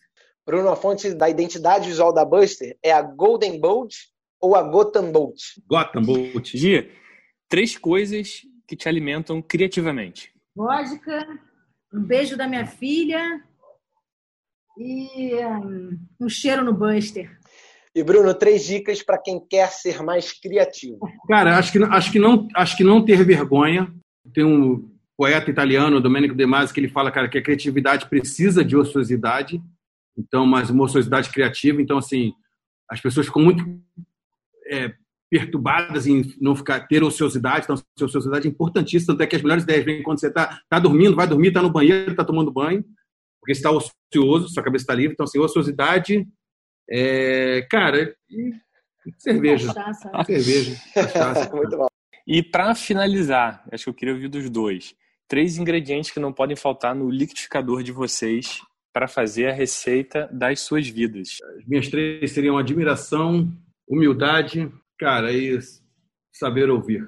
Bruno, 0.45 0.69
a 0.69 0.75
fonte 0.75 1.13
da 1.13 1.29
identidade 1.29 1.87
visual 1.87 2.13
da 2.13 2.23
Buster 2.23 2.77
é 2.83 2.91
a 2.91 3.01
Golden 3.01 3.59
Bolt 3.59 3.95
ou 4.39 4.55
a 4.55 4.61
Gotham 4.61 5.11
Bolt? 5.11 5.39
Gotham 5.67 6.03
Bolt. 6.03 6.55
Gia, 6.55 6.87
três 7.49 7.77
coisas 7.77 8.41
que 8.67 8.75
te 8.75 8.87
alimentam 8.87 9.41
criativamente. 9.41 10.31
Vodka, 10.55 11.27
um 11.93 12.01
beijo 12.01 12.37
da 12.37 12.47
minha 12.47 12.67
filha 12.67 13.43
e 14.77 15.35
hum, 15.45 15.97
um 16.19 16.29
cheiro 16.29 16.63
no 16.63 16.73
Buster. 16.73 17.37
E 17.95 18.03
Bruno, 18.03 18.33
três 18.33 18.65
dicas 18.65 19.03
para 19.03 19.19
quem 19.19 19.39
quer 19.39 19.67
ser 19.67 20.01
mais 20.01 20.31
criativo. 20.31 20.99
Cara, 21.27 21.57
acho 21.57 21.71
que, 21.71 21.83
acho, 21.83 22.11
que 22.11 22.19
não, 22.19 22.47
acho 22.55 22.75
que 22.75 22.83
não 22.83 23.05
ter 23.05 23.23
vergonha. 23.23 23.93
tem 24.33 24.43
um 24.43 24.89
poeta 25.15 25.51
italiano, 25.51 26.01
Domenico 26.01 26.33
De 26.33 26.45
Masi, 26.45 26.73
que 26.73 26.79
ele 26.79 26.87
fala, 26.87 27.11
cara, 27.11 27.29
que 27.29 27.37
a 27.37 27.43
criatividade 27.43 28.09
precisa 28.09 28.65
de 28.65 28.75
ociosidade, 28.75 29.61
então, 30.17 30.45
mas 30.45 30.71
uma 30.71 30.85
ociosidade 30.85 31.29
criativa. 31.29 31.81
Então, 31.81 31.99
assim, 31.99 32.33
as 32.89 32.99
pessoas 32.99 33.27
ficam 33.27 33.43
muito 33.43 33.63
é, 34.67 34.91
perturbadas 35.29 36.07
em 36.07 36.33
não 36.41 36.55
ficar 36.55 36.87
ter 36.87 37.03
ociosidade. 37.03 37.65
Então, 37.65 37.75
a 37.75 38.05
ociosidade 38.05 38.47
é 38.47 38.51
importantíssima, 38.51 39.13
tanto 39.13 39.21
é 39.21 39.27
que 39.27 39.35
as 39.35 39.41
melhores 39.43 39.63
ideias 39.63 39.85
vêm 39.85 40.01
quando 40.01 40.19
você 40.19 40.27
está 40.27 40.61
tá 40.67 40.79
dormindo, 40.79 41.15
vai 41.15 41.27
dormir, 41.27 41.49
está 41.49 41.61
no 41.61 41.71
banheiro, 41.71 42.11
está 42.11 42.25
tomando 42.25 42.51
banho, 42.51 42.83
porque 43.43 43.51
está 43.51 43.69
ocioso, 43.69 44.47
sua 44.47 44.63
cabeça 44.63 44.83
está 44.83 44.95
livre. 44.95 45.11
Então, 45.13 45.25
assim, 45.25 45.37
ociosidade, 45.37 46.25
é, 46.89 47.67
cara, 47.69 48.15
e 48.29 48.53
cerveja. 49.19 49.73
Cerveja. 50.25 50.81
Muito 51.53 51.77
bom. 51.77 51.87
E 52.25 52.41
para 52.41 52.73
finalizar, 52.73 53.67
acho 53.69 53.83
que 53.83 53.89
eu 53.89 53.93
queria 53.93 54.13
ouvir 54.13 54.29
dos 54.29 54.49
dois. 54.49 54.95
Três 55.27 55.57
ingredientes 55.57 56.09
que 56.09 56.21
não 56.21 56.31
podem 56.31 56.55
faltar 56.55 56.95
no 56.95 57.09
liquidificador 57.09 57.83
de 57.83 57.91
vocês 57.91 58.61
para 58.93 59.09
fazer 59.09 59.49
a 59.49 59.53
receita 59.53 60.29
das 60.31 60.61
suas 60.61 60.87
vidas. 60.87 61.39
As 61.57 61.65
minhas 61.65 61.89
três 61.89 62.31
seriam 62.31 62.57
admiração, 62.57 63.51
humildade, 63.85 64.71
cara, 64.97 65.33
e 65.33 65.59
saber 66.31 66.69
ouvir. 66.69 67.05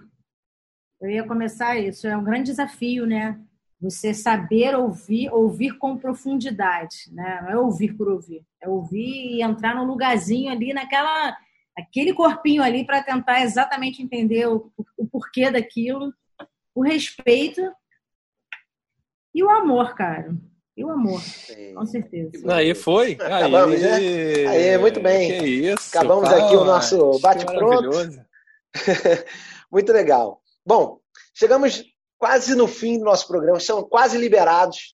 Eu 1.00 1.10
ia 1.10 1.26
começar 1.26 1.78
isso. 1.78 2.08
É 2.08 2.18
um 2.18 2.24
grande 2.24 2.46
desafio, 2.46 3.06
né? 3.06 3.40
Você 3.82 4.14
saber 4.14 4.76
ouvir, 4.76 5.30
ouvir 5.32 5.78
com 5.78 5.98
profundidade, 5.98 7.12
né? 7.12 7.42
Não 7.44 7.50
é 7.52 7.58
ouvir 7.58 7.94
por 7.94 8.08
ouvir, 8.08 8.46
é 8.62 8.70
ouvir 8.70 9.36
e 9.36 9.42
entrar 9.42 9.76
no 9.76 9.84
lugarzinho 9.84 10.52
ali, 10.52 10.74
naquela, 10.74 11.36
aquele 11.78 12.14
corpinho 12.14 12.64
ali 12.64 12.86
para 12.86 13.04
tentar 13.04 13.42
exatamente 13.42 14.02
entender 14.02 14.48
o, 14.48 14.72
o 14.98 15.06
porquê 15.06 15.52
daquilo, 15.52 16.14
o 16.74 16.82
respeito 16.82 17.62
e 19.34 19.44
o 19.44 19.50
amor, 19.50 19.94
cara. 19.96 20.34
E 20.78 20.84
o 20.84 20.90
amor, 20.90 21.22
Sim. 21.22 21.74
com 21.74 21.86
certeza. 21.86 22.54
Aí 22.54 22.76
foi. 22.76 23.18
Aí, 23.20 23.24
Acabamos, 23.32 23.82
né? 23.82 23.96
Aí, 23.96 24.78
muito 24.78 25.00
bem. 25.00 25.40
Que 25.40 25.46
isso. 25.46 25.90
Acabamos 25.90 26.30
aqui 26.30 26.56
o 26.56 26.66
nosso 26.66 27.20
bate-pronto. 27.20 27.90
muito 29.72 29.94
legal. 29.94 30.42
Bom, 30.66 31.00
chegamos 31.34 31.84
quase 32.26 32.56
no 32.56 32.68
fim 32.68 32.98
do 32.98 33.06
nosso 33.06 33.28
programa, 33.28 33.60
são 33.60 33.84
quase 33.84 34.18
liberados 34.18 34.96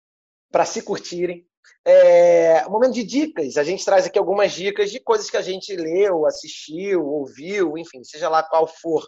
para 0.50 0.64
se 0.64 0.80
curtirem. 0.80 1.46
É, 1.84 2.64
um 2.66 2.70
momento 2.70 2.94
de 2.94 3.04
dicas. 3.04 3.58
A 3.58 3.62
gente 3.62 3.84
traz 3.84 4.06
aqui 4.06 4.18
algumas 4.18 4.52
dicas 4.52 4.90
de 4.90 4.98
coisas 4.98 5.28
que 5.28 5.36
a 5.36 5.42
gente 5.42 5.76
leu, 5.76 6.24
assistiu, 6.24 7.04
ouviu, 7.04 7.76
enfim, 7.76 8.02
seja 8.02 8.30
lá 8.30 8.42
qual 8.42 8.66
for 8.66 9.06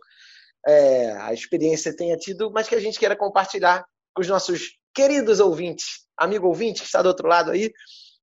é, 0.67 1.13
a 1.13 1.33
experiência 1.33 1.97
tenha 1.97 2.15
tido, 2.15 2.51
mas 2.53 2.69
que 2.69 2.75
a 2.75 2.81
gente 2.81 2.99
queira 2.99 3.17
compartilhar 3.17 3.87
com 4.15 4.21
os 4.21 4.29
nossos 4.29 4.77
queridos 4.95 5.41
ouvintes 5.41 6.07
amigo 6.15 6.47
ouvinte 6.47 6.83
que 6.83 6.87
está 6.87 7.01
do 7.01 7.09
outro 7.09 7.27
lado 7.27 7.53
aí, 7.53 7.73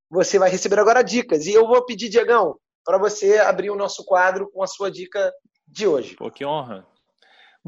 você 0.08 0.38
vai 0.38 0.48
receber 0.48 0.78
agora 0.78 1.02
dicas. 1.02 1.44
E 1.44 1.52
eu 1.54 1.66
vou 1.66 1.84
pedir, 1.84 2.08
Diegão, 2.08 2.56
para 2.84 2.98
você 2.98 3.38
abrir 3.38 3.70
o 3.70 3.76
nosso 3.76 4.04
quadro 4.04 4.48
com 4.52 4.62
a 4.62 4.68
sua 4.68 4.92
dica 4.92 5.32
de 5.66 5.88
hoje. 5.88 6.14
Pô, 6.14 6.30
que 6.30 6.46
honra. 6.46 6.86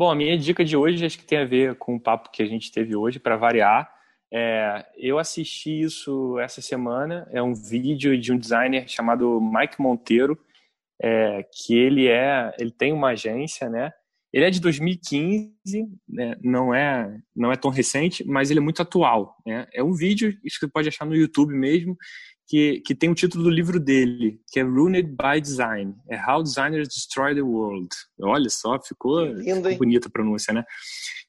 Bom, 0.01 0.11
a 0.11 0.15
minha 0.15 0.39
dica 0.39 0.65
de 0.65 0.75
hoje 0.75 1.05
acho 1.05 1.19
que 1.19 1.27
tem 1.27 1.37
a 1.37 1.45
ver 1.45 1.75
com 1.75 1.95
o 1.95 2.01
papo 2.01 2.31
que 2.33 2.43
a 2.43 2.47
gente 2.47 2.73
teve 2.73 2.97
hoje, 2.97 3.19
para 3.19 3.37
variar. 3.37 3.87
É, 4.33 4.87
eu 4.97 5.19
assisti 5.19 5.83
isso 5.83 6.39
essa 6.39 6.63
semana, 6.63 7.29
é 7.31 7.43
um 7.43 7.53
vídeo 7.53 8.19
de 8.19 8.33
um 8.33 8.39
designer 8.39 8.89
chamado 8.89 9.39
Mike 9.43 9.79
Monteiro, 9.79 10.39
é, 11.03 11.45
que 11.53 11.77
ele 11.77 12.09
é, 12.09 12.51
ele 12.59 12.71
tem 12.71 12.95
uma 12.95 13.09
agência, 13.09 13.69
né? 13.69 13.93
Ele 14.33 14.47
é 14.47 14.51
de 14.51 14.59
2015, 14.59 15.53
né? 16.09 16.35
não 16.43 16.75
é 16.75 17.19
não 17.37 17.53
é 17.53 17.57
tão 17.57 17.71
recente, 17.71 18.27
mas 18.27 18.51
ele 18.51 18.61
é 18.61 18.63
muito 18.63 18.81
atual. 18.81 19.37
Né? 19.45 19.67
É 19.71 19.83
um 19.83 19.93
vídeo, 19.93 20.31
isso 20.43 20.59
que 20.59 20.65
você 20.65 20.73
pode 20.73 20.89
achar 20.89 21.05
no 21.05 21.15
YouTube 21.15 21.53
mesmo, 21.53 21.95
que, 22.51 22.81
que 22.81 22.97
tem 22.97 23.09
o 23.09 23.15
título 23.15 23.45
do 23.45 23.51
livro 23.51 23.79
dele, 23.79 24.41
que 24.51 24.59
é 24.59 24.65
Ruined 24.65 25.09
by 25.09 25.41
Design. 25.41 25.95
É 26.11 26.21
How 26.21 26.43
Designers 26.43 26.89
Destroy 26.89 27.33
the 27.33 27.43
World. 27.43 27.89
Olha 28.21 28.51
só, 28.51 28.77
ficou, 28.83 29.25
Lindo, 29.25 29.73
bonita 29.77 30.09
a 30.09 30.11
pronúncia, 30.11 30.53
né? 30.53 30.65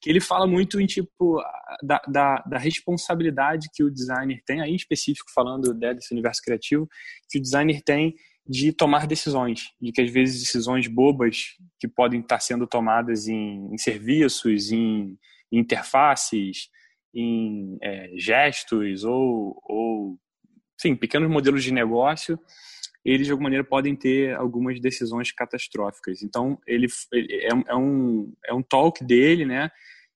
Que 0.02 0.10
ele 0.10 0.20
fala 0.20 0.48
muito 0.48 0.82
em 0.82 0.88
tipo 0.88 1.40
da, 1.84 2.02
da, 2.08 2.38
da, 2.38 2.58
responsabilidade 2.58 3.70
que 3.72 3.84
o 3.84 3.92
designer 3.92 4.42
tem, 4.44 4.62
aí 4.62 4.72
em 4.72 4.76
específico 4.76 5.30
falando 5.32 5.76
né, 5.76 5.94
desse 5.94 6.12
universo 6.12 6.42
criativo, 6.42 6.90
que 7.30 7.38
o 7.38 7.42
designer 7.42 7.84
tem 7.84 8.16
de 8.48 8.74
tomar 8.74 9.06
decisões, 9.06 9.66
de 9.80 9.92
que 9.92 10.02
às 10.02 10.10
vezes 10.10 10.40
decisões 10.40 10.88
bobas 10.88 11.50
que 11.80 11.88
podem 11.88 12.22
estar 12.22 12.40
sendo 12.40 12.66
tomadas 12.66 13.28
em, 13.28 13.72
em 13.72 13.78
serviços, 13.78 14.72
em, 14.72 15.20
em, 15.52 15.60
interfaces, 15.60 16.68
em 17.14 17.78
é, 17.80 18.10
gestos 18.18 19.04
ou, 19.04 19.62
ou, 19.64 20.18
sim, 20.82 20.96
pequenos 20.96 21.30
modelos 21.30 21.64
de 21.64 21.72
negócio, 21.72 22.40
eles 23.04 23.26
de 23.26 23.32
alguma 23.32 23.46
maneira 23.46 23.64
podem 23.64 23.96
ter 23.96 24.36
algumas 24.36 24.80
decisões 24.80 25.32
catastróficas. 25.32 26.22
Então 26.22 26.60
ele, 26.68 26.88
ele 27.12 27.34
é, 27.34 27.50
é, 27.72 27.76
um 27.76 28.34
é 28.46 28.54
um 28.54 28.62
talk 28.62 29.04
dele, 29.04 29.46
né, 29.46 29.70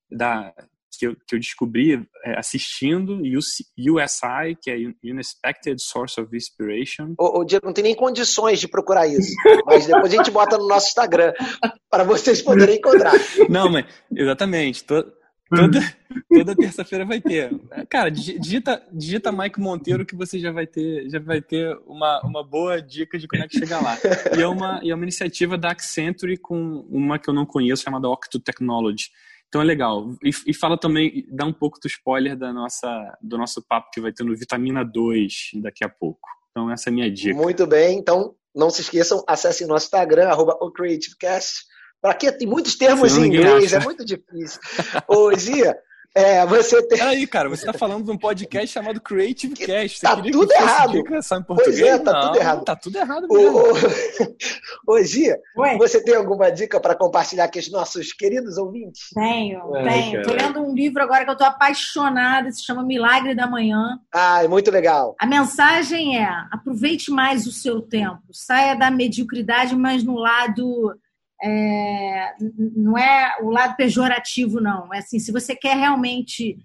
da 0.10 0.54
que 0.98 1.08
eu, 1.08 1.16
que 1.28 1.36
eu 1.36 1.40
descobri 1.40 2.08
é, 2.24 2.40
assistindo 2.40 3.22
USI, 3.22 4.56
que 4.62 4.72
é 4.72 4.78
Unexpected 5.04 5.78
Source 5.82 6.20
of 6.22 6.36
Inspiration. 6.36 7.14
O, 7.20 7.42
o 7.42 7.44
Diego 7.44 7.66
não 7.66 7.74
tem 7.74 7.84
nem 7.84 7.96
condições 7.96 8.62
de 8.62 8.68
procurar 8.68 9.06
isso, 9.06 9.34
mas 9.66 9.86
depois 9.86 10.14
a 10.14 10.18
gente 10.18 10.32
bota 10.32 10.58
no 10.58 10.68
nosso 10.68 10.88
Instagram 10.88 11.34
para 11.90 12.06
vocês 12.06 12.42
poderem 12.42 12.78
encontrar. 12.78 13.14
Não, 13.50 13.70
mas 13.70 13.86
exatamente. 14.16 14.86
Tô, 14.86 15.04
Toda, 15.50 15.80
toda 16.30 16.56
terça-feira 16.56 17.06
vai 17.06 17.22
ter. 17.22 17.52
Cara, 17.88 18.10
digita, 18.10 18.82
digita 18.92 19.32
Mike 19.32 19.60
Monteiro 19.60 20.06
que 20.06 20.16
você 20.16 20.40
já 20.40 20.52
vai 20.52 20.66
ter, 20.66 21.10
já 21.10 21.20
vai 21.20 21.42
ter 21.42 21.78
uma, 21.86 22.22
uma 22.24 22.44
boa 22.44 22.82
dica 22.82 23.18
de 23.18 23.28
como 23.28 23.44
é 23.44 23.48
que 23.48 23.60
chegar 23.60 23.82
lá. 23.82 23.98
E 24.36 24.42
é 24.42 24.48
uma, 24.48 24.82
é 24.84 24.94
uma 24.94 25.04
iniciativa 25.04 25.58
da 25.58 25.72
Accenture 25.72 26.38
com 26.38 26.86
uma 26.90 27.20
que 27.20 27.30
eu 27.30 27.34
não 27.34 27.46
conheço, 27.46 27.84
chamada 27.84 28.10
Octo 28.10 28.40
Technology. 28.40 29.10
Então 29.48 29.62
é 29.62 29.66
legal. 29.66 30.16
E, 30.24 30.32
e, 30.48 30.54
fala 30.54 30.78
também, 30.78 31.26
dá 31.30 31.46
um 31.46 31.54
pouco 31.54 31.80
do 31.80 31.88
spoiler 31.88 32.36
da 32.36 32.52
nossa, 32.52 33.18
do 33.22 33.38
nosso 33.38 33.62
papo 33.62 33.90
que 33.94 34.02
vai 34.02 34.12
ter 34.12 34.24
no 34.24 34.36
Vitamina 34.36 34.84
2 34.84 35.52
daqui 35.62 35.84
a 35.84 35.90
pouco. 35.90 36.28
Então 36.52 36.72
essa 36.72 36.90
é 36.90 36.92
a 36.92 36.94
minha 36.94 37.12
dica. 37.12 37.36
Muito 37.36 37.68
bem, 37.68 37.98
então 37.98 38.36
não 38.54 38.70
se 38.70 38.82
esqueçam, 38.82 39.24
acessem 39.28 39.68
nosso 39.68 39.86
Instagram, 39.86 40.28
arroba 40.28 40.58
OCreativeCast. 40.60 41.66
Para 42.06 42.14
quê? 42.14 42.32
Tem 42.32 42.48
muitos 42.48 42.76
termos 42.76 43.18
em 43.18 43.26
inglês, 43.26 43.74
acha. 43.74 43.78
é 43.78 43.80
muito 43.80 44.06
difícil. 44.06 44.60
Ô, 45.08 45.36
Gia, 45.36 45.76
é, 46.14 46.46
você 46.46 46.88
tem. 46.88 47.00
Peraí, 47.00 47.26
cara, 47.26 47.50
você 47.50 47.66
está 47.66 47.74
falando 47.74 48.06
de 48.06 48.12
um 48.12 48.18
podcast 48.18 48.68
chamado 48.68 49.02
Creative 49.02 49.56
Cast. 49.56 49.98
Você 49.98 50.06
tá 50.06 50.16
tudo 50.16 50.54
errado. 50.54 51.04
Pois 51.48 51.80
é, 51.80 51.98
tá 51.98 52.14
não, 52.14 52.22
tudo 52.22 52.38
errado. 52.38 52.64
Tá 52.64 52.76
tudo 52.76 52.98
errado 53.00 53.28
mesmo. 53.28 53.58
Ô, 53.58 54.94
ô, 54.94 55.04
Gia, 55.04 55.40
você 55.80 56.00
tem 56.04 56.14
alguma 56.14 56.52
dica 56.52 56.80
para 56.80 56.94
compartilhar 56.94 57.50
com 57.50 57.58
os 57.58 57.72
nossos 57.72 58.14
queridos 58.14 58.60
ouvintes? 58.60 59.10
Tenho, 59.16 59.72
tenho. 59.84 60.22
Estou 60.22 60.36
lendo 60.36 60.62
um 60.62 60.76
livro 60.76 61.02
agora 61.02 61.24
que 61.24 61.32
eu 61.32 61.34
estou 61.34 61.48
apaixonada, 61.48 62.52
se 62.52 62.64
chama 62.64 62.84
Milagre 62.84 63.34
da 63.34 63.48
Manhã. 63.48 64.00
Ah, 64.14 64.44
é 64.44 64.48
muito 64.48 64.70
legal. 64.70 65.16
A 65.20 65.26
mensagem 65.26 66.20
é: 66.20 66.30
aproveite 66.52 67.10
mais 67.10 67.48
o 67.48 67.52
seu 67.52 67.82
tempo, 67.82 68.22
saia 68.32 68.76
da 68.76 68.92
mediocridade, 68.92 69.76
mas 69.76 70.04
no 70.04 70.20
lado 70.20 70.96
é, 71.42 72.34
não 72.58 72.98
é 72.98 73.38
o 73.42 73.50
lado 73.50 73.76
pejorativo, 73.76 74.60
não. 74.62 74.94
É 74.94 75.00
assim, 75.00 75.20
se 75.20 75.32
você 75.32 75.56
quer 75.56 75.76
realmente 75.76 76.58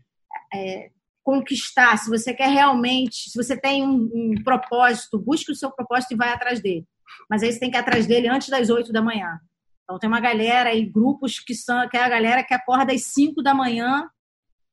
é, 0.53 0.91
conquistar, 1.23 1.97
se 1.97 2.09
você 2.09 2.33
quer 2.33 2.49
realmente, 2.49 3.31
se 3.31 3.37
você 3.37 3.57
tem 3.57 3.87
um, 3.87 4.11
um, 4.13 4.35
propósito, 4.43 5.19
busque 5.19 5.53
o 5.53 5.57
seu 5.57 5.71
propósito 5.71 6.13
e 6.13 6.17
vai 6.17 6.33
atrás 6.33 6.61
dele. 6.61 6.87
Mas 7.29 7.43
aí 7.43 7.53
você 7.53 7.59
tem 7.59 7.71
que 7.71 7.77
ir 7.77 7.81
atrás 7.81 8.07
dele 8.07 8.29
antes 8.29 8.49
das 8.49 8.71
8 8.71 8.93
da 8.93 9.03
manhã. 9.03 9.41
Então 9.85 9.99
tem 9.99 10.09
uma 10.09 10.21
galera 10.21 10.73
e 10.73 10.87
grupos 10.87 11.41
que 11.41 11.55
são 11.55 11.89
que 11.89 11.97
é 11.97 12.05
a 12.05 12.09
galera 12.09 12.45
que 12.45 12.55
acorda 12.55 12.93
às 12.93 13.05
5 13.13 13.43
da 13.43 13.53
manhã 13.53 14.09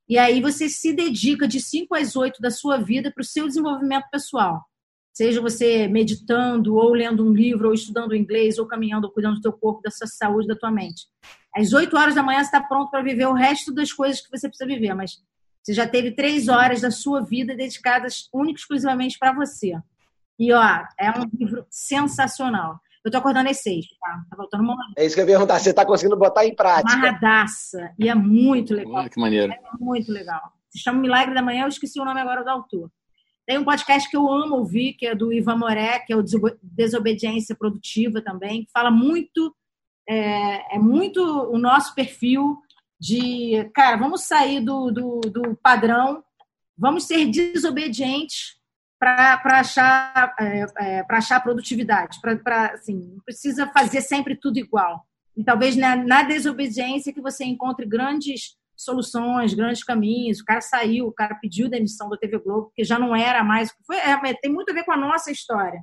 e 0.08 0.18
aí 0.18 0.40
você 0.42 0.70
se 0.70 0.94
dedica 0.94 1.48
de 1.48 1.60
5 1.60 1.94
às 1.96 2.16
8 2.16 2.40
da 2.40 2.52
sua 2.52 2.78
vida 2.78 3.12
para 3.12 3.22
o 3.22 3.26
seu 3.26 3.48
desenvolvimento 3.48 4.06
pessoal 4.12 4.64
seja 5.18 5.42
você 5.42 5.88
meditando, 5.88 6.76
ou 6.76 6.94
lendo 6.94 7.26
um 7.26 7.34
livro, 7.34 7.70
ou 7.70 7.74
estudando 7.74 8.16
inglês, 8.16 8.60
ou 8.60 8.68
caminhando, 8.68 9.06
ou 9.06 9.12
cuidando 9.12 9.38
do 9.38 9.42
teu 9.42 9.52
corpo, 9.52 9.82
da 9.82 9.90
sua 9.90 10.06
saúde, 10.06 10.48
da 10.48 10.56
tua 10.56 10.70
mente. 10.70 11.08
Às 11.56 11.74
8 11.74 11.98
horas 11.98 12.14
da 12.14 12.22
manhã 12.22 12.38
você 12.38 12.46
está 12.46 12.62
pronto 12.62 12.92
para 12.92 13.02
viver 13.02 13.26
o 13.26 13.34
resto 13.34 13.74
das 13.74 13.92
coisas 13.92 14.22
que 14.22 14.30
você 14.30 14.48
precisa 14.48 14.68
viver, 14.68 14.94
mas 14.94 15.14
você 15.64 15.74
já 15.74 15.88
teve 15.88 16.12
três 16.12 16.48
horas 16.48 16.82
da 16.82 16.92
sua 16.92 17.24
vida 17.24 17.56
dedicadas 17.56 18.30
única 18.32 18.60
e 18.60 18.62
exclusivamente 18.62 19.18
para 19.18 19.34
você. 19.34 19.74
E, 20.38 20.54
ó, 20.54 20.84
é 21.00 21.10
um 21.10 21.28
livro 21.34 21.66
sensacional. 21.68 22.80
Eu 23.04 23.10
tô 23.10 23.18
acordando 23.18 23.50
às 23.50 23.58
seis, 23.58 23.88
tá? 24.00 24.22
Tá 24.30 24.38
faltando 24.38 24.66
uma 24.66 24.76
É 24.96 25.04
isso 25.04 25.16
que 25.16 25.22
eu 25.22 25.26
ia 25.26 25.32
perguntar. 25.32 25.58
Você 25.58 25.74
tá 25.74 25.84
conseguindo 25.84 26.16
botar 26.16 26.46
em 26.46 26.54
prática. 26.54 26.94
Amarradaça. 26.94 27.92
E 27.98 28.08
é 28.08 28.14
muito 28.14 28.76
legal. 28.76 28.94
Olha 28.94 29.10
que 29.10 29.20
maneiro. 29.20 29.52
É 29.52 29.60
muito 29.80 30.12
legal. 30.12 30.54
Se 30.70 30.78
chama 30.78 31.00
Milagre 31.00 31.34
da 31.34 31.42
Manhã, 31.42 31.64
eu 31.64 31.70
esqueci 31.70 32.00
o 32.00 32.06
nome 32.06 32.22
agora 32.22 32.44
do 32.44 32.50
autor. 32.52 32.92
Tem 33.48 33.58
um 33.58 33.64
podcast 33.64 34.10
que 34.10 34.18
eu 34.18 34.30
amo 34.30 34.58
ouvir, 34.58 34.94
que 34.94 35.08
é 35.08 35.16
do 35.16 35.32
Ivan 35.32 35.56
Moré, 35.56 36.00
que 36.00 36.12
é 36.12 36.18
o 36.18 36.24
Desobediência 36.62 37.56
Produtiva 37.56 38.22
também, 38.22 38.66
que 38.66 38.72
fala 38.74 38.92
muito, 38.92 39.56
é, 40.08 40.76
é 40.76 40.78
muito 40.78 41.22
o 41.22 41.58
nosso 41.58 41.96
perfil, 41.96 42.58
de, 43.00 43.70
cara, 43.74 43.96
vamos 43.96 44.24
sair 44.24 44.60
do, 44.60 44.92
do, 44.92 45.22
do 45.22 45.56
padrão, 45.64 46.22
vamos 46.78 47.06
ser 47.06 47.26
desobedientes 47.28 48.58
para 49.00 49.40
achar, 49.46 50.36
é, 50.40 50.66
é, 50.80 51.06
achar 51.10 51.40
produtividade. 51.40 52.20
Pra, 52.20 52.74
assim, 52.74 53.14
não 53.14 53.24
precisa 53.24 53.68
fazer 53.68 54.02
sempre 54.02 54.36
tudo 54.36 54.58
igual. 54.58 55.06
E 55.38 55.44
talvez 55.44 55.78
na, 55.78 55.96
na 55.96 56.24
desobediência 56.24 57.14
que 57.14 57.22
você 57.22 57.46
encontre 57.46 57.86
grandes 57.86 58.58
soluções, 58.78 59.54
grandes 59.54 59.84
caminhos. 59.84 60.40
O 60.40 60.46
cara 60.46 60.62
saiu, 60.62 61.08
o 61.08 61.12
cara 61.12 61.36
pediu 61.36 61.70
demissão 61.70 62.08
da 62.10 62.18
TV 62.18 62.38
Globo, 62.38 62.68
porque 62.68 62.84
já 62.84 63.00
não 63.00 63.16
era 63.16 63.44
mais. 63.44 63.74
Foi, 63.86 63.98
é, 63.98 64.34
tem 64.36 64.52
muito 64.52 64.70
a 64.70 64.74
ver 64.74 64.86
com 64.86 64.92
a 64.92 64.98
nossa 64.98 65.32
história. 65.32 65.82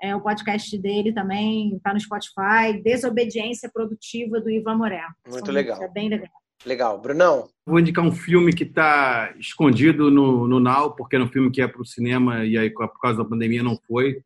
É, 0.00 0.14
o 0.14 0.20
podcast 0.20 0.76
dele 0.78 1.12
também 1.12 1.76
está 1.76 1.92
no 1.92 2.00
Spotify, 2.00 2.80
Desobediência 2.82 3.70
Produtiva 3.72 4.40
do 4.40 4.50
Ivan 4.50 4.76
Moré. 4.76 5.02
Muito 5.26 5.46
São, 5.46 5.54
legal. 5.54 5.82
É 5.82 5.88
bem 5.88 6.08
legal. 6.08 6.30
Legal. 6.64 7.00
Brunão? 7.00 7.48
Vou 7.66 7.80
indicar 7.80 8.04
um 8.04 8.12
filme 8.12 8.52
que 8.52 8.64
está 8.64 9.34
escondido 9.38 10.10
no, 10.10 10.46
no 10.46 10.60
Now, 10.60 10.94
porque 10.94 11.16
era 11.16 11.24
um 11.24 11.28
filme 11.28 11.50
que 11.50 11.60
ia 11.60 11.68
para 11.68 11.80
o 11.80 11.86
cinema 11.86 12.44
e 12.44 12.56
aí 12.56 12.70
por 12.70 13.00
causa 13.00 13.18
da 13.18 13.28
pandemia 13.28 13.62
não 13.62 13.76
foi, 13.86 14.20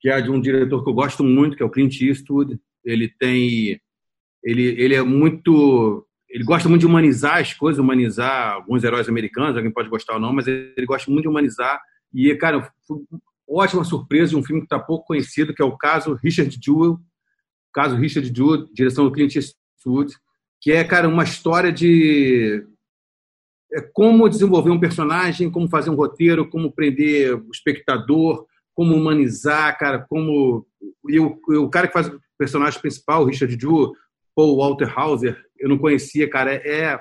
que 0.00 0.08
é 0.08 0.20
de 0.20 0.30
um 0.30 0.40
diretor 0.40 0.82
que 0.82 0.90
eu 0.90 0.94
gosto 0.94 1.22
muito, 1.22 1.56
que 1.56 1.62
é 1.62 1.66
o 1.66 1.70
Clint 1.70 2.00
Eastwood. 2.00 2.58
Ele 2.84 3.08
tem... 3.08 3.80
Ele, 4.42 4.62
ele 4.80 4.94
é 4.94 5.02
muito 5.02 6.06
ele 6.30 6.44
gosta 6.44 6.68
muito 6.68 6.80
de 6.80 6.86
humanizar 6.86 7.38
as 7.38 7.52
coisas, 7.52 7.80
humanizar 7.80 8.54
alguns 8.54 8.84
heróis 8.84 9.08
americanos, 9.08 9.56
alguém 9.56 9.72
pode 9.72 9.88
gostar 9.88 10.14
ou 10.14 10.20
não, 10.20 10.32
mas 10.32 10.46
ele 10.46 10.86
gosta 10.86 11.10
muito 11.10 11.24
de 11.24 11.28
humanizar. 11.28 11.80
E, 12.14 12.32
cara, 12.36 12.72
ótima 13.48 13.84
surpresa 13.84 14.30
de 14.30 14.36
um 14.36 14.42
filme 14.42 14.62
que 14.62 14.66
está 14.66 14.78
pouco 14.78 15.06
conhecido, 15.06 15.52
que 15.52 15.60
é 15.60 15.64
o 15.64 15.76
caso 15.76 16.14
Richard 16.14 16.56
Jewell, 16.62 16.98
caso 17.72 17.96
Richard 17.96 18.32
Jewell, 18.34 18.68
direção 18.72 19.04
do 19.04 19.12
Clint 19.12 19.34
Eastwood, 19.34 20.14
que 20.60 20.70
é, 20.70 20.84
cara, 20.84 21.08
uma 21.08 21.24
história 21.24 21.72
de 21.72 22.64
é 23.72 23.80
como 23.80 24.28
desenvolver 24.28 24.70
um 24.70 24.80
personagem, 24.80 25.50
como 25.50 25.68
fazer 25.68 25.90
um 25.90 25.94
roteiro, 25.94 26.48
como 26.48 26.72
prender 26.72 27.36
o 27.36 27.50
espectador, 27.52 28.44
como 28.74 28.96
humanizar, 28.96 29.78
cara, 29.78 30.04
como 30.08 30.66
e 31.08 31.18
o, 31.18 31.38
o 31.48 31.68
cara 31.68 31.86
que 31.86 31.92
faz 31.92 32.08
o 32.08 32.20
personagem 32.38 32.80
principal, 32.80 33.24
Richard 33.24 33.56
Jewell, 33.60 33.92
Paul 34.34 34.56
Walter 34.56 34.92
Hauser, 34.96 35.44
eu 35.60 35.68
não 35.68 35.78
conhecia, 35.78 36.28
cara, 36.28 36.54
é, 36.54 36.98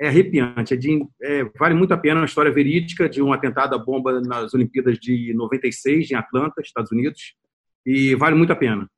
é 0.00 0.08
arrepiante. 0.08 0.74
É 0.74 0.76
de, 0.76 1.00
é, 1.22 1.44
vale 1.58 1.74
muito 1.74 1.92
a 1.92 1.98
pena, 1.98 2.20
uma 2.20 2.26
história 2.26 2.52
verídica 2.52 3.08
de 3.08 3.22
um 3.22 3.32
atentado 3.32 3.74
à 3.74 3.78
bomba 3.78 4.20
nas 4.20 4.54
Olimpíadas 4.54 4.98
de 4.98 5.32
96, 5.34 6.10
em 6.10 6.14
Atlanta, 6.14 6.60
Estados 6.60 6.92
Unidos, 6.92 7.34
e 7.84 8.14
vale 8.14 8.36
muito 8.36 8.52
a 8.52 8.56
pena. 8.56 8.88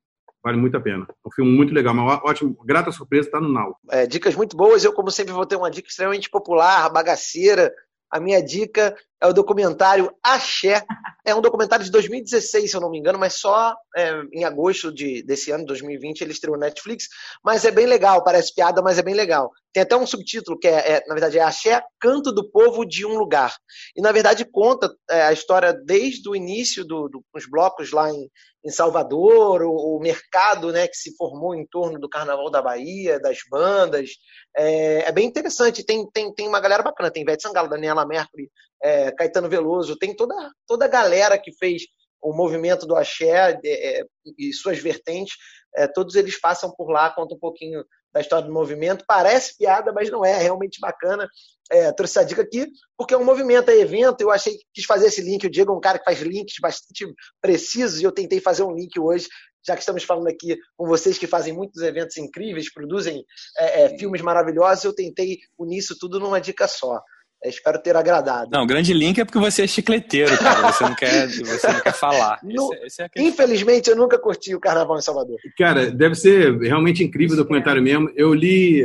Vale 0.43 0.57
muito 0.57 0.77
a 0.77 0.81
pena. 0.81 1.07
É 1.09 1.29
um 1.29 1.33
filme 1.33 1.51
muito 1.51 1.73
legal, 1.73 1.93
uma 1.93 2.21
ótima, 2.25 2.55
grata 2.65 2.91
surpresa, 2.91 3.29
está 3.29 3.41
no 3.41 3.53
Now. 3.53 3.77
É, 3.91 4.07
dicas 4.07 4.35
muito 4.35 4.57
boas. 4.57 4.83
Eu, 4.85 4.93
como 4.93 5.11
sempre, 5.11 5.33
vou 5.33 5.47
ter 5.47 5.57
uma 5.57 5.71
dica 5.71 5.89
extremamente 5.89 6.31
popular, 6.31 6.91
bagaceira. 6.91 7.73
A 8.11 8.19
minha 8.19 8.43
dica 8.43 8.97
é 9.21 9.27
o 9.27 9.33
documentário 9.33 10.13
Axé. 10.23 10.85
É 11.25 11.35
um 11.35 11.43
documentário 11.43 11.85
de 11.85 11.91
2016, 11.91 12.71
se 12.71 12.77
eu 12.77 12.81
não 12.81 12.91
me 12.91 12.99
engano, 12.99 13.19
mas 13.19 13.35
só 13.35 13.77
é, 13.95 14.23
em 14.33 14.45
agosto 14.45 14.93
de, 14.93 15.23
desse 15.23 15.51
ano, 15.51 15.67
2020, 15.67 16.23
ele 16.23 16.33
estreou 16.33 16.57
no 16.57 16.63
Netflix. 16.63 17.09
Mas 17.45 17.65
é 17.65 17.71
bem 17.71 17.87
legal, 17.87 18.25
parece 18.25 18.55
piada, 18.55 18.81
mas 18.81 18.99
é 18.99 19.03
bem 19.03 19.15
legal. 19.15 19.51
Tem 19.73 19.83
até 19.83 19.95
um 19.95 20.07
subtítulo 20.07 20.59
que 20.59 20.67
é, 20.67 20.93
é 20.93 21.05
na 21.07 21.15
verdade, 21.15 21.39
é 21.39 21.43
Axé, 21.43 21.83
Canto 22.01 22.33
do 22.33 22.51
Povo 22.51 22.85
de 22.85 23.05
um 23.05 23.17
Lugar. 23.19 23.55
E, 23.95 24.01
na 24.01 24.11
verdade, 24.11 24.45
conta 24.45 24.91
é, 25.11 25.23
a 25.23 25.33
história 25.33 25.73
desde 25.73 26.29
o 26.29 26.35
início 26.35 26.85
do, 26.85 27.09
do, 27.09 27.23
dos 27.33 27.49
blocos 27.49 27.93
lá 27.93 28.11
em, 28.11 28.29
em 28.65 28.71
Salvador, 28.71 29.63
o, 29.63 29.97
o, 29.97 30.01
mercado 30.01 30.73
né, 30.73 30.89
que 30.89 30.97
se 30.97 31.15
formou 31.17 31.55
em 31.55 31.67
torno 31.67 32.01
do 32.01 32.09
Carnaval 32.09 32.51
da 32.51 32.63
Bahia, 32.63 33.21
das 33.21 33.39
bandas. 33.49 34.11
É, 34.57 35.09
é 35.09 35.13
bem 35.13 35.27
interessante. 35.27 35.85
Tem, 35.85 36.09
tem, 36.11 36.33
tem 36.33 36.49
uma 36.49 36.61
galera 36.61 36.83
bacana. 36.83 37.11
Tem 37.11 37.23
Ivete 37.23 37.43
Sangalo, 37.43 37.69
Daniela 37.69 38.07
Mercury, 38.07 38.51
é, 38.83 39.13
Caetano 39.13 39.49
Veloso, 39.49 39.97
tem 39.97 40.15
toda, 40.15 40.35
toda 40.67 40.85
a 40.85 40.89
galera 40.89 41.39
que 41.39 41.53
fez 41.53 41.83
o 42.23 42.35
movimento 42.35 42.87
do 42.87 42.97
axé 42.97 43.59
é, 43.65 44.01
é, 44.01 44.05
e 44.39 44.53
suas 44.53 44.79
vertentes, 44.79 45.35
é, 45.75 45.87
todos 45.87 46.15
eles 46.15 46.39
passam 46.39 46.71
por 46.71 46.91
lá, 46.91 47.11
contam 47.11 47.37
um 47.37 47.41
pouquinho 47.41 47.85
da 48.13 48.21
história 48.21 48.47
do 48.47 48.53
movimento. 48.53 49.05
Parece 49.07 49.57
piada, 49.57 49.93
mas 49.93 50.11
não 50.11 50.25
é, 50.25 50.33
é 50.33 50.39
realmente 50.39 50.81
bacana. 50.81 51.29
É, 51.71 51.93
trouxe 51.93 52.19
essa 52.19 52.27
dica 52.27 52.43
aqui, 52.43 52.67
porque 52.97 53.15
é 53.15 53.17
um 53.17 53.25
movimento, 53.25 53.71
é 53.71 53.79
evento. 53.79 54.21
Eu 54.21 54.31
achei 54.31 54.55
que 54.55 54.65
quis 54.75 54.85
fazer 54.85 55.07
esse 55.07 55.23
link. 55.23 55.47
O 55.47 55.51
Diego 55.51 55.73
é 55.73 55.77
um 55.77 55.81
cara 55.81 55.99
que 55.99 56.05
faz 56.05 56.21
links 56.21 56.57
bastante 56.61 57.07
precisos 57.41 58.01
e 58.01 58.05
eu 58.05 58.13
tentei 58.13 58.41
fazer 58.41 58.65
um 58.65 58.75
link 58.75 58.99
hoje, 58.99 59.29
já 59.65 59.75
que 59.75 59.81
estamos 59.81 60.03
falando 60.03 60.27
aqui 60.27 60.59
com 60.77 60.87
vocês 60.87 61.19
que 61.19 61.27
fazem 61.27 61.53
muitos 61.53 61.81
eventos 61.83 62.17
incríveis, 62.17 62.73
produzem 62.73 63.25
é, 63.59 63.83
é, 63.83 63.99
filmes 63.99 64.21
maravilhosos. 64.21 64.85
Eu 64.85 64.95
tentei 64.95 65.39
unir 65.59 65.79
isso 65.79 65.97
tudo 65.99 66.19
numa 66.19 66.41
dica 66.41 66.67
só. 66.67 67.01
É, 67.43 67.49
espero 67.49 67.81
ter 67.83 67.97
agradado. 67.97 68.51
Não, 68.53 68.65
o 68.65 68.67
grande 68.67 68.93
link 68.93 69.19
é 69.19 69.25
porque 69.25 69.39
você 69.39 69.63
é 69.63 69.67
chicleteiro, 69.67 70.37
cara. 70.39 70.71
Você 70.73 70.85
não 70.85 70.95
quer, 70.95 71.27
você 71.29 71.73
não 71.73 71.81
quer 71.81 71.95
falar. 71.95 72.39
No, 72.45 72.73
esse, 72.75 72.87
esse 72.87 73.03
é 73.03 73.09
infelizmente, 73.17 73.89
eu 73.89 73.97
nunca 73.97 74.19
curti 74.19 74.55
o 74.55 74.61
carnaval 74.61 74.99
em 74.99 75.03
Salvador. 75.03 75.39
Cara, 75.57 75.91
deve 75.91 76.15
ser 76.15 76.57
realmente 76.59 77.03
incrível 77.03 77.35
o 77.35 77.39
documentário 77.39 77.83
mesmo. 77.83 78.11
Eu 78.15 78.35
li, 78.35 78.83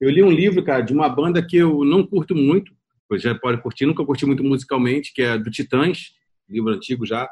eu 0.00 0.10
li 0.10 0.22
um 0.22 0.30
livro, 0.30 0.62
cara, 0.62 0.82
de 0.82 0.92
uma 0.92 1.08
banda 1.08 1.44
que 1.44 1.56
eu 1.56 1.84
não 1.84 2.06
curto 2.06 2.34
muito. 2.34 2.72
Você 3.10 3.28
já 3.28 3.34
pode 3.34 3.60
curtir, 3.62 3.86
nunca 3.86 4.04
curti 4.04 4.26
muito 4.26 4.44
musicalmente, 4.44 5.12
que 5.12 5.22
é 5.22 5.36
do 5.36 5.50
Titãs, 5.50 6.12
livro 6.48 6.72
antigo 6.72 7.04
já. 7.04 7.28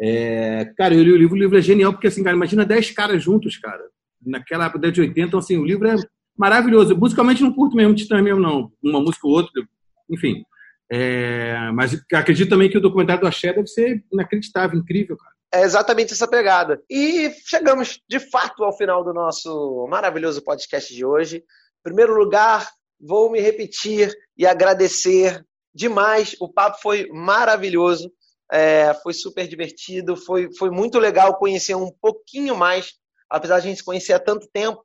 É, 0.00 0.72
cara, 0.76 0.94
eu 0.94 1.02
li 1.02 1.12
o 1.12 1.16
livro, 1.16 1.34
o 1.34 1.38
livro 1.38 1.58
é 1.58 1.62
genial, 1.62 1.92
porque 1.92 2.06
assim, 2.06 2.22
cara, 2.22 2.36
imagina 2.36 2.64
10 2.64 2.90
caras 2.92 3.22
juntos, 3.22 3.58
cara. 3.58 3.82
Naquela 4.24 4.66
época 4.66 4.90
de 4.90 5.00
80, 5.00 5.20
então 5.20 5.40
assim, 5.40 5.58
o 5.58 5.64
livro 5.64 5.86
é 5.88 5.96
maravilhoso. 6.36 6.96
Musicalmente 6.96 7.42
não 7.42 7.52
curto 7.52 7.76
mesmo 7.76 7.94
Titãs 7.94 8.22
mesmo, 8.22 8.40
não. 8.40 8.72
Uma 8.82 9.00
música 9.00 9.26
ou 9.26 9.34
outra, 9.34 9.62
enfim. 10.10 10.44
É, 10.90 11.70
mas 11.74 12.00
acredito 12.12 12.48
também 12.48 12.70
que 12.70 12.78
o 12.78 12.80
documentário 12.80 13.22
do 13.22 13.26
Axé 13.26 13.52
deve 13.52 13.66
ser 13.66 14.04
inacreditável, 14.12 14.78
incrível, 14.78 15.16
cara. 15.16 15.36
É 15.52 15.62
exatamente 15.62 16.12
essa 16.12 16.28
pegada. 16.28 16.82
E 16.90 17.32
chegamos, 17.46 18.00
de 18.08 18.18
fato, 18.18 18.64
ao 18.64 18.76
final 18.76 19.04
do 19.04 19.12
nosso 19.12 19.86
maravilhoso 19.88 20.42
podcast 20.42 20.92
de 20.94 21.04
hoje. 21.04 21.38
Em 21.38 21.82
primeiro 21.82 22.14
lugar, 22.14 22.68
vou 23.00 23.30
me 23.30 23.40
repetir 23.40 24.12
e 24.36 24.46
agradecer 24.46 25.44
demais. 25.74 26.34
O 26.40 26.52
papo 26.52 26.78
foi 26.82 27.08
maravilhoso, 27.10 28.12
é, 28.52 28.92
foi 29.02 29.12
super 29.12 29.46
divertido, 29.46 30.16
foi, 30.16 30.52
foi 30.56 30.70
muito 30.70 30.98
legal 30.98 31.36
conhecer 31.36 31.74
um 31.74 31.90
pouquinho 32.00 32.56
mais, 32.56 32.94
apesar 33.30 33.60
de 33.60 33.66
a 33.66 33.68
gente 33.68 33.78
se 33.78 33.84
conhecer 33.84 34.14
há 34.14 34.18
tanto 34.18 34.48
tempo, 34.52 34.84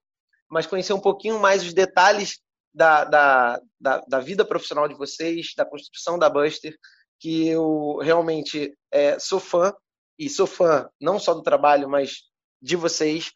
mas 0.49 0.67
conhecer 0.67 0.93
um 0.93 0.99
pouquinho 0.99 1.39
mais 1.39 1.63
os 1.63 1.73
detalhes 1.73 2.39
da, 2.73 3.03
da, 3.03 3.61
da, 3.79 4.01
da, 4.07 4.19
vida 4.19 4.45
profissional 4.45 4.87
de 4.87 4.95
vocês, 4.95 5.53
da 5.55 5.65
construção 5.65 6.17
da 6.17 6.29
Buster, 6.29 6.75
que 7.19 7.47
eu 7.47 7.97
realmente 8.01 8.73
é, 8.91 9.19
sou 9.19 9.39
fã, 9.39 9.73
e 10.17 10.29
sou 10.29 10.47
fã 10.47 10.87
não 10.99 11.19
só 11.19 11.33
do 11.33 11.41
trabalho, 11.41 11.89
mas 11.89 12.21
de 12.61 12.75
vocês. 12.75 13.31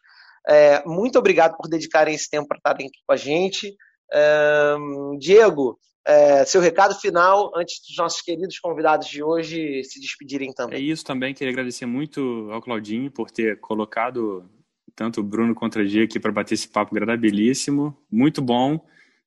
É, 0.48 0.84
muito 0.84 1.18
obrigado 1.18 1.56
por 1.56 1.68
dedicarem 1.68 2.14
esse 2.14 2.30
tempo 2.30 2.46
para 2.46 2.58
estarem 2.58 2.86
aqui 2.86 2.98
com 3.04 3.12
a 3.12 3.16
gente. 3.16 3.74
É, 4.12 4.76
Diego, 5.18 5.78
é, 6.06 6.44
seu 6.44 6.60
recado 6.60 6.94
final 6.94 7.50
antes 7.56 7.80
dos 7.86 7.96
nossos 7.96 8.20
queridos 8.22 8.58
convidados 8.60 9.08
de 9.08 9.22
hoje 9.22 9.82
se 9.82 10.00
despedirem 10.00 10.52
também. 10.52 10.78
É 10.78 10.82
isso 10.82 11.04
também, 11.04 11.34
queria 11.34 11.52
agradecer 11.52 11.86
muito 11.86 12.48
ao 12.52 12.62
Claudinho 12.62 13.10
por 13.10 13.30
ter 13.30 13.58
colocado 13.58 14.48
tanto 14.94 15.20
o 15.20 15.24
Bruno 15.24 15.54
quanto 15.54 15.80
o 15.80 15.84
Gia 15.84 16.04
aqui 16.04 16.20
para 16.20 16.32
bater 16.32 16.54
esse 16.54 16.68
papo 16.68 16.94
agradabilíssimo, 16.94 17.94
muito 18.10 18.40
bom 18.40 18.80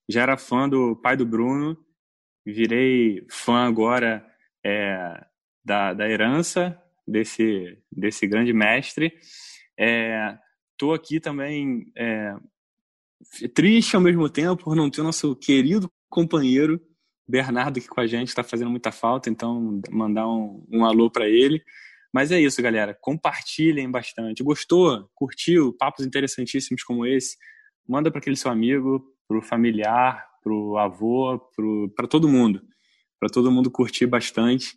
já 0.10 0.24
era 0.24 0.38
fã 0.38 0.68
do 0.68 0.96
pai 0.96 1.16
do 1.16 1.26
Bruno, 1.26 1.78
virei 2.44 3.26
fã 3.30 3.68
agora 3.68 4.26
é, 4.66 5.26
da, 5.64 5.94
da 5.94 6.10
herança 6.10 6.82
desse, 7.08 7.78
desse 7.92 8.26
grande 8.26 8.52
mestre. 8.52 9.14
Estou 9.78 10.94
é, 10.94 10.96
aqui 10.96 11.20
também 11.20 11.92
é, 11.96 12.36
triste 13.54 13.96
ao 13.96 14.02
mesmo 14.02 14.28
tempo 14.28 14.64
por 14.64 14.76
não 14.76 14.90
ter 14.90 15.04
nosso 15.04 15.36
querido 15.36 15.90
companheiro 16.10 16.82
Bernardo 17.28 17.78
aqui 17.78 17.88
com 17.88 18.02
a 18.02 18.08
gente, 18.08 18.30
está 18.30 18.44
fazendo 18.44 18.72
muita 18.72 18.92
falta, 18.92 19.30
então 19.30 19.80
mandar 19.92 20.28
um, 20.28 20.66
um 20.72 20.84
alô 20.84 21.12
para 21.12 21.30
ele. 21.30 21.64
Mas 22.12 22.32
é 22.32 22.42
isso, 22.42 22.60
galera. 22.60 22.98
Compartilhem 23.00 23.92
bastante. 23.92 24.42
Gostou? 24.42 25.08
Curtiu? 25.14 25.72
Papos 25.78 26.04
interessantíssimos 26.04 26.84
como 26.84 27.06
esse? 27.06 27.38
Manda 27.88 28.10
para 28.10 28.20
aquele 28.20 28.36
seu 28.36 28.50
amigo, 28.50 29.16
para 29.30 29.38
o 29.38 29.42
familiar, 29.44 30.28
para 30.44 30.52
o 30.52 30.76
avô, 30.80 31.40
para 31.96 32.08
todo 32.08 32.28
mundo, 32.28 32.64
para 33.20 33.30
todo 33.30 33.52
mundo 33.52 33.70
curtir 33.70 34.08
bastante, 34.08 34.76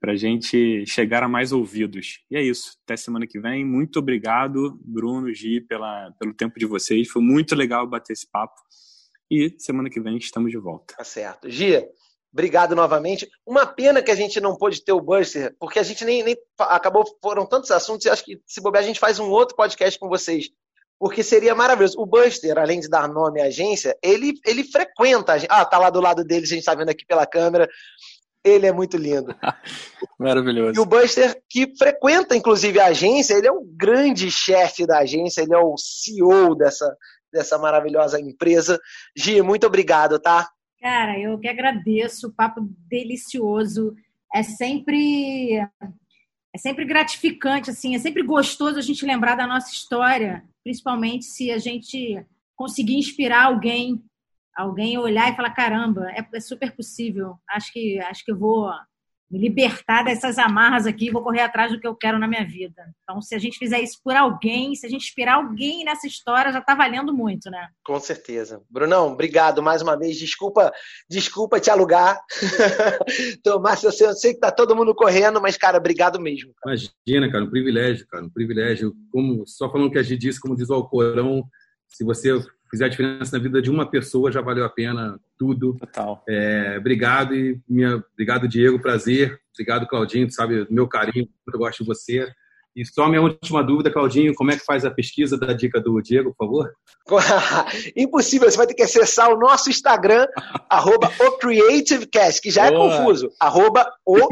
para 0.00 0.12
a 0.12 0.16
gente 0.16 0.86
chegar 0.86 1.22
a 1.22 1.28
mais 1.28 1.52
ouvidos. 1.52 2.24
E 2.30 2.36
é 2.36 2.42
isso. 2.42 2.78
Até 2.84 2.96
semana 2.96 3.26
que 3.26 3.38
vem. 3.38 3.62
Muito 3.62 3.98
obrigado, 3.98 4.80
Bruno, 4.82 5.32
Gi, 5.34 5.60
pela, 5.60 6.10
pelo 6.18 6.32
tempo 6.32 6.58
de 6.58 6.64
vocês. 6.64 7.10
Foi 7.10 7.20
muito 7.20 7.54
legal 7.54 7.86
bater 7.86 8.14
esse 8.14 8.26
papo. 8.26 8.58
E 9.30 9.54
semana 9.58 9.90
que 9.90 10.00
vem 10.00 10.16
estamos 10.16 10.50
de 10.50 10.56
volta. 10.56 10.94
Tá 10.96 11.04
certo. 11.04 11.50
Gia, 11.50 11.86
obrigado 12.32 12.74
novamente. 12.74 13.28
Uma 13.46 13.66
pena 13.66 14.02
que 14.02 14.10
a 14.10 14.14
gente 14.14 14.40
não 14.40 14.56
pôde 14.56 14.82
ter 14.82 14.92
o 14.92 15.00
Buster, 15.02 15.54
porque 15.60 15.78
a 15.78 15.82
gente 15.82 16.06
nem, 16.06 16.22
nem 16.24 16.36
acabou, 16.58 17.04
foram 17.22 17.44
tantos 17.44 17.70
assuntos, 17.70 18.06
e 18.06 18.10
acho 18.10 18.24
que 18.24 18.40
se 18.46 18.62
bobear 18.62 18.82
a 18.82 18.86
gente 18.86 18.98
faz 18.98 19.18
um 19.18 19.28
outro 19.28 19.54
podcast 19.54 20.00
com 20.00 20.08
vocês 20.08 20.50
porque 21.00 21.22
seria 21.22 21.54
maravilhoso. 21.54 21.98
O 21.98 22.04
Buster, 22.04 22.58
além 22.58 22.78
de 22.78 22.88
dar 22.88 23.08
nome 23.08 23.40
à 23.40 23.46
agência, 23.46 23.96
ele, 24.02 24.34
ele 24.46 24.62
frequenta 24.62 25.32
a 25.32 25.34
agência. 25.36 25.48
Ah, 25.50 25.64
tá 25.64 25.78
lá 25.78 25.88
do 25.88 25.98
lado 25.98 26.22
dele, 26.22 26.44
a 26.44 26.46
gente 26.46 26.62
tá 26.62 26.74
vendo 26.74 26.90
aqui 26.90 27.06
pela 27.06 27.26
câmera. 27.26 27.66
Ele 28.44 28.66
é 28.66 28.72
muito 28.72 28.98
lindo. 28.98 29.34
Maravilhoso. 30.20 30.78
E 30.78 30.78
o 30.78 30.84
Buster, 30.84 31.42
que 31.48 31.74
frequenta 31.76 32.36
inclusive 32.36 32.78
a 32.78 32.88
agência, 32.88 33.34
ele 33.34 33.46
é 33.46 33.52
o 33.52 33.64
grande 33.64 34.30
chefe 34.30 34.86
da 34.86 34.98
agência, 34.98 35.40
ele 35.40 35.54
é 35.54 35.58
o 35.58 35.74
CEO 35.78 36.54
dessa, 36.54 36.94
dessa 37.32 37.56
maravilhosa 37.56 38.20
empresa. 38.20 38.78
Gi, 39.16 39.40
muito 39.40 39.66
obrigado, 39.66 40.18
tá? 40.18 40.50
Cara, 40.82 41.18
eu 41.18 41.38
que 41.38 41.48
agradeço, 41.48 42.28
o 42.28 42.32
papo 42.32 42.60
delicioso. 42.88 43.94
É 44.34 44.42
sempre 44.42 45.58
é 46.54 46.58
sempre 46.58 46.84
gratificante, 46.84 47.70
assim, 47.70 47.94
é 47.94 47.98
sempre 47.98 48.22
gostoso 48.22 48.78
a 48.78 48.82
gente 48.82 49.06
lembrar 49.06 49.36
da 49.36 49.46
nossa 49.46 49.72
história, 49.72 50.44
principalmente 50.64 51.24
se 51.24 51.50
a 51.50 51.58
gente 51.58 52.24
conseguir 52.56 52.96
inspirar 52.96 53.44
alguém, 53.44 54.02
alguém 54.54 54.98
olhar 54.98 55.32
e 55.32 55.36
falar 55.36 55.50
caramba, 55.50 56.10
é, 56.10 56.26
é 56.34 56.40
super 56.40 56.74
possível. 56.74 57.36
Acho 57.48 57.72
que 57.72 57.98
acho 58.00 58.24
que 58.24 58.32
eu 58.32 58.38
vou 58.38 58.70
me 59.30 59.38
libertar 59.38 60.02
dessas 60.02 60.38
amarras 60.38 60.86
aqui 60.86 61.06
e 61.06 61.10
vou 61.10 61.22
correr 61.22 61.42
atrás 61.42 61.70
do 61.70 61.78
que 61.78 61.86
eu 61.86 61.94
quero 61.94 62.18
na 62.18 62.26
minha 62.26 62.44
vida. 62.44 62.82
Então, 63.02 63.22
se 63.22 63.34
a 63.34 63.38
gente 63.38 63.58
fizer 63.58 63.80
isso 63.80 64.00
por 64.02 64.16
alguém, 64.16 64.74
se 64.74 64.86
a 64.86 64.90
gente 64.90 65.04
inspirar 65.04 65.34
alguém 65.34 65.84
nessa 65.84 66.06
história, 66.06 66.52
já 66.52 66.58
está 66.58 66.74
valendo 66.74 67.14
muito, 67.14 67.48
né? 67.48 67.68
Com 67.84 68.00
certeza. 68.00 68.60
Brunão, 68.68 69.12
obrigado 69.12 69.62
mais 69.62 69.82
uma 69.82 69.96
vez. 69.96 70.16
Desculpa, 70.16 70.72
desculpa 71.08 71.60
te 71.60 71.70
alugar. 71.70 72.20
Tomás, 73.44 73.84
eu 73.84 73.92
sei, 73.92 74.08
eu 74.08 74.14
sei 74.14 74.34
que 74.34 74.40
tá 74.40 74.50
todo 74.50 74.74
mundo 74.74 74.94
correndo, 74.94 75.40
mas, 75.40 75.56
cara, 75.56 75.78
obrigado 75.78 76.20
mesmo. 76.20 76.52
Cara. 76.62 76.76
Imagina, 77.06 77.30
cara, 77.30 77.44
um 77.44 77.50
privilégio, 77.50 78.06
cara, 78.08 78.24
um 78.24 78.30
privilégio. 78.30 78.92
Como, 79.12 79.46
só 79.46 79.70
falando 79.70 79.92
que 79.92 79.98
a 79.98 80.02
gente 80.02 80.18
disse, 80.18 80.40
como 80.40 80.56
diz 80.56 80.68
o 80.70 80.74
Alcorão, 80.74 81.44
se 81.88 82.04
você 82.04 82.32
fizer 82.70 82.84
a 82.84 82.88
diferença 82.88 83.36
na 83.36 83.42
vida 83.42 83.60
de 83.60 83.70
uma 83.70 83.88
pessoa, 83.88 84.30
já 84.30 84.40
valeu 84.40 84.64
a 84.64 84.68
pena 84.68 85.18
tudo. 85.38 85.76
Total. 85.78 86.22
É, 86.28 86.76
obrigado, 86.78 87.34
e 87.34 87.60
minha, 87.68 88.02
obrigado, 88.12 88.48
Diego, 88.48 88.80
prazer. 88.80 89.40
Obrigado, 89.52 89.86
Claudinho, 89.86 90.28
tu 90.28 90.34
sabe 90.34 90.66
meu 90.70 90.88
carinho, 90.88 91.28
eu 91.52 91.58
gosto 91.58 91.82
de 91.82 91.88
você. 91.88 92.32
E 92.74 92.86
só 92.86 93.08
minha 93.08 93.20
última 93.20 93.64
dúvida, 93.64 93.90
Claudinho, 93.90 94.32
como 94.34 94.52
é 94.52 94.56
que 94.56 94.64
faz 94.64 94.84
a 94.84 94.90
pesquisa 94.90 95.36
da 95.36 95.52
dica 95.52 95.80
do 95.80 96.00
Diego, 96.00 96.32
por 96.34 96.46
favor? 96.46 96.72
Impossível, 97.96 98.48
você 98.48 98.56
vai 98.56 98.66
ter 98.66 98.74
que 98.74 98.82
acessar 98.82 99.28
o 99.28 99.38
nosso 99.38 99.68
Instagram, 99.68 100.26
arroba 100.70 101.10
o 101.20 101.32
CreativeCast, 101.32 102.40
que 102.40 102.50
já 102.50 102.66
é 102.66 102.70
Boa. 102.70 102.98
confuso, 102.98 103.28
arroba 103.40 103.92
o 104.06 104.28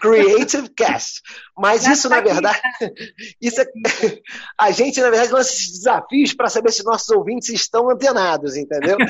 CreativeCast. 0.00 1.20
Mas 1.56 1.84
já 1.84 1.92
isso, 1.92 2.08
tá 2.08 2.16
na 2.16 2.22
verdade, 2.22 2.60
isso 3.40 3.60
é, 3.60 3.66
a 4.58 4.70
gente, 4.72 5.00
na 5.00 5.08
verdade, 5.08 5.32
lança 5.32 5.52
esses 5.52 5.78
desafios 5.78 6.34
para 6.34 6.48
saber 6.48 6.72
se 6.72 6.84
nossos 6.84 7.08
ouvintes 7.10 7.48
estão 7.50 7.88
antenados, 7.88 8.56
entendeu? 8.56 8.96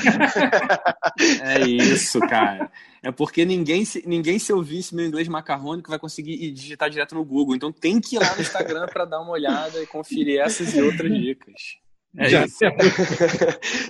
É 1.41 1.61
isso, 1.61 2.19
cara. 2.19 2.69
É 3.01 3.11
porque 3.11 3.45
ninguém 3.45 3.85
se, 3.85 4.03
ninguém 4.05 4.37
se 4.37 4.51
ouvisse 4.51 4.95
meu 4.95 5.05
inglês 5.05 5.27
macarrônico 5.27 5.89
vai 5.89 5.99
conseguir 5.99 6.51
digitar 6.51 6.89
direto 6.89 7.15
no 7.15 7.23
Google. 7.23 7.55
Então 7.55 7.71
tem 7.71 8.01
que 8.01 8.15
ir 8.15 8.19
lá 8.19 8.35
no 8.35 8.41
Instagram 8.41 8.87
para 8.87 9.05
dar 9.05 9.21
uma 9.21 9.31
olhada 9.31 9.81
e 9.81 9.87
conferir 9.87 10.39
essas 10.39 10.73
e 10.73 10.81
outras 10.81 11.11
dicas. 11.11 11.77
É 12.17 12.29
Já. 12.29 12.45
isso. 12.45 12.57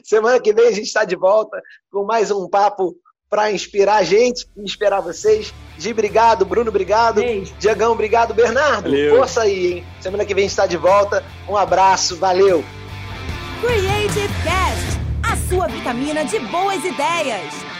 Semana 0.04 0.40
que 0.40 0.54
vem 0.54 0.68
a 0.68 0.72
gente 0.72 0.88
está 0.88 1.04
de 1.04 1.16
volta 1.16 1.62
com 1.92 2.04
mais 2.04 2.32
um 2.32 2.48
papo 2.48 2.96
para 3.30 3.52
inspirar 3.52 3.98
a 3.98 4.04
gente, 4.04 4.46
inspirar 4.58 5.00
vocês. 5.00 5.54
Gi, 5.78 5.92
obrigado. 5.92 6.46
Bruno, 6.46 6.70
obrigado. 6.70 7.22
Beijo. 7.22 7.54
Diagão, 7.60 7.92
obrigado. 7.92 8.34
Bernardo, 8.34 8.84
Valeu. 8.90 9.16
força 9.18 9.42
aí, 9.42 9.74
hein? 9.74 9.86
Semana 10.00 10.26
que 10.26 10.34
vem 10.34 10.44
a 10.44 10.46
gente 10.46 10.52
está 10.52 10.66
de 10.66 10.78
volta. 10.78 11.24
Um 11.48 11.58
abraço, 11.58 12.16
valeu. 12.16 12.64
Creative 13.62 14.30
Cast, 14.44 15.00
a 15.24 15.36
sua 15.50 15.68
vitamina 15.68 16.24
de 16.26 16.40
boas 16.40 16.84
ideias. 16.84 17.75